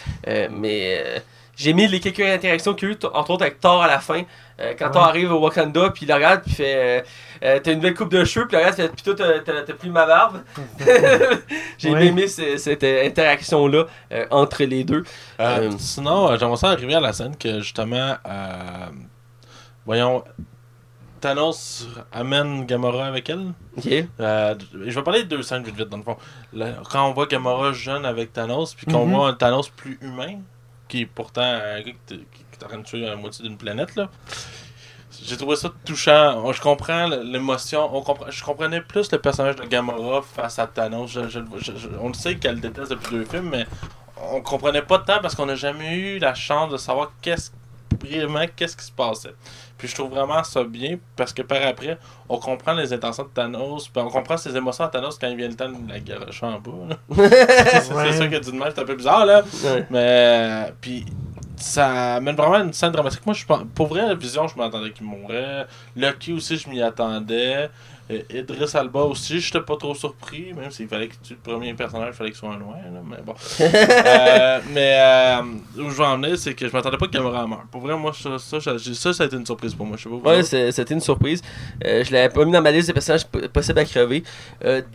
Mais 0.50 1.22
j'ai 1.56 1.72
mis 1.72 1.86
les 1.86 2.00
quelques 2.00 2.20
interactions 2.20 2.74
qu'il 2.74 2.88
y 2.88 2.92
a 2.92 2.94
eu, 2.94 2.98
entre 3.14 3.30
autres 3.30 3.42
avec 3.42 3.60
Thor 3.60 3.82
à 3.82 3.86
la 3.86 4.00
fin. 4.00 4.22
Euh, 4.60 4.74
quand 4.78 4.86
Ouais. 4.86 4.92
Thor 4.92 5.04
arrive 5.04 5.32
au 5.32 5.40
Wakanda, 5.40 5.90
puis 5.90 6.06
il 6.06 6.12
regarde, 6.12 6.42
puis 6.42 6.52
il 6.52 6.54
fait 6.56 6.74
euh, 6.76 7.02
euh, 7.44 7.60
T'as 7.62 7.72
une 7.72 7.80
belle 7.80 7.94
coupe 7.94 8.10
de 8.12 8.24
cheveux, 8.24 8.46
puis 8.46 8.56
il 8.56 8.60
regarde, 8.60 8.76
fait, 8.76 8.88
puis 8.88 9.02
toi, 9.02 9.14
t'as- 9.16 9.74
plus 9.74 9.90
ma 9.90 10.06
barbe. 10.06 10.42
j'ai 11.78 11.90
Ouais. 11.90 12.06
aimé 12.06 12.28
ce- 12.28 12.56
cette 12.56 12.84
euh, 12.84 13.04
interaction-là 13.06 13.86
euh, 14.12 14.26
entre 14.30 14.62
les 14.64 14.84
deux. 14.84 15.02
Euh, 15.40 15.70
Euh, 15.70 15.70
sinon, 15.78 16.30
euh, 16.30 16.36
j'aimerais 16.38 16.56
ça 16.56 16.70
arriver 16.70 16.94
à 16.94 17.00
la 17.00 17.12
scène 17.12 17.36
que 17.36 17.60
justement, 17.60 18.14
euh, 18.26 18.86
voyons, 19.86 20.22
Thanos 21.20 21.86
amène 22.12 22.66
Gamora 22.66 23.06
avec 23.06 23.30
elle. 23.30 23.52
Ok. 23.78 23.88
Euh, 24.20 24.54
je 24.86 24.90
vais 24.94 25.02
parler 25.02 25.24
de 25.24 25.28
deux 25.28 25.42
scènes 25.42 25.62
vite 25.64 25.74
vite 25.76 25.88
dans 25.88 25.96
le 25.96 26.02
fond. 26.02 26.16
Quand 26.90 27.08
on 27.08 27.12
voit 27.12 27.26
Gamora 27.26 27.72
jeune 27.72 28.04
avec 28.04 28.32
Thanos, 28.32 28.74
puis 28.74 28.86
qu'on 28.86 29.06
Mhm. 29.06 29.14
voit 29.14 29.28
un 29.28 29.32
Thanos 29.34 29.68
plus 29.70 29.98
humain, 30.02 30.40
qui 30.86 31.00
est 31.02 31.06
pourtant 31.06 31.40
un 31.42 31.80
gars 31.80 31.92
qui 32.08 32.43
qui 32.54 32.60
est 32.60 32.64
en 32.64 32.68
train 32.68 32.78
de 32.78 32.84
tuer 32.84 33.00
la 33.00 33.16
moitié 33.16 33.46
d'une 33.46 33.56
planète 33.58 33.94
là. 33.96 34.08
J'ai 35.22 35.36
trouvé 35.36 35.54
ça 35.56 35.70
touchant. 35.84 36.52
Je 36.52 36.60
comprends 36.60 37.06
l'émotion. 37.06 37.88
On 37.94 38.02
comprend, 38.02 38.26
je 38.30 38.42
comprenais 38.42 38.80
plus 38.80 39.10
le 39.12 39.18
personnage 39.18 39.54
de 39.56 39.64
Gamora 39.64 40.22
face 40.22 40.58
à 40.58 40.66
Thanos. 40.66 41.08
Je- 41.12 41.28
je- 41.28 41.38
je- 41.58 41.76
je- 41.76 41.88
on 42.00 42.08
le 42.08 42.14
sait 42.14 42.34
qu'elle 42.36 42.60
déteste 42.60 42.90
depuis 42.90 43.16
deux 43.18 43.24
films, 43.24 43.48
mais 43.50 43.64
on 44.32 44.40
comprenait 44.40 44.82
pas 44.82 44.98
tant 44.98 45.20
parce 45.22 45.34
qu'on 45.36 45.46
n'a 45.46 45.54
jamais 45.54 45.94
eu 45.96 46.18
la 46.18 46.34
chance 46.34 46.70
de 46.72 46.76
savoir 46.76 47.12
qu'est-ce 47.22 47.52
vraiment 48.04 48.44
qu'est-ce 48.56 48.76
qui 48.76 48.84
se 48.84 48.90
passait. 48.92 49.34
Puis 49.78 49.86
je 49.86 49.94
trouve 49.94 50.10
vraiment 50.10 50.42
ça 50.42 50.64
bien 50.64 50.98
parce 51.16 51.32
que 51.32 51.42
par 51.42 51.62
après, 51.64 51.96
on 52.28 52.38
comprend 52.38 52.72
les 52.74 52.92
intentions 52.92 53.22
de 53.22 53.28
Thanos, 53.28 53.90
on 53.94 54.08
comprend 54.08 54.36
ses 54.36 54.56
émotions 54.56 54.84
à 54.84 54.88
Thanos 54.88 55.16
quand 55.18 55.28
il 55.28 55.36
vient 55.36 55.48
le 55.48 55.54
temps 55.54 55.68
de 55.68 55.88
la 55.88 56.00
garocher 56.00 56.44
en 56.44 56.58
bas. 56.58 56.96
c'est 57.14 57.92
Ouais. 57.94 58.12
sûr 58.16 58.28
que 58.28 58.44
du 58.44 58.52
mal, 58.52 58.72
c'est 58.74 58.82
un 58.82 58.84
peu 58.84 58.96
bizarre 58.96 59.24
là. 59.26 59.42
Ouais. 59.64 59.86
Mais 59.90 60.72
puis 60.80 61.06
ça 61.64 62.16
amène 62.16 62.36
vraiment 62.36 62.62
une 62.62 62.72
scène 62.72 62.92
dramatique. 62.92 63.24
Moi, 63.24 63.34
je 63.34 63.44
pense, 63.46 63.62
pour 63.74 63.86
vrai, 63.86 64.06
la 64.06 64.14
vision, 64.14 64.46
je 64.46 64.56
m'attendais 64.56 64.90
qu'il 64.90 65.06
mourrait. 65.06 65.66
Lucky 65.96 66.32
aussi, 66.32 66.58
je 66.58 66.68
m'y 66.68 66.82
attendais. 66.82 67.70
Euh, 68.10 68.20
Idris 68.28 68.70
Alba 68.74 69.00
aussi, 69.00 69.40
j'étais 69.40 69.62
pas 69.62 69.76
trop 69.76 69.94
surpris, 69.94 70.52
même 70.52 70.70
s'il 70.70 70.88
fallait 70.88 71.08
que 71.08 71.14
tu 71.22 71.32
le 71.32 71.38
premier 71.38 71.72
personnage, 71.72 72.10
il 72.12 72.16
fallait 72.16 72.30
qu'il 72.30 72.38
soit 72.38 72.50
un 72.50 72.58
noir, 72.58 72.76
là, 72.76 73.00
mais 73.04 73.22
bon. 73.24 73.34
Euh, 74.04 74.60
mais 74.72 74.94
euh, 74.98 75.42
où 75.78 75.90
je 75.90 75.96
veux 75.96 76.04
en 76.04 76.16
venir, 76.18 76.38
c'est 76.38 76.54
que 76.54 76.68
je 76.68 76.72
m'attendais 76.72 76.96
pas 76.96 77.06
que 77.06 77.12
Gamora 77.12 77.46
meure. 77.46 77.64
Pour 77.70 77.80
vrai, 77.80 77.96
moi, 77.96 78.12
ça, 78.12 78.38
ça, 78.38 78.60
ça, 78.60 78.78
ça, 78.78 79.12
ça 79.12 79.22
a 79.22 79.26
été 79.26 79.36
une 79.36 79.46
surprise 79.46 79.74
pour 79.74 79.86
moi. 79.86 79.96
Je 79.96 80.04
sais 80.04 80.08
pas. 80.22 80.36
Ouais, 80.36 80.42
c'était 80.42 80.94
une 80.94 81.00
surprise. 81.00 81.42
Euh, 81.84 82.04
je 82.04 82.12
l'avais 82.12 82.28
pas 82.28 82.44
mis 82.44 82.52
dans 82.52 82.60
ma 82.60 82.70
liste 82.70 82.88
des 82.88 82.92
personnages 82.92 83.26
possibles 83.26 83.78
à 83.78 83.84
crever. 83.84 84.22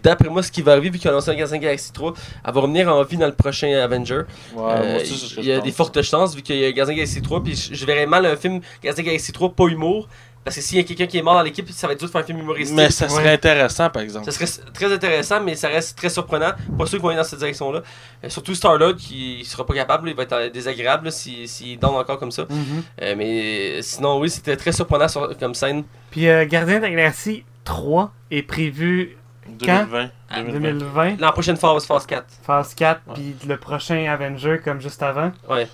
D'après 0.04 0.30
moi, 0.30 0.44
ce 0.44 0.52
qui 0.52 0.62
va 0.62 0.74
arriver, 0.74 0.90
vu 0.90 1.00
qu'il 1.00 1.08
a 1.08 1.12
annoncé 1.12 1.32
un 1.32 1.36
Gardien 1.36 1.58
Galaxy 1.58 1.92
3, 1.92 2.14
elle 2.46 2.54
va 2.54 2.62
revenir 2.62 2.94
en 2.94 3.04
vie 3.04 3.18
dans 3.18 3.28
le 3.28 3.36
prochain 3.36 3.72
Avenger. 3.80 4.22
Ouais, 4.56 5.02
aussi, 5.02 5.36
il 5.40 5.46
y 5.46 5.52
a 5.52 5.60
des 5.60 5.72
fortes 5.72 6.02
chances, 6.02 6.36
vu 6.36 6.42
qu'il 6.42 6.58
y 6.58 6.66
a 6.66 6.72
Gardien 6.72 6.96
Galaxy 6.96 7.22
3, 7.22 7.44
puis 7.44 7.56
je, 7.56 7.86
verrais 7.86 8.06
mal 8.06 8.26
un 8.26 8.36
film 8.36 8.62
Gardien 8.84 9.04
Galaxy 9.04 9.32
3 9.32 9.50
pas 9.54 9.66
humour. 9.68 10.08
Parce 10.50 10.56
que 10.58 10.62
s'il 10.62 10.78
y 10.78 10.82
a 10.82 10.84
quelqu'un 10.84 11.06
qui 11.08 11.18
est 11.18 11.22
mort 11.22 11.36
dans 11.36 11.42
l'équipe, 11.44 11.70
ça 11.72 11.86
va 11.88 11.94
être 11.94 12.00
dur 12.00 12.08
de 12.08 12.12
faire 12.12 12.22
un 12.22 12.24
film 12.24 12.40
humoristique. 12.40 12.76
Mais 12.76 12.90
ça 12.90 13.08
serait 13.08 13.24
Ouais. 13.24 13.34
intéressant, 13.34 13.90
par 13.90 14.02
exemple. 14.02 14.26
Ça 14.30 14.32
serait 14.46 14.72
très 14.74 14.92
intéressant, 14.92 15.40
mais 15.42 15.56
ça 15.56 15.68
reste 15.68 15.98
très 15.98 16.10
surprenant. 16.10 16.52
Pas 16.78 16.86
sûr 16.86 17.00
qu'on 17.00 17.12
est 17.12 17.16
dans 17.16 17.24
cette 17.24 17.40
direction-là. 17.40 17.82
Euh, 18.24 18.30
surtout 18.30 18.56
Star-Lord 18.56 18.96
qui 18.96 19.46
sera 19.46 19.66
pas 19.66 19.74
capable, 19.76 20.10
il 20.10 20.16
va 20.16 20.24
être 20.24 20.34
euh, 20.34 20.50
désagréable 20.50 21.12
s'il 21.12 21.78
donne 21.80 21.92
encore 21.96 22.18
comme 22.20 22.32
ça. 22.32 22.44
Mhm. 22.50 22.84
Euh, 23.02 23.16
mais 23.18 23.82
sinon, 23.82 24.20
oui, 24.20 24.30
c'était 24.30 24.58
très 24.58 24.72
surprenant 24.72 25.08
sur- 25.08 25.38
comme 25.38 25.54
scène. 25.54 25.84
Puis 26.12 26.28
euh, 26.28 26.46
Gardien 26.46 26.78
de 26.78 26.84
la 26.84 26.90
Galaxie 26.90 27.44
3 27.64 28.12
est 28.32 28.42
prévu 28.42 29.16
2020. 29.48 30.10
Ah, 30.30 30.42
2020. 30.42 30.60
2020, 30.60 31.20
La 31.20 31.32
prochaine 31.32 31.58
phase, 31.58 31.86
phase 31.86 32.06
4. 32.06 32.26
phase 32.44 32.74
4, 32.76 33.02
Ouais. 33.08 33.14
puis 33.16 33.36
le 33.48 33.58
prochain 33.58 34.06
Avenger 34.12 34.60
comme 34.64 34.80
juste 34.82 35.02
avant. 35.02 35.32
Ouais. 35.50 35.68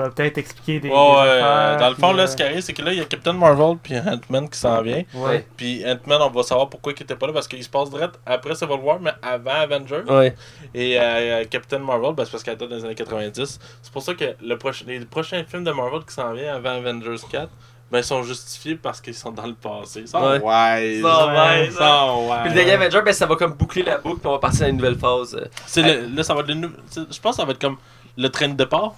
Ça 0.00 0.08
va 0.08 0.14
peut-être 0.14 0.38
expliquer 0.38 0.80
des. 0.80 0.88
Ouais, 0.88 0.94
des 0.94 1.00
ouais, 1.00 1.20
affaires, 1.42 1.76
dans 1.78 1.88
le 1.88 1.94
fond, 1.94 2.08
puis, 2.08 2.16
là, 2.16 2.22
euh, 2.22 2.26
ce 2.26 2.36
qui 2.36 2.42
arrive, 2.42 2.60
c'est 2.60 2.72
que 2.72 2.82
là, 2.82 2.92
il 2.92 2.98
y 2.98 3.00
a 3.02 3.04
Captain 3.04 3.32
Marvel 3.32 3.76
puis 3.82 3.98
Ant-Man 3.98 4.48
qui 4.48 4.58
s'en 4.58 4.82
vient. 4.82 5.02
Ouais. 5.14 5.46
Puis 5.56 5.84
Ant-Man, 5.84 6.22
on 6.22 6.30
va 6.30 6.42
savoir 6.42 6.68
pourquoi 6.68 6.92
il 6.96 7.02
était 7.02 7.16
pas 7.16 7.26
là 7.26 7.32
parce 7.32 7.48
qu'il 7.48 7.62
se 7.62 7.68
passe 7.68 7.90
direct 7.90 8.14
après 8.26 8.54
Civil 8.54 8.78
War, 8.82 8.98
mais 9.00 9.12
avant 9.22 9.50
Avengers. 9.50 10.02
Ouais. 10.08 10.34
Et 10.74 10.98
euh, 10.98 11.44
Captain 11.50 11.78
Marvel, 11.78 12.14
ben, 12.14 12.24
c'est 12.24 12.30
parce 12.32 12.42
qu'elle 12.42 12.54
était 12.54 12.66
dans 12.66 12.76
les 12.76 12.84
années 12.84 12.94
90. 12.94 13.58
C'est 13.82 13.92
pour 13.92 14.02
ça 14.02 14.14
que 14.14 14.24
le 14.42 14.58
les 14.86 15.00
prochains 15.04 15.44
films 15.44 15.64
de 15.64 15.72
Marvel 15.72 16.00
qui 16.06 16.14
s'en 16.14 16.32
viennent 16.32 16.54
avant 16.54 16.70
Avengers 16.70 17.16
4, 17.30 17.48
ben, 17.90 17.98
ils 17.98 18.04
sont 18.04 18.22
justifiés 18.22 18.76
parce 18.76 19.00
qu'ils 19.00 19.14
sont 19.14 19.32
dans 19.32 19.46
le 19.46 19.54
passé. 19.54 20.06
Sont 20.06 20.20
Ouais. 20.20 20.40
Ouais. 20.40 20.96
Ils 20.96 21.02
sont 21.02 21.08
wise. 21.08 22.40
Puis 22.42 22.48
le 22.50 22.54
dernier 22.54 22.72
Avenger, 22.72 23.02
ben, 23.04 23.12
ça 23.12 23.26
va 23.26 23.34
comme 23.36 23.54
boucler 23.54 23.82
la 23.82 23.98
boucle, 23.98 24.20
puis 24.20 24.28
on 24.28 24.32
va 24.32 24.38
passer 24.38 24.64
à 24.64 24.68
une 24.68 24.76
nouvelle 24.76 24.96
phase. 24.98 25.34
euh. 25.34 25.46
C'est 25.66 25.82
le- 25.82 26.14
là, 26.14 26.22
ça 26.22 26.34
va 26.34 26.40
être 26.42 26.48
le 26.48 26.70
Je 26.96 27.20
pense 27.20 27.36
que 27.36 27.42
ça 27.42 27.44
va 27.44 27.52
être 27.52 27.60
comme 27.60 27.76
le 28.16 28.28
train 28.28 28.48
de 28.48 28.54
départ. 28.54 28.94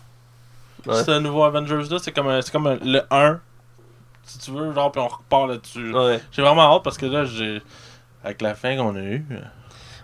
Ouais. 0.87 1.05
Ce 1.05 1.19
nouveau 1.21 1.45
Avengers-là, 1.45 1.99
c'est 2.01 2.13
comme, 2.13 2.29
un- 2.29 2.41
c'est 2.43 2.53
comme 2.53 2.67
un- 2.67 2.79
le 2.85 3.03
1. 3.11 3.41
Si 4.25 4.39
tu 4.39 4.51
veux, 4.53 4.73
genre, 4.73 4.91
puis 4.93 5.01
on 5.01 5.09
repart 5.09 5.49
là-dessus. 5.49 5.93
Ouais. 5.93 6.21
J'ai 6.31 6.43
vraiment 6.43 6.75
hâte 6.77 6.83
parce 6.85 6.97
que 6.99 7.07
là, 7.07 7.25
j'ai. 7.25 7.61
Avec 8.25 8.41
la 8.41 8.55
fin 8.55 8.77
qu'on 8.77 8.95
a 8.95 9.01
eue, 9.01 9.25
euh, 9.33 9.37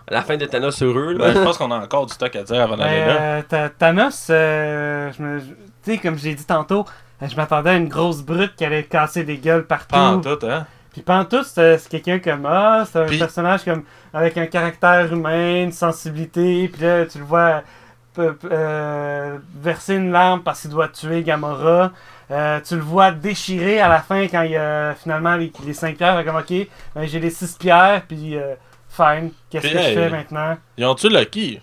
La 0.09 0.21
fin 0.23 0.35
de 0.35 0.45
Thanos 0.45 0.81
heureux, 0.81 1.13
là. 1.13 1.27
ben, 1.27 1.33
je 1.35 1.43
pense 1.43 1.57
qu'on 1.57 1.71
a 1.71 1.77
encore 1.79 2.05
du 2.05 2.13
stock 2.13 2.35
à 2.35 2.43
dire 2.43 2.61
avant 2.61 2.75
d'aller 2.75 2.99
Ben, 3.05 3.07
là. 3.07 3.43
euh, 3.53 3.69
Thanos, 3.77 4.27
euh, 4.29 5.11
tu 5.11 5.41
sais, 5.83 5.97
comme 5.99 6.17
j'ai 6.17 6.33
dit 6.35 6.45
tantôt, 6.45 6.85
je 7.21 7.33
m'attendais 7.35 7.69
à 7.69 7.75
une 7.75 7.87
grosse 7.87 8.21
brute 8.21 8.55
qui 8.57 8.65
allait 8.65 8.83
casser 8.83 9.23
des 9.23 9.37
gueules 9.37 9.65
partout. 9.67 9.87
Pas 9.95 10.09
en 10.11 10.19
tout, 10.21 10.37
hein. 10.45 10.65
Puis 10.91 11.01
Pantoute, 11.03 11.45
c'est 11.45 11.77
c'est 11.77 11.87
quelqu'un 12.01 12.17
comme 12.19 12.45
ah, 12.47 12.83
c'est 12.91 12.99
un 12.99 13.05
personnage 13.19 13.63
comme 13.63 13.83
avec 14.11 14.35
un 14.39 14.47
caractère 14.47 15.13
humain, 15.13 15.63
une 15.63 15.71
sensibilité, 15.71 16.67
puis 16.67 16.81
là 16.81 17.05
tu 17.05 17.19
le 17.19 17.23
vois 17.25 17.61
euh, 18.17 19.37
verser 19.55 19.95
une 19.95 20.11
larme 20.11 20.41
parce 20.41 20.61
qu'il 20.61 20.71
doit 20.71 20.89
tuer 20.89 21.23
Gamora. 21.23 21.91
Euh, 22.31 22.59
tu 22.61 22.75
le 22.75 22.81
vois 22.81 23.11
déchirer 23.11 23.79
à 23.79 23.87
la 23.87 23.99
fin 23.99 24.27
quand 24.27 24.43
il 24.43 24.51
y 24.51 24.57
a 24.57 24.93
finalement 24.95 25.35
les, 25.35 25.51
les 25.65 25.73
cinq 25.73 25.97
pierres. 25.97 26.23
Comme 26.25 26.35
ok, 26.35 26.67
ben, 26.95 27.05
j'ai 27.05 27.19
les 27.19 27.29
six 27.29 27.55
pierres, 27.57 28.03
puis 28.07 28.35
euh, 28.35 28.55
fine, 28.89 29.31
qu'est-ce 29.49 29.67
que 29.67 29.77
hey, 29.77 29.93
je 29.95 29.99
fais 29.99 30.09
maintenant? 30.09 30.57
Ils 30.77 30.85
ont 30.85 30.95
tué 30.95 31.09
Lucky 31.09 31.61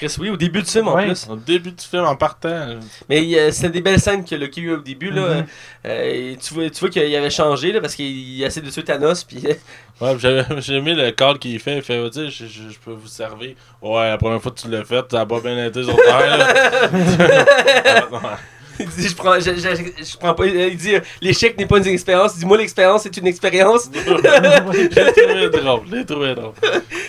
Chris, 0.00 0.16
oui, 0.18 0.30
au 0.30 0.36
début 0.36 0.62
du 0.62 0.70
film 0.70 0.88
en 0.88 0.94
Ouais. 0.94 1.06
plus. 1.06 1.26
au 1.28 1.36
début 1.36 1.72
du 1.72 1.84
film 1.84 2.04
en 2.04 2.16
partant. 2.16 2.78
Mais 3.08 3.20
euh, 3.38 3.50
c'était 3.52 3.68
des 3.68 3.80
belles 3.82 4.00
scènes 4.00 4.24
que 4.24 4.34
Lucky 4.34 4.60
a 4.60 4.62
eu 4.62 4.70
au 4.72 4.76
début. 4.78 5.10
Là. 5.10 5.20
Mhm. 5.34 5.46
Euh, 5.86 6.32
et 6.32 6.36
tu 6.40 6.54
vois, 6.54 6.70
tu 6.70 6.80
vois 6.80 6.88
qu'il 6.88 7.14
avait 7.14 7.28
changé 7.30 7.70
là, 7.72 7.80
parce 7.82 7.94
qu'il 7.94 8.42
essaie 8.42 8.62
de 8.62 8.70
tuer 8.70 8.82
Thanos. 8.82 9.24
Puis, 9.24 9.42
Ouais, 10.00 10.16
j'ai 10.18 10.74
aimé 10.76 10.94
le 10.94 11.10
call 11.10 11.38
qu'il 11.38 11.60
fait. 11.60 11.76
Il 11.76 11.82
fait, 11.82 12.02
je, 12.14 12.30
je- 12.30 12.46
je 12.46 12.78
peux 12.82 12.92
vous 12.92 13.06
servir. 13.06 13.54
Ouais, 13.82 14.08
la 14.08 14.16
première 14.16 14.40
fois 14.40 14.50
que 14.52 14.58
tu 14.58 14.68
l'as 14.70 14.82
fait, 14.84 15.04
ça 15.10 15.20
a 15.20 15.26
pas 15.26 15.40
bien 15.40 15.66
été 15.66 15.84
sur 15.84 15.94
terre. 15.96 16.54
il 18.80 18.86
dit 18.88 19.08
je 19.08 19.16
prends, 19.16 19.34
je, 19.38 19.50
je- 19.54 20.04
je 20.04 20.16
prends 20.18 20.34
pas. 20.34 20.46
Il 20.46 20.76
dit 20.76 20.94
l'échec 21.20 21.56
n'est 21.58 21.66
pas 21.66 21.78
une 21.78 21.86
expérience. 21.86 22.36
Dis-moi 22.36 22.58
l'expérience 22.58 23.02
c'est 23.02 23.16
une 23.16 23.26
expérience. 23.26 23.90
je 23.94 24.80
l'ai 24.80 25.12
trouvé 25.12 25.50
drôle. 25.50 25.80
Je 25.90 25.94
l'ai 25.96 26.04
trouvé 26.06 26.34
drôle. 26.34 26.52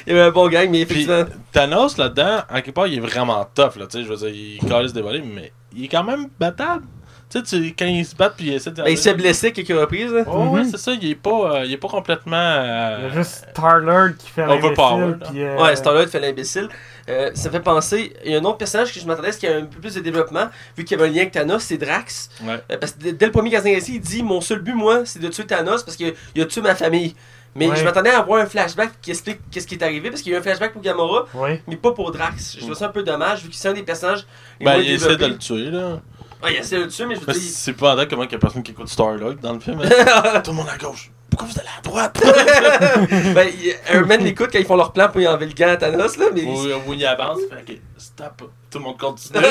Il 0.06 0.14
y 0.14 0.16
avait 0.16 0.28
un 0.28 0.32
bon 0.32 0.48
gang, 0.50 0.70
mais 0.70 0.86
Puis 0.86 1.02
effectivement. 1.04 1.26
Thanos, 1.52 1.98
là-dedans, 1.98 2.40
en 2.50 2.56
quelque 2.56 2.72
part, 2.72 2.88
il 2.88 2.98
est 2.98 3.02
vraiment 3.02 3.46
tough. 3.56 3.76
Là, 3.78 3.88
tu 3.90 4.00
sais, 4.00 4.04
je 4.04 4.10
veux 4.10 4.18
dire, 4.18 4.30
il 4.30 4.60
calisse 4.70 4.94
des 4.94 5.02
volets, 5.02 5.22
mais 5.24 5.52
il 5.76 5.86
est 5.86 5.88
quand 5.88 6.04
même 6.04 6.28
battable. 6.40 6.84
Tu 7.30 7.40
sais, 7.40 7.44
tu- 7.46 7.74
quand 7.78 7.86
il 7.86 8.06
se 8.06 8.14
bat, 8.14 8.30
puis 8.30 8.48
il 8.48 8.54
essaie 8.56 8.72
de. 8.72 8.82
Ben, 8.84 8.90
il 8.90 8.98
s'est 8.98 9.14
blessé 9.14 9.54
quelques 9.54 9.70
reprises. 9.80 10.12
Là. 10.12 10.24
Oh, 10.28 10.48
ouais, 10.48 10.64
Mhm. 10.64 10.70
c'est 10.72 10.78
ça, 10.78 10.92
il 10.92 11.10
est 11.10 11.16
pas, 11.16 11.30
euh, 11.60 11.66
il 11.66 11.72
est 11.72 11.78
pas 11.78 11.88
complètement. 11.88 12.36
euh, 12.36 12.98
Il 13.00 13.04
y 13.06 13.12
a 13.12 13.14
juste 13.24 13.48
Star-Lord 13.52 14.10
qui 14.20 14.30
fait 14.32 14.46
l'imbécile, 14.46 15.18
puis, 15.32 15.42
euh, 15.44 15.62
Ouais, 15.64 15.76
Star-Lord 15.78 16.08
fait 16.08 16.20
l'imbécile. 16.20 16.68
Euh, 17.10 17.32
ça 17.34 17.50
fait 17.50 17.60
penser. 17.60 18.14
Il 18.26 18.32
y 18.32 18.36
a 18.36 18.40
un 18.40 18.44
autre 18.44 18.58
personnage 18.58 18.94
que 18.94 19.00
je 19.00 19.06
m'attendais 19.06 19.30
à 19.30 19.32
ce 19.32 19.38
qu'il 19.40 19.50
y 19.50 19.52
ait 19.52 19.56
un 19.56 19.66
peu 19.66 19.80
plus 19.80 19.96
de 19.96 20.00
développement, 20.02 20.50
vu 20.78 20.84
qu'il 20.86 20.98
y 20.98 21.02
avait 21.02 21.10
un 21.10 21.14
lien 21.14 21.22
avec 21.22 21.32
Thanos, 21.32 21.64
c'est 21.64 21.78
Drax. 21.78 22.30
Ouais. 22.44 22.60
Euh, 22.72 22.78
parce 22.78 22.92
que 22.94 23.10
dès 23.10 23.26
le 23.26 23.32
premier 23.32 23.50
casting 23.50 23.76
ici, 23.78 23.96
il 23.96 24.02
dit 24.02 24.24
Mon 24.24 24.42
seul 24.42 24.60
but, 24.60 24.74
moi, 24.76 25.02
c'est 25.06 25.20
de 25.20 25.28
tuer 25.30 25.46
Thanos 25.46 25.84
parce 25.84 25.98
qu'il 25.98 26.14
il 26.36 26.42
a 26.42 26.46
tué 26.46 26.62
ma 26.62 26.76
famille. 26.76 27.16
Mais 27.54 27.68
Ouais. 27.68 27.76
je 27.76 27.84
m'attendais 27.84 28.12
à 28.12 28.20
avoir 28.20 28.42
un 28.42 28.46
flashback 28.46 28.92
qui 29.02 29.12
explique 29.12 29.40
qu'est-ce 29.52 29.68
qui 29.68 29.76
est 29.76 29.84
arrivé, 29.84 30.10
parce 30.10 30.22
qu'il 30.22 30.32
y 30.32 30.36
a 30.36 30.38
eu 30.38 30.40
un 30.40 30.44
flashback 30.44 30.72
pour 30.72 30.82
Gamora, 30.82 31.26
Ouais. 31.34 31.62
mais 31.68 31.76
pas 31.76 31.92
pour 31.92 32.12
Drax. 32.14 32.56
Je 32.58 32.62
trouve 32.62 32.76
ça 32.76 32.86
un 32.86 32.90
peu 32.90 33.04
dommage, 33.04 33.44
vu 33.44 33.50
que 33.50 33.56
c'est 33.56 33.68
un 33.68 33.74
des 33.74 33.84
personnages. 33.84 34.26
Ben, 34.62 34.78
il 34.78 34.92
essaie 34.92 35.18
de 35.18 35.26
le 35.26 35.38
tuer, 35.38 35.70
là. 35.70 36.00
Ouais, 36.42 36.54
il 36.54 36.58
essaie 36.60 36.78
de 36.78 36.84
le 36.84 36.88
tuer, 36.88 37.06
mais 37.08 37.16
je 37.16 37.20
veux 37.20 37.34
dire. 37.34 37.42
c'est 37.42 37.74
pas 37.74 37.96
en 38.02 38.06
comment 38.08 38.24
qu'il 38.24 38.32
y 38.32 38.36
a 38.36 38.40
personne 38.40 38.64
qui 38.64 38.72
écoute 38.72 38.88
Starlord 38.88 39.36
dans 39.42 39.52
le 39.54 39.60
film. 39.60 39.82
hein. 39.84 40.42
Tout 40.44 40.52
le 40.52 40.58
monde 40.58 40.70
à 40.74 40.78
gauche. 40.78 41.12
Pourquoi 41.32 41.48
vous 41.48 41.60
allez 41.60 41.70
à 41.76 41.82
droite? 41.82 42.22
ben, 43.34 43.48
Iron 43.94 44.06
Man 44.06 44.22
l'écoute 44.24 44.50
quand 44.52 44.60
ils 44.60 44.66
font 44.66 44.76
leur 44.76 44.92
plan 44.94 45.08
pour 45.10 45.20
y 45.22 45.28
enlever 45.28 45.46
le 45.48 45.54
gant 45.54 45.70
à 45.70 45.78
Thanos, 45.78 46.18
là, 46.18 46.26
mais. 46.36 46.44
Ou 46.44 46.90
ou 46.90 46.94
il 46.94 47.06
avance, 47.06 47.40
fait 47.50 47.74
ok, 47.74 47.80
stop. 47.98 48.52
Tout 48.70 48.78
le 48.80 48.84
monde 48.84 48.98
continue. 49.00 49.40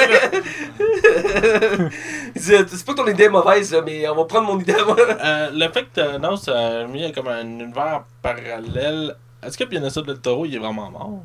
c'est 2.36 2.84
pas 2.84 2.92
que 2.92 2.96
ton 2.96 3.06
idée 3.06 3.24
est 3.24 3.28
mauvaise, 3.28 3.72
là, 3.72 3.82
mais 3.84 4.08
on 4.08 4.14
va 4.14 4.24
prendre 4.24 4.46
mon 4.52 4.58
idée 4.60 4.74
à 4.74 4.84
moi. 4.84 4.96
Euh, 4.98 5.50
le 5.52 5.68
fait 5.72 5.84
que 5.84 5.94
Thanos 5.94 6.48
a 6.48 6.84
mis 6.86 7.10
comme 7.12 7.28
un 7.28 7.42
univers 7.42 8.04
parallèle, 8.22 9.16
est-ce 9.42 9.56
que 9.58 9.64
Benicio 9.64 10.02
del 10.02 10.18
Toro 10.20 10.44
il 10.46 10.54
est 10.54 10.58
vraiment 10.58 10.90
mort? 10.90 11.22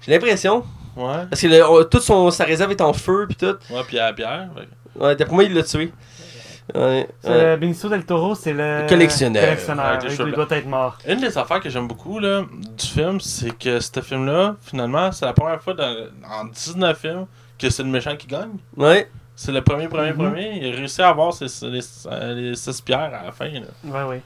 J'ai 0.00 0.12
l'impression. 0.12 0.64
Ouais. 0.96 1.26
Parce 1.30 1.42
que 1.42 1.46
le- 1.48 1.68
on- 1.68 1.84
toute 1.84 2.02
son, 2.02 2.30
sa 2.30 2.44
réserve 2.44 2.70
est 2.72 2.80
en 2.80 2.92
feu, 2.92 3.26
pis 3.28 3.36
tout. 3.36 3.56
Ouais, 3.70 3.82
puis 3.86 3.98
à 3.98 4.06
la 4.06 4.12
pierre. 4.12 4.48
fait 4.56 4.62
que- 4.66 5.04
Ouais, 5.04 5.14
d'après 5.16 5.34
moi, 5.34 5.44
il 5.44 5.54
l'a 5.54 5.62
tué. 5.62 5.92
Ouais, 6.74 7.08
Benicio 7.56 7.88
del 7.88 8.04
Toro, 8.04 8.34
c'est 8.34 8.52
le 8.52 8.86
Collectionneur. 8.88 9.56
Il 10.26 10.32
doit 10.32 10.46
être 10.50 10.66
mort. 10.66 10.98
Une 11.06 11.20
des 11.20 11.36
affaires 11.38 11.60
que 11.60 11.68
j'aime 11.70 11.88
beaucoup 11.88 12.18
là, 12.18 12.42
du 12.76 12.86
film, 12.86 13.20
c'est 13.20 13.56
que 13.56 13.80
ce 13.80 14.00
film-là, 14.00 14.56
finalement, 14.60 15.10
c'est 15.12 15.24
la 15.24 15.32
première 15.32 15.60
fois 15.62 15.74
dans, 15.74 15.94
en 16.30 16.44
19 16.44 16.98
films 16.98 17.26
que 17.58 17.70
c'est 17.70 17.82
le 17.82 17.88
méchant 17.88 18.14
qui 18.16 18.26
gagne. 18.26 18.50
Ouais. 18.76 19.10
C'est 19.34 19.52
le 19.52 19.62
premier, 19.62 19.88
premier, 19.88 20.10
Mhm. 20.12 20.16
premier. 20.16 20.58
Il 20.60 20.72
a 20.72 20.76
réussi 20.76 21.00
à 21.00 21.08
avoir 21.10 21.32
ses, 21.32 21.46
les, 21.68 21.80
les 22.34 22.54
six 22.56 22.80
pierres 22.80 23.12
à 23.14 23.26
la 23.26 23.32
fin. 23.32 23.48
Là. 23.48 23.60
Ouais, 23.84 24.02
ouais. 24.02 24.22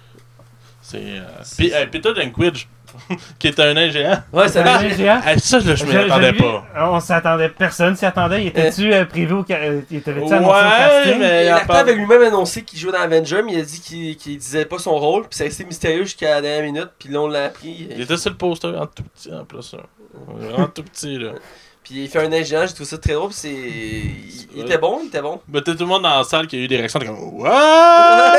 C'est. 0.80 0.99
Euh... 1.01 1.20
Puis 1.57 1.72
euh, 1.72 1.86
Peter 1.86 2.12
Dinklage, 2.14 2.66
qui 3.38 3.49
est 3.49 3.59
un 3.61 3.74
nain 3.74 3.90
géant. 3.90 4.22
Ouais, 4.32 4.49
C'est 4.49 4.61
un 4.61 4.64
va. 4.64 4.88
géant. 4.97 5.20
Hey, 5.24 5.38
ça, 5.40 5.59
là, 5.61 5.74
je 5.74 5.84
m'y 5.84 5.93
Je- 5.93 5.99
attendais 5.99 6.32
pas. 6.32 6.64
On 6.76 7.01
s'attendait, 7.01 7.49
personne 7.49 7.97
s'y 7.97 8.05
attendait. 8.07 8.43
Il 8.43 8.47
était-tu 8.49 8.93
euh, 8.93 9.05
prévu 9.05 9.34
au 9.34 9.45
ca- 9.47 9.57
euh, 9.59 9.80
il 9.90 9.99
était 9.99 10.11
annoncé 10.12 10.34
au 10.34 10.38
Ouais, 10.38 10.53
casting? 10.78 11.18
mais- 11.18 11.45
L'acteur 11.51 11.76
avait 11.76 11.95
lui-même 11.95 12.22
annoncé 12.22 12.62
qu'il 12.62 12.78
jouait 12.78 12.93
dans 12.93 13.01
Avenger, 13.01 13.43
mais 13.45 13.53
il 13.55 13.61
a 13.61 13.62
dit 13.64 13.80
qu'il 13.80 14.16
qu'il 14.16 14.38
disait 14.38 14.64
pas 14.64 14.78
son 14.78 14.99
rôle, 14.99 15.22
puis 15.28 15.36
ça 15.38 15.45
a 15.45 15.47
resté 15.47 15.64
mystérieux 15.64 16.05
jusqu'à 16.05 16.30
la 16.36 16.40
dernière 16.43 16.64
minute, 16.64 16.88
puis 16.99 17.09
là 17.09 17.20
on 17.20 17.28
l'a 17.28 17.45
appris. 17.45 17.88
Il 17.90 18.01
était 18.01 18.16
sur 18.16 18.30
le 18.30 18.36
poster 18.36 18.68
en 18.78 18.86
tout 18.86 19.03
petit 19.03 19.32
en 19.32 19.45
plus. 19.45 19.74
Vraiment 20.36 20.66
tout 20.68 20.82
petit 20.82 21.18
là. 21.18 21.30
Puis 21.85 22.05
il 22.05 22.09
fait 22.09 22.20
un 22.20 22.33
ingénieur, 22.33 22.66
j'ai 22.68 22.74
trouvé 22.74 22.89
ça 22.89 22.97
très 22.99 23.14
drôle, 23.14 23.30
puis 23.30 23.39
c'est. 23.39 23.51
Il, 23.51 24.47
il 24.55 24.62
était 24.62 24.78
bon, 24.78 25.01
il 25.03 25.09
était 25.09 25.20
bon. 25.20 25.41
Mais 25.49 25.61
t'as 25.62 25.72
tout 25.72 25.80
le 25.80 25.87
monde 25.87 26.03
dans 26.03 26.18
la 26.18 26.22
salle 26.24 26.47
qui 26.47 26.55
a 26.57 26.59
eu 26.61 26.68
des 26.68 26.76
réactions 26.76 27.01
de 27.01 27.07
comme 27.07 27.18
What? 27.41 28.37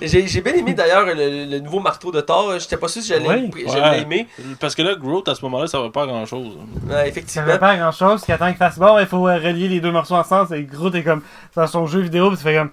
J'ai 0.00 0.26
j'ai 0.26 0.40
bien 0.40 0.54
aimé 0.54 0.74
d'ailleurs 0.74 1.04
le, 1.06 1.44
le 1.50 1.58
nouveau 1.60 1.80
marteau 1.80 2.10
de 2.10 2.20
Thor, 2.20 2.58
j'étais 2.58 2.76
pas 2.76 2.88
sûr 2.88 3.02
si 3.02 3.08
j'allais 3.08 3.28
Ouais. 3.28 3.50
j'allais 3.66 3.80
Ouais. 3.90 3.98
l'aimer. 4.00 4.26
Parce 4.58 4.74
que 4.74 4.82
là, 4.82 4.94
Groot 4.96 5.28
à 5.28 5.34
ce 5.34 5.42
moment-là, 5.44 5.66
ça 5.66 5.80
va 5.80 5.90
pas 5.90 6.06
grand 6.06 6.26
chose. 6.26 6.56
Ouais, 6.86 6.92
Ça 6.94 7.06
effectivement. 7.06 7.46
veut 7.46 7.58
pas 7.58 7.76
grand 7.76 7.92
chose. 7.92 8.22
Qui 8.24 8.32
attend 8.32 8.48
qu'il 8.48 8.56
fasse 8.56 8.78
bon, 8.78 8.98
il 8.98 9.06
faut 9.06 9.28
euh, 9.28 9.36
relier 9.36 9.68
les 9.68 9.80
deux 9.80 9.92
morceaux 9.92 10.14
ensemble. 10.16 10.54
Et 10.56 10.64
gros, 10.64 10.90
t'es 10.90 11.02
comme 11.04 11.22
dans 11.54 11.66
son 11.66 11.86
jeu 11.86 12.00
vidéo, 12.00 12.28
puis 12.28 12.38
tu 12.38 12.42
fais 12.44 12.54
comme. 12.56 12.70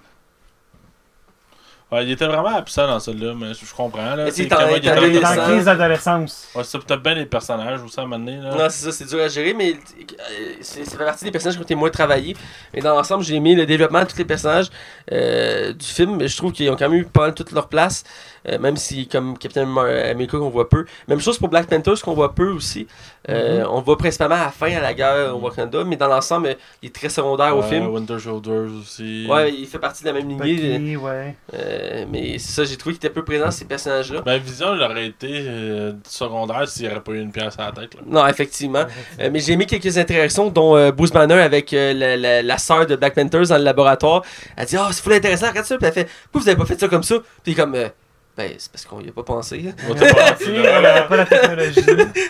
Ouais, 1.92 2.04
il 2.04 2.10
était 2.12 2.26
vraiment 2.26 2.54
absent 2.56 2.86
dans 2.86 3.00
celle-là, 3.00 3.34
mais 3.36 3.52
je 3.52 3.66
je 3.66 3.74
comprends. 3.74 4.14
Là. 4.14 4.30
C'est 4.30 4.42
il 4.42 4.46
était- 4.46 4.54
en 4.54 4.58
crise 4.68 5.64
d'adolescence. 5.64 6.48
Ouais, 6.54 6.62
ça 6.64 6.78
peut-être 6.78 7.02
bien 7.02 7.14
les 7.14 7.26
personnages 7.26 7.82
aussi 7.82 7.98
à 7.98 8.04
un 8.04 8.06
moment 8.06 8.24
donné. 8.24 8.38
Là. 8.38 8.50
Non, 8.54 8.66
c'est 8.70 8.84
ça, 8.84 8.92
c'est 8.92 9.06
dur 9.06 9.20
à 9.20 9.26
gérer, 9.28 9.54
mais 9.54 9.72
euh, 9.72 10.52
c'est- 10.60 10.84
fait 10.88 11.04
partie 11.04 11.24
des 11.24 11.32
personnages 11.32 11.56
qui 11.56 11.60
ont 11.60 11.64
été 11.64 11.74
moins 11.74 11.90
travaillés. 11.90 12.36
Mais 12.72 12.80
dans 12.80 12.94
l'ensemble, 12.94 13.24
j'ai 13.24 13.34
aimé 13.34 13.54
le 13.56 13.66
développement 13.66 14.02
de 14.02 14.06
tous 14.06 14.18
les 14.18 14.24
personnages 14.24 14.68
euh, 15.10 15.72
du 15.72 15.84
film. 15.86 16.26
Je 16.26 16.36
trouve 16.36 16.52
qu'ils 16.52 16.70
ont 16.70 16.76
quand 16.76 16.88
même 16.88 17.00
eu 17.00 17.04
pas 17.04 17.22
mal 17.22 17.34
toute 17.34 17.50
leur 17.52 17.68
place, 17.68 18.04
euh, 18.48 18.58
même 18.60 18.76
si, 18.76 19.08
comme 19.08 19.36
Captain 19.36 19.62
America, 19.62 20.38
qu'on 20.38 20.48
voit 20.50 20.68
peu. 20.68 20.84
Même 21.08 21.20
chose 21.20 21.38
pour 21.38 21.48
Black 21.48 21.66
Panther, 21.66 21.96
ce 21.96 22.04
qu'on 22.04 22.14
voit 22.14 22.34
peu 22.34 22.50
aussi. 22.50 22.86
Euh, 23.30 23.64
On 23.70 23.78
le 23.78 23.84
voit 23.84 23.96
principalement 23.98 24.34
à 24.36 24.44
la 24.46 24.50
fin, 24.50 24.70
à 24.74 24.80
la 24.80 24.94
guerre 24.94 25.34
au 25.36 25.38
Wakanda, 25.40 25.84
mais 25.84 25.96
dans 25.96 26.08
l'ensemble, 26.08 26.48
euh, 26.48 26.54
il 26.82 26.88
est 26.88 26.94
très 26.94 27.08
secondaire 27.08 27.56
au 27.56 27.62
film. 27.62 27.86
Winter 27.88 28.18
Soldiers 28.18 28.68
aussi. 28.80 29.26
Ouais, 29.28 29.52
il 29.52 29.66
fait 29.66 29.78
partie 29.78 30.02
de 30.02 30.08
la 30.08 30.14
même 30.14 30.28
lignée. 30.28 30.96
Ouais. 30.96 31.34
euh, 31.54 32.04
mais 32.10 32.38
c'est 32.38 32.52
ça, 32.52 32.64
j'ai 32.64 32.76
trouvé 32.76 32.94
qu'il 32.96 33.06
était 33.06 33.14
peu 33.14 33.24
présent, 33.24 33.50
ces 33.50 33.64
personnages-là. 33.64 34.22
Ben, 34.22 34.38
Vision, 34.38 34.74
il 34.74 34.82
aurait 34.82 35.06
été 35.06 35.28
euh, 35.46 35.92
secondaire 36.04 36.68
s'il 36.68 36.86
n'y 36.86 36.92
aurait 36.92 37.02
pas 37.02 37.12
eu 37.12 37.20
une 37.20 37.32
pièce 37.32 37.54
à 37.58 37.66
la 37.66 37.72
tête. 37.72 37.94
Là. 37.94 38.00
Non, 38.06 38.26
effectivement. 38.26 38.84
Euh, 39.20 39.30
mais 39.32 39.40
j'ai 39.40 39.52
aimé 39.52 39.66
quelques 39.66 39.96
interactions, 39.98 40.48
dont 40.50 40.76
euh, 40.76 40.90
Bruce 40.92 41.12
Banner 41.12 41.34
avec 41.40 41.72
euh, 41.72 41.92
la, 41.94 42.16
la, 42.16 42.42
la 42.42 42.58
sœur 42.58 42.86
de 42.86 42.96
Black 42.96 43.14
Panthers 43.14 43.48
dans 43.48 43.58
le 43.58 43.64
laboratoire. 43.64 44.22
Elle 44.56 44.66
dit 44.66 44.76
Ah, 44.76 44.88
c'est 44.92 45.02
fou 45.02 45.10
intéressant, 45.12 45.48
regarde 45.48 45.66
ça. 45.66 45.76
Puis 45.78 45.86
elle 45.86 45.92
fait 45.92 46.08
Pourquoi 46.30 46.40
vous 46.42 46.48
avez 46.48 46.58
pas 46.58 46.64
fait 46.66 46.80
ça 46.80 46.88
comme 46.88 47.02
ça 47.02 47.16
Puis 47.44 47.54
comme 47.54 47.74
euh, 47.74 47.88
Ben, 48.36 48.52
c'est 48.56 48.70
parce 48.72 48.86
qu'on 48.86 49.00
y 49.00 49.08
a 49.08 49.12
pas 49.12 49.24
pensé. 49.24 49.74
On 49.88 49.94
t'a 49.94 50.14
pas 50.14 50.30
rendu, 50.30 50.44
on 50.48 50.62
là. 50.62 50.80
n'avait 50.82 51.08
pas 51.08 51.16
la 51.16 51.26
technologie. 51.26 51.82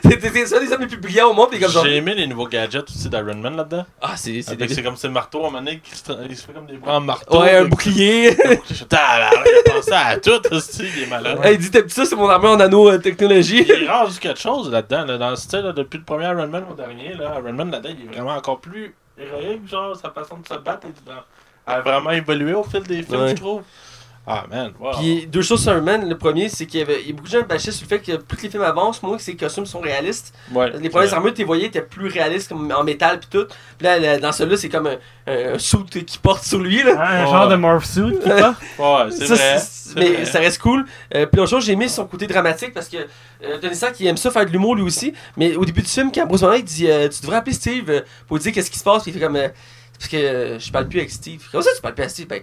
T'es 0.03 0.17
t'es- 0.17 0.47
c'est 0.47 0.57
un 0.57 0.61
des 0.61 0.73
hommes 0.73 0.81
les 0.81 0.87
plus 0.89 0.97
brillants 0.97 1.29
au 1.31 1.35
monde. 1.35 1.51
Puis 1.51 1.61
comme 1.61 1.71
genre 1.71 1.85
J'ai 1.85 1.97
aimé 1.97 2.15
les 2.15 2.27
nouveaux 2.27 2.49
gadgets 2.49 2.89
aussi 2.89 3.09
d'Iron 3.09 3.37
Man 3.37 3.57
là-dedans. 3.57 3.85
Ah, 4.01 4.17
c'est. 4.17 4.43
c'est 4.43 4.57
des- 4.57 4.83
comme 4.83 4.97
c'est 4.97 5.07
le 5.07 5.13
marteau 5.13 5.39
à 5.45 5.49
un 5.49 5.51
moment 5.51 5.59
donné 5.63 5.79
qui 5.79 5.95
se, 5.95 6.03
il 6.29 6.37
se 6.37 6.47
fait 6.47 6.53
comme 6.53 6.67
des 6.67 6.79
bras 6.79 6.97
en 6.97 7.01
marteau. 7.01 7.41
Ouais, 7.41 7.57
un 7.59 7.67
bouclier. 7.67 8.31
Je 8.33 8.85
il 8.85 8.97
a 8.97 9.31
pensé 9.73 9.93
à 9.93 10.17
tout, 10.17 10.41
aussi, 10.53 10.83
il 10.97 11.03
est 11.05 11.07
malade. 11.07 11.39
Elle 11.45 11.59
dit 11.59 11.71
T'as 11.71 11.83
vu 11.83 11.91
ça, 11.91 12.05
c'est 12.05 12.17
mon 12.17 12.29
armure 12.29 12.51
en 12.51 12.57
nano 12.57 12.91
euh, 12.91 12.99
technologie? 12.99 13.65
Il 13.69 13.89
range 13.89 14.19
quelque 14.19 14.41
chose 14.41 14.71
là-dedans, 14.71 15.05
là, 15.05 15.19
dans 15.19 15.31
le 15.31 15.37
style, 15.37 15.61
là, 15.61 15.73
depuis 15.73 15.99
le 15.99 16.05
premier 16.05 16.25
Iron 16.25 16.49
Man 16.49 16.65
au 16.71 16.75
dernier, 16.75 17.13
là, 17.15 17.35
Iron 17.39 17.53
Man 17.53 17.71
là-dedans, 17.71 17.95
il 17.97 18.07
est 18.11 18.15
vraiment 18.17 18.35
encore 18.37 18.59
plus 18.61 18.95
héroïque, 19.19 19.69
genre, 19.69 19.95
sa 19.95 20.11
façon 20.11 20.39
de 20.39 20.49
se 20.49 20.59
battre 20.59 20.87
est 20.87 21.11
a 21.67 21.81
vraiment 21.83 22.11
évolué 22.11 22.55
au 22.55 22.65
fil 22.65 22.83
des 22.83 23.03
films, 23.03 23.21
Ouais. 23.21 23.29
je 23.31 23.35
trouve. 23.37 23.63
Ah, 24.33 24.47
man, 24.51 24.73
wow. 24.79 24.93
Puis 24.99 25.27
deux 25.27 25.43
choses 25.43 25.63
sur 25.63 25.83
Man. 25.83 26.09
Le 26.09 26.17
premier, 26.17 26.49
c'est 26.49 26.67
qu'il 26.67 26.81
y 26.81 26.83
avait 26.83 27.01
il 27.03 27.09
y 27.09 27.11
a 27.11 27.15
beaucoup 27.15 27.27
de 27.27 27.33
gens 27.33 27.43
bâchaient 27.43 27.73
sur 27.73 27.85
le 27.85 27.89
fait 27.89 27.99
que 28.01 28.17
plus 28.17 28.43
les 28.43 28.51
films 28.51 28.63
avancent, 28.63 29.03
moins 29.03 29.17
que 29.17 29.23
ses 29.23 29.35
costumes 29.37 29.67
sont 29.67 29.81
réalistes. 29.81 30.33
Ouais, 30.53 30.71
Les 30.79 30.89
premières 30.89 31.13
armures, 31.15 31.33
tu 31.35 31.39
les 31.39 31.45
voyais, 31.45 31.67
étaient 31.67 31.83
plus 31.83 32.07
réalistes, 32.09 32.49
comme 32.49 32.73
en 32.73 32.85
métal 32.85 33.19
puis 33.19 33.29
tout. 33.31 33.47
Puis 33.79 33.87
là, 33.87 33.99
là, 33.99 34.19
dans 34.19 34.31
celui-là, 34.33 34.57
c'est 34.57 34.69
comme 34.69 34.87
un, 34.87 34.97
un, 35.27 35.59
suit 35.59 35.79
qu'il 35.85 36.21
porte 36.21 36.45
sur 36.45 36.59
lui. 36.59 36.83
Là. 36.83 36.93
Un 37.01 37.25
Ouais. 37.25 37.31
genre 37.31 37.49
de 37.49 37.57
morph 37.57 37.85
suit, 37.85 38.19
qui 38.23 38.29
pas? 38.29 38.55
Ouais, 38.79 39.11
c'est 39.11 39.27
Ça, 39.27 39.35
vrai. 39.35 39.59
mais 39.97 40.13
vrai. 40.15 40.25
ça 40.27 40.39
reste 40.39 40.61
cool. 40.61 40.85
Euh, 41.15 41.27
puis 41.27 41.37
l'autre 41.39 41.51
chose, 41.51 41.65
j'ai 41.65 41.73
aimé 41.73 41.89
son 41.89 42.07
côté 42.07 42.27
dramatique 42.27 42.73
parce 42.73 42.89
que 42.89 42.97
euh, 43.43 43.59
Tony 43.61 43.75
Stark, 43.75 43.99
il 44.01 44.07
aime 44.07 44.17
ça 44.17 44.31
faire 44.31 44.47
de 44.47 44.51
l'humour 44.51 44.77
lui 44.77 44.83
aussi. 44.83 45.13
Mais 45.37 45.57
au 45.57 45.65
début 45.65 45.83
du 45.83 45.89
film, 45.89 46.11
quand 46.15 46.27
Bruce 46.27 46.43
Banner 46.43 46.59
il 46.59 46.65
dit 46.65 46.89
euh, 46.89 47.09
Tu 47.09 47.21
devrais 47.23 47.37
appeler 47.39 47.55
Steve 47.55 47.91
euh, 47.91 48.01
pour 48.29 48.37
lui 48.37 48.43
dire 48.45 48.53
qu'est-ce 48.53 48.71
qui 48.71 48.79
se 48.79 48.85
passe, 48.85 49.03
puis 49.03 49.11
il 49.11 49.15
fait 49.15 49.21
comme 49.25 49.37
euh, 49.37 49.49
parce 49.99 50.09
que 50.09 50.17
euh, 50.17 50.59
je 50.59 50.73
parle 50.73 50.89
plus 50.89 50.99
avec 51.01 51.11
Steve. 51.11 51.43
Comment 51.51 51.63
ça, 51.63 51.71
tu 51.75 51.83
parles 51.83 51.95
plus 51.95 52.03
avec 52.03 52.11
Steve 52.13 52.27
Ben, 52.27 52.41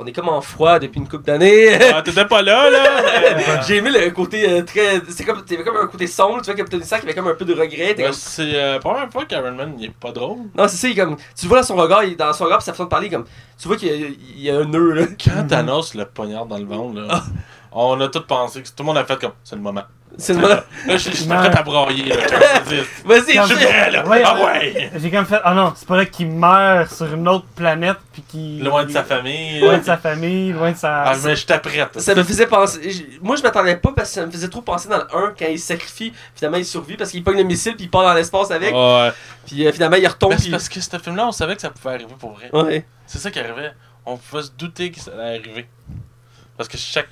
on 0.00 0.06
est 0.06 0.12
comme 0.12 0.28
en 0.28 0.40
froid 0.40 0.78
depuis 0.78 0.98
une 0.98 1.08
couple 1.08 1.24
d'années. 1.24 1.68
Ah, 1.94 2.02
t'étais 2.02 2.24
pas 2.24 2.42
là, 2.42 2.70
là! 2.70 3.60
J'ai 3.66 3.76
aimé 3.76 3.90
le 3.90 4.10
côté 4.10 4.48
euh, 4.48 4.62
très. 4.62 5.00
C'est 5.08 5.24
comme, 5.24 5.44
t'avais 5.44 5.62
comme 5.62 5.76
un 5.76 5.86
côté 5.86 6.06
sombre, 6.06 6.40
tu 6.42 6.52
vois, 6.52 6.80
Stark, 6.82 7.02
il 7.04 7.06
avait 7.10 7.14
comme 7.14 7.28
un 7.28 7.34
peu 7.34 7.44
de 7.44 7.52
regret. 7.54 7.94
Ouais, 7.96 8.04
comme- 8.04 8.12
c'est 8.12 8.54
euh, 8.54 8.72
la 8.74 8.78
première 8.78 9.10
fois 9.10 9.24
qu'Iron 9.26 9.52
Man, 9.52 9.74
il 9.78 9.86
est 9.86 9.94
pas 9.94 10.12
drôle. 10.12 10.38
Non, 10.56 10.66
c'est 10.68 10.76
ça, 10.76 10.88
il 10.88 10.96
comme. 10.96 11.16
Tu 11.38 11.46
vois 11.46 11.58
dans 11.60 11.66
son 11.66 11.76
regard, 11.76 12.04
il, 12.04 12.16
dans 12.16 12.32
son 12.32 12.44
regard, 12.44 12.62
sa 12.62 12.72
façon 12.72 12.84
de 12.84 12.88
parler, 12.88 13.08
comme. 13.10 13.24
Tu 13.60 13.68
vois 13.68 13.76
qu'il 13.76 13.88
y, 13.88 14.04
a- 14.04 14.08
il 14.36 14.40
y 14.42 14.50
a 14.50 14.56
un 14.56 14.64
nœud, 14.64 14.92
là. 14.92 15.02
Quand 15.22 15.46
Thanos 15.46 15.94
le 15.94 16.04
poignarde 16.06 16.48
dans 16.48 16.58
le 16.58 16.64
ventre, 16.64 17.00
là. 17.00 17.22
On 17.72 18.00
a 18.00 18.08
tous 18.08 18.20
pensé 18.26 18.62
que 18.62 18.68
tout 18.68 18.74
le 18.80 18.84
monde 18.84 18.98
a 18.98 19.04
fait 19.04 19.18
comme 19.18 19.32
c'est 19.44 19.56
le 19.56 19.62
moment. 19.62 19.84
C'est 20.18 20.34
le 20.34 20.40
moment. 20.40 20.54
Là, 20.86 20.96
je 20.96 21.10
je 21.10 21.16
suis 21.16 21.26
prêt 21.26 21.56
à 21.56 21.62
broyer. 21.62 22.04
Là, 22.04 22.16
Vas-y, 23.04 23.36
je 23.36 23.42
suis 23.44 23.56
je- 23.60 23.66
prêt, 23.66 23.90
là. 23.90 24.06
Ouais, 24.06 24.22
ah 24.24 24.44
ouais. 24.44 24.90
J'ai 24.96 25.10
comme 25.10 25.24
fait, 25.24 25.40
ah 25.44 25.54
non, 25.54 25.72
c'est 25.76 25.86
pas 25.86 25.96
là 25.98 26.04
qu'il 26.04 26.26
meurt 26.28 26.92
sur 26.92 27.14
une 27.14 27.28
autre 27.28 27.46
planète, 27.54 27.98
puis 28.12 28.22
qu'il. 28.22 28.64
Loin 28.64 28.84
de 28.84 28.90
sa 28.90 29.04
famille. 29.04 29.60
Loin 29.60 29.78
de 29.78 29.84
sa 29.84 29.96
famille, 29.96 30.52
loin 30.52 30.72
de 30.72 30.76
sa. 30.76 31.02
Ah, 31.04 31.14
mais 31.24 31.36
j'étais 31.36 31.58
prête. 31.58 32.00
Ça 32.00 32.14
me 32.14 32.24
faisait 32.24 32.46
penser. 32.46 33.06
Moi, 33.22 33.36
je 33.36 33.42
m'attendais 33.42 33.76
pas 33.76 33.92
parce 33.92 34.08
que 34.08 34.14
ça 34.16 34.26
me 34.26 34.30
faisait 34.32 34.48
trop 34.48 34.62
penser 34.62 34.88
dans 34.88 34.98
le 34.98 35.04
1 35.04 35.34
quand 35.38 35.46
il 35.48 35.58
se 35.58 35.68
sacrifie. 35.68 36.12
Finalement, 36.34 36.58
il 36.58 36.66
survit 36.66 36.96
parce 36.96 37.10
qu'il 37.10 37.22
pogne 37.22 37.38
le 37.38 37.44
missile 37.44 37.76
puis 37.76 37.84
il 37.84 37.90
part 37.90 38.02
dans 38.02 38.14
l'espace 38.14 38.50
avec. 38.50 38.74
Ouais. 38.74 39.12
Puis 39.46 39.66
euh, 39.66 39.72
finalement, 39.72 39.96
il 39.96 40.06
retombe. 40.06 40.34
Puis... 40.36 40.50
parce 40.50 40.68
que 40.68 40.80
ce 40.80 40.98
film-là, 40.98 41.28
on 41.28 41.32
savait 41.32 41.54
que 41.54 41.62
ça 41.62 41.70
pouvait 41.70 41.94
arriver 41.94 42.14
pour 42.18 42.32
vrai. 42.32 42.50
Ouais. 42.52 42.84
C'est 43.06 43.18
ça 43.18 43.30
qui 43.30 43.38
arrivait. 43.38 43.72
On 44.04 44.16
pouvait 44.16 44.42
se 44.42 44.50
douter 44.50 44.90
que 44.90 45.00
ça 45.00 45.12
allait 45.12 45.38
arriver. 45.38 45.66
Parce 46.56 46.68
que 46.68 46.76
chaque 46.76 47.08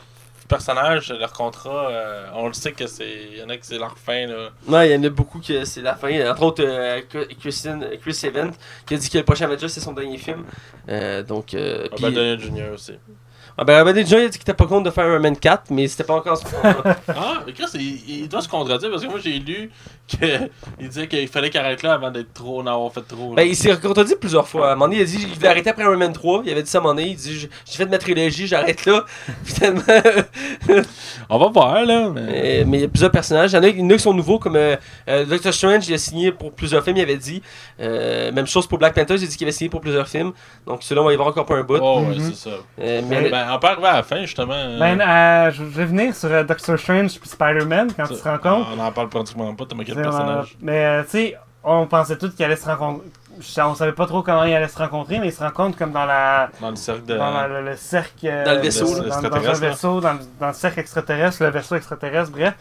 personnage, 0.48 1.12
leur 1.12 1.32
contrat, 1.32 1.90
euh, 1.90 2.26
on 2.34 2.48
le 2.48 2.52
sait 2.54 2.72
que 2.72 2.86
c'est. 2.86 3.28
Il 3.32 3.38
y 3.38 3.42
en 3.42 3.48
a 3.48 3.56
que 3.56 3.64
c'est 3.66 3.78
leur 3.78 3.96
fin, 3.98 4.26
là. 4.26 4.48
Ouais, 4.66 4.88
il 4.90 4.92
y 4.94 4.98
en 4.98 5.04
a 5.04 5.08
beaucoup 5.10 5.38
que 5.40 5.64
c'est 5.64 5.82
la 5.82 5.94
fin. 5.94 6.30
Entre 6.30 6.42
autres, 6.42 6.64
euh, 6.64 7.00
Christine, 7.40 7.86
Chris 8.00 8.18
Evans 8.24 8.52
qui 8.86 8.94
a 8.94 8.96
dit 8.96 9.08
que 9.10 9.18
le 9.18 9.24
prochain 9.24 9.44
Avengers 9.44 9.68
c'est 9.68 9.80
son 9.80 9.92
dernier 9.92 10.18
film. 10.18 10.44
Euh, 10.88 11.22
donc. 11.22 11.46
Puis- 11.48 12.00
Daniel 12.00 12.40
Junior 12.40 12.72
aussi. 12.72 12.94
Ah 13.60 13.64
ben, 13.64 13.84
Downey 13.84 14.06
Jr. 14.06 14.18
il 14.18 14.24
a 14.24 14.28
dit 14.28 14.38
qu'il 14.38 14.42
était 14.42 14.54
pas 14.54 14.66
contre 14.66 14.84
de 14.84 14.90
faire 14.90 15.06
un 15.06 15.18
Man 15.18 15.36
4, 15.36 15.64
mais 15.70 15.88
c'était 15.88 16.04
pas 16.04 16.14
encore. 16.14 16.40
Ah, 17.08 17.42
mais 17.44 17.52
Chris, 17.52 17.64
il, 17.74 18.20
il 18.22 18.28
doit 18.28 18.40
se 18.40 18.48
contredire 18.48 18.88
parce 18.90 19.02
que 19.02 19.08
moi 19.08 19.18
j'ai 19.22 19.38
lu 19.40 19.70
qu'il 20.06 20.48
disait 20.88 21.08
qu'il 21.08 21.26
fallait 21.26 21.50
qu'il 21.50 21.58
arrête 21.58 21.82
là 21.82 21.94
avant 21.94 22.10
d'être 22.12 22.32
trop, 22.32 22.60
en 22.60 22.66
avoir 22.66 22.92
fait 22.92 23.00
trop. 23.02 23.30
là. 23.30 23.36
Ben, 23.36 23.42
il 23.48 23.56
s'est 23.56 23.76
contredit 23.80 24.14
plusieurs 24.20 24.46
fois. 24.46 24.68
À 24.68 24.72
un 24.72 24.74
moment 24.76 24.86
donné, 24.86 24.98
il 24.98 25.02
a 25.02 25.04
dit 25.06 25.16
qu'il 25.18 25.34
voulait 25.34 25.48
arrêter 25.48 25.70
après 25.70 25.82
Iron 25.82 25.96
Man 25.96 26.12
3. 26.12 26.42
Il 26.44 26.52
avait 26.52 26.62
dit 26.62 26.70
ça 26.70 26.78
à 26.78 26.80
un 26.80 26.84
moment 26.84 26.94
donné. 26.94 27.08
Il 27.08 27.16
dit 27.16 27.48
J'ai 27.66 27.76
fait 27.76 27.86
ma 27.86 27.98
trilogie, 27.98 28.46
j'arrête 28.46 28.84
là. 28.86 29.04
Finalement. 29.44 29.82
On 31.28 31.38
va 31.38 31.48
voir, 31.48 31.84
là. 31.84 32.10
Mais... 32.10 32.64
il 32.66 32.80
y 32.80 32.84
a 32.84 32.88
plusieurs 32.88 33.10
personnages. 33.10 33.52
Il 33.52 33.56
y 33.56 33.58
en 33.58 33.62
a, 33.64 33.68
il 33.68 33.80
y 33.80 33.82
en 33.82 33.90
a 33.90 33.94
qui 33.94 33.98
sont 34.02 34.14
nouveaux, 34.14 34.38
comme 34.38 34.56
euh, 34.56 34.76
euh, 35.08 35.24
Doctor 35.24 35.52
Strange, 35.52 35.88
il 35.88 35.94
a 35.94 35.98
signé 35.98 36.32
pour 36.32 36.52
plusieurs 36.52 36.84
films, 36.84 36.96
il 36.98 37.02
avait 37.02 37.16
dit. 37.16 37.42
Euh, 37.80 38.30
même 38.32 38.46
chose 38.46 38.66
pour 38.66 38.78
Black 38.78 38.94
Panther, 38.94 39.14
il 39.16 39.24
a 39.24 39.26
dit 39.26 39.36
qu'il 39.36 39.46
avait 39.46 39.52
signé 39.52 39.68
pour 39.68 39.80
plusieurs 39.80 40.08
films. 40.08 40.32
Donc, 40.66 40.82
celui-là, 40.82 41.02
on 41.02 41.06
va 41.06 41.12
y 41.12 41.16
voir 41.16 41.28
encore 41.28 41.46
pas 41.46 41.56
un 41.56 41.62
bout. 41.64 41.78
Oh, 41.82 42.00
ouais, 42.00 42.16
Mhm. 42.16 42.30
c'est 42.32 42.48
ça. 42.50 42.56
Euh, 42.80 43.02
mais 43.08 43.30
Ben, 43.30 43.47
on 43.54 43.58
peut 43.58 43.66
arriver 43.68 43.86
à 43.88 43.96
la 43.96 44.02
fin, 44.02 44.20
justement. 44.22 44.54
euh, 44.54 44.78
Ben, 44.78 45.00
euh, 45.00 45.50
je 45.50 45.62
vais 45.64 45.84
venir 45.84 46.14
sur 46.14 46.30
euh, 46.30 46.42
Doctor 46.44 46.78
Strange 46.78 47.18
puis 47.20 47.28
Spider-Man 47.28 47.88
quand 47.96 48.06
te 48.14 48.28
rends 48.28 48.38
compte. 48.38 48.66
On 48.76 48.78
en 48.80 48.92
parle 48.92 49.08
pratiquement 49.08 49.54
pas, 49.54 49.64
t'as 49.68 49.76
C'est, 49.94 50.02
personnage. 50.02 50.52
euh, 50.52 50.58
mais 50.62 50.84
euh, 50.86 51.02
tu 51.04 51.10
sais, 51.10 51.36
on 51.64 51.86
pensait 51.86 52.16
tous 52.16 52.30
qu'ils 52.30 52.44
allaient 52.44 52.56
se 52.56 52.66
rencontrer. 52.68 53.06
On 53.58 53.74
savait 53.74 53.92
pas 53.92 54.06
trop 54.06 54.22
comment 54.22 54.44
ils 54.44 54.54
allaient 54.54 54.66
se 54.68 54.78
rencontrer, 54.78 55.18
mais 55.20 55.28
ils 55.28 55.32
se 55.32 55.42
rencontrent 55.42 55.78
comme 55.78 55.92
dans 55.92 56.06
la 56.06 56.48
Dans 56.60 56.70
le 56.70 56.76
cercle 56.76 57.04
de. 57.04 57.16
dans 57.16 57.30
la- 57.30 57.46
le, 57.48 57.62
le 57.70 57.76
cercle 57.76 58.26
Dans 58.44 58.54
le 58.54 58.58
vaisseau, 58.60 58.86
un 60.06 60.18
dans 60.40 60.48
le 60.48 60.52
cercle 60.54 60.80
extraterrestre 60.80 61.42
le 61.44 61.50
vaisseau 61.50 61.76
extraterrestre 61.76 62.32
bref 62.32 62.54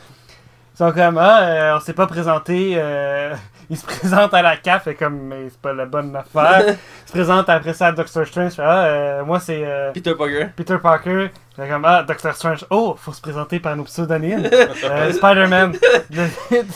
ils 0.79 0.85
sont 0.85 0.91
comme 0.91 1.17
ah 1.17 1.41
euh, 1.41 1.75
on 1.77 1.79
s'est 1.79 1.93
pas 1.93 2.05
présenté 2.07 2.73
euh, 2.77 3.33
ils 3.69 3.77
se 3.77 3.85
présentent 3.85 4.33
à 4.33 4.41
la 4.43 4.57
CAF 4.57 4.85
et 4.87 4.93
comme 4.95 5.19
mais 5.21 5.49
c'est 5.49 5.59
pas 5.59 5.73
la 5.73 5.85
bonne 5.85 6.15
affaire 6.15 6.63
ils 6.67 7.07
se 7.07 7.11
présentent 7.11 7.49
après 7.49 7.73
ça 7.73 7.87
à 7.87 7.91
Doctor 7.93 8.25
Strange 8.27 8.53
ah 8.59 8.85
euh, 8.85 9.25
moi 9.25 9.39
c'est 9.39 9.63
euh, 9.65 9.91
Peter 9.91 10.13
Parker. 10.15 10.47
Peter 10.55 10.77
Parker 10.81 11.29
comme 11.57 11.85
ah 11.85 12.03
Doctor 12.07 12.35
Strange 12.35 12.63
oh 12.69 12.95
faut 12.99 13.11
se 13.11 13.19
présenter 13.21 13.59
par 13.59 13.75
nos 13.75 13.83
pseudonymes 13.85 14.43
Euh, 14.83 15.11
Spider-Man 15.11 15.75
Le- 16.11 16.27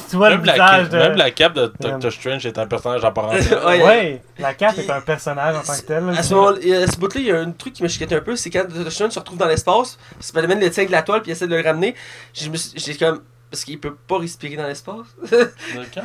tu 0.10 0.16
vois 0.16 0.32
le 0.32 0.38
Même 0.38 0.46
la, 0.46 0.54
visage 0.54 0.82
cape, 0.82 0.90
de 0.90 0.98
même 0.98 1.16
la 1.16 1.32
cape 1.32 1.54
de 1.54 1.72
Doctor 1.80 2.12
Strange 2.12 2.46
est 2.48 2.58
un 2.58 2.66
personnage 2.66 3.02
part 3.14 3.26
entière. 3.30 3.64
Ouais. 3.66 3.84
ouais 3.86 4.22
la 4.40 4.54
CAF 4.56 4.80
est 4.80 4.90
un 4.90 5.02
personnage 5.02 5.56
en 5.56 5.62
tant 5.62 5.74
que 5.74 5.82
tel 5.86 6.06
là. 6.08 6.14
À 6.18 6.24
ce 6.24 6.34
moment 6.34 6.50
à 6.50 6.88
ce 6.92 6.98
bout-là, 6.98 7.14
il 7.22 7.26
y 7.28 7.32
a 7.32 7.40
un 7.40 7.52
truc 7.52 7.74
qui 7.74 7.84
me 7.84 7.88
chiquette 7.88 8.12
un 8.14 8.22
peu, 8.22 8.36
c'est 8.36 8.50
quand 8.50 8.68
Doctor 8.68 8.92
Strange 8.92 9.12
se 9.12 9.20
retrouve 9.20 9.38
dans 9.38 9.46
l'espace, 9.48 10.00
Spider-Man 10.20 10.60
le 10.60 10.70
tient 10.72 10.82
avec 10.82 10.92
la 10.92 11.04
toile 11.04 11.22
puis 11.22 11.30
il 11.30 11.34
essaie 11.34 11.48
de 11.48 11.56
le 11.56 11.62
ramener. 11.62 11.94
Je 12.34 12.50
me 12.50 12.56
suis- 12.58 12.78
J'ai 12.80 12.96
comme. 12.98 13.22
Parce 13.52 13.66
qu'il 13.66 13.78
peut 13.82 13.96
pas 14.08 14.18
respirer 14.18 14.56
dans 14.56 14.66
l'espace. 14.66 15.08
De 15.30 15.50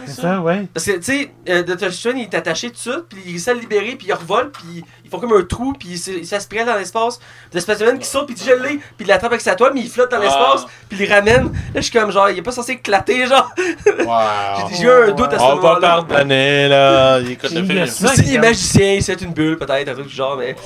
c'est 0.07 0.21
ça? 0.21 0.41
ouais 0.41 0.67
Parce 0.75 0.85
que, 0.87 0.97
tu 0.97 1.03
sais, 1.05 1.31
euh, 1.49 1.63
Doctor 1.63 1.93
Strange, 1.93 2.15
il 2.17 2.23
est 2.23 2.35
attaché 2.35 2.71
tout 2.71 2.77
ça, 2.79 3.03
puis 3.09 3.21
il 3.25 3.37
essaie 3.37 3.53
de 3.53 3.57
le 3.59 3.63
libérer, 3.63 3.95
puis 3.97 4.09
il 4.09 4.13
revole, 4.13 4.51
puis 4.51 4.85
ils 5.05 5.09
font 5.11 5.21
comme 5.21 5.33
un 5.33 5.43
trou, 5.45 5.73
puis 5.79 5.91
il 5.91 6.27
s'aspire 6.27 6.67
dans 6.67 6.75
l'espace. 6.75 7.19
Puis 7.19 7.27
le 7.55 7.61
Spider-Man 7.61 7.99
qui 8.01 8.07
saute, 8.09 8.27
puis 8.27 8.35
il 8.37 8.43
dit 8.43 8.49
je 8.51 8.53
l'ai, 8.63 8.77
puis 8.79 8.83
il 9.01 9.07
l'attrape 9.07 9.31
avec 9.31 9.41
sa 9.43 9.55
toile, 9.55 9.73
mais 9.75 9.81
il 9.83 9.89
flotte 9.89 10.11
dans 10.11 10.17
Ah. 10.17 10.25
l'espace, 10.25 10.67
puis 10.89 10.99
il 11.01 11.07
le 11.09 11.15
ramène. 11.15 11.45
Là, 11.45 11.51
je 11.77 11.81
suis 11.83 11.93
comme 11.93 12.11
genre, 12.11 12.29
il 12.31 12.39
est 12.39 12.43
pas 12.43 12.51
censé 12.51 12.73
éclater, 12.73 13.27
genre. 13.27 13.49
Wow. 13.87 14.69
J'ai 14.77 14.83
eu 14.85 14.91
un 14.91 15.13
doute 15.13 15.33
à 15.33 15.39
ce 15.39 15.45
On 15.45 15.49
va 15.51 15.55
moment-là. 15.55 15.81
pardonner, 15.81 16.69
là. 16.69 17.21
Il 17.21 17.31
écoute 17.31 17.51
le 17.53 17.65
film. 17.65 17.85
il 18.27 18.35
est 18.35 18.39
magicien, 18.39 18.99
c'est 19.01 19.21
une 19.23 19.33
bulle, 19.33 19.57
peut-être, 19.57 19.89
un 19.89 19.95
truc 19.95 20.09
du 20.09 20.15
genre, 20.17 20.37
mais. 20.37 20.57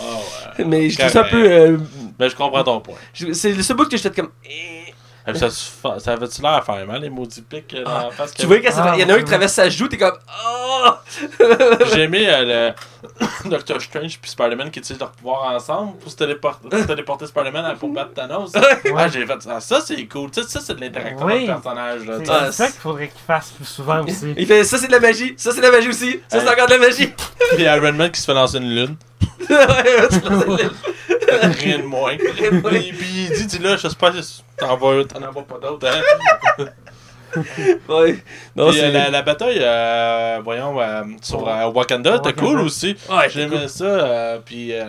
Ouais. 0.59 0.65
Mais 0.65 0.89
je 0.89 0.99
trouve 0.99 1.11
ça 1.11 1.21
un 1.21 1.25
peu. 1.25 1.45
euh, 1.45 1.77
Mais 2.19 2.31
je 2.31 2.37
comprends 2.37 2.65
ton 2.65 2.81
point. 2.81 2.95
je- 3.13 3.33
c'est 3.35 3.53
le 3.53 3.63
seul 3.63 3.77
bout 3.77 3.87
que 3.89 3.97
j'étais 3.99 4.19
comme. 4.23 4.31
Ça, 5.35 5.49
ça 5.99 6.13
avait-tu 6.13 6.43
l'air 6.43 6.53
à 6.53 6.63
faire 6.63 6.87
mal, 6.87 7.01
les 7.03 7.11
maudits 7.11 7.43
pics 7.43 7.75
euh, 7.75 7.85
dans 7.85 7.91
Ah, 7.91 8.05
la 8.07 8.11
face? 8.11 8.35
Tu 8.35 8.47
vois, 8.47 8.57
ça 8.71 8.93
Ah, 8.93 8.97
y 8.99 9.05
en 9.05 9.09
a 9.09 9.13
un 9.13 9.15
ouais. 9.17 9.19
qui 9.21 9.25
traverse 9.31 9.53
sa 9.53 9.69
joue, 9.69 9.87
t'es 9.89 9.97
comme. 9.99 10.17
Oh! 10.47 10.91
J'ai 11.93 12.03
aimé 12.03 12.27
euh, 12.29 12.73
le 13.45 13.51
Doctor 13.51 13.81
Strange 13.81 14.19
puis 14.21 14.31
Spider-Man 14.31 14.71
qui 14.71 14.79
utilisent 14.79 15.01
leur 15.01 15.11
pouvoir 15.13 15.53
ensemble 15.55 15.99
pour 15.99 16.11
se 16.11 16.17
téléporter, 16.17 16.69
téléporter 16.87 17.27
Spider-Man 17.27 17.77
pour 17.79 17.91
battre 17.91 18.15
Thanos. 18.15 18.53
Ah, 18.97 19.09
j'ai 19.09 19.27
fait 19.27 19.43
ça. 19.43 19.61
Ça, 19.61 19.81
c'est 19.85 20.07
cool. 20.07 20.31
Ça, 20.33 20.43
ça 20.45 20.61
c'est 20.61 20.75
de 20.75 20.81
l'interaction 20.81 21.27
Oui. 21.27 21.51
entre 21.51 21.63
personnages. 21.63 22.01
c'est 22.25 22.53
ça 22.53 22.67
qu'il 22.71 22.81
faudrait 22.81 23.09
qu'il 23.09 23.21
fasse 23.27 23.51
plus 23.51 23.65
souvent 23.67 24.03
aussi 24.05 24.35
Il 24.37 24.47
fait 24.47 24.65
ça, 24.65 24.79
c'est 24.79 24.87
de 24.87 24.93
la 24.93 25.01
magie. 25.01 25.35
Ça, 25.37 25.51
c'est 25.53 25.59
de 25.59 25.67
la 25.67 25.71
magie 25.71 25.89
aussi. 25.89 26.21
Ça, 26.29 26.41
c'est 26.41 26.49
encore 26.49 26.67
de 26.67 26.73
la 26.73 26.79
magie. 26.79 27.13
Puis 27.55 27.63
Iron 27.65 27.93
Man 27.93 28.11
qui 28.11 28.21
se 28.21 28.27
fait 28.27 28.35
lancer 28.35 28.59
une 28.59 28.75
lune. 28.75 28.97
Ouais, 29.51 30.09
tu 30.11 30.21
lances 30.21 30.23
de 30.23 30.47
moins. 30.47 30.59
Rien 31.43 31.79
de 31.79 31.83
moins. 31.85 32.17
Puis, 32.17 32.93
puis 32.93 33.09
il 33.29 33.31
dit, 33.33 33.47
dis 33.47 33.59
là, 33.59 33.77
je 33.77 33.89
sais 33.89 33.97
pas, 33.97 34.11
t'en 34.57 34.77
vas, 34.77 35.05
t'en 35.05 35.23
as 35.23 35.33
pas 35.33 35.59
d'autres. 35.61 35.89
Hein? 35.89 36.65
Ouais. 37.89 38.19
Non, 38.57 38.71
Puis, 38.71 38.81
euh, 38.81 38.91
la, 38.91 39.09
la 39.11 39.23
bataille, 39.23 39.61
euh, 39.61 40.41
voyons, 40.43 40.81
euh, 40.81 41.03
sur 41.23 41.43
Wakanda, 41.45 42.19
t'es 42.19 42.31
Wakanda. 42.31 42.33
cool 42.33 42.61
aussi. 42.61 42.97
Ouais, 43.09 43.29
J'aimais 43.31 43.69
ça. 43.69 43.85
euh, 43.85 44.39
puis, 44.45 44.75
euh, 44.75 44.87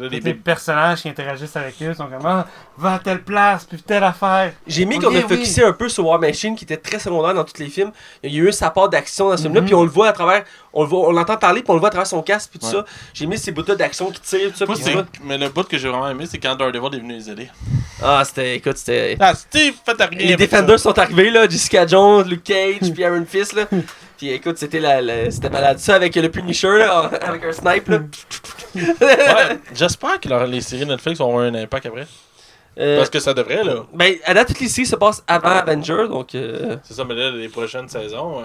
les 0.00 0.18
les 0.20 0.34
personnages 0.34 1.02
qui 1.02 1.08
interagissent 1.08 1.56
avec 1.56 1.80
eux 1.82 1.94
sont 1.94 2.08
ah, 2.24 2.46
va 2.78 2.94
à 2.94 2.98
telle 3.00 3.22
place 3.22 3.64
puis 3.64 3.82
telle 3.82 4.04
affaire 4.04 4.52
J'ai 4.66 4.84
mis 4.84 4.98
qu'on 4.98 5.08
a 5.08 5.18
oui. 5.18 5.22
focusé 5.22 5.64
un 5.64 5.72
peu 5.72 5.88
sur 5.88 6.06
War 6.06 6.18
Machine 6.20 6.54
qui 6.54 6.64
était 6.64 6.76
très 6.76 6.98
secondaire 6.98 7.34
dans 7.34 7.44
tous 7.44 7.58
les 7.58 7.68
films. 7.68 7.90
Il 8.22 8.32
y 8.32 8.38
a 8.40 8.44
eu 8.44 8.52
sa 8.52 8.70
part 8.70 8.88
d'action 8.88 9.28
dans 9.30 9.36
ce 9.36 9.42
film-là, 9.42 9.60
Mhm. 9.62 9.66
puis 9.66 9.74
on 9.74 9.82
le 9.82 9.88
voit 9.90 10.08
à 10.08 10.12
travers, 10.12 10.44
on 10.72 10.82
le 10.82 10.88
voit, 10.88 11.08
on 11.08 11.12
l'entend 11.12 11.36
parler, 11.36 11.60
puis 11.62 11.70
on 11.70 11.74
le 11.74 11.80
voit 11.80 11.88
à 11.88 11.90
travers 11.90 12.06
son 12.06 12.22
casque, 12.22 12.50
puis 12.50 12.58
tout 12.60 12.66
Ouais. 12.66 12.72
ça. 12.72 12.84
J'ai 13.12 13.26
mis 13.26 13.36
ces 13.36 13.50
bouts 13.52 13.62
d'action 13.62 14.10
qui 14.10 14.20
tirent, 14.20 14.52
tout 14.52 14.58
ça. 14.74 15.04
Mais 15.24 15.36
le 15.38 15.48
bout 15.48 15.64
que 15.66 15.76
j'ai 15.76 15.88
vraiment 15.88 16.08
aimé, 16.08 16.24
c'est 16.30 16.38
quand 16.38 16.54
Daredevil 16.54 16.94
est 16.94 17.00
venu 17.00 17.14
les 17.14 17.28
aider. 17.30 17.48
Ah, 18.02 18.22
c'était, 18.24 18.54
écoute, 18.56 18.76
c'était. 18.76 19.16
Ah, 19.18 19.34
Steve, 19.34 19.74
faites 19.84 19.98
rien. 20.00 20.28
Les 20.28 20.36
Defenders 20.36 20.78
sont 20.78 20.96
arrivés, 20.98 21.30
là, 21.30 21.48
Jessica 21.48 21.84
Jones, 21.86 22.28
Luke 22.28 22.44
Cage, 22.44 22.92
puis 22.94 23.02
Iron 23.02 23.24
Fist, 23.28 23.54
là. 23.54 23.64
Puis 24.16 24.30
écoute, 24.30 24.58
c'était 24.58 24.80
la, 24.80 25.00
la- 25.00 25.30
c'était 25.30 25.50
malade. 25.50 25.78
Ça 25.78 25.94
avec 25.96 26.14
le 26.16 26.28
Punisher, 26.28 26.78
là, 26.78 27.10
avec 27.22 27.44
un 27.44 27.52
snipe, 27.52 27.88
là. 27.88 27.98
Ouais, 28.74 29.58
j'espère 29.74 30.20
que 30.20 30.28
leur- 30.28 30.46
les 30.46 30.60
séries 30.60 30.86
Netflix 30.86 31.20
auront 31.20 31.38
un 31.40 31.54
impact 31.54 31.86
après. 31.86 32.06
Euh, 32.78 32.98
Parce 32.98 33.10
que 33.10 33.18
ça 33.18 33.34
devrait, 33.34 33.64
là. 33.64 33.84
Ben, 33.92 34.14
à 34.24 34.34
date, 34.34 34.48
toutes 34.48 34.60
les 34.60 34.68
séries 34.68 34.86
se 34.86 34.96
passent 34.96 35.22
avant 35.26 35.48
Avenger, 35.48 36.06
donc 36.08 36.34
euh, 36.34 36.76
C'est 36.84 36.94
ça, 36.94 37.04
mais 37.04 37.14
là, 37.14 37.30
les 37.30 37.48
prochaines 37.48 37.88
saisons. 37.88 38.42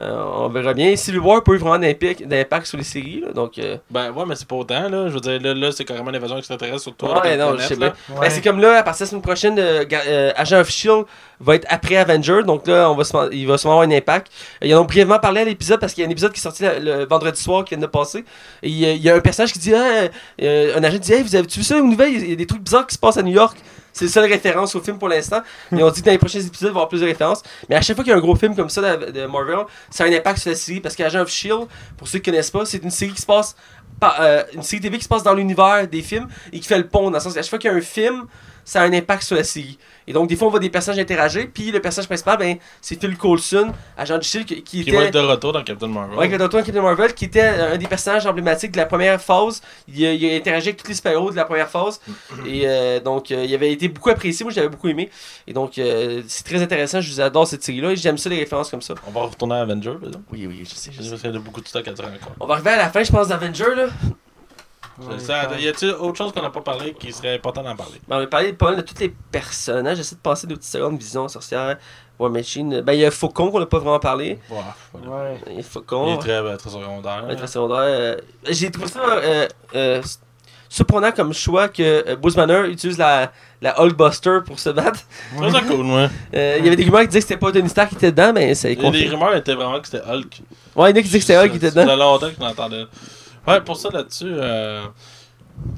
Euh, 0.00 0.24
on 0.36 0.48
verra 0.48 0.72
bien. 0.72 0.96
Civil 0.96 1.20
War 1.20 1.42
pas 1.44 1.52
eu 1.52 1.58
vraiment 1.58 1.78
d'impact, 1.78 2.66
sur 2.66 2.78
les 2.78 2.84
séries, 2.84 3.20
là, 3.20 3.32
donc. 3.32 3.58
euh, 3.58 3.76
Ben 3.90 4.10
ouais, 4.10 4.24
mais 4.26 4.34
c'est 4.34 4.48
pas 4.48 4.56
autant, 4.56 4.88
là. 4.88 5.08
Je 5.08 5.12
veux 5.14 5.20
dire, 5.20 5.38
là, 5.40 5.52
là 5.52 5.70
c'est 5.70 5.84
carrément 5.84 6.10
l'invasion 6.10 6.38
extraterrestre 6.38 6.80
sur 6.82 6.94
toi. 6.96 7.20
Ouais, 7.22 7.36
non, 7.36 7.56
je 7.58 7.62
sais. 7.64 7.76
Ouais. 7.76 7.92
Ben, 8.20 8.30
c'est 8.30 8.40
comme 8.40 8.58
là, 8.58 8.78
à 8.78 8.82
partir 8.82 9.04
de 9.04 9.08
la 9.08 9.10
semaine 9.10 9.22
prochaine, 9.22 9.56
euh, 9.58 10.32
Agent 10.36 10.60
of 10.60 10.70
Shield 10.70 11.04
va 11.40 11.56
être 11.56 11.66
après 11.68 11.96
Avenger, 11.96 12.42
donc 12.46 12.66
là, 12.66 12.90
on 12.90 12.94
va 12.94 13.04
sûrement- 13.04 13.28
il 13.30 13.46
va 13.46 13.58
sûrement 13.58 13.74
avoir 13.80 13.88
un 13.88 13.92
impact. 13.96 14.32
Ils 14.62 14.74
en 14.74 14.80
ont 14.82 14.84
brièvement 14.84 15.18
parlé 15.18 15.42
à 15.42 15.44
l'épisode 15.44 15.78
parce 15.80 15.92
qu'il 15.92 16.02
y 16.02 16.06
a 16.06 16.08
un 16.08 16.12
épisode 16.12 16.32
qui 16.32 16.38
est 16.38 16.42
sorti 16.42 16.64
le, 16.80 17.04
vendredi 17.04 17.40
soir 17.40 17.64
qui 17.64 17.74
vient 17.74 17.82
de 17.82 17.86
passer. 17.90 18.24
Et 18.62 18.68
il 18.70 18.78
y, 18.78 19.10
a- 19.10 19.14
un 19.14 19.20
personnage 19.20 19.52
qui 19.52 19.58
dit, 19.58 19.74
ah, 19.74 20.08
un 20.40 20.84
agent 20.84 20.98
dit, 20.98 21.12
hey, 21.12 21.22
vous 21.22 21.36
avez-tu 21.36 21.58
vu 21.58 21.64
ça, 21.64 21.76
une 21.78 21.90
nouvelle? 21.90 22.12
Il 22.14 22.30
y 22.30 22.32
a 22.32 22.36
des 22.36 22.46
trucs 22.46 22.62
bizarres 22.62 22.86
qui 22.86 22.94
se 22.94 22.98
passent 22.98 23.18
à 23.18 23.22
New 23.22 23.32
York. 23.34 23.58
C'est 23.92 24.06
la 24.06 24.10
seule 24.10 24.30
référence 24.30 24.74
au 24.74 24.80
film 24.80 24.98
pour 24.98 25.08
l'instant. 25.08 25.42
Et 25.76 25.82
on 25.82 25.90
dit 25.90 26.00
que 26.00 26.06
dans 26.06 26.12
les 26.12 26.18
prochains 26.18 26.40
épisodes, 26.40 26.54
il 26.60 26.64
va 26.64 26.66
y 26.66 26.70
avoir 26.70 26.88
plus 26.88 27.00
de 27.00 27.06
références. 27.06 27.42
Mais 27.68 27.76
à 27.76 27.80
chaque 27.80 27.96
fois 27.96 28.04
qu'il 28.04 28.12
y 28.12 28.14
a 28.14 28.18
un 28.18 28.22
gros 28.22 28.36
film 28.36 28.54
comme 28.54 28.70
ça 28.70 28.96
de, 28.96 29.10
de 29.10 29.26
Marvel, 29.26 29.58
ça 29.90 30.04
a 30.04 30.06
un 30.06 30.12
impact 30.12 30.38
sur 30.38 30.50
la 30.50 30.56
série. 30.56 30.80
Parce 30.80 30.96
qu'Agent 30.96 31.20
of 31.20 31.28
Shield, 31.28 31.66
pour 31.96 32.08
ceux 32.08 32.18
qui 32.18 32.30
connaissent 32.30 32.50
pas, 32.50 32.64
c'est 32.64 32.82
une 32.82 32.90
série 32.90 33.12
qui 33.12 33.20
se 33.20 33.26
passe 33.26 33.54
euh, 34.20 34.42
une 34.52 34.62
série 34.62 34.82
TV 34.82 34.98
qui 34.98 35.04
se 35.04 35.08
passe 35.08 35.22
dans 35.22 35.34
l'univers 35.34 35.86
des 35.86 36.02
films 36.02 36.26
et 36.52 36.58
qui 36.58 36.66
fait 36.66 36.78
le 36.78 36.88
pont 36.88 37.04
dans 37.04 37.18
le 37.18 37.20
sens 37.20 37.36
à 37.36 37.42
chaque 37.42 37.50
fois 37.50 37.58
qu'il 37.58 37.70
y 37.70 37.74
a 37.74 37.76
un 37.76 37.80
film 37.80 38.26
ça 38.64 38.82
a 38.82 38.84
un 38.84 38.92
impact 38.92 39.22
sur 39.22 39.36
la 39.36 39.44
série 39.44 39.78
et 40.06 40.12
donc 40.12 40.28
des 40.28 40.36
fois 40.36 40.48
on 40.48 40.50
voit 40.50 40.60
des 40.60 40.70
personnages 40.70 41.00
interagir 41.00 41.46
puis 41.52 41.70
le 41.70 41.80
personnage 41.80 42.06
principal 42.08 42.38
ben 42.38 42.56
c'est 42.80 43.00
Phil 43.00 43.16
Coulson 43.16 43.72
agent 43.96 44.18
du 44.18 44.26
Shield 44.26 44.46
qui, 44.46 44.62
qui 44.62 44.84
Qui 44.84 44.90
va 44.90 44.98
était 44.98 45.06
être 45.08 45.14
de 45.14 45.18
retour 45.20 45.52
dans 45.52 45.62
Captain 45.62 45.88
Marvel. 45.88 46.18
Ouais, 46.18 46.28
le 46.28 46.38
Docteur 46.38 46.62
Captain 46.64 46.82
Marvel, 46.82 47.14
qui 47.14 47.24
était 47.26 47.40
euh, 47.42 47.74
un 47.74 47.76
des 47.78 47.86
personnages 47.86 48.26
emblématiques 48.26 48.72
de 48.72 48.76
la 48.78 48.86
première 48.86 49.20
phase. 49.20 49.60
Il, 49.88 50.04
a- 50.06 50.12
il 50.12 50.32
a 50.32 50.36
interagi 50.36 50.68
avec 50.70 50.82
tous 50.82 50.88
les 50.88 50.94
super-héros 50.94 51.30
de 51.30 51.36
la 51.36 51.44
première 51.44 51.68
phase. 51.68 52.00
Et 52.46 52.62
euh, 52.66 53.00
donc, 53.00 53.30
euh, 53.30 53.44
il 53.44 53.54
avait 53.54 53.72
été 53.72 53.88
beaucoup 53.88 54.10
apprécié. 54.10 54.44
Moi, 54.44 54.52
j'avais 54.52 54.68
beaucoup 54.68 54.88
aimé. 54.88 55.08
Et 55.46 55.52
donc, 55.52 55.78
euh, 55.78 56.22
c'est 56.26 56.44
très 56.44 56.60
intéressant. 56.62 57.00
Je 57.00 57.10
vous 57.12 57.20
adore 57.20 57.46
cette 57.46 57.62
série-là. 57.62 57.90
Et 57.92 57.96
j'aime 57.96 58.18
ça, 58.18 58.28
les 58.28 58.38
références 58.38 58.70
comme 58.70 58.82
ça. 58.82 58.94
On 59.06 59.10
va 59.10 59.22
retourner 59.26 59.54
à 59.54 59.60
Avenger, 59.60 59.94
là. 60.02 60.10
Oui, 60.32 60.46
oui, 60.48 60.62
je 60.68 60.74
sais, 60.74 60.90
je 60.92 61.02
sais. 61.02 61.16
qu'il 61.16 61.32
y 61.32 61.36
a 61.36 61.38
beaucoup 61.38 61.60
de 61.60 61.68
stock 61.68 61.86
à 61.86 61.92
dire 61.92 62.04
encore. 62.06 62.34
On 62.40 62.46
va 62.46 62.54
arriver 62.54 62.70
à 62.70 62.76
la 62.78 62.88
fin, 62.90 63.02
je 63.04 63.12
pense, 63.12 63.28
d'Avenger, 63.28 63.74
là. 63.76 63.86
Ouais, 65.00 65.18
Ça, 65.18 65.48
ça- 65.50 65.58
y 65.60 65.68
a-t-il 65.68 65.90
autre 65.92 66.16
chose 66.18 66.32
qu'on 66.32 66.42
n'a 66.42 66.50
pas 66.50 66.60
parlé 66.60 66.92
qui 66.92 67.12
serait 67.12 67.34
important 67.34 67.62
d'en 67.62 67.74
parler? 67.74 68.00
Ben, 68.08 68.18
on 68.18 68.22
a 68.22 68.26
parlé 68.26 68.52
pas 68.52 68.66
mal 68.66 68.76
de 68.76 68.82
tous 68.82 68.98
les 69.00 69.14
personnages. 69.30 69.96
J'essaie 69.96 70.16
de 70.16 70.20
passer 70.20 70.46
deux 70.46 70.56
petites 70.56 70.70
secondes. 70.70 70.98
Vision, 70.98 71.26
sorcière, 71.28 71.78
War 72.18 72.30
Machine. 72.30 72.82
Ben, 72.82 72.92
il 72.92 73.00
y 73.00 73.04
a 73.06 73.10
Faucon 73.10 73.50
qu'on 73.50 73.60
n'a 73.60 73.66
pas 73.66 73.78
vraiment 73.78 73.98
parlé. 73.98 74.38
Ouais. 74.50 74.58
Il 75.48 75.54
y 75.54 75.58
a 75.58 75.62
Il 76.06 76.12
est 76.14 76.18
très, 76.18 76.30
euh, 76.32 76.56
très 76.56 76.70
secondaire. 76.70 77.24
Ouais, 77.26 77.36
très 77.36 77.46
secondaire. 77.46 77.78
Euh, 77.80 78.16
J'ai 78.48 78.70
trouvé 78.70 78.88
ça 78.88 79.00
euh, 79.00 79.48
euh, 79.74 80.02
surprenant 80.68 81.12
comme 81.12 81.32
choix 81.32 81.68
que 81.68 81.82
euh, 82.08 82.16
Bruce 82.16 82.34
Banner 82.34 82.68
utilise 82.70 82.98
la, 82.98 83.32
la 83.60 83.80
Hulkbuster 83.80 84.38
pour 84.46 84.58
se 84.58 84.70
battre. 84.70 85.00
C'est 85.38 85.50
ça 85.50 85.60
cool, 85.62 85.86
ouais. 85.86 86.08
Euh, 86.34 86.56
Il 86.58 86.64
y 86.64 86.68
avait 86.68 86.76
des 86.76 86.84
rumeurs 86.84 87.00
qui 87.02 87.08
disaient 87.08 87.20
que 87.20 87.26
c'était 87.28 87.40
pas 87.40 87.50
Tony 87.52 87.68
Stark 87.68 87.88
qui 87.90 87.96
était 87.96 88.10
dedans, 88.12 88.32
mais 88.34 88.54
c'est 88.54 88.74
Les 88.74 89.08
rumeurs 89.08 89.34
étaient 89.36 89.54
vraiment 89.54 89.80
que 89.80 89.86
c'était 89.88 90.04
Hulk. 90.06 90.42
Ouais, 90.76 90.90
il 90.90 90.96
y 90.96 90.96
en 90.96 91.00
a 91.00 91.02
qui 91.02 91.02
disaient 91.02 91.18
que 91.18 91.24
c'était 91.24 91.38
Hulk 91.38 91.50
qui 91.50 91.56
était 91.56 91.70
Ça 91.70 91.80
dedans. 91.80 91.84
faisait 91.92 91.96
longtemps 91.96 92.28
que 92.28 92.34
je 92.38 92.40
l'entendais. 92.40 92.84
Ouais, 93.46 93.60
pour 93.60 93.76
ça 93.76 93.88
là-dessus, 93.92 94.30
euh... 94.30 94.82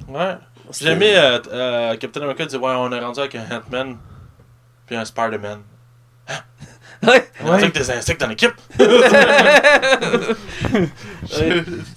ouais. 0.08 0.36
J'ai 0.78 0.88
aimé 0.90 1.12
euh, 1.14 1.38
euh, 1.52 1.96
Captain 1.96 2.22
America 2.22 2.46
dire 2.46 2.62
Ouais, 2.62 2.72
on 2.74 2.90
est 2.92 3.00
rendu 3.00 3.20
avec 3.20 3.34
un 3.34 3.44
Ant-Man 3.50 3.96
puis 4.86 4.96
un 4.96 5.04
Spider-Man. 5.04 5.60
Ouais. 7.06 7.28
On 7.42 7.48
est 7.48 7.50
rendu 7.50 7.64
avec 7.64 7.74
des 7.74 7.90
insectes 7.90 8.20
dans 8.22 8.28
l'équipe? 8.28 8.52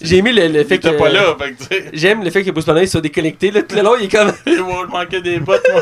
J'ai 0.01 0.17
aimé 0.17 0.33
le, 0.33 0.47
le 0.49 0.59
Il 0.61 0.65
fait 0.65 0.79
que. 0.79 0.87
était 0.87 0.97
pas 0.97 1.07
là, 1.09 1.33
fait 1.39 1.53
que 1.53 1.57
tu 1.59 1.65
sais. 1.65 1.89
J'aime 1.93 2.23
le 2.25 2.29
fait 2.29 2.43
que 2.43 2.51
Bruce 2.51 2.65
Banner 2.65 2.85
soit 2.87 2.99
déconnecté. 2.99 3.51
Là, 3.51 3.61
tout 3.61 3.75
le 3.75 3.83
long, 3.83 3.95
il 3.97 4.05
est 4.05 4.09
comme. 4.09 4.33
Il 4.45 4.61
va 4.61 4.85
manquer 4.87 5.21
des 5.21 5.39
bottes, 5.39 5.65
moi. 5.71 5.81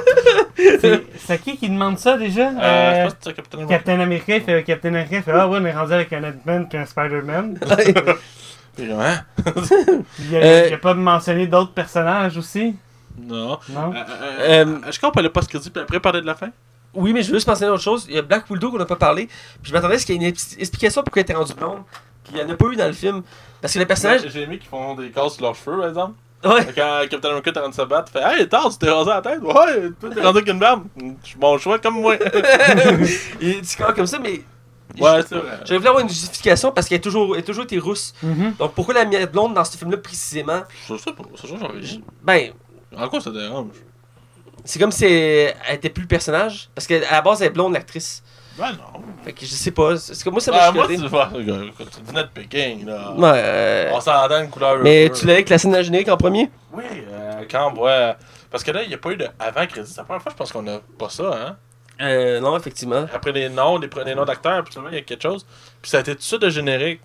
C'est 1.26 1.42
qui 1.42 1.58
qui 1.58 1.70
demande 1.70 1.98
ça 1.98 2.18
déjà? 2.18 2.50
Euh, 2.50 2.96
je 2.98 3.04
pense 3.04 3.14
que 3.14 3.20
c'est 3.24 3.34
Captain 3.34 3.58
America. 3.58 3.76
Captain 3.78 4.00
America 4.00 4.36
il 4.36 4.44
fait 4.44 4.64
Captain 4.64 4.90
America 4.90 5.16
il 5.18 5.24
fait 5.24 5.32
Ah 5.32 5.48
ouais, 5.48 5.58
on 5.60 5.66
est 5.66 5.74
rendu 5.74 5.94
avec 5.94 6.14
un 6.14 6.24
Ant-Man 6.24 6.68
puis 6.70 6.78
un 6.78 6.86
Spider-Man. 6.86 7.60
Puis, 8.76 8.92
hein? 8.92 9.24
Il 10.20 10.36
a, 10.36 10.40
Euh, 10.40 10.74
a 10.74 10.78
pas 10.78 10.94
mentionné 10.94 11.48
d'autres 11.48 11.72
personnages 11.74 12.38
aussi? 12.38 12.76
Non. 13.18 13.58
Non? 13.70 13.94
Euh, 13.94 14.04
euh, 14.10 14.66
Euh, 14.66 14.90
Est-ce 14.90 15.00
qu'on 15.00 15.12
peut 15.12 15.20
aller 15.22 15.30
pas 15.30 15.42
ce 15.42 15.48
crédit 15.50 15.70
puis 15.70 15.82
après 15.82 16.00
parler 16.00 16.22
de 16.22 16.26
la 16.26 16.36
fin? 16.36 16.50
Oui, 16.94 17.14
mais 17.14 17.24
je 17.24 17.30
veux 17.30 17.36
juste 17.36 17.48
mentionner 17.48 17.72
autre 17.72 17.84
chose. 17.84 18.06
Il 18.10 18.16
y 18.16 18.18
a 18.18 18.22
Black 18.22 18.50
Widow 18.50 18.72
qu'on 18.72 18.78
n'a 18.78 18.86
pas 18.86 18.96
parlé. 18.96 19.28
Puis 19.28 19.70
je 19.70 19.74
m'attendais 19.74 19.96
à 19.96 20.00
ce 20.00 20.06
qu'il 20.06 20.16
y 20.22 20.26
ait 20.26 20.28
une 20.30 20.34
expli- 20.34 20.60
explication 20.60 21.04
pourquoi 21.04 21.20
elle 21.22 21.24
était 21.26 21.34
rendue 21.34 21.54
blonde. 21.54 21.80
Puis 22.24 22.34
il 22.34 22.44
n'y 22.44 22.50
en 22.50 22.54
a 22.54 22.58
pas 22.58 22.66
eu 22.68 22.76
dans 22.76 22.88
le 22.88 22.94
film. 22.94 23.22
Parce 23.62 23.74
que 23.74 23.80
le 23.80 23.86
personnage. 23.86 24.22
J'ai 24.30 24.44
aimé 24.44 24.58
qu'ils 24.58 24.70
font 24.70 24.96
des 24.96 25.10
casses 25.12 25.34
sur 25.36 25.44
leurs 25.44 25.56
cheveux, 25.56 25.78
par 25.78 25.88
exemple. 25.90 26.14
Ouais. 26.44 26.66
Quand 26.76 27.02
Captain 27.10 27.30
America 27.30 27.50
est 27.52 27.58
en 27.58 27.62
train 27.62 27.70
de 27.70 27.74
se 27.76 27.82
battre, 27.82 28.12
il 28.16 28.20
fait 28.20 28.40
Hey, 28.42 28.48
tard, 28.48 28.70
tu 28.72 28.78
t'es 28.78 28.90
rasé 28.92 29.10
la 29.10 29.22
tête? 29.22 29.42
Ouais, 29.42 29.90
toi, 30.00 30.10
t'es 30.14 30.22
rendu 30.22 30.38
avec 30.38 30.48
une 30.50 30.60
barbe. 30.60 30.84
Je 31.24 31.28
suis 31.30 31.38
bon 31.38 31.58
choix 31.58 31.80
comme 31.80 31.96
moi. 32.02 32.16
il 33.42 33.50
est 33.50 33.78
comme 33.96 34.08
ça, 34.08 34.20
mais. 34.20 34.42
Ouais, 35.00 35.22
c'est 35.28 35.36
vrai. 35.36 35.60
J'aurais 35.66 35.78
voulu 35.78 35.88
avoir 35.90 36.00
une 36.04 36.10
justification 36.10 36.72
parce 36.72 36.88
qu'elle 36.88 37.00
a 37.00 37.02
toujours, 37.02 37.36
elle 37.36 37.42
a 37.42 37.46
toujours 37.46 37.64
été 37.66 37.78
rousse. 37.80 38.14
Mhm. 38.24 38.54
Donc 38.60 38.74
pourquoi 38.74 38.94
la 38.94 39.06
mettre 39.06 39.32
blonde 39.32 39.54
dans 39.54 39.66
ce 39.66 39.78
film-là 39.78 39.98
précisément? 39.98 40.62
Je 40.88 40.96
sais 40.98 41.12
pas, 41.12 41.24
ça 41.36 41.48
change 41.48 41.62
rien. 41.62 42.00
Ben, 42.24 42.52
En 42.96 43.08
quoi 43.10 43.20
ça 43.22 43.32
dérange? 43.32 43.68
c'est 44.64 44.80
comme 44.80 44.92
si 44.92 45.06
elle 45.06 45.54
elle 45.68 45.76
était 45.76 45.90
plus 45.90 46.02
le 46.04 46.08
personnage. 46.08 46.70
Parce 46.74 46.88
qu'à 46.88 47.00
la 47.00 47.22
base, 47.22 47.42
elle 47.42 47.48
est 47.48 47.52
blonde, 47.52 47.74
l'actrice. 47.74 48.24
Ben 48.58 48.72
non. 48.72 49.02
Fait 49.24 49.34
que 49.34 49.42
je 49.46 49.52
sais 49.52 49.72
pas. 49.72 49.98
C'est 49.98 50.24
comme 50.24 50.34
moi, 50.34 50.42
ça 50.42 50.52
m'a 50.52 50.72
moi, 50.72 50.84
chicoté. 50.88 51.02
tu 51.04 51.10
vois, 51.10 51.30
écoute, 51.36 51.88
c'est 51.92 52.06
du 52.06 52.14
net 52.14 52.28
picking, 52.34 52.86
là. 52.86 53.12
Ouais. 53.12 53.32
euh, 53.36 53.92
On 53.94 54.00
s'entend 54.00 54.42
une 54.42 54.50
couleur. 54.50 54.78
Mais 54.82 55.10
tu 55.14 55.26
l'as 55.28 55.34
avec 55.34 55.50
la 55.50 55.58
scène 55.58 55.72
de 55.72 55.76
la 55.76 55.84
générique 55.84 56.08
en 56.08 56.16
premier? 56.16 56.50
Oui, 56.72 56.84
euh, 57.12 57.44
quand 57.52 57.70
on 57.70 57.74
voit. 57.74 58.16
Parce 58.50 58.64
que 58.64 58.72
là, 58.72 58.84
il 58.84 58.88
n'y 58.88 58.96
a 58.96 58.98
pas 58.98 59.12
eu 59.12 59.18
de 59.18 59.28
avant-crédit. 59.40 59.90
C'est 59.92 59.98
la 59.98 60.04
première 60.06 60.22
fois, 60.22 60.32
je 60.32 60.38
pense 60.38 60.54
qu'on 60.54 60.66
a 60.68 60.80
pas 60.98 61.10
ça, 61.10 61.24
hein? 61.36 61.58
Euh, 62.02 62.40
non, 62.40 62.58
effectivement. 62.58 63.06
Après 63.14 63.32
les 63.32 63.50
noms, 63.50 63.78
les, 63.78 63.90
les 64.06 64.16
noms 64.16 64.26
d'acteurs, 64.26 64.64
puis 64.64 64.76
il 64.90 64.96
y 64.96 64.98
a 64.98 65.02
quelque 65.02 65.22
chose. 65.22 65.46
Puis 65.82 65.92
ça 65.92 65.98
a 65.98 66.02
été 66.02 66.16
tout 66.16 66.22
ça 66.22 66.38
de 66.38 66.50
générique. 66.50 67.02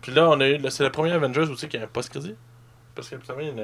Puis 0.00 0.12
là, 0.12 0.28
on 0.28 0.40
a 0.40 0.48
eu. 0.48 0.60
C'est 0.70 0.84
le 0.84 0.90
premier 0.90 1.12
Avengers 1.12 1.48
aussi 1.50 1.68
qui 1.68 1.76
a 1.76 1.82
un 1.82 1.86
post-crédit. 1.86 2.34
Parce 2.94 3.08
que, 3.08 3.16
il 3.16 3.50
en 3.50 3.58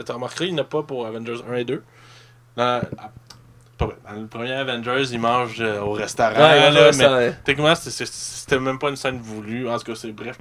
a- 0.00 0.04
t'as 0.04 0.14
remarqué, 0.14 0.46
il 0.46 0.54
n'y 0.54 0.60
en 0.60 0.62
a 0.62 0.66
pas 0.66 0.82
pour 0.82 1.06
Avengers 1.06 1.40
1 1.50 1.54
et 1.54 1.64
2. 1.64 1.82
Dans, 2.56 2.80
le 3.80 4.26
premier 4.26 4.52
Avengers, 4.52 5.04
ils 5.12 5.20
mangent 5.20 5.60
euh, 5.60 5.80
au 5.80 5.92
restaurant. 5.92 6.34
Ouais, 6.34 6.70
là, 6.70 6.86
mais 6.86 6.92
ça, 6.92 7.16
ouais. 7.16 7.36
techniquement, 7.44 7.74
c'était 7.74 8.58
même 8.58 8.78
pas 8.78 8.88
une 8.90 8.96
scène 8.96 9.18
voulue. 9.20 9.68
En 9.68 9.78
tout 9.78 9.84
cas, 9.84 9.94
c'est 9.94 10.12
bref. 10.12 10.36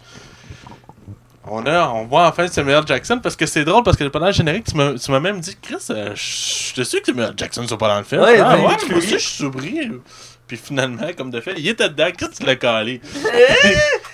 On, 1.49 1.65
a, 1.65 1.89
on 1.89 2.05
voit 2.05 2.27
enfin 2.27 2.47
Samuel 2.47 2.85
Jackson 2.85 3.19
parce 3.21 3.35
que 3.35 3.45
c'est 3.45 3.63
drôle 3.63 3.83
parce 3.83 3.97
que 3.97 4.03
pendant 4.05 4.27
le 4.27 4.31
générique, 4.31 4.65
tu 4.65 4.75
m'as 4.75 5.19
même 5.19 5.39
dit, 5.39 5.55
Chris, 5.61 5.75
euh, 5.89 6.11
je 6.13 6.21
suis 6.21 6.73
déçu 6.75 6.99
que 6.99 7.07
Samuel 7.07 7.33
Jackson 7.37 7.67
soit 7.67 7.77
pas 7.77 7.87
dans 7.87 7.97
le 7.99 8.03
film. 8.03 8.21
Ouais, 8.21 8.39
ah, 8.39 8.55
ben, 8.55 8.63
ouais, 8.63 8.75
moi 8.89 8.97
aussi, 8.97 9.09
je 9.09 9.17
suis 9.17 9.37
surpris. 9.37 9.91
Puis 10.47 10.55
finalement, 10.57 11.07
comme 11.17 11.29
de 11.29 11.41
fait, 11.41 11.55
il 11.57 11.67
était 11.67 11.89
dedans, 11.89 12.07
Chris, 12.17 12.27
tu 12.37 12.45
l'as 12.45 12.55
calé? 12.55 13.01
Puis 13.01 13.21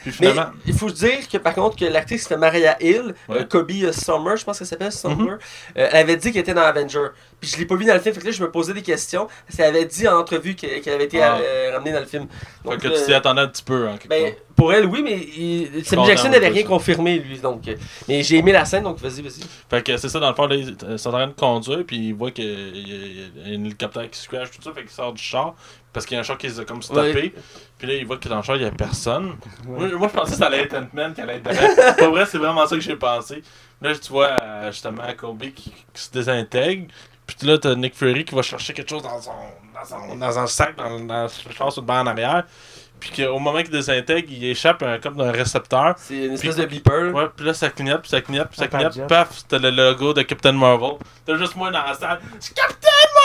Mais 0.07 0.11
finalement, 0.11 0.47
il 0.65 0.73
faut 0.73 0.89
dire 0.89 1.27
que 1.31 1.38
par 1.38 1.53
contre 1.53 1.77
que 1.77 1.85
l'actrice 1.85 2.27
fait 2.27 2.35
Maria 2.38 2.76
Hill, 2.84 3.14
Ouais. 3.30 3.41
euh, 3.41 3.43
Kobe 3.45 3.72
euh, 3.72 3.91
Summer, 3.91 4.35
je 4.35 4.43
pense 4.43 4.57
qu'elle 4.57 4.68
s'appelle 4.68 4.91
Summer, 4.91 5.15
Mhm. 5.18 5.39
euh, 5.77 5.88
elle 5.91 5.95
avait 5.95 6.18
dit 6.18 6.31
qu'elle 6.31 6.41
était 6.41 6.53
dans 6.53 6.61
Avenger. 6.64 7.07
Puis 7.39 7.49
je 7.51 7.57
l'ai 7.57 7.65
pas 7.65 7.76
vu 7.76 7.85
dans 7.85 7.93
le 7.93 7.99
film, 7.99 8.14
fait 8.15 8.22
que 8.22 8.26
là 8.26 8.31
je 8.31 8.41
me 8.41 8.51
posais 8.51 8.73
des 8.73 8.81
questions. 8.81 9.27
Parce 9.45 9.57
qu'elle 9.57 9.68
avait 9.76 9.85
dit 9.85 10.07
en 10.07 10.18
entrevue 10.18 10.55
que- 10.55 10.80
qu'elle 10.80 10.93
avait 10.95 11.05
été 11.05 11.22
Ah. 11.22 11.38
euh, 11.41 11.72
ramenée 11.73 11.91
dans 11.93 11.99
le 12.01 12.05
film. 12.05 12.27
fait 12.64 12.69
Donc, 12.69 12.80
que 12.80 12.88
euh, 12.88 12.97
tu 12.99 13.05
t'y 13.05 13.14
attendais 13.14 13.41
un 13.41 13.47
petit 13.47 13.64
peu. 13.64 13.88
En 13.88 13.93
quelque 13.97 14.07
ben, 14.10 14.23
part. 14.34 14.41
pour 14.55 14.73
elle, 14.73 14.85
oui, 14.88 15.01
mais 15.03 15.18
il- 15.18 15.85
Sam 15.85 16.03
Jackson 16.05 16.30
n'avait 16.30 16.47
de 16.49 16.53
rien 16.53 16.64
ça. 16.64 16.68
confirmé, 16.68 17.19
lui. 17.19 17.38
Donc, 17.39 17.68
euh, 17.68 17.76
mais 18.07 18.23
j'ai 18.23 18.38
aimé 18.38 18.51
la 18.51 18.65
scène, 18.65 18.84
donc 18.84 18.99
vas-y, 18.99 19.22
vas-y. 19.22 19.43
Fait 19.69 19.81
que 19.84 19.95
c'est 19.97 20.10
ça, 20.10 20.19
dans 20.19 20.30
le 20.30 20.35
fond, 20.35 20.47
là, 20.47 20.55
ils 20.55 20.76
sont 20.99 21.10
en 21.10 21.14
train 21.14 21.27
de 21.27 21.34
conduire, 21.34 21.84
puis 21.85 21.97
ils 22.10 22.14
voient 22.14 22.31
qu'il 22.31 22.43
y 22.77 22.89
y 22.89 23.43
a 23.45 23.47
un 23.47 23.51
hélicoptère 23.65 24.10
qui 24.10 24.19
se 24.19 24.27
crash, 24.27 24.51
tout 24.51 24.61
ça, 24.61 24.72
fait 24.73 24.81
qu'ils 24.81 24.89
sortent 24.91 25.15
du 25.15 25.23
char, 25.23 25.55
parce 25.93 26.05
qu'il 26.05 26.15
y 26.15 26.17
a 26.17 26.21
un 26.21 26.23
char 26.23 26.37
qui 26.37 26.47
les 26.47 26.59
a 26.59 26.65
comme 26.65 26.81
stoppé. 26.81 27.13
Ouais. 27.13 27.33
Puis 27.77 27.87
là, 27.87 27.93
ils 27.93 28.05
voient 28.05 28.17
que 28.17 28.27
dans 28.27 28.37
le 28.37 28.41
char, 28.43 28.55
il 28.57 28.63
y 28.63 28.65
a 28.65 28.71
personne. 28.71 29.35
Moi, 29.65 29.87
moi, 29.95 30.09
je 30.11 30.17
pensais 30.17 30.31
que 30.31 30.37
ça 30.37 30.47
allait 30.47 30.63
être 30.63 30.73
Ant-Man 30.75 31.13
qui 31.13 31.21
allait 31.21 31.35
être. 31.37 31.95
Pas 31.97 32.07
vrai, 32.09 32.25
c'est 32.25 32.37
vraiment 32.37 32.65
ça 32.67 32.75
que 32.75 32.81
j'ai 32.81 32.95
pensé. 32.95 33.43
Là, 33.81 33.95
tu 33.95 34.09
vois 34.11 34.29
euh, 34.41 34.71
justement 34.71 35.03
Kobe 35.17 35.43
qui, 35.53 35.71
qui 35.93 36.01
se 36.01 36.11
désintègre. 36.11 36.87
Puis 37.27 37.47
là, 37.47 37.57
t'as 37.57 37.75
Nick 37.75 37.95
Fury 37.95 38.25
qui 38.25 38.35
va 38.35 38.41
chercher 38.41 38.73
quelque 38.73 38.89
chose 38.89 39.03
dans 39.03 39.21
son, 39.21 39.31
dans 39.73 39.85
son, 39.85 40.15
dans 40.17 40.47
sac, 40.47 40.75
dans, 40.75 40.99
dans 40.99 41.23
le 41.23 41.53
char 41.53 41.71
sur 41.71 41.81
le 41.81 41.87
banc 41.87 41.99
en 42.01 42.07
arrière. 42.07 42.43
Puis 42.99 43.11
qu'au 43.25 43.37
moment 43.39 43.59
qu'il 43.61 43.69
désintègre, 43.71 44.29
il 44.31 44.45
échappe 44.45 44.81
un, 44.81 44.97
comme 44.97 45.17
d'un 45.17 45.31
récepteur. 45.31 45.95
C'est 45.97 46.15
une 46.25 46.33
espèce 46.33 46.55
Puis- 46.55 46.63
de 46.63 46.69
beeper. 46.69 47.13
Ouais, 47.13 47.27
puis 47.35 47.45
là, 47.45 47.53
ça 47.53 47.69
clignote, 47.69 48.01
puis 48.01 48.09
ça 48.09 48.21
clignote, 48.21 48.47
puis 48.47 48.57
ça 48.57 48.67
clignote. 48.67 49.07
Paf, 49.07 49.43
t'as 49.47 49.59
le 49.59 49.71
logo 49.71 50.13
de 50.13 50.21
Captain 50.21 50.53
Marvel. 50.53 50.93
T'as 51.25 51.35
juste 51.37 51.55
moi 51.57 51.69
dans 51.69 51.83
la 51.83 51.93
salle. 51.93 52.21
C'est 52.39 52.53
Captain 52.53 52.87
Marvel! 53.13 53.22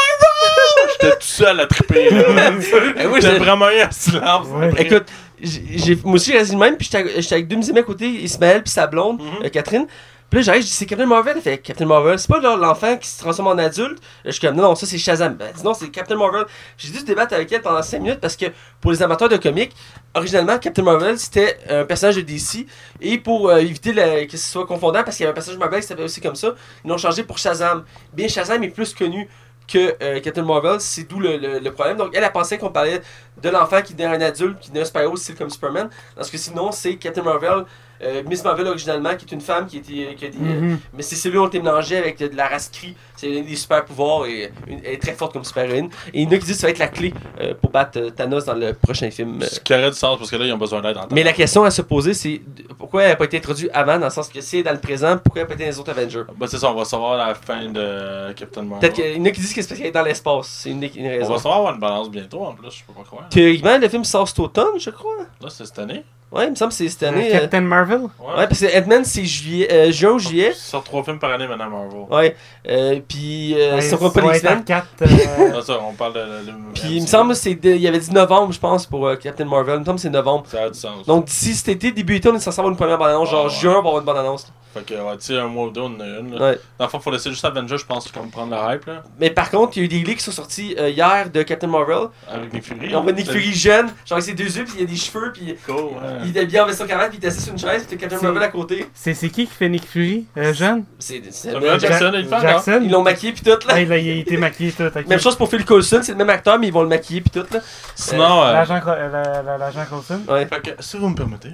J'étais 1.00 1.14
tout 1.16 1.22
seul 1.22 1.60
à 1.60 1.66
triper, 1.66 2.10
là. 2.10 2.24
Oui, 2.58 3.20
J'étais 3.20 3.20
j'ai- 3.34 3.38
vraiment 3.38 3.70
eu 3.70 3.80
un 3.80 3.90
silence. 3.90 4.46
Ouais. 4.48 4.70
Écoute, 4.78 5.06
j'ai, 5.40 5.96
moi 6.04 6.14
aussi 6.14 6.30
j'ai 6.32 6.38
réagi 6.38 6.56
même, 6.56 6.76
puis 6.76 6.88
j'étais 6.90 7.34
avec 7.34 7.48
deux 7.48 7.70
amis 7.70 7.78
à 7.78 7.82
côté, 7.82 8.06
Ismaël 8.08 8.62
puis 8.62 8.70
sa 8.72 8.86
blonde, 8.86 9.20
Mhm. 9.22 9.44
euh, 9.44 9.48
Catherine. 9.50 9.86
Puis 10.30 10.40
là 10.40 10.42
j'arrive, 10.44 10.60
je 10.62 10.66
dis 10.66 10.72
c'est 10.74 10.84
Captain 10.84 11.06
Marvel, 11.06 11.34
elle 11.36 11.42
fait 11.42 11.56
Captain 11.56 11.86
Marvel, 11.86 12.18
c'est 12.18 12.28
pas 12.28 12.38
l'enfant 12.56 12.98
qui 12.98 13.08
se 13.08 13.18
transforme 13.18 13.48
en 13.48 13.56
adulte. 13.62 13.96
Je 14.26 14.30
suis 14.32 14.40
comme 14.46 14.56
non, 14.56 14.62
non, 14.64 14.74
ça 14.74 14.84
c'est 14.84 14.98
Shazam. 14.98 15.36
Ben, 15.36 15.48
non, 15.64 15.72
c'est 15.72 15.88
Captain 15.88 16.16
Marvel. 16.16 16.44
J'ai 16.76 16.90
dû 16.92 16.98
se 16.98 17.04
débattre 17.06 17.32
avec 17.32 17.50
elle 17.50 17.62
pendant 17.62 17.80
5 17.82 17.98
minutes 18.02 18.20
parce 18.20 18.36
que 18.36 18.44
pour 18.82 18.90
les 18.92 19.02
amateurs 19.02 19.30
de 19.30 19.38
comics, 19.38 19.72
originalement 20.14 20.58
Captain 20.58 20.82
Marvel 20.82 21.18
c'était 21.18 21.56
un 21.70 21.84
personnage 21.84 22.16
de 22.16 22.20
DC 22.20 22.66
et 23.00 23.16
pour 23.16 23.48
euh, 23.48 23.56
éviter 23.58 23.94
la- 23.94 24.26
que 24.26 24.36
ce 24.36 24.50
soit 24.52 24.66
confondant 24.66 25.02
parce 25.02 25.16
qu'il 25.16 25.24
y 25.24 25.26
avait 25.26 25.32
un 25.32 25.34
personnage 25.34 25.58
Marvel 25.58 25.80
qui 25.80 25.86
s'appelait 25.86 26.04
aussi 26.04 26.20
comme 26.20 26.36
ça, 26.36 26.48
ils 26.84 26.88
l'ont 26.90 26.98
changé 26.98 27.22
pour 27.22 27.38
Shazam. 27.38 27.84
Bien 28.12 28.28
Shazam 28.28 28.62
est 28.62 28.68
plus 28.68 28.92
connu 28.92 29.26
que 29.68 29.96
euh, 30.02 30.20
Captain 30.20 30.42
Marvel, 30.42 30.80
c'est 30.80 31.04
d'où 31.04 31.20
le, 31.20 31.68
problème. 31.70 31.98
Donc 31.98 32.12
elle 32.14 32.24
a 32.24 32.30
pensé 32.30 32.58
qu'on 32.58 32.70
parlait 32.70 33.02
de 33.40 33.48
l'enfant 33.48 33.82
qui 33.82 33.94
devient 33.94 34.06
un 34.06 34.20
adulte, 34.20 34.58
qui 34.58 34.70
devient 34.70 34.82
un 34.82 34.86
super-héros 34.86 35.16
style 35.16 35.36
comme 35.36 35.50
Superman. 35.50 35.90
Parce 36.16 36.30
que 36.30 36.38
sinon, 36.38 36.72
c'est 36.72 36.96
Captain 36.96 37.22
Marvel, 37.22 37.64
euh, 38.02 38.22
Miss 38.28 38.44
Marvel 38.44 38.66
originalement, 38.66 39.14
qui 39.16 39.24
est 39.24 39.32
une 39.32 39.40
femme 39.40 39.66
qui, 39.66 39.78
était, 39.78 40.14
qui 40.16 40.26
a 40.26 40.28
des. 40.28 40.38
euh, 40.38 40.60
Mhm. 40.60 40.78
mais 40.94 41.02
ces 41.02 41.16
cellules 41.16 41.38
ont 41.40 41.46
été 41.48 41.58
mélangées 41.60 41.96
avec 41.96 42.18
de, 42.18 42.28
de 42.28 42.36
la 42.36 42.46
race 42.48 42.68
Kree. 42.72 42.94
C'est 43.16 43.42
des 43.42 43.56
super 43.56 43.84
pouvoirs 43.84 44.26
et 44.26 44.50
une- 44.66 44.80
elle 44.84 44.94
est 44.94 45.02
très 45.02 45.12
forte 45.14 45.32
comme 45.32 45.44
super-héroïne. 45.44 45.90
Et 46.14 46.22
il 46.22 46.24
y 46.24 46.26
en 46.26 46.30
a 46.36 46.38
qui 46.38 46.44
disent 46.46 46.54
que 46.56 46.60
ça 46.60 46.66
va 46.66 46.70
être 46.70 46.78
la 46.78 46.88
clé 46.88 47.12
euh, 47.40 47.54
pour 47.60 47.70
battre 47.70 47.98
euh, 48.00 48.10
Thanos 48.10 48.44
dans 48.44 48.54
le 48.54 48.72
prochain 48.74 49.10
film. 49.10 49.40
Ce 49.42 49.60
qui 49.60 49.72
aurait 49.74 49.90
du 49.90 49.96
sens 49.96 50.18
parce 50.18 50.30
que 50.30 50.36
là, 50.36 50.44
ils 50.46 50.52
ont 50.52 50.58
besoin 50.58 50.80
d'aide 50.80 50.96
en 50.96 51.02
temps. 51.02 51.08
Mais 51.14 51.22
la 51.24 51.32
question 51.32 51.64
à 51.64 51.70
se 51.70 51.82
poser, 51.82 52.14
c'est 52.14 52.40
pourquoi 52.78 53.02
elle 53.02 53.10
n'a 53.10 53.16
pas 53.16 53.24
été 53.24 53.38
introduite 53.38 53.70
avant, 53.74 53.98
dans 53.98 54.06
le 54.06 54.12
sens 54.12 54.28
que 54.28 54.40
si 54.40 54.56
elle 54.56 54.60
est 54.60 54.64
dans 54.64 54.72
le 54.72 54.80
présent, 54.80 55.18
pourquoi 55.18 55.42
elle 55.42 55.48
n'a 55.48 55.48
pas 55.48 55.54
été 55.54 55.64
dans 55.64 55.70
les 55.70 55.78
autres 55.80 55.90
Avengers? 55.90 56.22
Ben, 56.36 56.46
c'est 56.46 56.58
ça, 56.58 56.70
on 56.70 56.74
va 56.74 56.84
savoir 56.84 57.16
la 57.16 57.34
fin 57.34 57.64
de 57.68 58.32
Captain 58.34 58.62
Marvel. 58.62 58.80
Peut-être 58.80 58.94
qu'il 58.94 59.16
y 59.16 59.20
en 59.20 59.24
a 59.24 59.30
qui 59.30 59.40
disent 59.40 59.52
que 59.54 59.62
c'est 59.62 59.68
parce 59.68 59.78
qu'elle 59.78 59.88
est 59.88 59.92
dans 59.92 60.02
l'espace. 60.02 60.46
C'est 60.62 60.70
une, 60.70 60.82
une 60.82 60.90
On 61.06 61.08
raison. 61.08 61.32
va 61.32 61.36
savoir 61.38 61.56
avoir 61.58 61.74
une 61.74 61.80
balance 61.80 62.10
bientôt 62.10 62.44
en 62.44 62.54
plus, 62.54 62.70
je 62.70 62.84
peux 62.84 62.92
pas 62.92 63.04
croire. 63.04 63.28
Théoriquement, 63.28 63.76
le 63.78 63.88
film 63.88 64.04
sort 64.04 64.28
cet 64.28 64.38
automne, 64.38 64.78
je 64.78 64.90
crois. 64.90 65.16
Là, 65.40 65.48
c'est 65.50 65.66
cette 65.66 65.78
année. 65.78 66.04
Ouais, 66.30 66.44
il 66.44 66.50
me 66.50 66.55
semble 66.56 66.70
que 66.72 66.76
c'est 66.76 66.88
cette 66.90 67.02
année. 67.05 67.30
Euh, 67.32 67.36
euh, 67.36 67.40
Captain 67.40 67.62
Marvel? 67.62 68.00
Ouais, 68.02 68.46
parce 68.46 68.60
que 68.60 68.78
Ant-Man, 68.78 69.02
c'est 69.05 69.24
juillet, 69.24 69.66
euh, 69.72 69.90
juin 69.90 70.10
ou 70.10 70.18
juillet. 70.18 70.50
Ils 70.55 70.55
sortent 70.55 70.84
trois 70.84 71.02
films 71.02 71.18
par 71.18 71.32
année 71.32 71.46
maintenant, 71.48 71.70
Marvel. 71.70 72.00
Ouais. 72.10 72.36
Euh, 72.68 73.00
puis, 73.09 73.55
euh, 73.59 73.76
Ouais, 73.76 73.80
ça 73.80 73.96
compte 73.96 74.12
pas 74.12 74.20
les 74.20 74.36
X-Men. 74.36 74.62
quatre, 74.64 74.88
euh, 75.02 75.62
ça, 75.62 75.78
on 75.88 75.94
parle 75.94 76.12
de. 76.12 76.18
de- 76.20 76.50
de- 76.50 76.56
Puis, 76.74 76.96
il 76.96 77.00
me 77.02 77.06
semble 77.06 77.30
que 77.30 77.38
c'est 77.38 77.55
de- 77.55 77.70
il 77.70 77.80
y 77.80 77.88
avait 77.88 77.98
dit 77.98 78.12
novembre, 78.12 78.52
je 78.52 78.60
pense, 78.60 78.84
pour 78.84 79.06
euh, 79.06 79.16
Captain 79.16 79.46
Marvel. 79.46 79.76
Il 79.76 79.80
me 79.80 79.84
semble 79.86 79.96
que 79.96 80.02
c'est 80.02 80.10
novembre. 80.10 80.44
Ça 80.48 80.64
a 80.64 80.68
du 80.70 80.78
sens. 80.78 81.06
Donc, 81.06 81.24
d'ici 81.24 81.55
cet 81.55 81.68
été, 81.68 81.92
début 81.92 82.16
été, 82.16 82.28
on 82.28 82.34
est 82.36 82.40
censé 82.40 82.60
avoir 82.60 82.70
une 82.72 82.76
première 82.76 82.98
bande-annonce. 82.98 83.30
Genre, 83.30 83.44
Ah, 83.44 83.48
ouais. 83.48 83.55
juin, 83.60 83.70
on 83.70 83.74
va 83.74 83.78
avoir 83.88 83.98
une 83.98 84.05
bande-annonce. 84.05 84.52
Fait 84.74 84.82
que, 84.84 84.94
ouais, 84.94 85.16
tu 85.16 85.24
sais, 85.24 85.38
un 85.38 85.46
mois 85.46 85.66
ou 85.66 85.70
deux, 85.70 85.80
on 85.80 85.86
en 85.96 86.00
a 86.00 86.04
une. 86.06 86.34
Là. 86.38 86.50
Ouais. 86.50 86.58
Dans 86.78 86.84
le 86.84 86.90
fond, 86.90 87.00
faut 87.00 87.10
laisser 87.10 87.30
juste 87.30 87.44
Avengers, 87.44 87.78
je 87.78 87.86
pense, 87.86 88.10
comme 88.12 88.30
prendre 88.30 88.54
le 88.54 88.74
hype, 88.74 88.84
là. 88.86 89.02
Mais 89.18 89.30
par 89.30 89.50
contre, 89.50 89.76
il 89.76 89.80
y 89.80 89.82
a 89.82 89.84
eu 89.86 89.88
des 89.88 90.00
leaks 90.06 90.18
qui 90.18 90.24
sont 90.24 90.30
sortis 90.32 90.74
euh, 90.78 90.90
hier 90.90 91.30
de 91.30 91.42
Captain 91.42 91.66
Marvel. 91.68 92.08
Avec 92.30 92.52
Nick 92.52 92.64
Fury. 92.64 92.94
On 92.94 93.00
voit 93.02 93.12
Nick 93.12 93.26
Fury 93.30 93.54
jeune, 93.54 93.86
genre 93.86 94.18
avec 94.18 94.24
ses 94.24 94.34
deux 94.34 94.44
yeux, 94.44 94.64
puis 94.64 94.74
il 94.76 94.80
y 94.80 94.84
a 94.84 94.86
des 94.86 94.96
cheveux, 94.96 95.32
puis 95.32 95.56
Cool, 95.66 95.74
ouais. 95.76 95.92
il 96.24 96.30
était 96.30 96.44
bien 96.46 96.64
en 96.64 96.66
veston 96.66 96.86
cravate, 96.86 97.08
puis 97.08 97.16
il 97.16 97.18
était 97.18 97.28
assis 97.28 97.40
sur 97.42 97.52
une 97.52 97.58
chaise, 97.58 97.86
puis 97.88 97.96
t'as 97.96 98.08
Captain 98.08 98.22
Marvel 98.26 98.42
à 98.42 98.48
côté. 98.48 98.86
C'est 98.92 99.14
c'est 99.14 99.30
qui 99.30 99.46
qui 99.46 99.54
fait 99.54 99.68
Nick 99.70 99.86
Fury 99.86 100.26
euh, 100.36 100.52
jeune? 100.52 100.84
C'est 100.98 101.22
Samuel 101.32 101.80
Jackson, 101.80 102.10
il 102.14 102.20
le 102.22 102.28
fait. 102.28 102.40
Jackson 102.40 102.80
Ils 102.84 102.90
l'ont 102.90 103.02
maquillé, 103.02 103.32
puis 103.32 103.42
tout, 103.42 103.50
là. 103.66 103.74
Ah, 103.74 103.80
il, 103.80 103.90
a, 103.92 103.96
il 103.98 104.10
a 104.10 104.14
été 104.16 104.36
maquillé 104.36 104.72
tout. 104.72 104.82
ok. 104.84 105.06
Même 105.06 105.18
chose 105.20 105.34
pour 105.36 105.48
Phil 105.48 105.64
Coulson, 105.64 106.00
c'est 106.02 106.12
le 106.12 106.18
même 106.18 106.30
acteur, 106.30 106.58
mais 106.58 106.66
ils 106.66 106.72
vont 106.72 106.82
le 106.82 106.88
maquiller, 106.88 107.22
puis 107.22 107.30
tout, 107.30 107.46
là. 107.52 107.60
Sinon, 107.94 108.42
euh, 108.42 108.64
euh, 108.68 109.10
la- 109.10 109.42
la- 109.42 109.58
l'agent 109.58 109.84
Coulson 109.88 110.20
Ouais. 110.28 110.46
fait 110.46 110.60
que, 110.60 110.82
si 110.82 110.98
vous 110.98 111.08
me 111.08 111.14
permettez, 111.14 111.50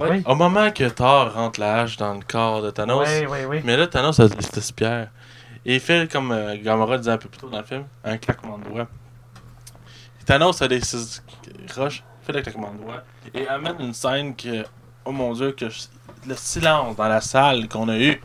Ouais. 0.00 0.22
Au 0.26 0.34
moment 0.34 0.70
que 0.70 0.88
Thor 0.88 1.32
rentre 1.34 1.60
la 1.60 1.82
hache 1.82 1.96
dans 1.96 2.14
le 2.14 2.20
corps 2.26 2.62
de 2.62 2.70
Thanos, 2.70 3.06
Oui, 3.06 3.26
oui, 3.28 3.38
oui. 3.48 3.60
mais 3.64 3.76
là, 3.76 3.86
Thanos 3.86 4.18
a 4.18 4.28
des 4.28 4.34
petites 4.36 4.74
pierres. 4.74 5.10
Et 5.66 5.74
il 5.74 5.80
fait 5.80 6.10
comme 6.10 6.32
euh, 6.32 6.56
Gamora 6.62 6.96
disait 6.96 7.10
un 7.12 7.18
peu 7.18 7.28
plus 7.28 7.38
tôt 7.38 7.50
dans 7.50 7.58
le 7.60 7.64
film, 7.66 7.84
un 8.02 8.16
claquement 8.16 8.56
de 8.58 8.64
doigts. 8.64 8.88
Thanos 10.24 10.62
a 10.62 10.68
des 10.68 10.80
six 10.80 11.22
roches, 11.76 12.02
fait 12.22 12.32
le 12.32 12.40
claquement 12.42 12.72
de 12.72 12.78
doigts, 12.82 13.02
et 13.34 13.46
amène 13.48 13.76
une 13.80 13.94
scène 13.94 14.34
que, 14.36 14.64
oh 15.04 15.12
mon 15.12 15.32
dieu, 15.34 15.52
que 15.52 15.68
je- 15.68 15.88
le 16.26 16.34
silence 16.34 16.96
dans 16.96 17.08
la 17.08 17.20
salle 17.20 17.68
qu'on 17.68 17.88
a 17.88 17.98
eu. 17.98 18.16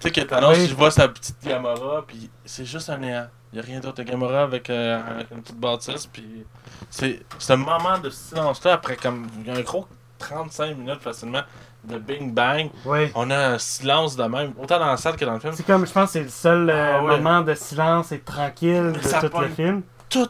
Tu 0.00 0.08
sais 0.08 0.10
que 0.10 0.20
Thanos, 0.22 0.56
Oui. 0.56 0.64
il 0.64 0.74
voit 0.74 0.90
sa 0.90 1.08
petite 1.08 1.36
Gamora, 1.44 2.04
puis 2.06 2.30
c'est 2.44 2.64
juste 2.64 2.88
un 2.90 2.98
néant. 2.98 3.26
Il 3.52 3.56
n'y 3.56 3.60
a 3.60 3.64
rien 3.66 3.80
d'autre 3.80 3.98
de 3.98 4.02
Gamora 4.04 4.42
avec, 4.44 4.70
euh, 4.70 4.98
avec 5.10 5.30
une 5.30 5.42
petite 5.42 5.58
bâtisse, 5.60 6.06
puis 6.06 6.44
c'est 6.90 7.20
ce 7.38 7.52
moment 7.52 7.98
de 7.98 8.08
silence-là, 8.08 8.74
après 8.74 8.96
comme 8.96 9.26
un 9.46 9.60
gros 9.60 9.86
35 10.22 10.76
minutes 10.76 11.00
facilement 11.02 11.42
de 11.84 11.98
Bing 11.98 12.32
Bang, 12.32 12.70
Oui. 12.84 13.10
on 13.14 13.28
a 13.30 13.36
un 13.54 13.58
silence 13.58 14.14
de 14.16 14.22
même, 14.24 14.52
autant 14.60 14.78
dans 14.78 14.86
la 14.86 14.96
salle 14.96 15.16
que 15.16 15.24
dans 15.24 15.34
le 15.34 15.40
film. 15.40 15.52
C'est 15.54 15.66
comme, 15.66 15.84
je 15.86 15.92
pense 15.92 16.06
que 16.06 16.12
c'est 16.12 16.22
le 16.22 16.28
seul 16.28 16.70
euh, 16.70 16.92
Ah 16.98 17.02
ouais. 17.04 17.16
moment 17.18 17.40
de 17.40 17.54
silence 17.54 18.12
et 18.12 18.20
tranquille 18.20 18.92
de 18.92 19.00
Ça 19.06 19.20
tout 19.20 19.28
pogne. 19.30 19.42
le 19.42 19.48
film. 19.48 19.82
Tout, 20.08 20.28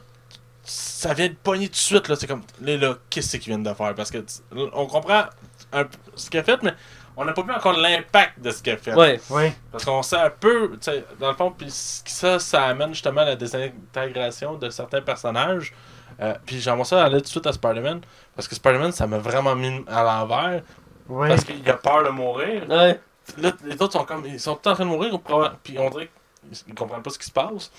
ça 0.65 1.13
vient 1.13 1.29
de 1.29 1.35
pogner 1.35 1.67
tout 1.67 1.73
de 1.73 1.77
suite, 1.77 2.09
là. 2.09 2.17
C'est 2.17 2.27
comme, 2.27 2.43
là, 2.63 2.77
là 2.77 2.95
qu'est-ce 3.11 3.37
qu'ils 3.37 3.49
viennent 3.53 3.63
de 3.63 3.75
faire? 3.75 3.95
Parce 3.95 4.11
que 4.11 4.25
on 4.73 4.87
comprend 4.87 5.25
un 5.73 5.85
ce 6.15 6.31
qu'il 6.31 6.41
a 6.41 6.43
fait, 6.45 6.63
mais 6.63 6.73
on 7.17 7.25
n'a 7.27 7.33
pas 7.35 7.43
vu 7.43 7.53
encore 7.53 7.75
l'impact 7.79 8.41
de 8.41 8.51
ce 8.51 8.63
qu'il 8.63 8.73
a 8.73 8.77
fait. 8.79 8.95
Ouais. 8.95 9.21
Oui. 9.29 9.53
Parce 9.71 9.85
qu'on 9.85 10.03
sait 10.03 10.17
un 10.17 10.31
peu, 10.31 10.71
tu 10.81 10.91
sais, 10.91 11.05
dans 11.21 11.29
le 11.29 11.37
fond, 11.37 11.51
puis 11.51 11.67
ça, 11.71 12.39
ça 12.39 12.65
amène 12.65 12.91
justement 12.95 13.21
à 13.21 13.27
la 13.27 13.37
désintégration 13.37 14.55
de 14.57 14.71
certains 14.71 15.03
personnages. 15.03 15.75
Euh, 16.23 16.35
puis 16.47 16.61
j'aimerais 16.61 16.85
ça 16.85 17.05
aller 17.05 17.17
tout 17.17 17.25
de 17.25 17.29
suite 17.29 17.47
à 17.47 17.53
Spider-Man. 17.53 18.01
Parce 18.35 18.49
que 18.49 18.55
Spider-Man, 18.55 18.93
ça 18.93 19.07
m'a 19.07 19.19
vraiment 19.19 19.55
mis 19.55 19.85
à 19.89 20.03
l'envers. 20.03 20.63
Oui. 21.09 21.29
Parce 21.29 21.45
qu'il 21.45 21.69
a 21.69 21.75
peur 21.75 22.05
de 22.05 22.11
mourir. 22.11 22.63
Ouais. 22.69 23.01
Là, 23.39 23.53
les 23.65 23.75
autres 23.81 23.93
sont 23.93 24.05
comme. 24.05 24.25
Ils 24.27 24.41
sont 24.41 24.53
en 24.53 24.75
train 24.75 24.85
de 24.85 24.91
mourir, 24.91 25.19
puis 25.63 25.79
on 25.79 25.91
dirait 25.91 26.11
qu'ils 26.65 26.75
comprennent 26.75 27.03
pas 27.03 27.11
ce 27.11 27.19
qui 27.19 27.27
se 27.27 27.33
passe. 27.33 27.71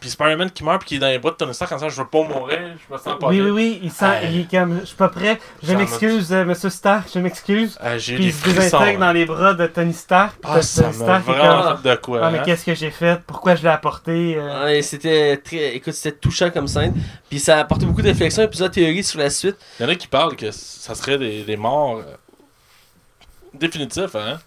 Puis 0.00 0.10
Spider-Man 0.10 0.50
qui 0.50 0.62
meurt, 0.64 0.80
puis 0.80 0.88
qui 0.88 0.96
est 0.96 0.98
dans 0.98 1.06
les 1.08 1.18
bras 1.18 1.30
de 1.32 1.36
Tony 1.36 1.54
Stark 1.54 1.72
en 1.72 1.76
disant 1.76 1.88
Je 1.88 1.96
veux 2.02 2.06
pas 2.06 2.22
mourir, 2.22 2.58
je 2.88 2.92
me 2.92 2.98
sens 2.98 3.18
pas 3.18 3.28
Oui, 3.28 3.36
bien. 3.36 3.44
oui, 3.46 3.50
oui, 3.50 3.80
il, 3.82 3.90
sent, 3.90 4.06
il 4.30 4.40
est 4.40 4.50
comme, 4.50 4.80
je 4.80 4.84
suis 4.84 4.96
pas 4.96 5.08
prêt, 5.08 5.40
je 5.62 5.72
m'excuse, 5.72 6.32
euh, 6.32 6.44
monsieur 6.44 6.68
Stark, 6.68 7.08
je 7.12 7.18
m'excuse. 7.18 7.76
Euh, 7.82 7.98
J'ai 7.98 8.12
eu 8.12 8.16
Puis 8.16 8.24
des 8.26 8.30
il 8.30 8.34
se 8.34 8.40
frissons. 8.40 8.60
désintègre 8.60 9.00
dans 9.00 9.12
les 9.12 9.24
bras 9.24 9.54
de 9.54 9.66
Tony 9.66 9.94
Stark. 9.94 10.36
Ah, 10.44 10.48
Tony 10.52 10.62
ça 10.62 10.92
Stark 10.92 11.24
vraiment 11.24 11.62
comme, 11.72 11.82
de 11.82 11.94
quoi. 11.96 12.20
Ah, 12.22 12.30
mais 12.30 12.38
hein. 12.38 12.42
qu'est-ce 12.44 12.66
que 12.66 12.74
j'ai 12.74 12.90
fait? 12.90 13.18
Pourquoi 13.26 13.54
je 13.54 13.62
l'ai 13.62 13.68
apporté 13.70 14.36
euh, 14.36 14.64
Ouais, 14.66 14.82
c'était 14.82 15.38
très. 15.38 15.74
Écoute, 15.76 15.94
c'était 15.94 16.16
touchant 16.18 16.50
comme 16.50 16.68
scène. 16.68 16.94
Puis 17.30 17.40
ça 17.40 17.56
a 17.56 17.60
apporté 17.60 17.86
beaucoup 17.86 18.02
de 18.02 18.08
réflexions 18.08 18.42
et 18.42 18.48
plusieurs 18.48 18.70
théories 18.70 19.02
sur 19.02 19.18
la 19.18 19.30
suite. 19.30 19.56
Il 19.80 19.84
y 19.84 19.86
en 19.86 19.88
a 19.88 19.94
qui 19.96 20.06
parlent 20.06 20.36
que 20.36 20.50
ça 20.50 20.94
serait 20.94 21.16
des, 21.18 21.42
des 21.44 21.56
morts 21.56 21.96
euh, 21.96 22.14
définitifs, 23.54 24.14
hein. 24.14 24.38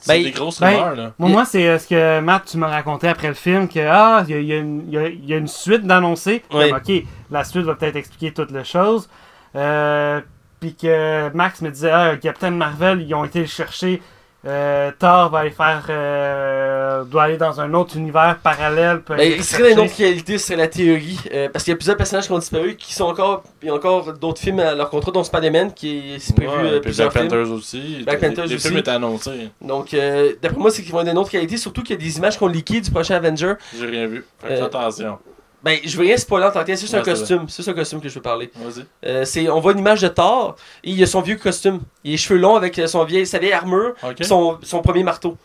C'est 0.00 0.12
Ben, 0.16 0.22
des 0.24 0.30
grosses 0.30 0.60
ben, 0.60 0.68
rumeurs, 0.68 0.96
là. 0.96 1.12
Moi, 1.18 1.44
c'est 1.44 1.68
euh, 1.68 1.78
ce 1.78 1.86
que 1.88 2.20
Matt, 2.20 2.44
tu 2.46 2.56
m'as 2.58 2.68
raconté 2.68 3.08
après 3.08 3.28
le 3.28 3.34
film, 3.34 3.68
que 3.68 3.80
ah, 3.80 4.24
il 4.28 4.36
y 4.40 4.44
y 4.46 4.52
a 4.54 4.58
une- 4.58 4.84
il 4.88 4.94
y 4.94 4.98
a- 4.98 5.08
il 5.08 5.24
y 5.26 5.34
a 5.34 5.36
une 5.36 5.48
suite 5.48 5.86
d'annoncer. 5.86 6.42
Oui. 6.52 6.72
Ok, 6.72 7.04
la 7.30 7.44
suite 7.44 7.64
va 7.64 7.74
peut-être 7.74 7.96
expliquer 7.96 8.32
toutes 8.32 8.50
les 8.50 8.64
choses. 8.64 9.08
Euh, 9.56 10.20
Puis 10.60 10.74
que 10.74 11.30
Max 11.34 11.62
me 11.62 11.70
disait, 11.70 11.90
ah, 11.90 12.16
Captain 12.20 12.50
Marvel, 12.50 13.00
ils 13.00 13.14
ont 13.14 13.24
été 13.24 13.40
le 13.40 13.46
chercher. 13.46 14.02
Euh, 14.46 14.90
Thor 14.98 15.28
va 15.30 15.40
aller 15.40 15.50
faire. 15.50 15.84
euh, 15.90 17.04
doit 17.04 17.24
aller 17.24 17.36
dans 17.36 17.60
un 17.60 17.74
autre 17.74 17.96
univers 17.96 18.38
parallèle. 18.42 19.02
Ben, 19.06 19.18
il 19.20 19.44
serait 19.44 19.74
dans 19.74 19.82
une 19.82 19.86
autre 19.88 19.96
réalité, 19.98 20.38
ce 20.38 20.46
serait 20.46 20.56
la 20.56 20.68
théorie. 20.68 21.18
Euh, 21.32 21.48
parce 21.52 21.64
qu'il 21.64 21.72
y 21.72 21.74
a 21.74 21.76
plusieurs 21.76 21.96
personnages 21.98 22.26
qui 22.26 22.32
ont 22.32 22.38
disparu, 22.38 22.74
qui 22.76 22.94
sont 22.94 23.04
encore. 23.04 23.42
Il 23.62 23.68
y 23.68 23.70
a 23.70 23.74
encore 23.74 24.14
d'autres 24.14 24.40
films 24.40 24.60
à 24.60 24.74
leur 24.74 24.88
contrat, 24.88 25.12
dont 25.12 25.22
Spider-man, 25.24 25.72
qui 25.74 26.14
est 26.14 26.18
c'est 26.18 26.34
prévu 26.34 26.50
Ouais, 26.50 26.56
euh, 26.64 26.70
puis 26.72 26.80
plusieurs 26.88 27.10
Black 27.10 27.22
films. 27.24 27.30
Panthers 27.42 27.52
aussi. 27.54 28.02
Black 28.04 28.20
Les- 28.22 28.28
Panthers 28.28 28.46
les 28.46 28.54
aussi. 28.54 28.66
films 28.68 28.78
étaient 28.78 28.90
annoncés. 28.90 29.48
Donc, 29.60 29.92
euh, 29.92 30.32
d'après 30.40 30.58
moi, 30.58 30.70
c'est 30.70 30.82
qu'ils 30.82 30.92
vont 30.92 31.00
être 31.00 31.08
d'une 31.08 31.18
autre 31.18 31.30
qualité, 31.30 31.56
surtout 31.58 31.82
qu'il 31.82 31.96
y 31.96 31.98
a 31.98 32.02
des 32.02 32.16
images 32.16 32.38
qu'on 32.38 32.48
leakées 32.48 32.80
du 32.80 32.90
prochain 32.90 33.16
Avenger. 33.16 33.54
J'ai 33.78 33.86
rien 33.86 34.06
vu. 34.06 34.24
Fait 34.40 34.48
que 34.48 34.52
Euh, 34.54 34.56
fais 34.56 34.62
attention. 34.62 35.18
Ben, 35.62 35.78
je 35.84 35.94
veux 35.96 36.04
rien 36.04 36.16
spoiler 36.16 36.46
en 36.46 36.50
tant 36.50 36.60
que 36.60 36.66
tel, 36.66 36.76
c'est 36.76 36.82
juste 36.82 36.94
Ouais, 36.94 37.00
un 37.00 37.02
costume. 37.02 37.44
C'est 37.48 37.56
juste 37.58 37.68
un 37.68 37.74
costume 37.74 38.00
que 38.00 38.08
je 38.08 38.14
veux 38.14 38.22
parler. 38.22 38.50
Vas-y. 38.56 38.84
Euh, 39.04 39.24
c'est, 39.26 39.48
on 39.50 39.60
voit 39.60 39.72
une 39.72 39.80
image 39.80 40.00
de 40.00 40.08
Thor, 40.08 40.56
et 40.84 40.90
il 40.90 41.02
a 41.02 41.06
son 41.06 41.20
vieux 41.20 41.36
costume. 41.36 41.80
Il 42.02 42.10
a 42.10 42.12
les 42.12 42.16
cheveux 42.16 42.38
longs 42.40 42.56
avec 42.56 42.78
euh, 42.78 42.86
son 42.86 43.04
vieil, 43.04 43.26
sa 43.26 43.38
vieille 43.38 43.52
armure, 43.52 43.92
Ok. 44.02 44.24
son, 44.24 44.58
son 44.62 44.80
premier 44.80 45.02
marteau. 45.02 45.36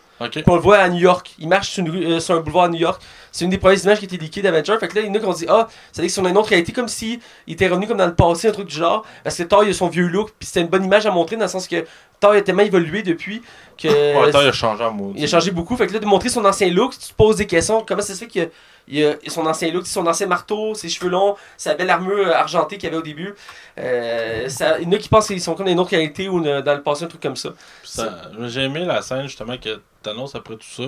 On 0.47 0.55
le 0.55 0.61
voit 0.61 0.77
à 0.77 0.87
New 0.87 0.99
York. 1.01 1.35
Il 1.39 1.49
marche 1.49 1.71
sur, 1.71 1.83
une 1.83 1.89
rue- 1.91 2.05
euh, 2.05 2.19
sur 2.21 2.35
un 2.35 2.39
boulevard 2.39 2.63
à 2.63 2.69
New 2.69 2.79
York. 2.79 3.01
C'est 3.33 3.43
une 3.43 3.51
des 3.51 3.57
premières 3.57 3.83
images 3.83 3.99
qui 3.99 4.05
a 4.05 4.07
été 4.07 4.17
leakée 4.17 4.41
d'Avenger. 4.41 4.77
Fait 4.79 4.87
que 4.87 4.95
là, 4.95 5.01
il 5.01 5.07
y 5.07 5.09
en 5.09 5.15
a 5.15 5.19
qui 5.19 5.25
ont 5.25 5.33
dit 5.33 5.45
Ah, 5.49 5.67
ça 5.91 6.01
veut 6.01 6.07
dire 6.07 6.15
que 6.15 6.21
c'est 6.23 6.29
une 6.29 6.37
autre 6.37 6.47
réalité, 6.47 6.71
comme 6.71 6.87
si 6.87 7.19
il 7.47 7.53
était 7.53 7.67
revenu 7.67 7.85
comme 7.85 7.97
dans 7.97 8.05
le 8.05 8.15
passé, 8.15 8.47
un 8.47 8.53
truc 8.53 8.69
du 8.69 8.75
genre. 8.77 9.03
Parce 9.25 9.35
que 9.35 9.43
Thor, 9.43 9.65
il 9.65 9.71
a 9.71 9.73
son 9.73 9.89
vieux 9.89 10.07
look. 10.07 10.31
Puis 10.39 10.47
c'était 10.47 10.61
une 10.61 10.67
bonne 10.69 10.85
image 10.85 11.05
à 11.05 11.11
montrer 11.11 11.35
dans 11.35 11.41
le 11.43 11.49
sens 11.49 11.67
que 11.67 11.83
Thor 12.21 12.31
a 12.31 12.39
tellement 12.41 12.61
évolué 12.63 13.03
depuis 13.03 13.41
que. 13.77 13.89
Ouais, 13.89 14.29
attends, 14.29 14.39
il 14.39 14.47
a 14.47 14.51
changé 14.53 14.85
en 14.85 14.93
mode. 14.93 15.15
il 15.17 15.23
a 15.25 15.27
changé 15.27 15.51
beaucoup. 15.51 15.75
Fait 15.75 15.85
que 15.85 15.91
là, 15.91 15.99
de 15.99 16.05
montrer 16.05 16.29
son 16.29 16.45
ancien 16.45 16.69
look, 16.69 16.93
tu 16.93 17.09
te 17.09 17.13
poses 17.13 17.35
des 17.35 17.45
questions. 17.45 17.83
Comment 17.85 18.01
ça 18.01 18.13
se 18.13 18.19
fait 18.25 18.27
que 18.27 18.49
il 18.87 19.03
a 19.05 19.13
son 19.27 19.45
ancien 19.45 19.71
look, 19.71 19.87
son 19.87 20.05
ancien 20.07 20.27
marteau, 20.27 20.75
ses 20.75 20.89
cheveux 20.89 21.09
longs, 21.09 21.35
sa 21.57 21.73
belle 21.73 21.89
armure 21.89 22.27
argentée 22.35 22.77
qu'il 22.77 22.87
avait 22.89 22.97
au 22.97 23.01
début. 23.01 23.33
Euh, 23.79 24.47
ça, 24.49 24.79
il 24.79 24.85
y 24.85 24.87
en 24.87 24.91
a 24.93 24.97
qui 24.99 25.09
pensent 25.09 25.27
qu'ils 25.27 25.41
sont 25.41 25.55
comme 25.55 25.67
autre 25.67 25.89
réalité 25.91 26.29
ou 26.29 26.45
euh, 26.45 26.61
dans 26.61 26.73
le 26.75 26.81
passé, 26.81 27.05
un 27.05 27.07
truc 27.07 27.21
comme 27.21 27.35
ça. 27.35 27.49
Ça- 27.83 28.21
J'ai 28.47 28.61
aimé 28.63 28.85
la 28.85 29.01
scène 29.01 29.23
justement 29.23 29.57
que 29.57 29.81
Thanos 30.03 30.35
après 30.35 30.55
tout 30.55 30.67
ça 30.67 30.83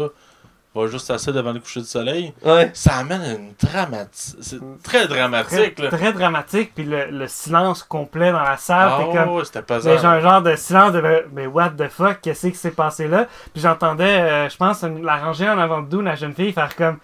va 0.76 0.86
juste 0.86 1.10
assis 1.10 1.32
devant 1.34 1.54
le 1.54 1.60
coucher 1.60 1.80
du 1.80 1.88
soleil. 1.88 2.34
Ouais. 2.46 2.70
Ça 2.76 2.98
amène 2.98 3.22
une 3.24 3.68
dramatique. 3.68 4.36
C'est 4.42 4.60
très 4.84 5.00
Très, 5.00 5.08
dramatique 5.08 5.80
là. 5.80 5.90
très 5.90 6.14
dramatique, 6.14 6.72
puis 6.76 6.84
le, 6.84 7.06
le 7.10 7.28
silence 7.28 7.82
complet 7.82 8.32
dans 8.32 8.44
la 8.44 8.58
salle, 8.58 8.90
Ah 8.92 9.00
t'es 9.00 9.18
comme. 9.18 9.30
ouais, 9.36 9.46
c'était 9.46 9.64
pesant. 9.64 9.98
J'ai 9.98 10.06
un 10.06 10.20
genre 10.20 10.42
de 10.44 10.56
silence 10.56 10.92
de 10.94 11.26
mais 11.34 11.48
what 11.48 11.72
the 11.72 11.88
fuck, 11.90 12.22
qu'est-ce 12.22 12.48
qui 12.48 12.56
s'est 12.56 12.70
passé 12.70 13.08
là? 13.08 13.26
Puis 13.54 13.62
j'entendais, 13.64 14.04
euh, 14.22 14.50
je 14.50 14.58
pense, 14.58 14.84
la 14.84 15.18
rangée 15.18 15.50
en 15.50 15.58
avant 15.58 15.82
de 15.82 15.96
nous, 15.96 16.02
la 16.02 16.14
jeune 16.16 16.36
fille, 16.36 16.54
faire 16.54 16.76
comme 16.76 17.00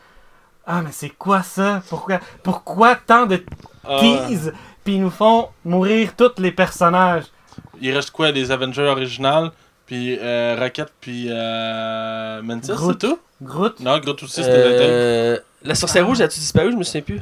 Ah, 0.65 0.81
mais 0.81 0.91
c'est 0.91 1.09
quoi 1.09 1.43
ça? 1.43 1.81
Pourquoi, 1.89 2.19
pourquoi 2.41 2.95
tant 2.95 3.25
de 3.25 3.43
Ah, 3.85 3.97
tease? 3.99 4.53
Puis 4.83 4.95
ils 4.95 5.01
nous 5.01 5.09
font 5.09 5.49
mourir 5.65 6.15
tous 6.15 6.31
les 6.39 6.51
personnages. 6.51 7.25
il 7.81 7.93
reste 7.93 8.11
quoi 8.11 8.31
les 8.31 8.51
Avengers 8.51 8.87
originales 8.87 9.51
puis 9.85 10.17
euh, 10.21 10.55
Rocket 10.59 10.87
puis 11.01 11.27
euh, 11.29 12.41
Mantis, 12.41 12.67
c'est 12.67 12.73
Groot. 12.75 12.97
tout? 12.99 13.19
Groot. 13.41 13.79
Non, 13.81 13.97
Groot 13.99 14.23
aussi 14.23 14.41
c'était 14.43 14.57
le. 14.57 14.77
Euh, 14.81 15.39
la 15.63 15.75
sorcière 15.75 16.05
rouge, 16.05 16.21
a-tu 16.21 16.39
disparu? 16.39 16.71
Je 16.71 16.77
me 16.77 16.83
souviens 16.83 17.01
plus. 17.01 17.21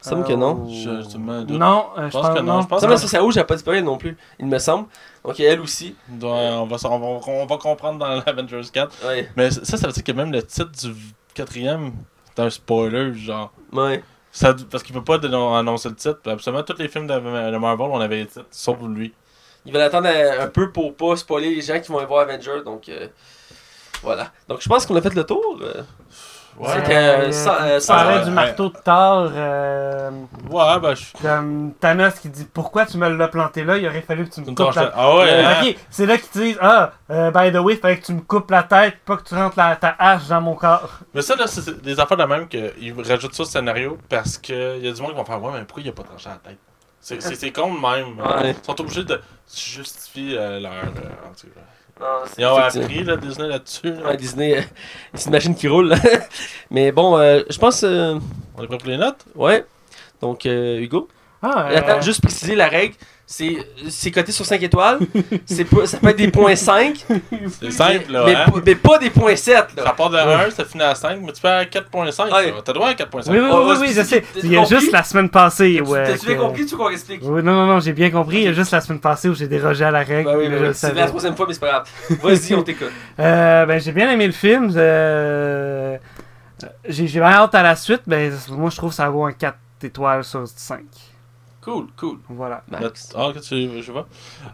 Ça 0.00 0.10
me 0.14 0.22
semble 0.22 0.28
que 0.28 0.38
non. 0.38 0.66
Euh, 0.66 0.70
Je- 1.02 1.10
je 1.10 1.18
me 1.18 1.42
doute. 1.44 1.58
Non, 1.58 1.86
euh, 1.98 2.06
je 2.08 2.12
pense 2.12 2.26
pense 2.26 2.34
que 2.36 2.40
non, 2.40 2.54
non. 2.56 2.60
je 2.62 2.66
pense 2.68 3.00
sorcière 3.00 3.22
rouge 3.22 3.36
n'a 3.36 3.44
pas 3.44 3.54
disparu 3.54 3.82
non 3.82 3.96
plus, 3.96 4.16
il 4.38 4.46
me 4.46 4.58
semble. 4.58 4.86
Donc 5.24 5.40
elle 5.40 5.60
aussi. 5.60 5.96
Ouais, 6.10 6.18
on, 6.22 6.66
va, 6.66 6.76
on, 6.84 6.98
va, 6.98 7.20
on 7.32 7.46
va 7.46 7.56
comprendre 7.56 7.98
dans 7.98 8.14
l'Avengers 8.26 8.60
4. 8.72 8.92
Ouais. 9.06 9.28
Mais 9.36 9.50
ça, 9.50 9.76
ça 9.76 9.86
veut 9.86 9.92
dire 9.92 10.04
que 10.04 10.12
même 10.12 10.30
le 10.30 10.42
titre 10.42 10.70
du 10.70 10.94
quatrième, 11.34 11.92
c'est 12.34 12.42
un 12.42 12.50
spoiler, 12.50 13.14
genre. 13.14 13.52
Ouais. 13.72 14.02
Ça, 14.32 14.54
parce 14.70 14.82
qu'il 14.82 14.94
peut 14.94 15.04
pas 15.04 15.24
annoncer 15.58 15.88
le 15.88 15.94
titre. 15.94 16.18
Absolument 16.26 16.62
tous 16.64 16.76
les 16.78 16.88
films 16.88 17.06
de, 17.06 17.14
de 17.14 17.56
Marvel, 17.56 17.86
on 17.90 18.00
avait 18.00 18.16
les 18.16 18.26
titres, 18.26 18.46
sauf 18.50 18.78
lui. 18.82 19.12
Ils 19.64 19.72
veulent 19.72 19.82
attendre 19.82 20.08
un 20.08 20.40
un 20.44 20.48
peu 20.48 20.70
pour 20.72 20.94
pas 20.94 21.16
spoiler 21.16 21.54
les 21.54 21.62
gens 21.62 21.80
qui 21.80 21.90
vont 21.92 22.00
y 22.02 22.04
voir 22.04 22.22
Avenger. 22.28 22.62
Donc 22.64 22.88
euh, 22.88 23.08
voilà. 24.02 24.32
Donc 24.48 24.60
je 24.60 24.68
pense 24.68 24.84
qu'on 24.86 24.96
a 24.96 25.00
fait 25.02 25.14
le 25.14 25.24
tour. 25.24 25.58
euh. 25.62 25.82
C'était, 26.66 26.94
euh, 26.96 27.16
Euh, 27.28 27.32
sans- 27.32 27.50
euh, 27.60 27.78
tu 27.78 27.84
sans- 27.84 27.94
parlais 27.94 28.14
ouais, 28.18 28.22
du 28.22 28.28
ouais. 28.28 28.34
marteau 28.34 28.68
de 28.68 28.76
Thor. 28.84 29.30
euh, 29.34 30.10
Ouais, 30.50 30.80
ben, 30.80 30.94
je 30.94 31.04
comme 31.20 31.72
Thanos 31.80 32.14
qui 32.20 32.28
dit 32.28 32.46
Pourquoi 32.52 32.86
tu 32.86 32.96
me 32.96 33.08
l'as 33.08 33.28
planté 33.28 33.64
là? 33.64 33.76
Il 33.76 33.86
aurait 33.88 34.02
fallu 34.02 34.28
que 34.28 34.34
tu 34.34 34.40
me 34.40 34.44
tu 34.46 34.50
me 34.52 34.56
coupes 34.56 34.66
tranches 34.72 34.76
la 34.76 34.92
Ah 34.94 35.16
ouais, 35.16 35.24
Euh, 35.30 35.46
hein? 35.46 35.54
ok, 35.68 35.76
c'est 35.90 36.06
là 36.06 36.16
qu'ils 36.16 36.28
te 36.28 36.38
disent 36.38 36.58
Ah, 36.60 36.92
euh, 37.10 37.30
by 37.32 37.50
the 37.52 37.56
way, 37.60 37.76
fallait 37.76 37.98
que 37.98 38.06
tu 38.06 38.12
me 38.12 38.20
coupes 38.20 38.50
la 38.50 38.62
tête, 38.62 38.98
pas 39.04 39.16
que 39.16 39.24
tu 39.24 39.34
rentres 39.34 39.58
la- 39.58 39.74
ta 39.76 39.94
hache 39.98 40.28
dans 40.28 40.40
mon 40.40 40.54
corps. 40.54 41.00
Mais 41.12 41.22
ça, 41.22 41.34
là, 41.36 41.46
c'est 41.46 41.82
des 41.82 41.98
affaires 41.98 42.16
de 42.16 42.24
même 42.24 42.46
qu'ils 42.46 42.94
rajoutent 43.08 43.34
ça 43.34 43.42
au 43.42 43.46
scénario 43.46 43.98
parce 44.08 44.38
qu'il 44.38 44.78
y 44.84 44.88
a 44.88 44.92
du 44.92 45.02
monde 45.02 45.10
qui 45.10 45.16
vont 45.16 45.24
faire 45.24 45.42
Ouais, 45.42 45.52
mais 45.54 45.64
pourquoi 45.64 45.82
il 45.82 45.88
a 45.88 45.92
pas 45.92 46.02
tranché 46.04 46.28
la 46.28 46.36
tête? 46.36 46.58
C'est- 47.00 47.20
C'est 47.20 47.34
c'est 47.34 47.50
con 47.52 47.74
de 47.74 47.78
même. 47.80 48.18
Ouais. 48.18 48.50
Ils 48.62 48.64
sont 48.64 48.80
obligés 48.80 49.04
de 49.04 49.20
justifier 49.52 50.38
euh, 50.38 50.60
leur. 50.60 50.72
euh, 50.72 51.28
en 51.28 51.34
tout 51.38 51.48
cas. 51.48 51.60
C'est- 52.26 52.42
Ils 52.42 52.46
ont 52.46 52.56
appris, 52.56 53.04
là, 53.04 53.16
Disney 53.16 53.48
là-dessus. 53.48 53.92
là. 53.92 54.08
Ouais, 54.10 54.16
Disney, 54.16 54.56
euh, 54.58 54.62
c'est 55.14 55.26
une 55.26 55.32
machine 55.32 55.54
qui 55.54 55.68
roule. 55.68 55.94
Mais 56.70 56.90
bon, 56.92 57.16
euh, 57.18 57.42
je 57.48 57.58
pense. 57.58 57.82
euh, 57.84 58.18
On 58.56 58.62
est 58.62 58.66
prêt 58.66 58.78
pour 58.78 58.88
les 58.88 58.96
notes? 58.96 59.24
Ouais. 59.34 59.64
Donc, 60.20 60.46
euh, 60.46 60.78
Hugo. 60.80 61.08
Ah, 61.42 61.66
Attends, 61.74 62.00
juste 62.00 62.22
préciser 62.22 62.54
la 62.54 62.68
règle. 62.68 62.94
C'est 63.26 63.56
c'est 63.88 64.10
coté 64.10 64.32
sur 64.32 64.44
5 64.44 64.62
étoiles. 64.62 64.98
C'est 65.46 65.64
pas- 65.64 65.86
ça 65.86 65.96
peut 65.96 66.08
être 66.10 66.18
des 66.18 66.30
points 66.30 66.54
5. 66.56 67.06
C'est 67.58 67.70
simple, 67.70 68.12
là. 68.12 68.22
mais, 68.26 68.34
hein? 68.34 68.44
pas- 68.52 68.60
mais 68.66 68.74
pas 68.74 68.98
des 68.98 69.08
points 69.08 69.34
7. 69.34 69.64
Ça 69.76 69.82
Là. 69.82 69.92
part 69.96 70.10
de 70.10 70.18
1, 70.18 70.50
ça 70.50 70.64
finit 70.66 70.84
à 70.84 70.94
5, 70.94 71.18
mais 71.22 71.32
tu 71.32 71.40
peux 71.40 71.48
à 71.48 71.64
4.5. 71.64 72.30
Ouais. 72.30 72.52
T'as 72.62 72.72
droit 72.74 72.88
à 72.88 72.94
4.5. 72.94 73.30
Oui, 73.32 73.38
oui, 73.40 73.48
Oh, 73.50 73.62
oui, 73.66 73.74
oh, 73.76 73.80
oui, 73.80 73.92
je 73.96 74.02
sais. 74.02 74.22
Il 74.42 74.52
y 74.52 74.58
a 74.58 74.64
juste 74.64 74.92
la 74.92 75.02
semaine 75.02 75.30
passée. 75.30 75.76
T'as-tu 75.78 75.90
ouais, 75.90 76.04
t'as-tu 76.06 76.26
bien 76.26 76.34
que- 76.34 76.40
compris, 76.42 76.66
tu 76.66 76.76
qu'on 76.76 76.90
explique? 76.90 77.20
Oui, 77.24 77.42
non, 77.42 77.54
non, 77.54 77.66
non, 77.66 77.80
j'ai 77.80 77.94
bien 77.94 78.10
compris. 78.10 78.36
Il 78.36 78.42
y 78.44 78.48
a 78.48 78.52
juste 78.52 78.72
la 78.72 78.82
semaine 78.82 79.00
passée 79.00 79.30
où 79.30 79.34
j'ai 79.34 79.48
dérogé 79.48 79.84
à 79.86 79.90
la 79.90 80.00
règle. 80.02 80.30
Ben 80.30 80.36
oui, 80.36 80.48
mais 80.50 80.58
ben 80.60 80.72
c'est 80.74 80.92
la 80.92 81.06
troisième 81.06 81.34
fois, 81.34 81.46
mais 81.48 81.54
c'est 81.54 81.60
pas 81.60 81.68
grave. 81.68 81.88
Vas-y, 82.22 82.54
on 82.54 82.62
t'écoute. 82.62 82.92
Euh, 83.20 83.64
ben, 83.64 83.80
j'ai 83.80 83.92
bien 83.92 84.10
aimé 84.10 84.26
le 84.26 84.32
film. 84.32 84.70
euh, 84.76 85.96
J'ai 86.86 87.20
hâte 87.22 87.54
à 87.54 87.62
la 87.62 87.74
suite. 87.74 88.02
Ben, 88.06 88.30
moi, 88.50 88.68
je 88.70 88.76
trouve 88.76 88.90
que 88.90 88.96
ça 88.96 89.08
vaut 89.08 89.24
un 89.24 89.32
4 89.32 89.56
étoiles 89.82 90.24
sur 90.24 90.46
5. 90.46 90.80
Cool, 91.64 91.86
cool. 91.96 92.18
Voilà. 92.28 92.62
Max. 92.68 93.10
Ah, 93.16 93.32
que 93.32 93.38
tu 93.38 93.82
je 93.82 93.90
vois. 93.90 94.06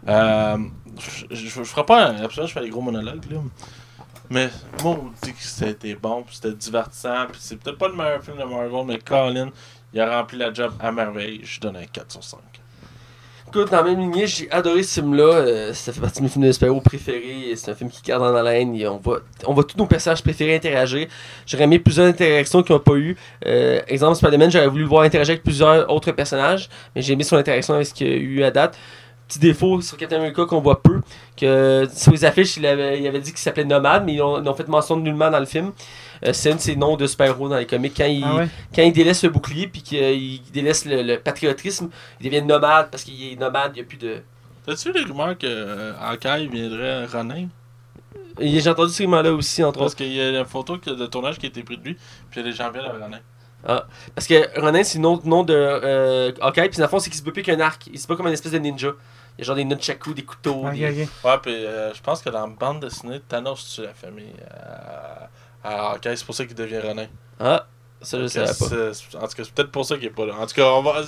Euh, 0.07 0.57
je, 0.97 1.25
je, 1.35 1.47
je 1.49 1.63
ferai 1.63 1.85
pas 1.85 2.07
un 2.07 2.23
absolument, 2.23 2.47
je 2.47 2.53
fais 2.53 2.61
des 2.61 2.69
gros 2.69 2.81
monologues, 2.81 3.29
là. 3.29 3.39
Mais, 4.29 4.49
moi, 4.81 4.97
on 4.97 5.11
dit 5.21 5.33
que 5.33 5.43
c'était 5.43 5.95
bon, 5.95 6.23
puis 6.23 6.35
c'était 6.35 6.53
divertissant, 6.53 7.25
puis 7.29 7.41
c'est 7.41 7.57
peut-être 7.57 7.77
pas 7.77 7.89
le 7.89 7.95
meilleur 7.95 8.23
film 8.23 8.37
de 8.37 8.45
Marvel, 8.45 8.85
mais 8.85 8.97
Colin, 8.99 9.49
il 9.93 9.99
a 9.99 10.19
rempli 10.19 10.37
la 10.37 10.53
job 10.53 10.71
à 10.79 10.89
merveille. 10.93 11.41
Je 11.43 11.59
donne 11.59 11.75
un 11.75 11.85
4 11.85 12.13
sur 12.13 12.23
5. 12.23 12.39
Écoute, 13.53 13.69
dans 13.69 13.83
la 13.83 13.83
même 13.83 13.99
lignée, 13.99 14.27
j'ai 14.27 14.49
adoré 14.49 14.81
ce 14.81 15.01
film-là. 15.01 15.23
euh, 15.23 15.73
ça 15.73 15.91
fait 15.91 15.99
partie 15.99 16.19
de 16.19 16.23
mes 16.23 16.29
films 16.29 16.45
de 16.45 16.53
super-héros 16.53 16.79
préférés. 16.79 17.51
C'est 17.57 17.69
un 17.69 17.75
film 17.75 17.89
qui 17.89 18.01
garde 18.01 18.23
en 18.23 18.33
haleine. 18.33 18.73
et 18.77 18.87
on, 18.87 18.95
voit, 18.95 19.19
on 19.45 19.53
voit 19.53 19.65
tous 19.65 19.77
nos 19.77 19.87
personnages 19.87 20.23
préférés 20.23 20.55
interagir. 20.55 21.07
J'aurais 21.45 21.65
aimé 21.65 21.77
plusieurs 21.77 22.07
interactions 22.07 22.63
qu'ils 22.63 22.73
n'ont 22.73 22.79
pas 22.79 22.95
eu. 22.95 23.17
Euh, 23.45 23.81
exemple, 23.89 24.15
Spider-Man, 24.15 24.51
j'aurais 24.51 24.69
voulu 24.69 24.83
le 24.83 24.87
voir 24.87 25.03
interagir 25.03 25.33
avec 25.33 25.43
plusieurs 25.43 25.91
autres 25.91 26.13
personnages. 26.13 26.69
Mais 26.95 27.01
j'ai 27.01 27.11
aimé 27.11 27.25
son 27.25 27.35
interaction 27.35 27.73
avec 27.73 27.87
ce 27.87 27.93
qu'il 27.93 28.07
y 28.07 28.11
a 28.13 28.15
eu 28.15 28.43
à 28.43 28.51
date. 28.51 28.77
Petit 29.31 29.39
défaut 29.39 29.79
sur 29.81 29.95
Captain 29.95 30.17
America 30.17 30.43
qu'on 30.45 30.59
voit 30.59 30.81
peu. 30.83 30.99
Que 31.37 31.87
sur 31.95 32.11
les 32.11 32.25
affiches, 32.25 32.57
il 32.57 32.65
avait, 32.65 32.99
il 32.99 33.07
avait 33.07 33.21
dit 33.21 33.31
qu'il 33.31 33.39
s'appelait 33.39 33.63
Nomade, 33.63 34.03
mais 34.05 34.15
ils 34.15 34.21
ont, 34.21 34.43
ils 34.43 34.49
ont 34.49 34.53
fait 34.53 34.67
mention 34.67 34.97
de 34.97 35.03
nullement 35.03 35.31
dans 35.31 35.39
le 35.39 35.45
film. 35.45 35.71
Euh, 36.25 36.33
c'est 36.33 36.51
un 36.51 36.55
de 36.55 36.59
ses 36.59 36.75
noms 36.75 36.97
de 36.97 37.07
super-héros 37.07 37.47
dans 37.47 37.55
les 37.57 37.65
comics. 37.65 37.93
Quand 37.95 38.05
il, 38.05 38.23
Ah 38.25 38.35
ouais? 38.35 38.47
quand 38.75 38.81
il 38.81 38.91
délaisse 38.91 39.23
le 39.23 39.29
bouclier 39.29 39.67
puis 39.69 39.81
qu'il 39.83 40.41
délaisse 40.51 40.83
le, 40.85 41.01
le 41.01 41.17
patriotisme, 41.17 41.89
il 42.19 42.25
devient 42.29 42.41
nomade 42.43 42.89
parce 42.91 43.03
qu'il 43.03 43.31
est 43.31 43.35
nomade, 43.39 43.71
il 43.73 43.79
n'y 43.79 43.81
a 43.81 43.85
plus 43.85 43.97
de. 43.97 44.17
T'as-tu 44.65 44.91
les 44.91 45.01
rumeurs 45.01 45.37
que 45.37 45.47
euh, 45.47 45.93
Hawkeye 46.01 46.47
viendrait 46.47 47.05
Ronin? 47.05 47.47
Et 48.39 48.59
J'ai 48.59 48.69
entendu 48.69 48.91
ce 48.91 49.03
moment-là 49.03 49.31
aussi, 49.33 49.63
entre 49.63 49.79
Parce 49.79 49.91
autres. 49.93 49.97
qu'il 50.03 50.13
y 50.13 50.19
a 50.21 50.29
une 50.39 50.45
photo 50.45 50.77
que- 50.77 50.89
de 50.89 51.05
tournage 51.05 51.37
qui 51.39 51.45
a 51.45 51.49
été 51.49 51.63
prise 51.63 51.79
de 51.79 51.83
lui, 51.85 51.97
puis 52.29 52.43
les 52.43 52.51
gens 52.51 52.69
viennent 52.69 52.85
à 52.85 52.91
Ronin. 52.91 53.19
Parce 54.15 54.27
que 54.27 54.59
Ronin, 54.59 54.83
c'est 54.83 54.97
le 54.97 55.03
nom, 55.03 55.19
nom 55.23 55.43
de 55.43 55.53
euh, 55.55 56.31
Hawkeye, 56.41 56.69
puis 56.69 56.77
dans 56.77 56.83
le 56.85 56.89
fond, 56.89 56.99
c'est 56.99 57.09
qu'il 57.09 57.19
se 57.19 57.23
bat 57.23 57.31
plus 57.31 57.43
qu'un 57.43 57.59
arc. 57.59 57.83
Il 57.93 57.99
se 57.99 58.07
bat 58.07 58.15
comme 58.15 58.27
une 58.27 58.33
espèce 58.33 58.51
de 58.51 58.57
ninja. 58.57 58.89
Il 59.37 59.41
y 59.41 59.43
a 59.43 59.45
genre 59.47 59.55
des 59.55 59.65
nunchakus, 59.65 60.13
des 60.15 60.23
couteaux. 60.23 60.65
Ok, 60.67 60.73
des- 60.73 61.03
ok. 61.03 61.09
Ouais, 61.25 61.37
puis 61.41 61.65
euh, 61.65 61.93
je 61.93 62.01
pense 62.01 62.21
que 62.21 62.29
dans 62.29 62.41
la 62.41 62.47
bande 62.47 62.81
dessinée, 62.81 63.19
Thanos 63.27 63.73
tue 63.75 63.81
la 63.83 63.93
famille 63.93 64.33
à, 64.49 65.29
à 65.63 65.91
Hawkeye, 65.93 66.15
c'est 66.17 66.25
pour 66.25 66.35
ça 66.35 66.45
qu'il 66.45 66.55
devient 66.55 66.79
Ronin. 66.79 67.07
Ah, 67.39 67.65
ça 68.01 68.17
je 68.19 68.27
savais 68.27 68.47
pas. 68.47 68.65
En 69.23 69.27
tout 69.27 69.35
cas, 69.35 69.43
c'est 69.43 69.51
peut-être 69.53 69.71
pour 69.71 69.85
ça 69.85 69.95
qu'il 69.95 70.05
est 70.05 70.09
pas 70.09 70.25
là. 70.25 70.33
En 70.39 70.45
tout 70.45 70.55
cas, 70.55 70.65
on 70.65 70.81
va. 70.81 71.01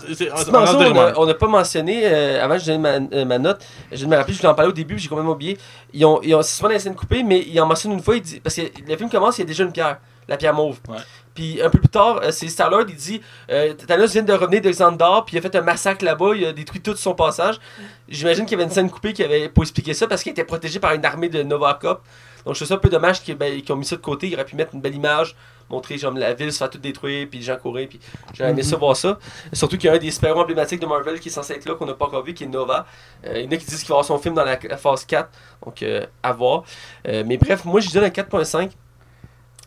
on 1.17 1.25
n'a 1.25 1.33
pas 1.33 1.47
mentionné, 1.47 2.01
euh, 2.05 2.43
avant 2.43 2.55
que 2.55 2.61
je 2.61 2.65
donne 2.67 2.81
ma, 2.81 2.89
euh, 3.15 3.25
ma 3.25 3.39
note, 3.39 3.63
je 3.91 4.05
me 4.05 4.15
rappeler, 4.15 4.33
je 4.33 4.39
voulais 4.39 4.49
en 4.49 4.55
parler 4.55 4.69
au 4.69 4.73
début, 4.75 4.95
puis 4.95 5.03
j'ai 5.03 5.09
complètement 5.09 5.33
oublié. 5.33 5.57
Ils 5.93 6.05
ont, 6.05 6.21
ils 6.21 6.33
ont, 6.35 6.41
c'est 6.41 6.55
souvent 6.55 6.69
dans 6.69 6.73
les 6.75 6.79
scènes 6.79 6.95
coupées, 6.95 7.23
mais 7.23 7.39
ils 7.47 7.59
en 7.59 7.65
mentionnent 7.65 7.93
une 7.93 8.01
fois, 8.03 8.15
il 8.15 8.21
dit, 8.21 8.39
parce 8.39 8.55
que 8.55 8.61
le 8.87 8.95
film 8.97 9.09
commence, 9.09 9.37
il 9.37 9.41
y 9.41 9.43
a 9.43 9.47
déjà 9.47 9.63
une 9.63 9.71
pierre, 9.71 9.97
la 10.27 10.37
pierre 10.37 10.53
mauve. 10.53 10.79
Ouais. 10.87 10.97
Puis 11.35 11.61
un 11.61 11.69
peu 11.69 11.79
plus 11.79 11.89
tard, 11.89 12.19
euh, 12.23 12.31
c'est 12.31 12.47
Star-Lord, 12.47 12.85
il 12.89 12.95
dit 12.95 13.21
euh, 13.49 13.73
Thanos 13.73 14.11
vient 14.13 14.21
de 14.21 14.33
revenir 14.33 14.61
de 14.61 14.69
Xandar, 14.69 15.25
puis 15.25 15.35
il 15.35 15.39
a 15.39 15.41
fait 15.41 15.55
un 15.55 15.61
massacre 15.61 16.05
là-bas, 16.05 16.33
il 16.35 16.45
a 16.45 16.53
détruit 16.53 16.81
tout 16.81 16.95
son 16.95 17.15
passage. 17.15 17.59
J'imagine 18.07 18.45
qu'il 18.45 18.51
y 18.51 18.55
avait 18.61 18.65
une 18.69 18.73
scène 18.75 18.89
coupée 18.91 19.13
qui 19.13 19.23
avait 19.23 19.49
pour 19.49 19.63
expliquer 19.63 19.93
ça, 19.95 20.07
parce 20.07 20.21
qu'il 20.21 20.31
était 20.31 20.43
protégé 20.43 20.79
par 20.79 20.93
une 20.93 21.03
armée 21.05 21.29
de 21.29 21.41
Nova 21.41 21.73
Cop. 21.81 22.01
Donc 22.45 22.55
je 22.55 22.59
trouve 22.59 22.67
ça 22.67 22.73
un 22.75 22.77
peu 22.77 22.89
dommage 22.89 23.21
qu'ils 23.23 23.35
ben, 23.35 23.61
qu'ils 23.61 23.71
ont 23.71 23.77
mis 23.77 23.85
ça 23.85 23.95
de 23.95 24.01
côté, 24.01 24.27
ils 24.27 24.33
auraient 24.35 24.45
pu 24.45 24.55
mettre 24.57 24.75
une 24.75 24.81
belle 24.81 24.93
image, 24.95 25.35
montrer 25.69 25.97
genre 25.97 26.11
la 26.13 26.33
ville 26.33 26.51
se 26.51 26.57
faire 26.57 26.69
tout 26.69 26.77
détruire, 26.77 27.25
puis 27.29 27.39
les 27.39 27.45
gens 27.45 27.55
courir, 27.55 27.87
puis 27.89 27.99
j'aurais 28.33 28.51
aimé 28.51 28.61
Mhm. 28.61 28.69
ça 28.69 28.75
voir 28.75 28.95
ça. 28.97 29.17
Surtout 29.53 29.77
qu'il 29.77 29.87
y 29.87 29.89
a 29.89 29.95
un 29.95 29.97
des 29.97 30.11
super-héros 30.11 30.41
emblématiques 30.41 30.81
de 30.81 30.85
Marvel 30.85 31.19
qui 31.19 31.29
est 31.29 31.31
censé 31.31 31.53
être 31.53 31.65
là, 31.67 31.73
qu'on 31.75 31.85
n'a 31.85 31.93
pas 31.93 32.05
encore 32.05 32.23
vu, 32.23 32.33
qui 32.33 32.43
est 32.43 32.47
Nova. 32.47 32.85
Euh, 33.25 33.39
il 33.39 33.45
y 33.45 33.47
en 33.47 33.51
a 33.51 33.57
qui 33.57 33.65
disent 33.65 33.79
qu'il 33.79 33.87
va 33.89 33.95
avoir 33.95 34.05
son 34.05 34.19
film 34.19 34.35
dans 34.35 34.43
la, 34.43 34.59
la 34.69 34.77
phase 34.77 35.05
4, 35.05 35.29
donc 35.65 35.81
euh, 35.81 36.05
à 36.21 36.33
voir. 36.33 36.63
Mais 37.05 37.37
bref, 37.37 37.63
moi 37.65 37.79
je 37.79 37.89
donne 37.91 38.03
un 38.03 38.09
4.5. 38.09 38.69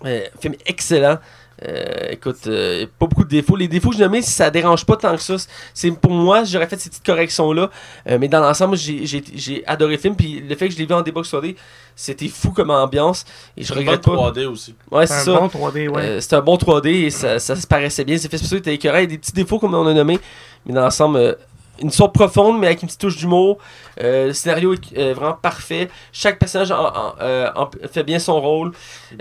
Euh, 0.04 0.20
film 0.40 0.54
excellent. 0.66 1.18
Euh, 1.64 2.08
écoute, 2.10 2.46
euh, 2.48 2.86
pas 2.98 3.06
beaucoup 3.06 3.24
de 3.24 3.28
défauts. 3.30 3.56
Les 3.56 3.68
défauts 3.68 3.90
que 3.90 3.96
j'ai 3.96 4.02
nommés, 4.02 4.20
ça 4.22 4.50
dérange 4.50 4.84
pas 4.84 4.96
tant 4.96 5.14
que 5.16 5.22
ça. 5.22 5.36
C'est 5.72 5.90
pour 5.90 6.12
moi, 6.12 6.44
j'aurais 6.44 6.66
fait 6.66 6.78
ces 6.78 6.90
petites 6.90 7.06
corrections-là. 7.06 7.70
Euh, 8.08 8.18
mais 8.20 8.28
dans 8.28 8.40
l'ensemble, 8.40 8.76
j'ai- 8.76 9.62
adoré 9.66 9.92
le 9.92 9.98
film. 9.98 10.16
Puis 10.16 10.40
le 10.46 10.54
fait 10.54 10.68
que 10.68 10.74
je 10.74 10.78
l'ai 10.78 10.86
vu 10.86 10.92
en 10.94 11.00
débox 11.02 11.28
3D, 11.32 11.56
c'était 11.94 12.28
fou 12.28 12.50
comme 12.50 12.70
ambiance. 12.70 13.24
Et 13.56 13.64
je 13.64 13.72
regrette 13.72 14.02
pas. 14.02 14.12
3D 14.12 14.44
aussi. 14.46 14.74
Ouais, 14.90 15.06
C'est 15.06 15.14
c'est 15.14 15.30
un 15.30 15.34
ça. 15.34 15.40
bon 15.40 15.48
3D, 15.48 15.88
ouais. 15.88 16.02
Euh, 16.02 16.20
c'était 16.20 16.36
un 16.36 16.42
bon 16.42 16.56
3D 16.56 16.88
et 17.06 17.10
ça, 17.10 17.38
ça 17.38 17.56
se 17.56 17.66
paraissait 17.66 18.04
bien. 18.04 18.18
C'est 18.18 18.30
fait 18.30 18.36
écœurant. 18.74 18.98
Il 18.98 19.02
y 19.02 19.04
a 19.04 19.06
des 19.06 19.18
petits 19.18 19.32
défauts 19.32 19.58
comme 19.58 19.74
on 19.74 19.86
a 19.86 19.94
nommé. 19.94 20.18
Mais 20.66 20.74
dans 20.74 20.82
l'ensemble, 20.82 21.16
euh, 21.18 21.34
une 21.80 21.90
sorte 21.90 22.14
profonde, 22.14 22.58
mais 22.58 22.66
avec 22.68 22.82
une 22.82 22.88
petite 22.88 23.00
touche 23.00 23.16
d'humour. 23.16 23.58
Euh, 24.02 24.26
le 24.26 24.32
scénario 24.34 24.74
est 24.74 24.98
euh, 24.98 25.14
vraiment 25.14 25.32
parfait. 25.34 25.88
Chaque 26.12 26.38
personnage 26.38 26.70
en- 26.70 26.86
en- 26.88 27.14
euh, 27.20 27.50
en- 27.56 27.70
fait 27.90 28.02
bien 28.02 28.18
son 28.18 28.40
rôle. 28.40 28.72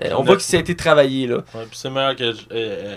Euh, 0.04 0.10
on 0.18 0.24
voit 0.24 0.36
que 0.36 0.42
ça 0.42 0.58
a 0.58 0.60
été 0.60 0.76
travaillé. 0.76 1.28
Là. 1.28 1.38
Ouais, 1.38 1.66
puis 1.70 1.78
c'est 1.78 1.90
meilleur 1.90 2.16
que 2.16 2.24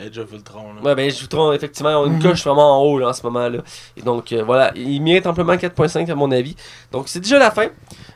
Age 0.07 0.19
of 0.19 0.33
Ultron. 0.33 0.75
Là. 0.75 0.83
Ouais, 0.83 0.95
ben, 0.95 1.11
je 1.11 1.21
vous 1.21 1.27
trouve, 1.29 1.55
effectivement, 1.55 1.91
on 2.01 2.07
une 2.07 2.15
Mhm. 2.15 2.23
coche 2.23 2.45
vraiment 2.45 2.81
en 2.81 2.85
haut 2.85 2.99
là, 2.99 3.09
en 3.09 3.13
ce 3.13 3.23
moment-là. 3.25 3.59
Et 3.97 4.03
donc, 4.03 4.33
euh, 4.33 4.43
voilà, 4.45 4.73
il 4.75 5.01
mérite 5.03 5.27
amplement 5.27 5.57
4.5 5.57 6.09
à 6.11 6.15
mon 6.17 6.31
avis. 6.33 6.57
Donc, 6.91 7.09
c'est 7.09 7.21
déjà 7.21 7.39
la 7.39 7.51
fin. 7.53 7.67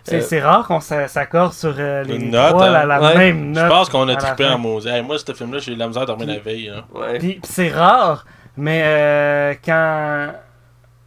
C'est 0.05 0.17
Euh, 0.17 0.21
c'est 0.21 0.41
rare 0.41 0.67
qu'on 0.67 0.81
s'a- 0.81 1.07
s'accorde 1.07 1.53
sur 1.53 1.75
euh, 1.79 2.03
les 2.03 2.17
Une 2.17 2.31
note, 2.33 2.49
trois, 2.51 2.69
la, 2.69 2.81
hein. 2.83 2.87
la 2.87 3.01
Ouais. 3.01 3.17
même 3.17 3.55
Je 3.55 3.61
note. 3.61 3.69
pense 3.71 3.89
qu'on 3.89 4.09
a 4.09 4.17
trippé 4.17 4.45
en 4.47 4.59
maudit. 4.59 4.89
Hey, 4.89 5.03
moi, 5.03 5.17
ce 5.19 5.33
film-là, 5.33 5.61
j'ai 5.61 5.73
eu 5.73 5.77
la 5.77 5.87
misère 5.87 6.03
à 6.03 6.07
dormir 6.07 6.27
la 6.27 6.39
veille. 6.41 6.69
hein. 6.75 6.83
Ouais. 6.93 7.19
Puis 7.21 7.35
puis 7.35 7.41
c'est 7.45 7.69
rare, 7.69 8.25
mais 8.57 8.83
euh, 8.85 9.55
quand 9.65 10.29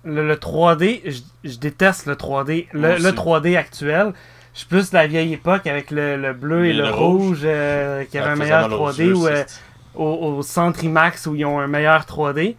le, 0.05 0.27
le 0.27 0.35
3D, 0.35 1.01
je, 1.05 1.49
je 1.49 1.57
déteste 1.57 2.05
le 2.05 2.15
3D. 2.15 2.67
Moi 2.73 2.89
Le, 2.89 2.93
aussi. 2.95 3.03
le 3.03 3.11
3D 3.11 3.57
actuel, 3.57 4.13
je 4.53 4.59
suis 4.59 4.67
plus 4.67 4.91
de 4.91 4.95
la 4.95 5.07
vieille 5.07 5.33
époque 5.33 5.67
avec 5.67 5.91
le, 5.91 6.15
le 6.15 6.33
bleu 6.33 6.65
et, 6.65 6.69
Et 6.69 6.73
le, 6.73 6.89
rouge, 6.89 7.41
euh, 7.43 8.03
qui 8.05 8.17
avait 8.17 8.29
un 8.29 8.35
faisait 8.35 8.43
meilleur 8.43 8.69
mal 8.69 8.79
aux 8.79 8.91
3D 8.91 9.03
yeux, 9.03 9.15
ou 9.15 9.27
euh, 9.27 9.43
au, 9.95 10.37
au 10.37 10.41
centre 10.43 10.83
IMAX 10.83 11.27
où 11.27 11.35
ils 11.35 11.45
ont 11.45 11.59
un 11.59 11.67
meilleur 11.67 12.03
3D. 12.03 12.55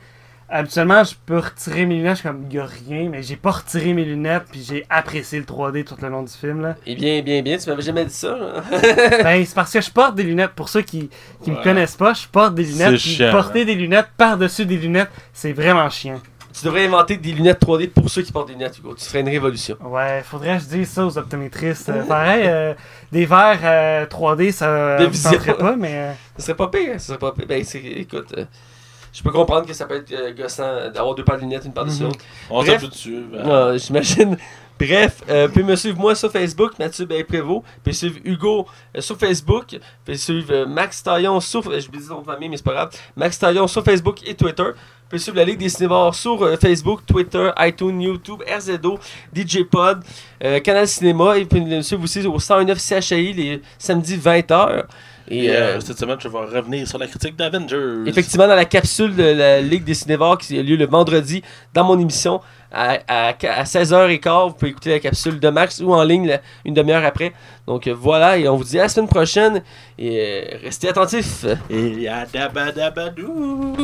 Habituellement, 0.48 1.02
je 1.02 1.14
peux 1.26 1.38
retirer 1.38 1.86
mes 1.86 1.96
lunettes, 1.96 2.18
je 2.18 2.20
suis 2.20 2.28
comme, 2.28 2.46
y 2.48 2.58
a 2.58 2.66
rien, 2.66 3.08
mais 3.08 3.20
j'ai 3.24 3.34
pas 3.34 3.50
retiré 3.50 3.92
mes 3.94 4.04
lunettes, 4.04 4.44
puis 4.48 4.62
j'ai 4.62 4.86
apprécié 4.88 5.40
le 5.40 5.44
3D 5.44 5.82
tout 5.82 5.96
le 6.00 6.08
long 6.08 6.22
du 6.22 6.32
film. 6.32 6.60
Là. 6.62 6.76
Et 6.86 6.94
bien, 6.94 7.20
bien, 7.20 7.42
bien, 7.42 7.58
tu 7.58 7.68
m'avais 7.68 7.82
jamais 7.82 8.04
dit 8.04 8.14
ça. 8.14 8.36
là. 8.36 8.62
ben, 9.24 9.44
c'est 9.44 9.54
parce 9.56 9.72
que 9.72 9.80
je 9.80 9.90
porte 9.90 10.14
des 10.14 10.22
lunettes. 10.22 10.52
Pour 10.52 10.68
ceux 10.68 10.82
qui, 10.82 11.10
qui 11.42 11.50
me 11.50 11.60
connaissent 11.64 11.96
pas, 11.96 12.14
je 12.14 12.28
porte 12.28 12.54
des 12.54 12.62
lunettes. 12.62 12.90
C'est 12.90 13.02
puis 13.02 13.16
chiant, 13.16 13.32
porter 13.32 13.62
hein. 13.62 13.64
des 13.64 13.74
lunettes 13.74 14.08
par-dessus 14.16 14.66
des 14.66 14.76
lunettes, 14.76 15.10
c'est 15.32 15.52
vraiment 15.52 15.90
chiant. 15.90 16.20
Tu 16.58 16.64
devrais 16.64 16.86
inventer 16.86 17.16
des 17.16 17.32
lunettes 17.32 17.60
3D 17.60 17.90
pour 17.90 18.08
ceux 18.08 18.22
qui 18.22 18.32
portent 18.32 18.46
des 18.48 18.54
lunettes, 18.54 18.78
Hugo. 18.78 18.94
Tu 18.96 19.04
ferais 19.04 19.20
une 19.20 19.28
révolution. 19.28 19.76
Ouais, 19.84 20.22
faudrait 20.24 20.56
que 20.56 20.62
je 20.64 20.68
dise 20.78 20.88
ça 20.88 21.04
aux 21.06 21.18
optométristes. 21.18 21.88
Euh, 21.90 22.02
pareil, 22.04 22.44
euh, 22.46 22.74
des 23.12 23.26
verres 23.26 23.60
euh, 23.62 24.06
3D, 24.06 24.52
ça 24.52 24.96
De 24.98 25.06
ne 25.06 25.22
tenterait 25.22 25.56
pas, 25.56 25.76
mais... 25.76 25.92
euh, 25.94 26.12
Ce 26.38 26.42
serait 26.44 26.56
pas 26.56 26.68
pire, 26.68 26.98
ce 27.00 27.08
serait 27.08 27.18
pas 27.18 27.32
pire. 27.32 27.46
Ben, 27.46 27.62
c'est- 27.64 27.78
écoute, 27.78 28.32
euh, 28.36 28.44
je 29.12 29.22
peux 29.22 29.30
comprendre 29.30 29.66
que 29.66 29.72
ça 29.74 29.84
peut 29.86 29.96
être 29.96 30.12
euh, 30.12 30.32
gossant 30.34 30.90
d'avoir 30.92 31.14
deux 31.14 31.24
paires 31.24 31.36
de 31.36 31.42
lunettes, 31.42 31.64
une 31.66 31.72
par-dessus 31.72 32.02
Mhm. 32.04 32.08
l'autre. 32.08 32.24
On 32.50 32.62
Bref. 32.62 32.80
s'est 32.80 32.88
dessus. 32.88 33.24
Ouais, 33.32 33.78
J'imagine. 33.78 34.36
Bref, 34.78 35.22
euh, 35.30 35.46
vous 35.46 35.52
pouvez 35.54 35.64
me 35.64 35.76
suivre 35.76 35.98
moi 35.98 36.14
sur 36.14 36.30
Facebook, 36.30 36.72
Mathieu 36.78 37.06
Prévost. 37.06 37.62
Pouvez 37.82 37.94
suivre 37.94 38.16
Hugo 38.24 38.66
euh, 38.96 39.00
sur 39.00 39.16
Facebook. 39.16 39.78
Pouvez 40.04 40.18
suivre 40.18 40.52
euh, 40.52 40.66
Max 40.66 41.02
Taillon 41.02 41.40
sur. 41.40 41.66
euh, 41.68 41.80
Je 41.80 41.88
me 41.90 41.96
dis 41.96 42.04
son 42.06 42.22
famille, 42.22 42.48
mais 42.50 42.56
c'est 42.58 42.62
pas 42.64 42.72
grave. 42.74 42.90
Max 43.16 43.38
Taillon 43.38 43.66
sur 43.66 43.82
Facebook 43.82 44.18
et 44.26 44.34
Twitter. 44.34 44.64
Pouvez 45.08 45.18
suivre 45.20 45.36
la 45.38 45.44
Ligue 45.44 45.58
des 45.58 45.68
Cinévores 45.70 46.14
sur 46.14 46.42
euh, 46.42 46.56
Facebook, 46.56 47.00
Twitter, 47.06 47.50
iTunes, 47.60 48.00
YouTube, 48.02 48.42
RZO, 48.46 48.98
DJ 49.34 49.62
Pod, 49.70 50.00
euh, 50.44 50.60
Canal 50.60 50.86
Cinéma. 50.86 51.38
Et 51.38 51.42
vous 51.42 51.48
pouvez 51.48 51.60
me 51.62 51.80
suivre 51.80 52.02
aussi 52.02 52.26
au 52.26 52.38
109 52.38 52.78
CHI 52.78 53.32
les 53.32 53.62
samedis 53.78 54.16
20h. 54.18 54.84
Et, 55.28 55.46
Et 55.46 55.50
euh, 55.50 55.76
euh, 55.76 55.80
cette 55.80 55.98
semaine, 55.98 56.18
je 56.20 56.28
vais 56.28 56.38
revenir 56.38 56.86
sur 56.86 56.98
la 56.98 57.06
critique 57.06 57.34
d'Avengers. 57.34 58.02
Effectivement, 58.06 58.46
dans 58.46 58.54
la 58.54 58.64
capsule 58.64 59.16
de 59.16 59.22
la 59.24 59.60
Ligue 59.60 59.84
des 59.84 59.94
Cinévores 59.94 60.38
qui 60.38 60.58
a 60.58 60.62
lieu 60.62 60.76
le 60.76 60.86
vendredi 60.86 61.42
dans 61.72 61.82
mon 61.84 61.98
émission 61.98 62.40
à, 62.76 62.98
à, 63.08 63.28
à 63.28 63.62
16h15, 63.64 64.48
vous 64.48 64.54
pouvez 64.54 64.70
écouter 64.70 64.90
la 64.90 65.00
capsule 65.00 65.40
de 65.40 65.48
Max 65.48 65.80
ou 65.80 65.94
en 65.94 66.04
ligne 66.04 66.38
une 66.64 66.74
demi-heure 66.74 67.04
après. 67.04 67.32
Donc 67.66 67.86
euh, 67.86 67.94
voilà, 67.94 68.36
et 68.36 68.48
on 68.48 68.56
vous 68.56 68.64
dit 68.64 68.78
à 68.78 68.82
la 68.82 68.88
semaine 68.88 69.08
prochaine 69.08 69.62
et 69.98 70.20
euh, 70.20 70.58
restez 70.62 70.88
attentifs. 70.88 71.46
Et 71.70 72.02
yadabadabadou. 72.02 73.74